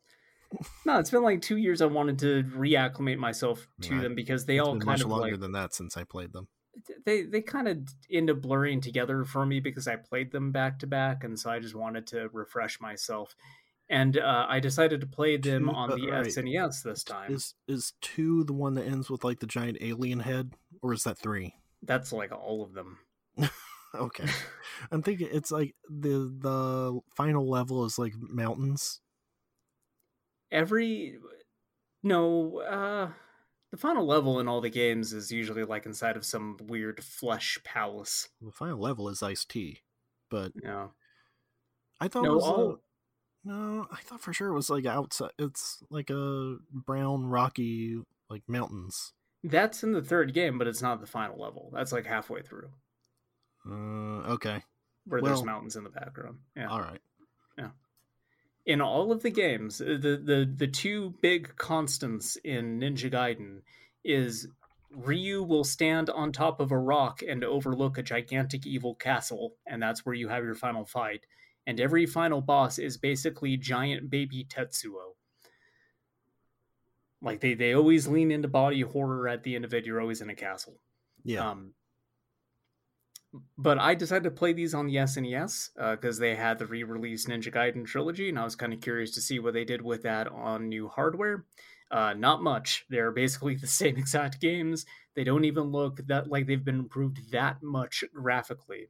No, 0.86 0.98
it's 0.98 1.10
been 1.10 1.22
like 1.22 1.42
two 1.42 1.56
years. 1.58 1.82
I 1.82 1.86
wanted 1.86 2.18
to 2.20 2.42
reacclimate 2.44 3.18
myself 3.18 3.68
to 3.82 3.94
Right. 3.94 4.02
them 4.02 4.14
because 4.14 4.46
they 4.46 4.58
It's 4.58 4.66
all 4.66 4.72
been 4.74 4.80
kind 4.80 4.86
much 4.86 5.00
of 5.02 5.08
longer 5.08 5.32
like 5.32 5.40
than 5.40 5.52
that 5.52 5.74
since 5.74 5.96
I 5.96 6.04
played 6.04 6.32
them. 6.32 6.48
they 7.04 7.22
they 7.24 7.42
kind 7.42 7.68
of 7.68 7.78
end 8.10 8.30
up 8.30 8.40
blurring 8.40 8.80
together 8.80 9.24
for 9.24 9.44
me 9.44 9.60
because 9.60 9.86
I 9.88 9.96
played 9.96 10.30
them 10.32 10.50
back 10.52 10.78
to 10.80 10.86
back, 10.86 11.22
and 11.24 11.38
so 11.38 11.50
I 11.50 11.58
just 11.58 11.74
wanted 11.74 12.06
to 12.08 12.28
refresh 12.32 12.80
myself. 12.80 13.34
And 13.90 14.18
uh, 14.18 14.46
I 14.48 14.60
decided 14.60 15.00
to 15.00 15.06
play 15.06 15.36
them 15.38 15.64
Two- 15.64 15.70
on 15.70 15.90
uh, 15.92 15.96
the 15.96 16.10
right. 16.10 16.26
SNES 16.26 16.82
this 16.82 17.02
time. 17.04 17.32
Is 17.32 17.54
is 17.66 17.92
two 18.00 18.44
the 18.44 18.52
one 18.52 18.74
that 18.74 18.86
ends 18.86 19.10
with 19.10 19.24
like 19.24 19.40
the 19.40 19.46
giant 19.46 19.78
alien 19.80 20.20
head, 20.20 20.54
or 20.82 20.92
is 20.92 21.02
that 21.04 21.18
three? 21.18 21.54
That's 21.82 22.12
like 22.12 22.32
all 22.32 22.62
of 22.62 22.72
them. 22.74 22.98
Okay, 23.94 24.26
I'm 24.92 25.02
thinking 25.02 25.28
it's 25.32 25.50
like 25.50 25.74
the 25.88 26.30
the 26.38 27.00
final 27.16 27.48
level 27.48 27.86
is 27.86 27.98
like 27.98 28.12
mountains. 28.18 29.00
Every 30.50 31.18
no, 32.02 32.58
uh, 32.60 33.10
the 33.70 33.76
final 33.76 34.06
level 34.06 34.40
in 34.40 34.48
all 34.48 34.60
the 34.60 34.70
games 34.70 35.12
is 35.12 35.30
usually 35.30 35.64
like 35.64 35.86
inside 35.86 36.16
of 36.16 36.24
some 36.24 36.56
weird 36.66 37.02
flesh 37.02 37.58
palace. 37.64 38.28
The 38.40 38.52
final 38.52 38.78
level 38.78 39.08
is 39.08 39.22
iced 39.22 39.50
tea, 39.50 39.80
but 40.30 40.52
know, 40.62 40.92
I 42.00 42.08
thought 42.08 42.24
no, 42.24 42.32
it 42.32 42.34
was 42.36 42.44
all 42.44 42.72
uh, 42.72 42.76
no, 43.44 43.86
I 43.90 44.00
thought 44.00 44.20
for 44.20 44.32
sure 44.32 44.48
it 44.48 44.54
was 44.54 44.70
like 44.70 44.86
outside. 44.86 45.32
It's 45.38 45.82
like 45.90 46.10
a 46.10 46.56
brown 46.72 47.26
rocky 47.26 48.00
like 48.30 48.42
mountains. 48.46 49.12
that's 49.42 49.82
in 49.82 49.92
the 49.92 50.02
third 50.02 50.34
game, 50.34 50.58
but 50.58 50.66
it's 50.66 50.82
not 50.82 51.00
the 51.00 51.06
final 51.06 51.38
level. 51.38 51.70
That's 51.74 51.92
like 51.92 52.06
halfway 52.06 52.42
through 52.42 52.70
Uh, 53.66 54.32
okay, 54.32 54.62
where 55.04 55.20
there's 55.20 55.44
mountains 55.44 55.76
in 55.76 55.84
the 55.84 55.90
background. 55.90 56.38
Yeah. 56.56 56.68
all 56.68 56.80
right. 56.80 57.00
In 58.68 58.82
all 58.82 59.10
of 59.10 59.22
the 59.22 59.30
games, 59.30 59.78
the 59.78 60.20
the 60.22 60.48
the 60.54 60.66
two 60.66 61.14
big 61.22 61.56
constants 61.56 62.36
in 62.44 62.78
Ninja 62.78 63.10
Gaiden 63.10 63.62
is 64.04 64.46
Ryu 64.90 65.42
will 65.42 65.64
stand 65.64 66.10
on 66.10 66.32
top 66.32 66.60
of 66.60 66.70
a 66.70 66.78
rock 66.78 67.22
and 67.26 67.42
overlook 67.42 67.96
a 67.96 68.02
gigantic 68.02 68.66
evil 68.66 68.94
castle, 68.94 69.54
and 69.66 69.82
that's 69.82 70.04
where 70.04 70.14
you 70.14 70.28
have 70.28 70.44
your 70.44 70.54
final 70.54 70.84
fight. 70.84 71.24
And 71.66 71.80
every 71.80 72.04
final 72.04 72.42
boss 72.42 72.78
is 72.78 72.98
basically 72.98 73.56
giant 73.56 74.10
baby 74.10 74.46
Tetsuo. 74.48 75.14
Like 77.22 77.40
they 77.40 77.54
they 77.54 77.74
always 77.74 78.06
lean 78.06 78.30
into 78.30 78.48
body 78.48 78.82
horror 78.82 79.28
at 79.28 79.44
the 79.44 79.56
end 79.56 79.64
of 79.64 79.72
it. 79.72 79.86
You're 79.86 80.00
always 80.00 80.20
in 80.20 80.28
a 80.28 80.34
castle. 80.34 80.78
Yeah, 81.24 81.50
Um, 81.50 81.72
but 83.56 83.78
I 83.78 83.94
decided 83.94 84.24
to 84.24 84.30
play 84.30 84.52
these 84.52 84.74
on 84.74 84.86
the 84.86 84.96
SNES 84.96 85.70
because 85.92 86.18
they 86.18 86.34
had 86.34 86.58
the 86.58 86.66
re-released 86.66 87.28
Ninja 87.28 87.52
Gaiden 87.52 87.84
trilogy, 87.86 88.28
and 88.28 88.38
I 88.38 88.44
was 88.44 88.56
kind 88.56 88.72
of 88.72 88.80
curious 88.80 89.10
to 89.12 89.20
see 89.20 89.38
what 89.38 89.54
they 89.54 89.64
did 89.64 89.82
with 89.82 90.02
that 90.02 90.28
on 90.28 90.68
new 90.68 90.88
hardware. 90.88 91.44
Uh, 91.90 92.14
not 92.14 92.42
much. 92.42 92.84
They're 92.88 93.12
basically 93.12 93.54
the 93.54 93.66
same 93.66 93.96
exact 93.96 94.40
games. 94.40 94.86
They 95.14 95.24
don't 95.24 95.44
even 95.44 95.64
look 95.64 96.06
that 96.06 96.28
like 96.28 96.46
they've 96.46 96.64
been 96.64 96.78
improved 96.78 97.32
that 97.32 97.62
much 97.62 98.04
graphically. 98.14 98.88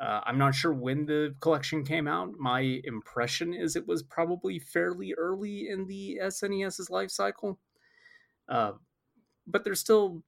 Uh, 0.00 0.20
I'm 0.24 0.38
not 0.38 0.56
sure 0.56 0.72
when 0.72 1.06
the 1.06 1.36
collection 1.40 1.84
came 1.84 2.08
out. 2.08 2.32
My 2.36 2.80
impression 2.82 3.54
is 3.54 3.76
it 3.76 3.86
was 3.86 4.02
probably 4.02 4.58
fairly 4.58 5.14
early 5.14 5.68
in 5.68 5.86
the 5.86 6.18
SNES's 6.20 6.90
life 6.90 7.10
cycle. 7.10 7.60
Uh, 8.48 8.72
but 9.46 9.62
they're 9.62 9.76
still 9.76 10.22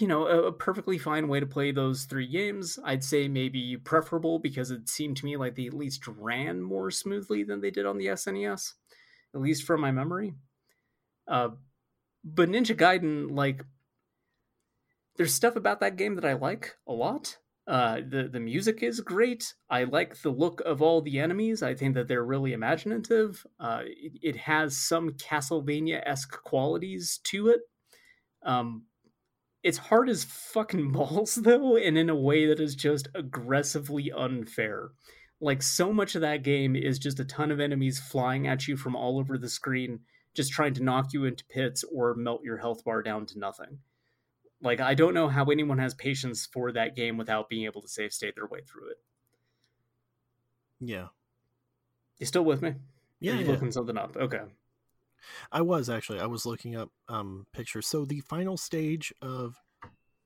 you 0.00 0.06
know, 0.06 0.26
a, 0.26 0.44
a 0.44 0.52
perfectly 0.52 0.98
fine 0.98 1.28
way 1.28 1.40
to 1.40 1.46
play 1.46 1.72
those 1.72 2.04
three 2.04 2.26
games. 2.26 2.78
I'd 2.84 3.04
say 3.04 3.28
maybe 3.28 3.76
preferable 3.76 4.38
because 4.38 4.70
it 4.70 4.88
seemed 4.88 5.16
to 5.18 5.24
me 5.24 5.36
like 5.36 5.54
they 5.54 5.66
at 5.66 5.74
least 5.74 6.06
ran 6.06 6.62
more 6.62 6.90
smoothly 6.90 7.44
than 7.44 7.60
they 7.60 7.70
did 7.70 7.86
on 7.86 7.98
the 7.98 8.06
SNES, 8.06 8.72
at 9.34 9.40
least 9.40 9.64
from 9.64 9.80
my 9.80 9.90
memory. 9.90 10.34
Uh, 11.28 11.50
but 12.24 12.48
Ninja 12.48 12.76
Gaiden, 12.76 13.34
like, 13.34 13.64
there's 15.16 15.34
stuff 15.34 15.56
about 15.56 15.80
that 15.80 15.96
game 15.96 16.16
that 16.16 16.24
I 16.24 16.34
like 16.34 16.76
a 16.86 16.92
lot. 16.92 17.38
Uh, 17.66 17.96
the 18.08 18.28
the 18.30 18.38
music 18.38 18.82
is 18.82 19.00
great. 19.00 19.54
I 19.68 19.84
like 19.84 20.20
the 20.22 20.30
look 20.30 20.60
of 20.64 20.82
all 20.82 21.00
the 21.00 21.18
enemies. 21.18 21.64
I 21.64 21.74
think 21.74 21.94
that 21.94 22.06
they're 22.06 22.24
really 22.24 22.52
imaginative. 22.52 23.44
Uh, 23.58 23.80
it, 23.84 24.12
it 24.22 24.36
has 24.36 24.76
some 24.76 25.10
Castlevania 25.14 26.00
esque 26.06 26.40
qualities 26.44 27.18
to 27.24 27.48
it. 27.48 27.62
Um, 28.44 28.84
it's 29.66 29.78
hard 29.78 30.08
as 30.08 30.22
fucking 30.24 30.92
balls 30.92 31.34
though, 31.34 31.76
and 31.76 31.98
in 31.98 32.08
a 32.08 32.14
way 32.14 32.46
that 32.46 32.60
is 32.60 32.76
just 32.76 33.08
aggressively 33.14 34.12
unfair. 34.12 34.90
Like 35.40 35.60
so 35.60 35.92
much 35.92 36.14
of 36.14 36.20
that 36.20 36.44
game 36.44 36.76
is 36.76 37.00
just 37.00 37.20
a 37.20 37.24
ton 37.24 37.50
of 37.50 37.58
enemies 37.58 37.98
flying 37.98 38.46
at 38.46 38.68
you 38.68 38.76
from 38.76 38.94
all 38.94 39.18
over 39.18 39.36
the 39.36 39.50
screen, 39.50 40.00
just 40.34 40.52
trying 40.52 40.72
to 40.74 40.84
knock 40.84 41.12
you 41.12 41.24
into 41.24 41.44
pits 41.46 41.84
or 41.92 42.14
melt 42.14 42.42
your 42.44 42.58
health 42.58 42.84
bar 42.84 43.02
down 43.02 43.26
to 43.26 43.38
nothing. 43.38 43.80
Like 44.62 44.80
I 44.80 44.94
don't 44.94 45.14
know 45.14 45.28
how 45.28 45.46
anyone 45.46 45.78
has 45.78 45.94
patience 45.94 46.46
for 46.46 46.70
that 46.72 46.94
game 46.94 47.16
without 47.16 47.48
being 47.48 47.64
able 47.64 47.82
to 47.82 47.88
save 47.88 48.12
state 48.12 48.36
their 48.36 48.46
way 48.46 48.60
through 48.60 48.90
it. 48.90 48.98
Yeah. 50.80 51.08
You 52.18 52.26
still 52.26 52.44
with 52.44 52.62
me? 52.62 52.74
Yeah. 53.18 53.32
Are 53.32 53.36
you 53.36 53.44
yeah. 53.44 53.50
looking 53.50 53.72
something 53.72 53.98
up? 53.98 54.16
Okay. 54.16 54.42
I 55.52 55.62
was 55.62 55.88
actually. 55.90 56.20
I 56.20 56.26
was 56.26 56.46
looking 56.46 56.76
up 56.76 56.90
um 57.08 57.46
pictures. 57.52 57.86
So 57.86 58.04
the 58.04 58.20
final 58.20 58.56
stage 58.56 59.12
of 59.22 59.56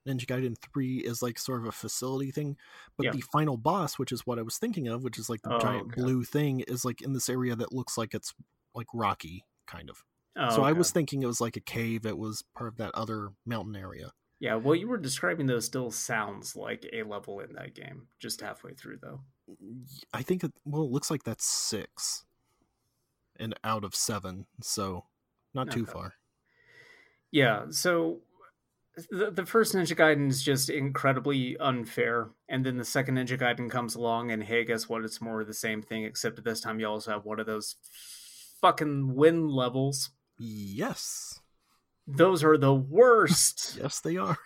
Ninja 0.08 0.24
Gaiden 0.26 0.56
3 0.72 0.98
is 0.98 1.22
like 1.22 1.38
sort 1.38 1.60
of 1.60 1.66
a 1.66 1.72
facility 1.72 2.30
thing, 2.30 2.56
but 2.96 3.04
Yeah. 3.04 3.12
the 3.12 3.20
final 3.32 3.56
boss, 3.56 3.98
which 3.98 4.12
is 4.12 4.26
what 4.26 4.38
I 4.38 4.42
was 4.42 4.56
thinking 4.58 4.88
of, 4.88 5.02
which 5.04 5.18
is 5.18 5.28
like 5.28 5.42
the 5.42 5.54
Oh, 5.54 5.60
giant 5.60 5.88
okay. 5.92 6.00
blue 6.00 6.24
thing, 6.24 6.60
is 6.60 6.84
like 6.84 7.02
in 7.02 7.12
this 7.12 7.28
area 7.28 7.54
that 7.56 7.72
looks 7.72 7.98
like 7.98 8.14
it's 8.14 8.32
like 8.74 8.86
rocky 8.94 9.44
kind 9.66 9.90
of. 9.90 10.02
Oh, 10.36 10.48
so 10.48 10.62
I 10.62 10.72
was 10.72 10.90
thinking 10.90 11.22
it 11.22 11.26
was 11.26 11.40
like 11.40 11.56
a 11.56 11.60
cave. 11.60 12.06
It 12.06 12.16
was 12.16 12.42
part 12.56 12.68
of 12.68 12.76
that 12.78 12.94
other 12.94 13.30
mountain 13.44 13.76
area. 13.76 14.12
Yeah, 14.38 14.54
what 14.54 14.80
you 14.80 14.88
were 14.88 14.96
describing 14.96 15.46
though 15.46 15.60
still 15.60 15.90
sounds 15.90 16.56
like 16.56 16.88
a 16.94 17.02
level 17.02 17.40
in 17.40 17.52
that 17.54 17.74
game. 17.74 18.06
Just 18.18 18.40
halfway 18.40 18.72
through 18.72 19.00
though. 19.02 19.20
I 20.14 20.22
think 20.22 20.44
it 20.44 20.52
well, 20.64 20.84
it 20.84 20.90
looks 20.90 21.10
like 21.10 21.24
that's 21.24 21.44
six, 21.44 22.24
and 23.40 23.54
out 23.64 23.84
of 23.84 23.94
seven, 23.94 24.46
so 24.62 25.06
not 25.54 25.70
too 25.70 25.86
far. 25.86 26.14
Yeah, 27.32 27.66
so 27.70 28.20
the, 29.10 29.30
the 29.30 29.46
first 29.46 29.74
Ninja 29.74 29.96
Gaiden 29.96 30.28
is 30.28 30.42
just 30.42 30.68
incredibly 30.68 31.56
unfair, 31.58 32.30
and 32.48 32.64
then 32.66 32.76
the 32.76 32.84
second 32.84 33.16
Ninja 33.16 33.38
Gaiden 33.38 33.70
comes 33.70 33.94
along, 33.94 34.30
and 34.30 34.42
hey, 34.42 34.64
guess 34.64 34.88
what? 34.88 35.04
It's 35.04 35.20
more 35.20 35.40
of 35.40 35.46
the 35.46 35.54
same 35.54 35.82
thing, 35.82 36.04
except 36.04 36.42
this 36.42 36.60
time 36.60 36.80
you 36.80 36.86
also 36.86 37.12
have 37.12 37.24
one 37.24 37.40
of 37.40 37.46
those 37.46 37.76
fucking 38.60 39.14
wind 39.14 39.50
levels. 39.50 40.10
Yes, 40.38 41.40
Those 42.06 42.42
are 42.42 42.58
the 42.58 42.74
worst. 42.74 43.76
yes, 43.80 44.00
they 44.00 44.16
are. 44.16 44.38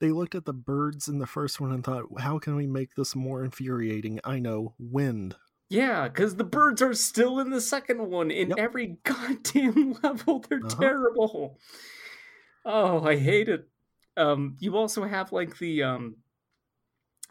They 0.00 0.10
looked 0.10 0.34
at 0.34 0.44
the 0.44 0.52
birds 0.52 1.08
in 1.08 1.18
the 1.18 1.26
first 1.26 1.60
one 1.60 1.72
and 1.72 1.84
thought, 1.84 2.04
"How 2.18 2.38
can 2.38 2.56
we 2.56 2.66
make 2.66 2.94
this 2.94 3.14
more 3.14 3.44
infuriating?" 3.44 4.20
I 4.24 4.38
know, 4.40 4.74
wind. 4.78 5.36
Yeah, 5.68 6.06
because 6.08 6.36
the 6.36 6.44
birds 6.44 6.80
are 6.80 6.94
still 6.94 7.40
in 7.40 7.50
the 7.50 7.60
second 7.60 8.08
one 8.10 8.30
in 8.30 8.50
Yep. 8.50 8.58
every 8.58 8.86
goddamn 9.04 9.98
level. 10.02 10.40
They're 10.48 10.60
Uh-huh. 10.64 10.80
terrible. 10.80 11.58
Oh, 12.64 13.04
I 13.04 13.16
hate 13.16 13.48
it. 13.48 13.68
Um, 14.16 14.56
you 14.60 14.76
also 14.76 15.04
have 15.04 15.32
like 15.32 15.58
the 15.58 15.82
um 15.82 16.16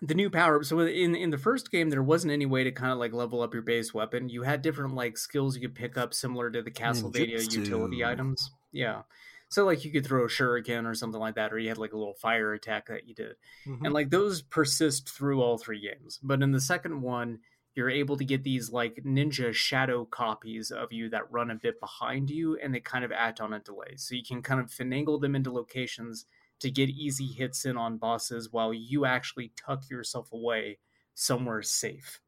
the 0.01 0.13
new 0.13 0.29
power. 0.29 0.61
So 0.63 0.79
in 0.81 1.15
in 1.15 1.29
the 1.29 1.37
first 1.37 1.71
game, 1.71 1.89
there 1.89 2.03
wasn't 2.03 2.33
any 2.33 2.45
way 2.45 2.63
to 2.65 2.71
kind 2.71 2.91
of 2.91 2.97
like 2.97 3.13
level 3.13 3.41
up 3.41 3.53
your 3.53 3.63
base 3.63 3.93
weapon. 3.93 4.29
You 4.29 4.43
had 4.43 4.61
different 4.61 4.93
like 4.95 5.17
skills 5.17 5.55
you 5.55 5.61
could 5.61 5.75
pick 5.75 5.97
up, 5.97 6.13
similar 6.13 6.49
to 6.51 6.61
the 6.61 6.71
Castlevania 6.71 7.51
utility 7.51 8.03
items. 8.03 8.51
Yeah. 8.71 9.03
So 9.49 9.63
like 9.63 9.85
you 9.85 9.91
could 9.91 10.05
throw 10.05 10.25
a 10.25 10.27
shuriken 10.27 10.85
or 10.85 10.93
something 10.93 11.19
like 11.19 11.35
that, 11.35 11.53
or 11.53 11.57
you 11.59 11.69
had 11.69 11.77
like 11.77 11.93
a 11.93 11.97
little 11.97 12.15
fire 12.15 12.53
attack 12.53 12.87
that 12.87 13.07
you 13.07 13.15
did 13.15 13.35
Mhm. 13.65 13.85
and 13.85 13.93
like 13.93 14.09
those 14.09 14.41
persist 14.41 15.09
through 15.09 15.41
all 15.41 15.57
three 15.57 15.79
games 15.79 16.19
but 16.21 16.41
in 16.43 16.51
the 16.51 16.59
second 16.59 17.01
one 17.01 17.39
you're 17.76 17.89
able 17.89 18.15
to 18.18 18.26
get 18.26 18.43
these 18.43 18.72
like 18.72 19.02
ninja 19.06 19.53
shadow 19.53 20.06
copies 20.06 20.72
of 20.72 20.93
you 20.93 21.10
that 21.10 21.30
run 21.31 21.52
a 21.52 21.56
bit 21.56 21.80
behind 21.80 22.30
you 22.30 22.57
and 22.64 22.73
they 22.73 22.80
kind 22.80 23.03
of 23.03 23.11
act 23.11 23.41
on 23.41 23.53
a 23.53 23.60
delay. 23.60 23.95
So 23.97 24.15
you 24.15 24.23
can 24.23 24.41
kind 24.41 24.61
of 24.61 24.68
finagle 24.68 25.19
them 25.19 25.35
into 25.35 25.52
locations 25.52 26.26
to 26.61 26.72
get 26.72 26.89
easy 26.89 27.27
hits 27.27 27.65
in 27.65 27.76
on 27.76 27.97
bosses 27.97 28.52
while 28.52 28.73
you 28.73 29.06
actually 29.06 29.52
tuck 29.57 29.89
yourself 29.89 30.31
away 30.31 30.80
somewhere 31.14 31.61
safe. 31.61 32.22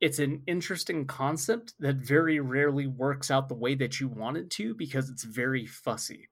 It's 0.00 0.18
an 0.18 0.42
interesting 0.46 1.06
concept 1.06 1.74
that 1.78 1.96
very 1.96 2.40
rarely 2.40 2.86
works 2.88 3.30
out 3.30 3.48
the 3.48 3.54
way 3.54 3.74
that 3.76 4.00
you 4.00 4.08
want 4.08 4.36
it 4.36 4.50
to 4.50 4.74
because 4.74 5.10
it's 5.10 5.24
very 5.24 5.66
fussy. 5.66 6.28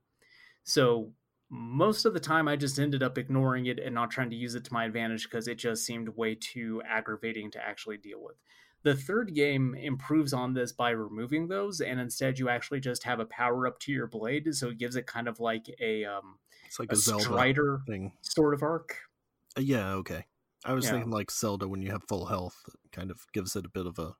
So 0.65 1.13
most 1.51 2.05
of 2.05 2.13
the 2.15 2.21
time 2.21 2.47
I 2.49 2.57
just 2.57 2.79
ended 2.79 3.03
up 3.03 3.17
ignoring 3.19 3.67
it 3.67 3.79
and 3.79 3.95
not 3.95 4.11
trying 4.11 4.31
to 4.31 4.37
use 4.37 4.55
it 4.55 4.65
to 4.65 4.73
my 4.73 4.85
advantage 4.85 5.25
because 5.25 5.49
it 5.49 5.57
just 5.57 5.85
seemed 5.87 6.11
way 6.11 6.35
too 6.35 6.83
aggravating 6.87 7.51
to 7.53 7.65
actually 7.65 7.97
deal 7.97 8.23
with. 8.23 8.37
The 8.83 8.95
third 8.95 9.35
game 9.35 9.75
improves 9.75 10.33
on 10.33 10.55
this 10.55 10.73
by 10.73 10.91
removing 10.91 11.49
those, 11.49 11.81
and 11.81 11.99
instead 11.99 12.39
you 12.39 12.49
actually 12.49 12.81
just 12.81 13.03
have 13.05 13.19
a 13.19 13.25
power 13.27 13.67
up 13.67 13.81
to 13.81 13.93
your 13.93 14.07
blade, 14.07 14.55
so 14.55 14.69
it 14.69 14.79
gives 14.79 14.95
it 14.95 15.07
kind 15.07 15.27
of 15.27 15.41
like 15.41 15.67
a 15.81 16.05
um, 16.05 16.39
It's 16.67 16.79
like 16.79 16.91
a 16.91 16.95
a, 16.95 16.97
Zelda 16.97 17.25
Strider 17.25 17.81
thing. 17.89 18.13
sort 18.21 18.55
of 18.55 18.63
arc. 18.63 18.97
Uh, 19.57 19.63
yeah, 19.63 19.95
okay. 19.95 20.27
I 20.65 20.75
was 20.75 20.85
Yeah. 20.85 20.93
thinking 20.93 21.11
like 21.11 21.31
Zelda 21.31 21.67
when 21.67 21.83
you 21.83 21.91
have 21.91 22.05
full 22.09 22.27
health, 22.27 22.57
it 22.85 22.93
kind 22.93 23.11
of 23.11 23.27
gives 23.33 23.57
it 23.57 23.65
a 23.67 23.71
bit 23.71 23.87
of 23.87 23.99
a. 23.99 24.13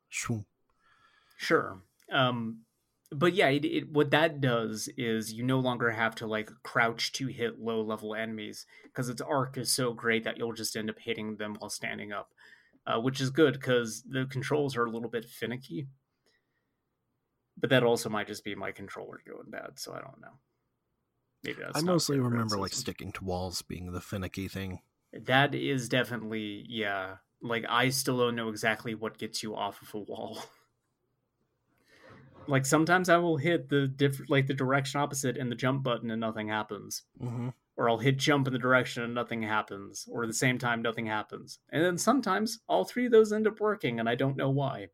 Sure. 1.37 1.83
Um, 2.11 2.63
but 3.11 3.33
yeah, 3.33 3.49
it, 3.49 3.65
it, 3.65 3.93
what 3.93 4.11
that 4.11 4.41
does 4.41 4.89
is 4.97 5.33
you 5.33 5.43
no 5.43 5.59
longer 5.59 5.91
have 5.91 6.15
to 6.17 6.27
like 6.27 6.51
crouch 6.63 7.13
to 7.13 7.27
hit 7.27 7.59
low 7.59 7.81
level 7.81 8.15
enemies 8.15 8.67
because 8.85 9.09
its 9.09 9.23
arc 9.23 9.57
is 9.57 9.73
so 9.73 9.93
great 9.95 10.25
that 10.25 10.37
you'll 10.37 10.53
just 10.53 10.77
end 10.77 10.91
up 10.91 10.99
hitting 10.99 11.37
them 11.37 11.57
while 11.59 11.71
standing 11.71 12.13
up, 12.13 12.33
uh, 12.87 13.01
which 13.01 13.21
is 13.21 13.31
good 13.31 13.55
because 13.55 14.03
the 14.03 14.27
controls 14.27 14.77
are 14.77 14.85
a 14.85 14.91
little 14.91 15.09
bit 15.09 15.25
finicky. 15.25 15.89
But 17.57 17.71
that 17.71 17.83
also 17.83 18.09
might 18.09 18.29
just 18.29 18.45
be 18.45 18.55
my 18.55 18.73
controller 18.73 19.21
going 19.27 19.51
bad, 19.51 19.79
so 19.79 19.93
I 19.93 20.01
don't 20.01 20.21
know. 20.21 20.39
Maybe 21.43 21.59
that's 21.63 21.79
I 21.79 21.81
mostly 21.81 22.19
remember 22.19 22.59
like 22.59 22.75
sticking 22.75 23.13
to 23.13 23.25
walls 23.25 23.63
being 23.63 23.93
the 23.93 24.01
finicky 24.01 24.49
thing. 24.49 24.81
That 25.13 25.55
is 25.55 25.89
definitely 25.89 26.67
yeah. 26.69 27.17
Like 27.41 27.65
I 27.69 27.89
still 27.89 28.19
don't 28.19 28.37
know 28.37 28.49
exactly 28.49 28.95
what 28.95 29.19
gets 29.19 29.43
you 29.43 29.57
off 29.57 29.81
of 29.81 29.95
a 29.95 29.99
wall. 29.99 30.43
Like 32.49 32.67
sometimes 32.67 33.09
I 33.09 33.19
will 33.19 33.37
hit 33.37 33.69
the 33.69 33.87
different 33.87 34.31
like 34.31 34.47
the 34.47 34.55
direction 34.55 35.01
opposite 35.01 35.37
and 35.37 35.51
the 35.51 35.57
jump 35.57 35.83
button 35.83 36.11
and 36.11 36.21
nothing 36.21 36.49
happens. 36.49 37.03
hmm 37.21 37.51
Or 37.77 37.89
I'll 37.89 37.99
hit 37.99 38.17
jump 38.17 38.47
in 38.47 38.53
the 38.53 38.59
direction 38.59 39.03
and 39.03 39.15
nothing 39.15 39.43
happens. 39.43 40.09
Or 40.11 40.23
at 40.23 40.29
the 40.29 40.35
same 40.35 40.59
time 40.59 40.83
nothing 40.83 41.07
happens. 41.07 41.59
And 41.71 41.85
then 41.85 41.99
sometimes 41.99 42.61
all 42.69 42.85
three 42.85 43.07
of 43.07 43.13
those 43.13 43.33
end 43.33 43.47
up 43.47 43.61
working 43.61 44.01
and 44.01 44.09
I 44.09 44.15
don't 44.15 44.37
know 44.37 44.51
why. 44.51 44.89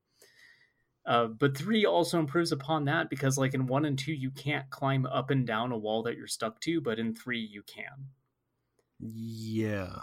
Uh, 1.06 1.26
but 1.26 1.56
three 1.56 1.84
also 1.84 2.18
improves 2.18 2.50
upon 2.50 2.86
that 2.86 3.10
because 3.10 3.38
like 3.38 3.54
in 3.54 3.66
one 3.66 3.84
and 3.84 3.98
two 3.98 4.12
you 4.12 4.30
can't 4.30 4.68
climb 4.70 5.06
up 5.06 5.30
and 5.30 5.46
down 5.46 5.70
a 5.70 5.78
wall 5.78 6.02
that 6.02 6.16
you're 6.16 6.26
stuck 6.26 6.60
to, 6.60 6.80
but 6.80 6.98
in 6.98 7.14
three 7.14 7.40
you 7.40 7.62
can. 7.62 8.08
Yeah. 8.98 10.00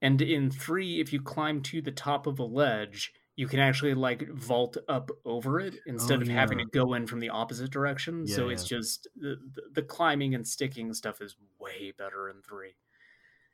And 0.00 0.20
in 0.20 0.50
three, 0.50 1.00
if 1.00 1.12
you 1.12 1.20
climb 1.20 1.62
to 1.62 1.80
the 1.80 1.90
top 1.90 2.26
of 2.26 2.38
a 2.38 2.44
ledge, 2.44 3.12
you 3.36 3.48
can 3.48 3.60
actually 3.60 3.94
like 3.94 4.28
vault 4.30 4.76
up 4.88 5.10
over 5.24 5.60
it 5.60 5.76
instead 5.86 6.20
Oh, 6.20 6.22
of 6.22 6.28
having 6.28 6.58
to 6.58 6.64
go 6.66 6.94
in 6.94 7.06
from 7.06 7.20
the 7.20 7.30
opposite 7.30 7.70
direction. 7.70 8.26
Yeah, 8.26 8.34
so 8.36 8.48
it's 8.48 8.64
just 8.64 9.08
the, 9.16 9.36
the 9.54 9.62
the 9.74 9.82
climbing 9.82 10.34
and 10.34 10.46
sticking 10.46 10.92
stuff 10.94 11.20
is 11.20 11.36
way 11.58 11.92
better 11.96 12.28
in 12.28 12.42
three. 12.42 12.74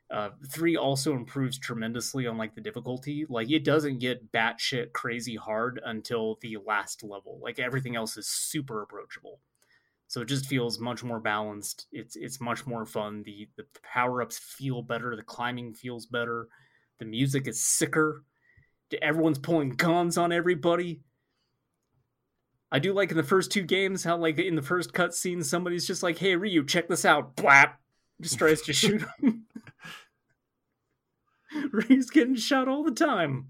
Uh, 0.09 0.31
three 0.49 0.75
also 0.75 1.13
improves 1.13 1.57
tremendously 1.57 2.27
on 2.27 2.37
like 2.37 2.53
the 2.53 2.61
difficulty. 2.61 3.25
Like 3.29 3.49
it 3.49 3.63
doesn't 3.63 3.99
get 3.99 4.31
batshit 4.31 4.91
crazy 4.93 5.35
hard 5.37 5.79
until 5.85 6.37
the 6.41 6.57
last 6.57 7.01
level. 7.03 7.39
Like 7.41 7.59
everything 7.59 7.95
else 7.95 8.17
is 8.17 8.27
super 8.27 8.81
approachable. 8.81 9.39
So 10.07 10.21
it 10.21 10.27
just 10.27 10.45
feels 10.47 10.79
much 10.79 11.03
more 11.03 11.19
balanced. 11.21 11.87
It's 11.91 12.15
it's 12.17 12.41
much 12.41 12.67
more 12.67 12.85
fun. 12.85 13.23
The 13.23 13.49
the 13.55 13.65
power 13.83 14.21
ups 14.21 14.37
feel 14.37 14.81
better. 14.83 15.15
The 15.15 15.23
climbing 15.23 15.73
feels 15.73 16.05
better. 16.05 16.49
The 16.99 17.05
music 17.05 17.47
is 17.47 17.61
sicker. 17.65 18.23
Everyone's 19.01 19.39
pulling 19.39 19.69
guns 19.71 20.17
on 20.17 20.31
everybody. 20.31 21.01
I 22.71 22.79
do 22.79 22.93
like 22.93 23.11
in 23.11 23.17
the 23.17 23.23
first 23.23 23.51
two 23.51 23.63
games 23.63 24.03
how 24.03 24.17
like 24.17 24.39
in 24.39 24.55
the 24.55 24.61
first 24.61 24.93
cutscene 24.93 25.43
somebody's 25.43 25.85
just 25.85 26.03
like, 26.03 26.17
"Hey 26.17 26.35
Ryu, 26.35 26.65
check 26.65 26.87
this 26.87 27.03
out!" 27.05 27.35
Blap, 27.35 27.73
just 28.21 28.37
tries 28.37 28.61
to 28.63 28.73
shoot 28.73 29.03
him. 29.19 29.45
Ryu's 31.71 32.09
getting 32.09 32.35
shot 32.35 32.67
all 32.69 32.83
the 32.83 32.91
time. 32.91 33.47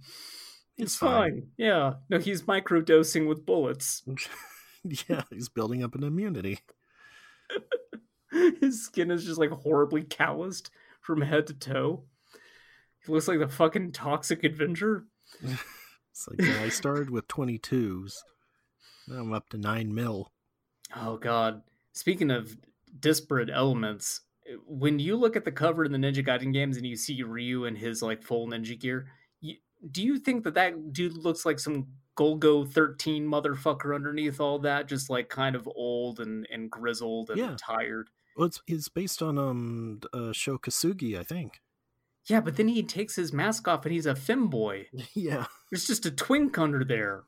It's, 0.78 0.94
It's 0.94 0.96
fine. 0.96 1.32
fine. 1.32 1.48
Yeah, 1.58 1.94
no, 2.10 2.18
he's 2.18 2.44
microdosing 2.44 3.28
with 3.28 3.46
bullets. 3.46 4.04
yeah, 5.08 5.22
he's 5.30 5.50
building 5.50 5.84
up 5.84 5.94
an 5.94 6.04
immunity. 6.04 6.60
His 8.62 8.84
skin 8.86 9.12
is 9.12 9.26
just 9.26 9.38
like 9.40 9.52
horribly 9.52 10.04
calloused 10.04 10.72
from 11.02 11.22
head 11.22 11.48
to 11.48 11.54
toe. 11.54 12.06
He 13.06 13.12
looks 13.12 13.28
like 13.28 13.40
the 13.40 13.48
fucking 13.48 13.92
toxic 13.92 14.44
Avenger. 14.44 15.06
It's 16.12 16.28
like 16.28 16.42
yeah, 16.42 16.62
I 16.62 16.70
started 16.70 17.10
with 17.10 17.28
22s. 17.30 18.16
Now 19.08 19.22
I'm 19.22 19.32
up 19.34 19.48
to 19.50 19.58
9 19.58 19.94
mil. 19.96 20.32
Oh 20.96 21.16
god. 21.18 21.62
Speaking 21.94 22.30
of 22.32 22.58
disparate 23.00 23.50
elements, 23.52 24.22
when 24.68 25.00
you 25.00 25.16
look 25.16 25.36
at 25.38 25.46
the 25.46 25.52
cover 25.52 25.86
in 25.86 25.92
the 25.94 25.98
Ninja 25.98 26.26
Gaiden 26.26 26.52
games 26.52 26.76
and 26.76 26.86
you 26.86 26.98
see 26.98 27.24
Ryu 27.24 27.64
in 27.66 27.76
his 27.78 28.02
like 28.02 28.22
full 28.24 28.48
ninja 28.50 28.78
gear, 28.78 29.08
you, 29.40 29.56
do 29.90 30.04
you 30.04 30.18
think 30.20 30.44
that 30.44 30.54
that 30.56 30.92
dude 30.92 31.16
looks 31.16 31.46
like 31.46 31.60
some 31.60 31.88
Golgo 32.18 32.70
13 32.70 33.26
motherfucker 33.26 33.96
underneath 33.96 34.42
all 34.42 34.60
that 34.60 34.90
just 34.90 35.10
like 35.10 35.30
kind 35.30 35.56
of 35.56 35.68
old 35.76 36.20
and 36.20 36.46
and 36.52 36.70
grizzled 36.70 37.30
and 37.30 37.40
Yeah. 37.40 37.56
tired? 37.58 38.10
Well, 38.36 38.48
it's, 38.48 38.62
it's 38.68 38.90
based 38.90 39.22
on 39.22 39.38
um 39.38 40.02
uh, 40.14 40.34
Sho 40.34 40.58
Kosugi, 40.58 41.18
I 41.18 41.24
think. 41.24 41.62
Yeah, 42.28 42.42
but 42.42 42.56
then 42.56 42.68
he 42.68 42.84
takes 42.84 43.16
his 43.16 43.34
mask 43.34 43.68
off 43.68 43.86
and 43.86 43.94
he's 43.94 44.06
a 44.06 44.14
femboy. 44.14 44.86
yeah. 45.16 45.46
There's 45.70 45.88
just 45.88 46.06
a 46.06 46.12
twink 46.12 46.58
under 46.58 46.84
there. 46.84 47.24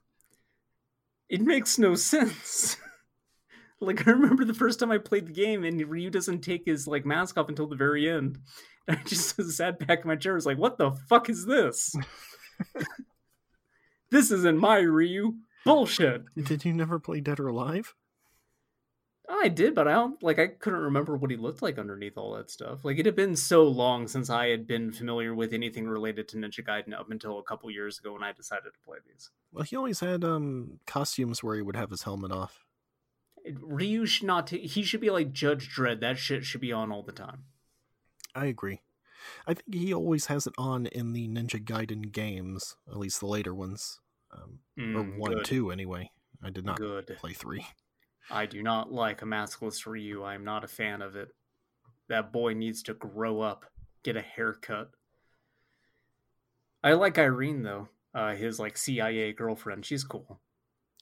It 1.29 1.41
makes 1.41 1.79
no 1.79 1.95
sense. 1.95 2.77
like 3.79 4.07
I 4.07 4.11
remember 4.11 4.45
the 4.45 4.53
first 4.53 4.79
time 4.79 4.91
I 4.91 4.97
played 4.97 5.27
the 5.27 5.33
game 5.33 5.63
and 5.63 5.81
Ryu 5.81 6.09
doesn't 6.09 6.41
take 6.41 6.65
his 6.65 6.87
like 6.87 7.05
mask 7.05 7.37
off 7.37 7.49
until 7.49 7.67
the 7.67 7.75
very 7.75 8.09
end. 8.09 8.39
And 8.87 8.97
I 9.03 9.03
just 9.03 9.41
sat 9.51 9.85
back 9.85 10.01
in 10.01 10.07
my 10.07 10.15
chair, 10.15 10.33
was 10.33 10.45
like, 10.45 10.57
"What 10.57 10.77
the 10.77 10.91
fuck 10.91 11.29
is 11.29 11.45
this? 11.45 11.95
this 14.11 14.29
isn't 14.29 14.59
my 14.59 14.79
Ryu. 14.79 15.35
Bullshit." 15.65 16.23
Did 16.35 16.65
you 16.65 16.73
never 16.73 16.99
play 16.99 17.21
Dead 17.21 17.39
or 17.39 17.47
Alive? 17.47 17.93
I 19.41 19.47
did, 19.47 19.73
but 19.76 19.88
I 19.88 19.93
don't 19.93 20.22
like. 20.22 20.39
I 20.39 20.47
couldn't 20.47 20.80
remember 20.80 21.15
what 21.15 21.31
he 21.31 21.38
looked 21.38 21.61
like 21.61 21.77
underneath 21.77 22.18
all 22.18 22.35
that 22.35 22.51
stuff. 22.51 22.84
Like 22.84 22.99
it 22.99 23.05
had 23.05 23.15
been 23.15 23.35
so 23.35 23.64
long 23.64 24.07
since 24.07 24.30
I 24.30 24.47
had 24.47 24.68
been 24.68 24.91
familiar 24.91 25.34
with 25.34 25.53
anything 25.53 25.88
related 25.88 26.27
to 26.30 26.38
Ninja 26.38 26.65
Gaiden 26.65 26.97
up 26.97 27.10
until 27.10 27.39
a 27.39 27.43
couple 27.43 27.69
years 27.72 27.99
ago 27.99 28.14
when 28.14 28.23
I 28.23 28.31
decided 28.31 28.73
to 28.73 28.80
play 28.85 28.97
these. 29.05 29.31
Well, 29.51 29.64
he 29.64 29.76
always 29.76 29.99
had 29.99 30.23
um 30.23 30.80
costumes 30.85 31.43
where 31.43 31.55
he 31.55 31.61
would 31.61 31.76
have 31.76 31.89
his 31.89 32.03
helmet 32.03 32.31
off. 32.31 32.65
Ryu 33.61 34.05
should 34.05 34.27
not. 34.27 34.47
T- 34.47 34.68
he 34.68 34.84
should 34.84 35.01
be 35.01 35.10
like 35.10 35.34
Judge 35.34 35.73
Dredd. 35.76 35.99
That 35.99 36.18
shit 36.18 36.45
should 36.45 36.61
be 36.61 36.72
on 36.72 36.91
all 36.91 37.03
the 37.03 37.11
time. 37.11 37.43
I 38.35 38.45
agree. 38.45 38.81
I 39.47 39.53
think 39.53 39.73
he 39.73 39.93
always 39.93 40.26
has 40.27 40.47
it 40.47 40.53
on 40.57 40.88
in 40.88 41.14
the 41.14 41.27
Ninja 41.27 41.64
Gaiden 41.64 42.11
games, 42.11 42.76
at 42.89 42.97
least 42.97 43.19
the 43.19 43.27
later 43.27 43.53
ones, 43.53 43.99
um, 44.34 44.60
mm, 44.77 44.95
or 44.95 45.19
one, 45.19 45.34
good. 45.34 45.45
two 45.45 45.72
anyway. 45.72 46.11
I 46.43 46.49
did 46.49 46.65
not 46.65 46.77
good. 46.77 47.15
play 47.18 47.34
three. 47.34 47.65
I 48.29 48.45
do 48.45 48.63
not 48.63 48.91
like 48.91 49.21
a 49.21 49.25
maskless 49.25 49.85
Ryu. 49.85 50.23
I 50.23 50.35
am 50.35 50.43
not 50.43 50.63
a 50.63 50.67
fan 50.67 51.01
of 51.01 51.15
it. 51.15 51.29
That 52.09 52.33
boy 52.33 52.53
needs 52.53 52.83
to 52.83 52.93
grow 52.93 53.41
up, 53.41 53.65
get 54.03 54.17
a 54.17 54.21
haircut. 54.21 54.91
I 56.83 56.93
like 56.93 57.17
Irene 57.17 57.63
though. 57.63 57.89
Uh, 58.13 58.35
his 58.35 58.59
like 58.59 58.77
CIA 58.77 59.33
girlfriend. 59.33 59.85
She's 59.85 60.03
cool. 60.03 60.39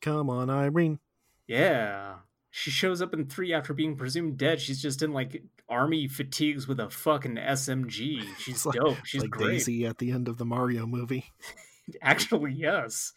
Come 0.01 0.29
on, 0.29 0.49
Irene. 0.49 0.99
Yeah. 1.47 2.15
She 2.49 2.71
shows 2.71 3.01
up 3.01 3.13
in 3.13 3.27
three 3.27 3.53
after 3.53 3.73
being 3.73 3.95
presumed 3.95 4.37
dead. 4.37 4.61
She's 4.61 4.81
just 4.81 5.01
in 5.01 5.11
like 5.11 5.43
army 5.69 6.07
fatigues 6.07 6.67
with 6.67 6.79
a 6.79 6.89
fucking 6.89 7.35
SMG. 7.35 8.23
She's 8.39 8.65
like, 8.65 8.75
dope. 8.75 9.05
She's 9.05 9.21
like 9.21 9.31
great. 9.31 9.51
Daisy 9.51 9.85
at 9.85 9.97
the 9.97 10.11
end 10.11 10.27
of 10.27 10.37
the 10.37 10.45
Mario 10.45 10.85
movie. 10.85 11.25
Actually, 12.01 12.53
yes. 12.53 13.13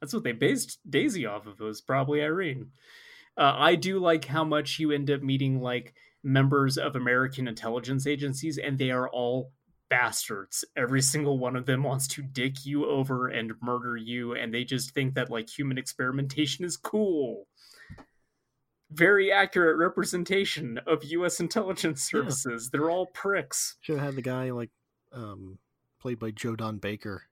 That's 0.00 0.12
what 0.12 0.24
they 0.24 0.32
based 0.32 0.78
Daisy 0.88 1.26
off 1.26 1.46
of. 1.46 1.60
It 1.60 1.64
was 1.64 1.80
probably 1.80 2.22
Irene. 2.22 2.70
Uh, 3.36 3.54
I 3.56 3.74
do 3.76 3.98
like 3.98 4.26
how 4.26 4.44
much 4.44 4.78
you 4.78 4.92
end 4.92 5.10
up 5.10 5.22
meeting 5.22 5.60
like 5.60 5.94
members 6.22 6.78
of 6.78 6.96
American 6.96 7.48
intelligence 7.48 8.06
agencies, 8.06 8.58
and 8.58 8.78
they 8.78 8.90
are 8.90 9.08
all 9.08 9.52
bastards. 9.88 10.64
Every 10.76 11.02
single 11.02 11.38
one 11.38 11.56
of 11.56 11.66
them 11.66 11.82
wants 11.82 12.06
to 12.08 12.22
dick 12.22 12.64
you 12.64 12.86
over 12.86 13.28
and 13.28 13.52
murder 13.62 13.96
you, 13.96 14.34
and 14.34 14.52
they 14.52 14.64
just 14.64 14.92
think 14.92 15.14
that 15.14 15.30
like 15.30 15.48
human 15.50 15.78
experimentation 15.78 16.64
is 16.64 16.76
cool. 16.76 17.46
Very 18.90 19.32
accurate 19.32 19.78
representation 19.78 20.78
of 20.86 21.04
U.S. 21.04 21.40
intelligence 21.40 22.02
services. 22.02 22.70
Yeah. 22.72 22.78
They're 22.78 22.90
all 22.90 23.06
pricks. 23.06 23.76
Should 23.80 23.96
have 23.96 24.06
had 24.06 24.16
the 24.16 24.22
guy 24.22 24.50
like 24.50 24.70
um, 25.12 25.58
played 25.98 26.18
by 26.18 26.30
Joe 26.30 26.56
Don 26.56 26.78
Baker, 26.78 27.24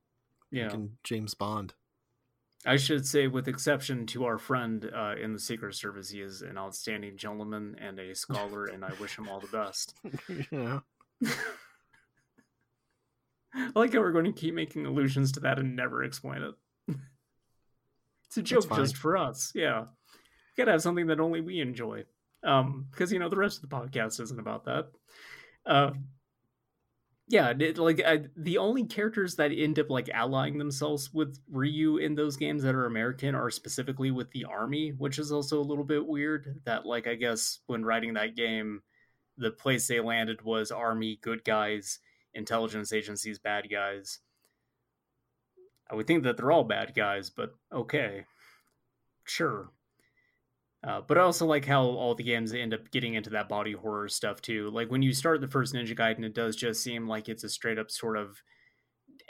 yeah, 0.51 0.75
James 1.05 1.35
Bond. 1.35 1.75
I 2.67 2.77
should 2.77 3.07
say, 3.07 3.27
with 3.27 3.49
exception 3.49 4.07
to 4.09 4.25
our 4.25 4.37
friend 4.37 4.91
uh, 4.95 5.15
in 5.21 5.33
the 5.33 5.39
Secret 5.39 5.75
Service, 5.75 6.11
he 6.11 6.21
is 6.21 6.43
an 6.43 6.59
outstanding 6.59 7.17
gentleman 7.17 7.77
and 7.81 7.99
a 7.99 8.15
scholar, 8.15 8.67
and 8.67 8.85
I 8.85 8.93
wish 9.01 9.17
him 9.17 9.29
all 9.29 9.41
the 9.41 9.47
best. 9.47 9.95
yeah. 10.53 10.81
I 13.55 13.71
like 13.75 13.95
how 13.95 14.01
we're 14.01 14.13
going 14.13 14.27
to 14.27 14.33
keep 14.33 14.55
making 14.55 14.85
allusions 14.85 15.33
to 15.33 15.41
that 15.41 15.59
and 15.59 15.75
never 15.75 16.05
explain 16.05 16.43
it. 16.43 16.55
it's 18.27 18.37
a 18.37 18.43
joke 18.43 18.71
just 18.77 18.97
for 18.97 19.17
us. 19.17 19.53
Yeah. 19.55 19.81
We 19.81 20.63
gotta 20.63 20.73
have 20.73 20.83
something 20.83 21.07
that 21.07 21.21
only 21.21 21.41
we 21.41 21.61
enjoy. 21.61 22.05
Um, 22.43 22.87
because 22.91 23.13
you 23.13 23.19
know 23.19 23.29
the 23.29 23.37
rest 23.37 23.63
of 23.63 23.69
the 23.69 23.75
podcast 23.75 24.21
isn't 24.21 24.41
about 24.41 24.65
that. 24.65 24.87
Uh, 25.65 25.91
yeah, 27.31 27.55
it, 27.57 27.79
like 27.79 28.03
I, 28.05 28.25
the 28.37 28.59
only 28.59 28.85
characters 28.85 29.37
that 29.37 29.53
end 29.53 29.79
up 29.79 29.89
like 29.89 30.11
allying 30.13 30.59
themselves 30.59 31.15
with 31.15 31.39
Ryu 31.49 31.97
in 31.97 32.17
those 32.17 32.37
games 32.37 32.65
that 32.65 32.75
are 32.75 32.87
American 32.87 33.37
are 33.37 33.51
specifically 33.51 34.11
with 34.11 34.33
the 34.33 34.47
army, 34.47 34.91
which 34.91 35.17
is 35.17 35.31
also 35.31 35.61
a 35.61 35.63
little 35.63 35.85
bit 35.85 36.05
weird. 36.05 36.61
That 36.65 36.87
like 36.87 37.07
I 37.07 37.15
guess 37.15 37.61
when 37.67 37.85
writing 37.85 38.15
that 38.15 38.35
game, 38.35 38.83
the 39.39 39.53
place 39.53 39.87
they 39.87 40.01
landed 40.01 40.43
was 40.43 40.73
army 40.73 41.21
good 41.23 41.45
guys, 41.45 42.01
intelligence 42.35 42.93
agencies 42.93 43.39
bad 43.39 43.71
guys. 43.71 44.19
I 45.89 45.95
would 45.95 46.09
think 46.09 46.25
that 46.25 46.37
they're 46.37 46.51
all 46.51 46.65
bad 46.65 46.95
guys, 46.97 47.31
but 47.31 47.55
okay, 47.73 48.25
sure. 49.25 49.71
Uh, 50.83 51.01
but 51.07 51.19
I 51.19 51.23
also 51.23 51.45
like 51.45 51.67
how 51.67 51.83
all 51.83 52.15
the 52.15 52.23
games 52.23 52.55
end 52.55 52.73
up 52.73 52.91
getting 52.91 53.15
into 53.15 53.31
that 53.31 53.49
body 53.49 53.73
horror 53.73 54.09
stuff 54.09 54.41
too. 54.41 54.71
Like 54.71 54.91
when 54.91 55.03
you 55.03 55.13
start 55.13 55.41
the 55.41 55.49
first 55.49 55.75
Ninja 55.75 55.97
Gaiden, 55.97 56.25
it 56.25 56.35
does 56.35 56.57
just 56.57 56.83
seem 56.83 57.07
like 57.07 57.29
it's 57.29 57.45
a 57.45 57.51
straight 57.51 57.79
up 57.79 57.91
sort 57.91 58.17
of 58.17 58.43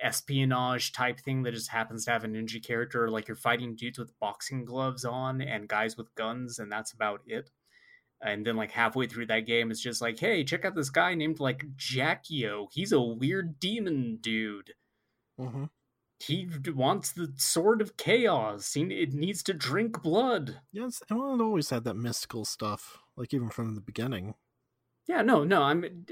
espionage 0.00 0.92
type 0.92 1.18
thing 1.20 1.42
that 1.42 1.54
just 1.54 1.70
happens 1.70 2.04
to 2.04 2.12
have 2.12 2.22
a 2.22 2.28
ninja 2.28 2.64
character. 2.64 3.10
Like 3.10 3.26
you're 3.26 3.36
fighting 3.36 3.74
dudes 3.74 3.98
with 3.98 4.18
boxing 4.20 4.64
gloves 4.64 5.04
on 5.04 5.40
and 5.40 5.68
guys 5.68 5.96
with 5.96 6.14
guns, 6.14 6.60
and 6.60 6.70
that's 6.70 6.92
about 6.92 7.20
it. 7.26 7.50
And 8.22 8.46
then 8.46 8.54
like 8.54 8.70
halfway 8.70 9.06
through 9.08 9.26
that 9.26 9.46
game, 9.46 9.72
it's 9.72 9.80
just 9.80 10.00
like, 10.00 10.20
hey, 10.20 10.44
check 10.44 10.64
out 10.64 10.76
this 10.76 10.90
guy 10.90 11.14
named 11.14 11.40
like 11.40 11.64
Jaquio. 11.76 12.68
He's 12.70 12.92
a 12.92 13.00
weird 13.00 13.58
demon 13.58 14.18
dude. 14.20 14.72
Mm-hmm 15.40 15.64
he 16.22 16.46
wants 16.74 17.12
the 17.12 17.32
sword 17.36 17.80
of 17.80 17.96
chaos. 17.96 18.74
He, 18.74 18.82
it 18.82 19.14
needs 19.14 19.42
to 19.44 19.54
drink 19.54 20.02
blood. 20.02 20.60
Yes, 20.72 21.02
and 21.08 21.18
well, 21.18 21.34
it 21.34 21.42
always 21.42 21.70
had 21.70 21.84
that 21.84 21.94
mystical 21.94 22.44
stuff, 22.44 22.98
like 23.16 23.32
even 23.32 23.48
from 23.48 23.74
the 23.74 23.80
beginning. 23.80 24.34
Yeah, 25.08 25.22
no, 25.22 25.44
no, 25.44 25.62
I'm, 25.62 26.06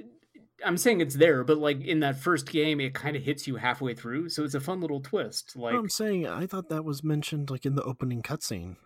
I'm 0.64 0.78
saying 0.78 1.00
it's 1.00 1.16
there, 1.16 1.44
but 1.44 1.58
like 1.58 1.82
in 1.82 2.00
that 2.00 2.18
first 2.18 2.50
game, 2.50 2.80
it 2.80 2.94
kind 2.94 3.16
of 3.16 3.22
hits 3.22 3.46
you 3.46 3.56
halfway 3.56 3.94
through, 3.94 4.30
so 4.30 4.44
it's 4.44 4.54
a 4.54 4.60
fun 4.60 4.80
little 4.80 5.00
twist. 5.00 5.54
Like 5.54 5.74
no, 5.74 5.80
I'm 5.80 5.90
saying, 5.90 6.26
I 6.26 6.46
thought 6.46 6.70
that 6.70 6.84
was 6.84 7.04
mentioned 7.04 7.50
like 7.50 7.66
in 7.66 7.74
the 7.74 7.84
opening 7.84 8.22
cutscene. 8.22 8.76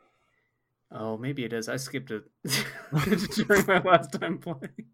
Oh, 0.90 1.16
maybe 1.16 1.44
it 1.44 1.52
is. 1.52 1.68
I 1.68 1.76
skipped 1.76 2.10
it 2.10 2.24
during 3.46 3.66
my 3.66 3.80
last 3.80 4.12
time 4.12 4.38
playing 4.38 4.88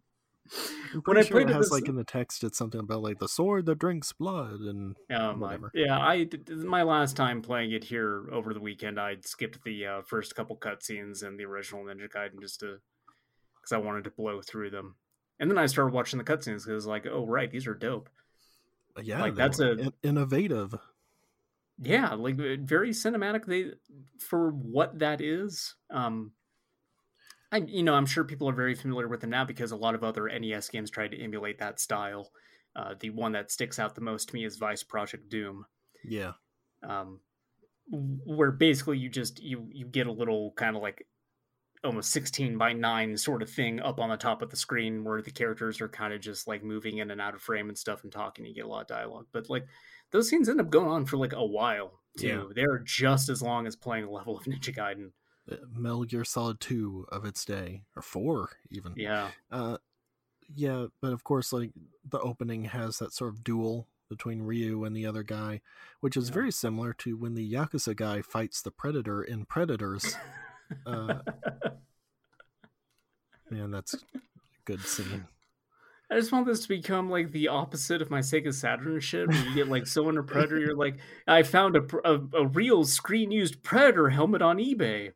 when 1.05 1.19
I 1.19 1.23
sure 1.23 1.37
played 1.37 1.51
it, 1.51 1.55
has 1.55 1.67
this... 1.67 1.73
like 1.73 1.89
in 1.89 1.97
the 1.97 2.05
text, 2.05 2.45
it's 2.45 2.59
something 2.59 2.81
about 2.81 3.03
like 3.03 3.19
the 3.19 3.29
sword 3.29 3.67
that 3.67 3.79
drinks 3.79 4.13
blood 4.13 4.61
and 4.61 4.97
oh, 5.11 5.35
whatever. 5.35 5.71
My, 5.75 5.81
yeah, 5.81 5.99
I 5.99 6.27
my 6.49 6.83
last 6.83 7.17
time 7.17 7.43
playing 7.43 7.73
it 7.73 7.85
here 7.85 8.29
over 8.33 8.55
the 8.55 8.61
weekend, 8.61 8.99
I 8.99 9.17
skipped 9.23 9.63
the 9.65 9.87
uh, 9.87 10.03
first 10.03 10.35
couple 10.35 10.57
cutscenes 10.57 11.23
and 11.23 11.39
the 11.39 11.45
original 11.45 11.85
Ninja 11.85 12.09
Gaiden 12.09 12.41
just 12.41 12.61
to 12.61 12.79
because 13.57 13.73
I 13.73 13.79
wanted 13.79 14.05
to 14.05 14.11
blow 14.11 14.41
through 14.41 14.71
them, 14.71 14.97
and 15.39 15.51
then 15.51 15.59
I 15.59 15.67
started 15.67 15.95
watching 15.95 16.19
the 16.19 16.25
cutscenes 16.25 16.65
because 16.65 16.87
like, 16.87 17.07
oh 17.07 17.27
right, 17.27 17.51
these 17.51 17.67
are 17.67 17.75
dope. 17.75 18.09
Uh, 18.97 19.03
yeah, 19.03 19.21
like 19.21 19.35
that's 19.35 19.61
a 19.61 19.73
in- 19.73 19.93
innovative. 20.03 20.75
Yeah, 21.81 22.15
like 22.15 22.37
very 22.37 22.91
cinematic. 22.91 23.47
They 23.47 23.71
for 24.19 24.51
what 24.51 24.99
that 24.99 25.21
is. 25.21 25.77
Um, 25.91 26.33
I, 27.51 27.59
you 27.59 27.83
know, 27.83 27.95
I'm 27.95 28.07
sure 28.07 28.25
people 28.25 28.49
are 28.49 28.55
very 28.55 28.75
familiar 28.75 29.09
with 29.09 29.21
them 29.21 29.31
now 29.31 29.45
because 29.45 29.71
a 29.71 29.77
lot 29.77 29.95
of 29.95 30.05
other 30.05 30.29
NES 30.29 30.69
games 30.69 30.91
tried 30.91 31.13
to 31.13 31.23
emulate 31.23 31.59
that 31.59 31.81
style. 31.81 32.31
Uh, 32.77 32.95
the 33.01 33.11
one 33.11 33.33
that 33.33 33.51
sticks 33.51 33.79
out 33.79 33.95
the 33.95 34.01
most 34.01 34.29
to 34.29 34.35
me 34.35 34.45
is 34.45 34.57
Vice 34.57 34.83
Project 34.83 35.29
Doom. 35.31 35.65
Yeah. 36.05 36.33
Um, 36.87 37.21
where 37.91 38.53
basically 38.53 38.99
you 38.99 39.09
just 39.09 39.43
you 39.43 39.67
you 39.73 39.87
get 39.87 40.07
a 40.07 40.13
little 40.13 40.53
kind 40.57 40.77
of 40.77 40.83
like 40.83 41.07
almost 41.85 42.11
16 42.11 42.59
by 42.59 42.73
9 42.73 43.17
sort 43.17 43.41
of 43.41 43.49
thing 43.49 43.81
up 43.81 44.01
on 44.01 44.11
the 44.11 44.17
top 44.17 44.43
of 44.43 44.51
the 44.51 44.57
screen 44.57 45.05
where 45.05 45.23
the 45.23 45.31
characters 45.31 45.81
are 45.81 45.89
kind 45.89 46.13
of 46.13 46.21
just 46.21 46.49
like 46.49 46.63
moving 46.63 46.99
in 46.99 47.11
and 47.11 47.21
out 47.21 47.35
of 47.35 47.41
frame 47.41 47.69
and 47.69 47.79
stuff 47.79 48.03
and 48.03 48.13
talking 48.13 48.45
you 48.45 48.55
get 48.55 48.65
a 48.65 48.69
lot 48.69 48.81
of 48.81 48.89
dialogue 48.89 49.27
but 49.33 49.49
like 49.49 49.65
those 50.11 50.29
scenes 50.29 50.49
end 50.49 50.61
up 50.61 50.71
going 50.71 50.89
on 50.89 51.07
for 51.07 51.17
like 51.17 51.33
a 51.33 51.45
while 51.45 52.01
too 52.19 52.27
yeah. 52.27 52.45
they're 52.55 52.81
just 52.81 53.29
as 53.29 53.41
long 53.41 53.67
as 53.67 53.77
playing 53.77 54.05
a 54.05 54.11
level 54.11 54.37
of 54.37 54.45
ninja 54.45 54.75
gaiden 54.75 55.11
Metal 55.75 56.05
Gear 56.05 56.25
Solid 56.25 56.61
2 56.61 57.07
of 57.11 57.25
its 57.25 57.45
day, 57.45 57.83
or 57.97 58.03
4 58.03 58.51
even. 58.71 58.95
Yeah. 58.97 59.29
Uh, 59.51 59.79
yeah, 60.55 60.87
but 61.01 61.13
of 61.13 61.25
course, 61.25 61.53
like 61.53 61.73
the 62.09 62.21
opening 62.21 62.65
has 62.65 62.99
that 62.99 63.13
sort 63.13 63.35
of 63.35 63.45
duel 63.45 63.87
between 64.09 64.43
Ryu 64.43 64.85
and 64.85 64.97
the 64.97 65.07
other 65.07 65.23
guy, 65.23 65.61
which 66.01 66.17
is 66.17 66.29
yeah. 66.29 66.35
very 66.35 66.51
similar 66.51 66.93
to 66.95 67.17
when 67.17 67.35
the 67.35 67.53
Yakuza 67.53 67.95
guy 67.95 68.23
fights 68.23 68.63
the 68.63 68.71
Predator 68.71 69.23
in 69.23 69.45
Predators. 69.45 70.17
uh, 70.87 71.19
man, 73.51 73.71
that's 73.71 73.95
a 73.95 73.99
good 74.65 74.81
scene. 74.81 75.27
I 76.11 76.17
just 76.17 76.33
want 76.33 76.47
this 76.47 76.61
to 76.61 76.69
become 76.69 77.11
like 77.11 77.33
the 77.33 77.49
opposite 77.49 78.01
of 78.01 78.11
my 78.11 78.21
Sega 78.21 78.55
Saturn 78.55 78.99
shit. 79.01 79.29
Where 79.29 79.37
you 79.37 79.55
get 79.55 79.69
like 79.69 79.87
so 79.87 80.09
into 80.09 80.23
Predator, 80.23 80.59
you're 80.59 80.75
like, 80.75 80.97
I 81.27 81.43
found 81.43 81.77
a, 81.77 81.83
a, 82.03 82.19
a 82.35 82.47
real 82.47 82.85
screen 82.85 83.31
used 83.31 83.63
Predator 83.63 84.09
helmet 84.09 84.41
on 84.41 84.57
eBay. 84.57 85.13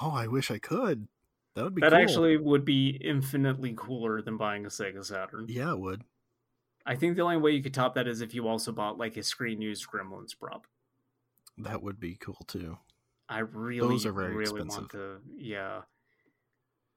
Oh, 0.00 0.12
I 0.12 0.26
wish 0.26 0.50
I 0.50 0.58
could. 0.58 1.08
That 1.54 1.64
would 1.64 1.74
be 1.74 1.82
that 1.82 1.92
cool. 1.92 2.00
actually 2.00 2.36
would 2.38 2.64
be 2.64 2.98
infinitely 3.02 3.74
cooler 3.76 4.22
than 4.22 4.36
buying 4.36 4.64
a 4.64 4.68
Sega 4.68 5.04
Saturn. 5.04 5.46
Yeah, 5.48 5.72
it 5.72 5.78
would. 5.78 6.02
I 6.86 6.96
think 6.96 7.16
the 7.16 7.22
only 7.22 7.36
way 7.36 7.52
you 7.52 7.62
could 7.62 7.74
top 7.74 7.94
that 7.94 8.08
is 8.08 8.20
if 8.20 8.34
you 8.34 8.48
also 8.48 8.72
bought 8.72 8.98
like 8.98 9.16
a 9.16 9.22
screen 9.22 9.60
used 9.60 9.86
Gremlins 9.86 10.38
prop. 10.38 10.66
That 11.58 11.82
would 11.82 12.00
be 12.00 12.16
cool 12.16 12.38
too. 12.46 12.78
I 13.28 13.40
really, 13.40 13.88
Those 13.88 14.06
are 14.06 14.12
very 14.12 14.34
really 14.34 14.62
expensive. 14.62 14.78
want 14.80 14.90
to. 14.92 15.20
Yeah, 15.36 15.82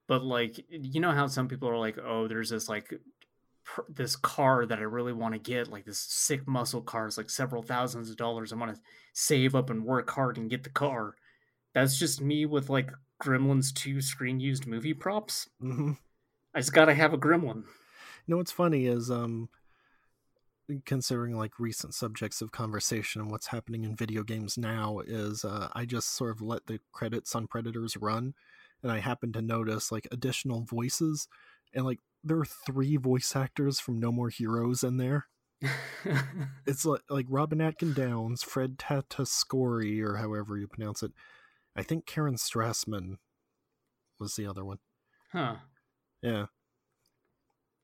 but 0.07 0.23
like 0.23 0.63
you 0.69 1.01
know 1.01 1.11
how 1.11 1.27
some 1.27 1.47
people 1.47 1.69
are 1.69 1.77
like, 1.77 1.97
oh, 1.97 2.27
there's 2.27 2.49
this 2.49 2.69
like 2.69 2.93
pr- 3.63 3.81
this 3.89 4.15
car 4.15 4.65
that 4.65 4.79
I 4.79 4.83
really 4.83 5.13
want 5.13 5.33
to 5.33 5.39
get, 5.39 5.67
like 5.69 5.85
this 5.85 5.99
sick 5.99 6.47
muscle 6.47 6.81
car 6.81 7.07
is 7.07 7.17
like 7.17 7.29
several 7.29 7.61
thousands 7.61 8.09
of 8.09 8.17
dollars. 8.17 8.53
I 8.53 8.55
want 8.55 8.73
to 8.73 8.81
save 9.13 9.53
up 9.53 9.69
and 9.69 9.83
work 9.85 10.09
hard 10.09 10.37
and 10.37 10.49
get 10.49 10.63
the 10.63 10.69
car. 10.69 11.15
That's 11.75 11.99
just 11.99 12.21
me 12.21 12.47
with 12.47 12.69
like 12.69 12.89
Gremlins 13.21 13.73
2 13.73 14.01
screen 14.01 14.39
used 14.39 14.65
movie 14.65 14.93
props. 14.93 15.49
hmm 15.59 15.91
I 16.55 16.59
just 16.59 16.73
gotta 16.73 16.93
have 16.93 17.13
a 17.13 17.17
gremlin. 17.17 17.63
You 18.25 18.29
know 18.29 18.37
what's 18.37 18.51
funny 18.51 18.87
is 18.87 19.11
um 19.11 19.49
considering 20.85 21.37
like 21.37 21.59
recent 21.59 21.93
subjects 21.93 22.41
of 22.41 22.51
conversation 22.51 23.21
and 23.21 23.29
what's 23.29 23.47
happening 23.47 23.83
in 23.83 23.95
video 23.95 24.23
games 24.23 24.57
now 24.57 24.99
is 25.05 25.45
uh, 25.45 25.69
I 25.73 25.85
just 25.85 26.15
sort 26.15 26.31
of 26.31 26.41
let 26.41 26.65
the 26.65 26.79
credits 26.91 27.35
on 27.35 27.45
Predators 27.45 27.95
run 27.97 28.33
and 28.81 28.91
I 28.91 28.99
happened 28.99 29.35
to 29.35 29.43
notice 29.43 29.91
like 29.91 30.07
additional 30.11 30.61
voices 30.61 31.27
and 31.73 31.85
like 31.85 31.99
there 32.23 32.37
are 32.37 32.45
three 32.45 32.97
voice 32.97 33.35
actors 33.35 33.79
from 33.79 33.99
No 33.99 34.11
More 34.11 34.29
Heroes 34.29 34.83
in 34.83 34.97
there. 34.97 35.27
It's 36.65 36.83
like 36.83 37.01
like 37.09 37.27
Robin 37.29 37.61
Atkin 37.61 37.93
Downes, 37.93 38.41
Fred 38.41 38.79
Tatasciore 38.79 40.01
or 40.01 40.15
however 40.17 40.57
you 40.57 40.67
pronounce 40.67 41.03
it. 41.03 41.11
I 41.75 41.83
think 41.83 42.05
Karen 42.05 42.35
Strassman 42.35 43.17
was 44.19 44.35
the 44.35 44.47
other 44.47 44.63
one. 44.63 44.77
huh. 45.31 45.55
Yeah. 46.21 46.45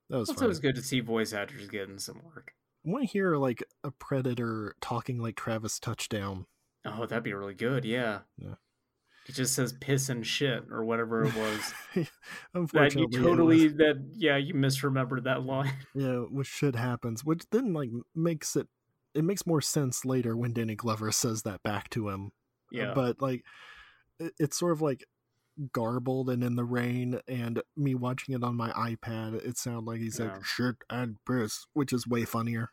That 0.09 0.17
was 0.19 0.29
It's 0.29 0.41
always 0.41 0.59
good 0.59 0.75
to 0.75 0.81
see 0.81 0.99
voice 0.99 1.33
actors 1.33 1.67
getting 1.67 1.97
some 1.99 2.21
work. 2.23 2.53
I 2.85 2.89
want 2.89 3.03
to 3.05 3.11
hear 3.11 3.35
like 3.37 3.63
a 3.83 3.91
predator 3.91 4.75
talking 4.81 5.19
like 5.19 5.35
Travis 5.35 5.79
Touchdown. 5.79 6.47
Oh, 6.85 7.05
that'd 7.05 7.23
be 7.23 7.33
really 7.33 7.53
good. 7.53 7.85
Yeah. 7.85 8.19
Yeah. 8.37 8.55
It 9.29 9.35
just 9.35 9.53
says 9.53 9.73
piss 9.79 10.09
and 10.09 10.25
shit 10.25 10.63
or 10.71 10.83
whatever 10.83 11.23
it 11.23 11.35
was. 11.35 11.73
that 11.95 12.09
Unfortunately, 12.55 13.17
you 13.17 13.23
totally 13.23 13.63
was- 13.65 13.75
that 13.75 14.03
yeah 14.13 14.37
you 14.37 14.53
misremembered 14.55 15.25
that 15.25 15.43
line. 15.45 15.73
yeah, 15.95 16.15
which 16.29 16.47
shit 16.47 16.75
happens, 16.75 17.23
which 17.23 17.43
then 17.51 17.71
like 17.73 17.91
makes 18.15 18.55
it 18.55 18.67
it 19.13 19.23
makes 19.23 19.45
more 19.45 19.61
sense 19.61 20.03
later 20.05 20.35
when 20.35 20.53
Danny 20.53 20.75
Glover 20.75 21.11
says 21.11 21.43
that 21.43 21.61
back 21.61 21.89
to 21.91 22.09
him. 22.09 22.31
Yeah. 22.71 22.93
but 22.95 23.21
like 23.21 23.43
it's 24.19 24.57
sort 24.57 24.71
of 24.73 24.81
like 24.81 25.05
garbled 25.73 26.29
and 26.29 26.43
in 26.43 26.55
the 26.55 26.63
rain, 26.65 27.19
and 27.27 27.61
me 27.75 27.93
watching 27.95 28.33
it 28.35 28.43
on 28.43 28.55
my 28.55 28.71
iPad, 28.71 29.35
it 29.45 29.57
sounded 29.57 29.85
like 29.85 29.99
he 29.99 30.09
said 30.09 30.31
Yeah. 30.35 30.39
shit 30.43 30.75
and 30.89 31.17
piss, 31.27 31.65
which 31.73 31.91
is 31.93 32.07
way 32.07 32.25
funnier. 32.25 32.69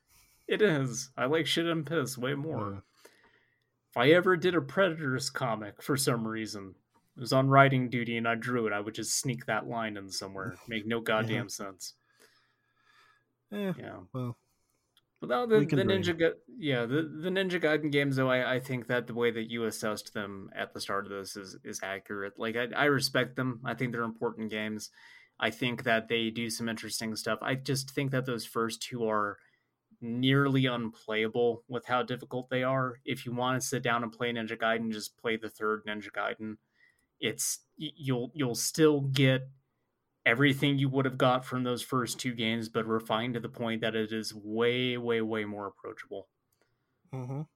It 0.46 0.62
is. 0.62 1.10
I 1.16 1.26
like 1.26 1.46
shit 1.46 1.66
and 1.66 1.84
piss 1.86 2.16
way 2.16 2.34
more. 2.34 2.74
Uh, 2.76 2.80
If 3.90 3.96
I 3.96 4.10
ever 4.10 4.36
did 4.36 4.54
a 4.54 4.60
Predators 4.60 5.28
comic 5.30 5.82
for 5.82 5.96
some 5.96 6.26
reason, 6.26 6.74
it 7.16 7.20
was 7.20 7.32
on 7.32 7.48
writing 7.48 7.88
duty 7.90 8.16
and 8.16 8.28
I 8.28 8.34
drew 8.36 8.66
it, 8.66 8.72
I 8.72 8.80
would 8.80 8.94
just 8.94 9.18
sneak 9.18 9.46
that 9.46 9.66
line 9.66 9.96
in 9.96 10.10
somewhere. 10.10 10.56
Make 10.68 10.86
no 10.86 11.00
goddamn 11.42 11.48
sense. 11.48 11.94
eh, 13.52 13.72
Yeah. 13.78 14.00
well, 14.12 14.36
No, 15.20 15.46
the, 15.46 15.58
We 15.58 15.66
the. 15.66 15.76
Ninja, 15.76 16.16
Ga- 16.16 16.38
yeah, 16.58 16.86
the, 16.86 17.02
the 17.02 17.28
Ninja 17.28 17.60
Gaiden 17.60 17.90
games, 17.90 18.16
though, 18.16 18.30
I, 18.30 18.54
I 18.54 18.60
think 18.60 18.86
that 18.86 19.06
the 19.08 19.14
way 19.14 19.30
that 19.32 19.50
you 19.50 19.64
assessed 19.64 20.14
them 20.14 20.48
at 20.54 20.72
the 20.72 20.80
start 20.80 21.06
of 21.06 21.10
this 21.10 21.36
is 21.36 21.56
is 21.64 21.80
accurate. 21.82 22.34
Like, 22.38 22.56
I, 22.56 22.68
I 22.76 22.84
respect 22.84 23.34
them. 23.34 23.60
I 23.64 23.74
think 23.74 23.92
they're 23.92 24.02
important 24.02 24.50
games. 24.50 24.90
I 25.40 25.50
think 25.50 25.84
that 25.84 26.08
they 26.08 26.30
do 26.30 26.50
some 26.50 26.68
interesting 26.68 27.16
stuff. 27.16 27.38
I 27.42 27.56
just 27.56 27.90
think 27.90 28.12
that 28.12 28.26
those 28.26 28.44
first 28.46 28.82
two 28.82 29.08
are 29.08 29.38
nearly 30.00 30.66
unplayable 30.66 31.64
with 31.68 31.86
how 31.86 32.02
difficult 32.02 32.48
they 32.50 32.62
are. 32.62 32.98
If 33.04 33.26
you 33.26 33.32
want 33.32 33.60
to 33.60 33.66
sit 33.66 33.82
down 33.82 34.02
and 34.04 34.12
play 34.12 34.32
Ninja 34.32 34.56
Gaiden, 34.56 34.92
just 34.92 35.18
play 35.18 35.36
the 35.36 35.48
third 35.48 35.82
Ninja 35.86 36.10
Gaiden. 36.16 36.56
It's 37.20 37.60
you'll 37.76 38.30
you'll 38.34 38.54
still 38.54 39.00
get 39.00 39.48
everything 40.28 40.78
you 40.78 40.88
would 40.90 41.06
have 41.06 41.18
got 41.18 41.44
from 41.44 41.64
those 41.64 41.82
first 41.82 42.20
two 42.20 42.34
games, 42.34 42.68
but 42.68 42.86
refined 42.86 43.34
to 43.34 43.40
the 43.40 43.48
point 43.48 43.80
that 43.80 43.96
it 43.96 44.12
is 44.12 44.34
way, 44.34 44.96
way, 44.98 45.22
way 45.22 45.44
more 45.44 45.66
approachable. 45.66 46.28
mhm. 47.12 47.46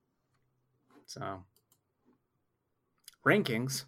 So, 1.07 1.45
rankings, 3.25 3.87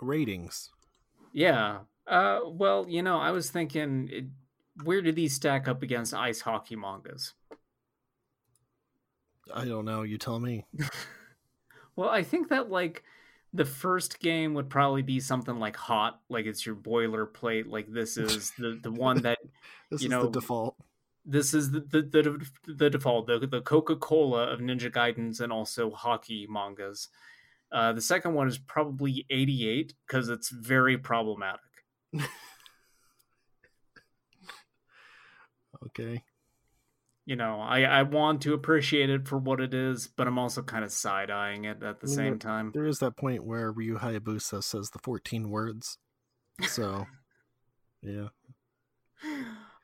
ratings. 0.00 0.70
yeah. 1.32 1.80
Uh, 2.06 2.40
well, 2.46 2.86
you 2.88 3.02
know, 3.02 3.18
I 3.18 3.30
was 3.32 3.50
thinking, 3.50 4.08
it, 4.12 4.24
where 4.84 5.02
do 5.02 5.10
these 5.12 5.34
stack 5.34 5.66
up 5.68 5.82
against 5.82 6.14
ice 6.14 6.40
hockey 6.40 6.76
mangas? 6.76 7.34
I 9.54 9.64
don't 9.64 9.84
know. 9.84 10.02
You 10.02 10.18
tell 10.18 10.38
me. 10.40 10.66
Well, 11.96 12.10
I 12.10 12.22
think 12.22 12.48
that 12.48 12.70
like 12.70 13.02
the 13.52 13.64
first 13.64 14.20
game 14.20 14.54
would 14.54 14.68
probably 14.68 15.02
be 15.02 15.20
something 15.20 15.58
like 15.58 15.76
hot, 15.76 16.20
like 16.28 16.46
it's 16.46 16.66
your 16.66 16.74
boilerplate. 16.76 17.66
Like 17.68 17.90
this 17.90 18.16
is 18.16 18.52
the 18.58 18.78
the 18.82 18.90
one 18.92 19.22
that 19.22 19.38
This 19.90 20.02
You 20.02 20.06
is 20.06 20.10
know, 20.10 20.24
the 20.26 20.40
default. 20.40 20.76
this 21.24 21.54
is 21.54 21.70
the 21.70 21.80
the, 21.80 22.02
the, 22.02 22.46
the 22.74 22.90
default, 22.90 23.26
the, 23.26 23.38
the 23.46 23.60
Coca 23.62 23.96
Cola 23.96 24.44
of 24.48 24.60
Ninja 24.60 24.90
Gaidens 24.92 25.40
and 25.40 25.52
also 25.52 25.90
hockey 25.90 26.46
mangas. 26.50 27.08
Uh, 27.72 27.92
the 27.92 28.00
second 28.00 28.34
one 28.34 28.46
is 28.48 28.58
probably 28.58 29.26
88 29.28 29.92
because 30.06 30.28
it's 30.28 30.50
very 30.50 30.96
problematic. 30.98 31.60
Okay. 35.86 36.22
You 37.26 37.34
know, 37.34 37.60
I, 37.60 37.82
I 37.82 38.02
want 38.04 38.42
to 38.42 38.54
appreciate 38.54 39.10
it 39.10 39.26
for 39.26 39.36
what 39.36 39.60
it 39.60 39.74
is, 39.74 40.06
but 40.06 40.28
I'm 40.28 40.38
also 40.38 40.62
kind 40.62 40.84
of 40.84 40.92
side 40.92 41.28
eyeing 41.28 41.64
it 41.64 41.82
at 41.82 42.00
the 42.00 42.06
I 42.06 42.08
mean, 42.08 42.16
same 42.16 42.38
time. 42.38 42.70
There 42.72 42.86
is 42.86 43.00
that 43.00 43.16
point 43.16 43.44
where 43.44 43.72
Ryu 43.72 43.98
Hayabusa 43.98 44.62
says 44.62 44.90
the 44.90 45.00
14 45.00 45.50
words. 45.50 45.98
So, 46.62 47.06
yeah. 48.02 48.28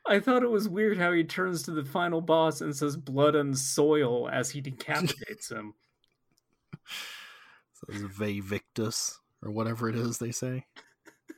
I 0.06 0.20
thought 0.20 0.44
it 0.44 0.50
was 0.50 0.68
weird 0.68 0.98
how 0.98 1.10
he 1.12 1.24
turns 1.24 1.64
to 1.64 1.72
the 1.72 1.84
final 1.84 2.20
boss 2.20 2.60
and 2.60 2.76
says 2.76 2.96
blood 2.96 3.34
and 3.34 3.58
soil 3.58 4.28
as 4.28 4.50
he 4.50 4.60
decapitates 4.60 5.50
him. 5.50 5.74
Says 7.90 8.02
Ve 8.02 8.38
Victus, 8.38 9.18
or 9.42 9.50
whatever 9.50 9.88
it 9.88 9.96
is 9.96 10.18
they 10.18 10.30
say. 10.30 10.66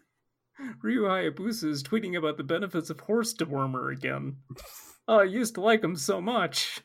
Ryu 0.83 1.03
Hayabusa 1.03 1.65
is 1.65 1.83
tweeting 1.83 2.19
about 2.19 2.37
the 2.37 2.45
benefits 2.45 2.91
of 2.91 3.01
horse 3.01 3.33
dewormer 3.33 3.91
again. 3.91 4.37
Oh, 5.07 5.21
I 5.21 5.25
used 5.25 5.55
to 5.57 5.61
like 5.61 5.85
him 5.85 5.97
so 5.97 6.21
much. 6.21 6.81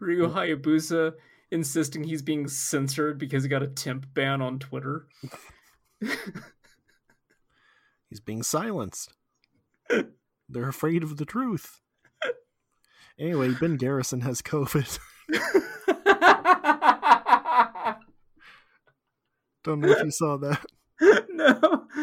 Ryu 0.00 0.28
Hayabusa 0.28 1.14
insisting 1.50 2.04
he's 2.04 2.22
being 2.22 2.48
censored 2.48 3.18
because 3.18 3.42
he 3.42 3.48
got 3.48 3.62
a 3.62 3.68
temp 3.68 4.06
ban 4.14 4.42
on 4.42 4.58
Twitter. 4.58 5.06
He's 8.08 8.20
being 8.20 8.42
silenced. 8.42 9.12
They're 10.48 10.68
afraid 10.68 11.02
of 11.02 11.16
the 11.16 11.24
truth. 11.24 11.80
Anyway, 13.18 13.52
Ben 13.58 13.76
Garrison 13.76 14.20
has 14.20 14.42
COVID. 14.42 14.98
Don't 19.64 19.80
know 19.80 19.88
if 19.88 20.04
you 20.04 20.10
saw 20.12 20.36
that. 20.36 20.64
no, 21.30 21.86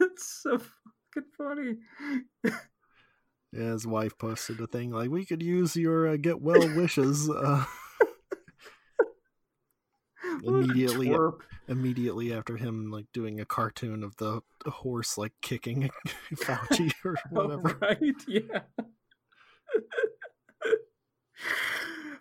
it's 0.00 0.42
so 0.42 0.60
fucking 1.14 1.28
funny. 1.36 1.76
Yeah, 3.52 3.72
his 3.72 3.86
wife 3.86 4.16
posted 4.18 4.60
a 4.60 4.66
thing 4.66 4.90
like, 4.92 5.10
"We 5.10 5.24
could 5.26 5.42
use 5.42 5.76
your 5.76 6.08
uh, 6.08 6.16
get 6.16 6.40
well 6.40 6.60
wishes." 6.76 7.28
Uh, 7.28 7.64
Immediately- 10.44 11.14
immediately 11.68 12.32
after 12.32 12.56
him 12.56 12.90
like 12.90 13.06
doing 13.12 13.40
a 13.40 13.44
cartoon 13.44 14.02
of 14.02 14.16
the, 14.16 14.40
horse 14.66 15.16
like 15.18 15.32
kicking 15.42 15.90
Fauci 16.34 16.92
or 17.04 17.16
Oh, 17.34 17.46
whatever. 17.46 17.78
right? 17.80 18.14
Yeah. 18.26 18.60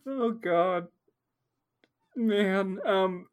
oh 0.06 0.32
god. 0.32 0.88
Man, 2.16 2.80
um 2.86 3.28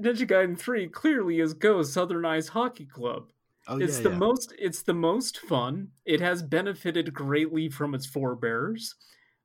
Ninja 0.00 0.28
Gaiden 0.28 0.58
3 0.58 0.88
clearly 0.88 1.40
is 1.40 1.54
Go 1.54 1.82
Southern 1.82 2.24
Ice 2.24 2.48
Hockey 2.48 2.86
Club. 2.86 3.30
Oh 3.68 3.78
it's 3.78 3.98
yeah, 3.98 4.00
the 4.00 4.10
yeah. 4.10 4.18
most 4.18 4.54
it's 4.58 4.82
the 4.82 4.94
most 4.94 5.38
fun. 5.38 5.92
It 6.04 6.20
has 6.20 6.42
benefited 6.42 7.14
greatly 7.14 7.68
from 7.68 7.94
its 7.94 8.06
forebears. 8.06 8.94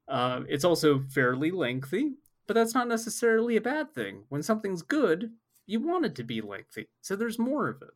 Uh, 0.07 0.43
it's 0.49 0.65
also 0.65 1.01
fairly 1.01 1.51
lengthy, 1.51 2.13
but 2.47 2.55
that's 2.55 2.73
not 2.73 2.87
necessarily 2.87 3.55
a 3.57 3.61
bad 3.61 3.93
thing. 3.93 4.25
When 4.29 4.43
something's 4.43 4.81
good, 4.81 5.31
you 5.65 5.79
want 5.81 6.05
it 6.05 6.15
to 6.15 6.23
be 6.23 6.41
lengthy, 6.41 6.89
so 7.01 7.15
there's 7.15 7.39
more 7.39 7.69
of 7.69 7.81
it. 7.81 7.91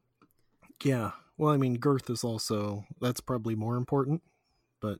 yeah. 0.84 1.12
Well, 1.38 1.54
I 1.54 1.58
mean, 1.58 1.76
girth 1.78 2.10
is 2.10 2.24
also 2.24 2.86
that's 3.00 3.22
probably 3.22 3.56
more 3.56 3.78
important, 3.78 4.24
but 4.82 5.00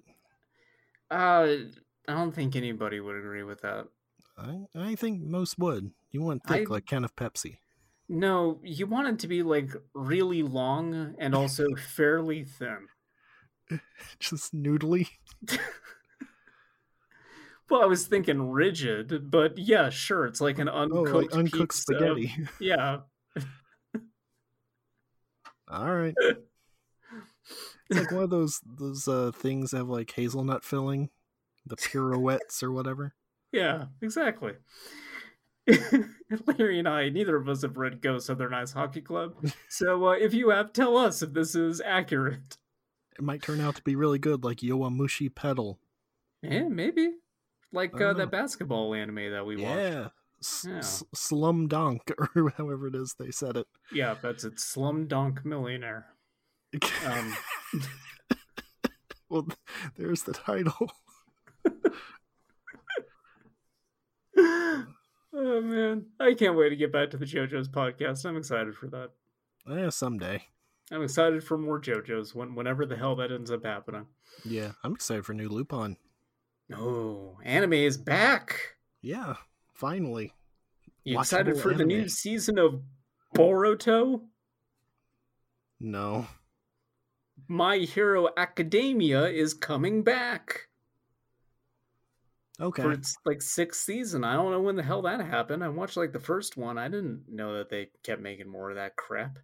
Uh, 1.10 1.58
I 2.08 2.14
don't 2.14 2.32
think 2.34 2.56
anybody 2.56 3.00
would 3.00 3.16
agree 3.18 3.44
with 3.44 3.62
that. 3.62 3.88
I 4.38 4.68
I 4.74 4.96
think 4.96 5.22
most 5.22 5.60
would. 5.60 5.92
You 6.12 6.22
want 6.22 6.46
thick 6.46 6.70
I- 6.70 6.72
like 6.72 6.86
can 6.86 7.04
of 7.04 7.16
Pepsi. 7.16 7.60
No, 8.10 8.60
you 8.64 8.88
want 8.88 9.08
it 9.10 9.20
to 9.20 9.28
be 9.28 9.44
like 9.44 9.72
really 9.94 10.44
long 10.44 11.16
and 11.20 11.36
also 11.36 11.66
fairly 11.96 12.46
thin. 12.46 12.88
Just 14.20 14.54
noodly. 14.56 15.10
Well, 17.70 17.82
I 17.82 17.86
was 17.86 18.08
thinking 18.08 18.50
rigid, 18.52 19.30
but 19.30 19.58
yeah, 19.58 19.90
sure, 19.90 20.26
it's 20.26 20.40
like 20.40 20.58
an 20.58 20.70
Oh, 20.70 20.80
uncooked, 20.84 21.14
like 21.14 21.34
uncooked 21.34 21.74
pizza. 21.74 21.82
spaghetti. 21.94 22.34
Yeah, 22.62 23.00
All 25.70 25.94
right. 25.94 26.16
It's 27.90 28.00
like 28.00 28.12
one 28.12 28.24
of 28.24 28.30
those 28.30 28.62
those 28.66 29.06
uh, 29.08 29.32
things 29.34 29.72
that 29.72 29.78
have 29.80 29.90
like 29.90 30.12
hazelnut 30.12 30.64
filling, 30.64 31.10
the 31.66 31.76
pirouettes 31.76 32.64
or 32.64 32.72
whatever. 32.72 33.14
Yeah, 33.52 33.86
exactly. 34.02 34.54
Larry 36.48 36.80
and 36.80 36.88
I, 36.88 37.10
neither 37.10 37.36
of 37.36 37.48
us 37.50 37.62
have 37.62 37.78
read 37.78 38.02
Go 38.02 38.18
Southern 38.20 38.54
Ice 38.54 38.72
Hockey 38.74 39.02
Club. 39.02 39.34
So 39.70 40.08
uh, 40.08 40.12
if 40.14 40.34
you 40.34 40.50
have, 40.50 40.74
tell 40.74 40.98
us 40.98 41.22
if 41.22 41.34
this 41.34 41.54
is 41.56 41.82
accurate. 41.86 42.58
It 43.18 43.24
might 43.24 43.42
turn 43.42 43.60
out 43.62 43.76
to 43.76 43.82
be 43.84 43.96
really 43.96 44.20
good, 44.20 44.44
like 44.44 44.58
Yowamushi 44.60 45.34
Pedal. 45.34 45.80
Yeah, 46.42 46.68
maybe. 46.68 47.12
Like 47.74 48.00
uh, 48.00 48.14
that 48.14 48.32
basketball 48.32 48.94
anime 48.94 49.32
that 49.32 49.46
we 49.46 49.58
watched. 49.58 49.66
Yeah. 49.78 50.08
S- 50.42 50.66
Yeah. 50.70 50.78
s- 50.78 51.04
Slum 51.14 51.68
Dunk, 51.68 52.12
or 52.36 52.54
however 52.58 52.88
it 52.88 52.96
is 52.96 53.16
they 53.20 53.32
said 53.32 53.58
it. 53.58 53.68
Yeah, 53.92 54.16
that's 54.22 54.44
it. 54.44 54.60
Slum 54.60 55.08
Dunk 55.08 55.44
Millionaire. 55.46 56.06
Um, 57.06 57.36
well, 59.30 59.48
there's 59.98 60.24
the 60.24 60.34
title. 60.34 60.92
Oh 65.38 65.62
man, 65.62 66.06
I 66.20 66.34
can't 66.34 66.58
wait 66.58 66.70
to 66.70 66.76
get 66.76 66.92
back 66.92 67.12
to 67.12 67.18
the 67.18 67.26
JoJo's 67.26 67.70
podcast. 67.70 68.26
I'm 68.26 68.38
excited 68.38 68.76
for 68.76 68.88
that. 68.88 69.12
Yeah, 69.70 69.90
someday. 69.90 70.44
I'm 70.92 71.04
excited 71.04 71.44
for 71.44 71.58
more 71.58 71.80
JoJo's 71.80 72.34
when 72.34 72.56
whenever 72.56 72.86
the 72.86 72.96
hell 72.96 73.16
that 73.18 73.32
ends 73.32 73.52
up 73.52 73.66
happening. 73.66 74.08
Yeah, 74.44 74.72
I'm 74.84 74.94
excited 74.94 75.26
for 75.26 75.34
new 75.34 75.50
Lupin. 75.50 75.98
Oh, 76.76 77.38
anime 77.44 77.74
is 77.74 77.98
back. 77.98 78.76
Yeah, 79.02 79.36
finally. 79.74 80.34
You 81.04 81.20
excited 81.20 81.56
Watchable 81.56 81.62
for 81.62 81.74
the 81.74 81.86
new 81.86 82.10
season 82.10 82.58
of 82.58 82.82
Boruto? 83.36 84.24
No. 85.80 86.28
My 87.48 87.78
Hero 87.78 88.30
Academia 88.36 89.28
is 89.28 89.54
coming 89.54 90.04
back 90.04 90.67
Okay. 92.60 92.82
for 92.82 92.92
its 92.92 93.16
like 93.26 93.42
sixth 93.42 93.82
season. 93.82 94.24
I 94.24 94.34
don't 94.34 94.52
know 94.52 94.62
when 94.62 94.76
the 94.76 94.84
hell 94.84 95.04
that 95.04 95.22
happened. 95.22 95.64
I 95.64 95.70
watched 95.70 95.98
like 95.98 96.12
the 96.12 96.20
first 96.20 96.58
one. 96.58 96.78
I 96.78 96.88
didn't 96.88 97.24
know 97.30 97.58
that 97.58 97.70
they 97.70 97.90
kept 98.04 98.22
making 98.22 98.50
more 98.50 98.70
of 98.70 98.76
that 98.78 98.96
crap. 98.96 99.38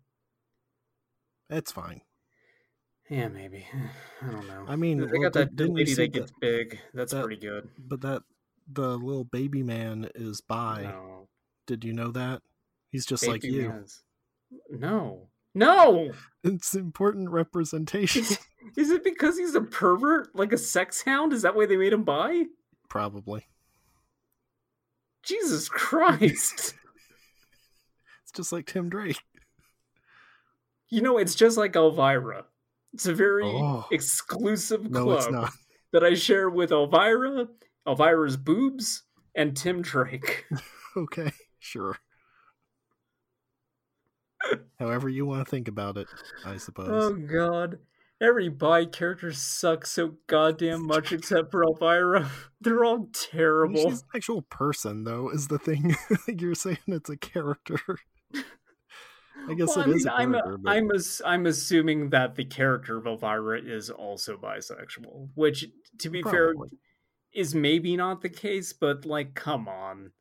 It's 1.50 1.72
fine. 1.72 2.02
Yeah, 3.10 3.28
maybe. 3.28 3.68
I 4.22 4.32
don't 4.32 4.48
know. 4.48 4.66
I 4.68 4.76
mean, 4.76 5.00
they 5.00 5.06
well, 5.20 5.24
got 5.24 5.34
that 5.34 5.56
didn't 5.56 5.74
you 5.74 5.78
lady 5.78 5.94
that 5.94 6.08
gets 6.08 6.32
that- 6.32 6.40
big. 6.40 6.80
That's 6.94 7.12
that- 7.14 7.24
pretty 7.24 7.40
good. 7.40 7.70
But 7.78 8.02
that 8.02 8.24
the 8.72 8.98
little 8.98 9.26
baby 9.26 9.62
man 9.62 10.10
is 10.16 10.42
by. 10.42 10.84
No, 10.84 11.28
Did 11.68 11.84
you 11.84 11.94
know 11.94 12.12
that? 12.12 12.42
He's 12.90 13.06
just 13.06 13.28
like 13.28 13.44
you. 13.44 13.70
Maz. 13.70 14.00
No, 14.70 15.28
no. 15.54 16.12
It's 16.46 16.74
important 16.76 17.30
representation. 17.30 18.26
Is 18.76 18.90
it 18.90 19.04
because 19.04 19.38
he's 19.38 19.56
a 19.56 19.62
pervert, 19.62 20.36
like 20.36 20.52
a 20.52 20.58
sex 20.58 21.02
hound? 21.02 21.32
Is 21.32 21.42
that 21.44 21.56
why 21.56 21.66
they 21.66 21.78
made 21.78 21.94
him 21.94 22.04
bi? 22.04 22.44
Probably. 22.94 23.48
Jesus 25.24 25.68
Christ! 25.68 26.76
It's 28.22 28.32
just 28.32 28.52
like 28.52 28.68
Tim 28.68 28.88
Drake. 28.90 29.18
you 30.90 31.02
know, 31.02 31.18
it's 31.18 31.34
just 31.36 31.58
like 31.58 31.76
Elvira. 31.76 32.46
It's 32.94 33.08
a 33.08 33.14
very 33.16 33.46
Oh. 33.46 33.86
exclusive 33.92 34.90
No, 34.92 35.04
club 35.06 35.32
not. 35.32 35.54
that 35.92 36.04
I 36.04 36.14
share 36.14 36.50
with 36.52 36.72
Elvira, 36.72 37.48
Elvira's 37.88 38.38
boobs, 38.38 39.04
and 39.36 39.58
Tim 39.58 39.82
Drake. 39.82 40.46
Okay, 40.96 41.32
sure. 41.60 41.98
However 44.80 45.10
you 45.10 45.26
want 45.26 45.44
to 45.44 45.50
think 45.50 45.68
about 45.68 45.98
it, 45.98 46.08
I 46.46 46.58
suppose. 46.58 46.88
Oh 46.92 47.14
God. 47.14 47.80
Every 48.24 48.48
bi 48.48 48.86
character 48.86 49.34
sucks 49.34 49.92
so 49.92 50.14
goddamn 50.28 50.88
much 50.88 51.12
except 51.12 51.52
for 51.52 51.62
Elvira. 51.66 52.32
They're 52.62 52.86
all 52.86 53.10
terrible. 53.12 53.76
She's 53.90 54.02
an 54.02 54.08
actual 54.16 54.44
person, 54.44 55.04
though, 55.04 55.30
is 55.30 55.50
the 55.50 55.60
thing. 55.60 55.94
You're 56.28 56.56
saying 56.56 56.78
it's 56.88 57.10
a 57.10 57.18
character. 57.18 57.78
I 58.34 59.56
guess 59.56 59.76
Well, 59.76 59.90
it 59.90 59.92
I 59.92 59.96
is 59.96 60.06
mean, 60.06 60.08
a 60.08 60.16
I'm, 60.16 60.32
character, 60.32 60.58
but 60.58 60.72
I'm, 60.72 60.92
ass- 60.96 61.22
I'm 61.26 61.46
assuming 61.48 62.12
that 62.12 62.36
the 62.36 62.46
character 62.46 62.96
of 62.98 63.06
Elvira 63.08 63.60
is 63.62 63.90
also 63.90 64.38
bisexual, 64.38 65.32
which, 65.36 65.66
to 66.00 66.10
be 66.10 66.22
fair, 66.24 66.54
is 67.34 67.54
maybe 67.54 67.98
not 67.98 68.22
the 68.22 68.30
case, 68.30 68.72
but 68.72 69.06
like, 69.06 69.34
come 69.34 69.68
on. 69.68 70.12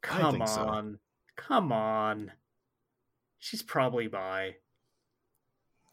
Come 0.00 0.36
think 0.36 0.48
so. 0.48 0.62
on. 0.62 0.98
Come 1.36 1.70
on. 1.70 2.32
She's 3.38 3.62
probably 3.62 4.06
bi. 4.06 4.54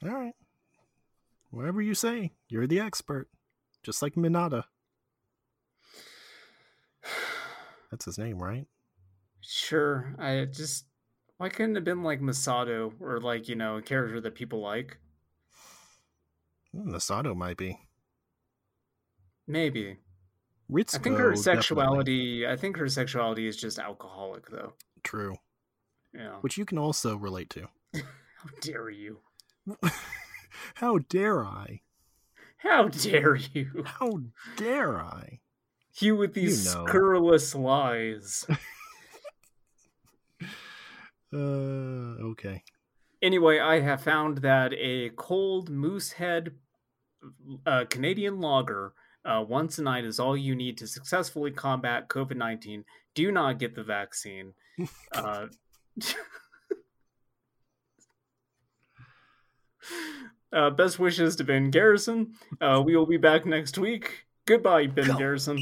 all 0.04 0.10
right. 0.10 0.34
Whatever 1.49 1.82
you 1.82 1.94
say, 1.94 2.34
you're 2.49 2.68
the 2.68 2.80
expert. 2.80 3.30
Just 3.84 4.02
like 4.02 4.15
Minata. 4.15 4.65
That's 7.91 8.06
his 8.06 8.18
name, 8.18 8.41
right? 8.41 8.68
Sure. 9.41 10.15
I 10.19 10.45
just. 10.45 10.86
Why 11.38 11.49
couldn't 11.49 11.72
it 11.72 11.76
have 11.76 11.84
been 11.86 12.03
like 12.03 12.19
Misato 12.19 12.91
or 12.99 13.19
like, 13.19 13.48
you 13.48 13.56
know, 13.56 13.78
a 13.78 13.82
character 13.82 14.19
that 14.19 14.36
people 14.36 14.60
like? 14.60 14.98
Hmm, 16.74 16.94
Misato 16.94 17.36
might 17.36 17.57
be. 17.57 17.80
Maybe. 19.48 19.98
Ritsuko, 20.69 20.95
I 20.95 21.03
think 21.03 21.18
her 21.18 21.32
definitely. 21.32 21.38
sexuality. 21.44 22.48
I 22.48 22.57
think 22.57 22.76
her 22.78 22.90
sexuality 22.90 23.48
is 23.48 23.56
just 23.56 23.80
alcoholic, 23.80 24.49
though. 24.49 24.74
True. 25.03 25.36
Yeah. 26.14 26.38
Which 26.41 26.57
you 26.57 26.65
can 26.65 26.78
also 26.78 27.15
relate 27.15 27.49
to. 27.52 27.68
How 27.94 28.49
dare 28.60 28.90
you? 28.90 29.19
How 30.78 30.99
dare 30.99 31.44
I? 31.44 31.82
How 32.58 32.88
dare 32.88 33.36
you? 33.36 33.84
How 33.84 34.22
dare 34.58 35.02
I? 35.02 35.40
You 35.99 36.16
with 36.16 36.36
these 36.36 36.68
You 36.68 36.72
know. 36.76 36.86
scurrilous 36.86 37.56
lies. 37.56 38.45
Uh, 41.34 42.16
okay. 42.24 42.64
Anyway, 43.22 43.60
I 43.60 43.82
have 43.82 44.02
found 44.02 44.38
that 44.38 44.72
a 44.74 45.10
cold 45.18 45.70
Moosehead 45.70 46.54
uh, 47.66 47.84
Canadian 47.90 48.40
lager 48.40 48.94
uh, 49.26 49.44
once 49.45 49.78
a 49.78 49.82
night 49.84 50.06
is 50.06 50.22
all 50.22 50.38
you 50.38 50.56
need 50.56 50.78
to 50.78 50.88
successfully 50.88 51.52
combat 51.52 52.08
COVID 52.08 52.38
19. 52.38 52.86
Do 53.14 53.30
not 53.34 53.60
get 53.60 53.76
the 53.76 53.84
vaccine. 53.84 54.54
Uh, 55.12 55.48
uh, 60.53 60.69
best 60.69 60.99
wishes 60.99 61.36
to 61.38 61.44
Ben 61.44 61.72
Garrison. 61.72 62.34
Uh, 62.61 62.82
we 62.86 62.95
will 62.95 63.06
be 63.06 63.18
back 63.18 63.45
next 63.45 63.78
week. 63.78 64.26
Goodbye, 64.45 64.88
Ben 64.88 65.07
Go. 65.07 65.18
Garrison. 65.18 65.57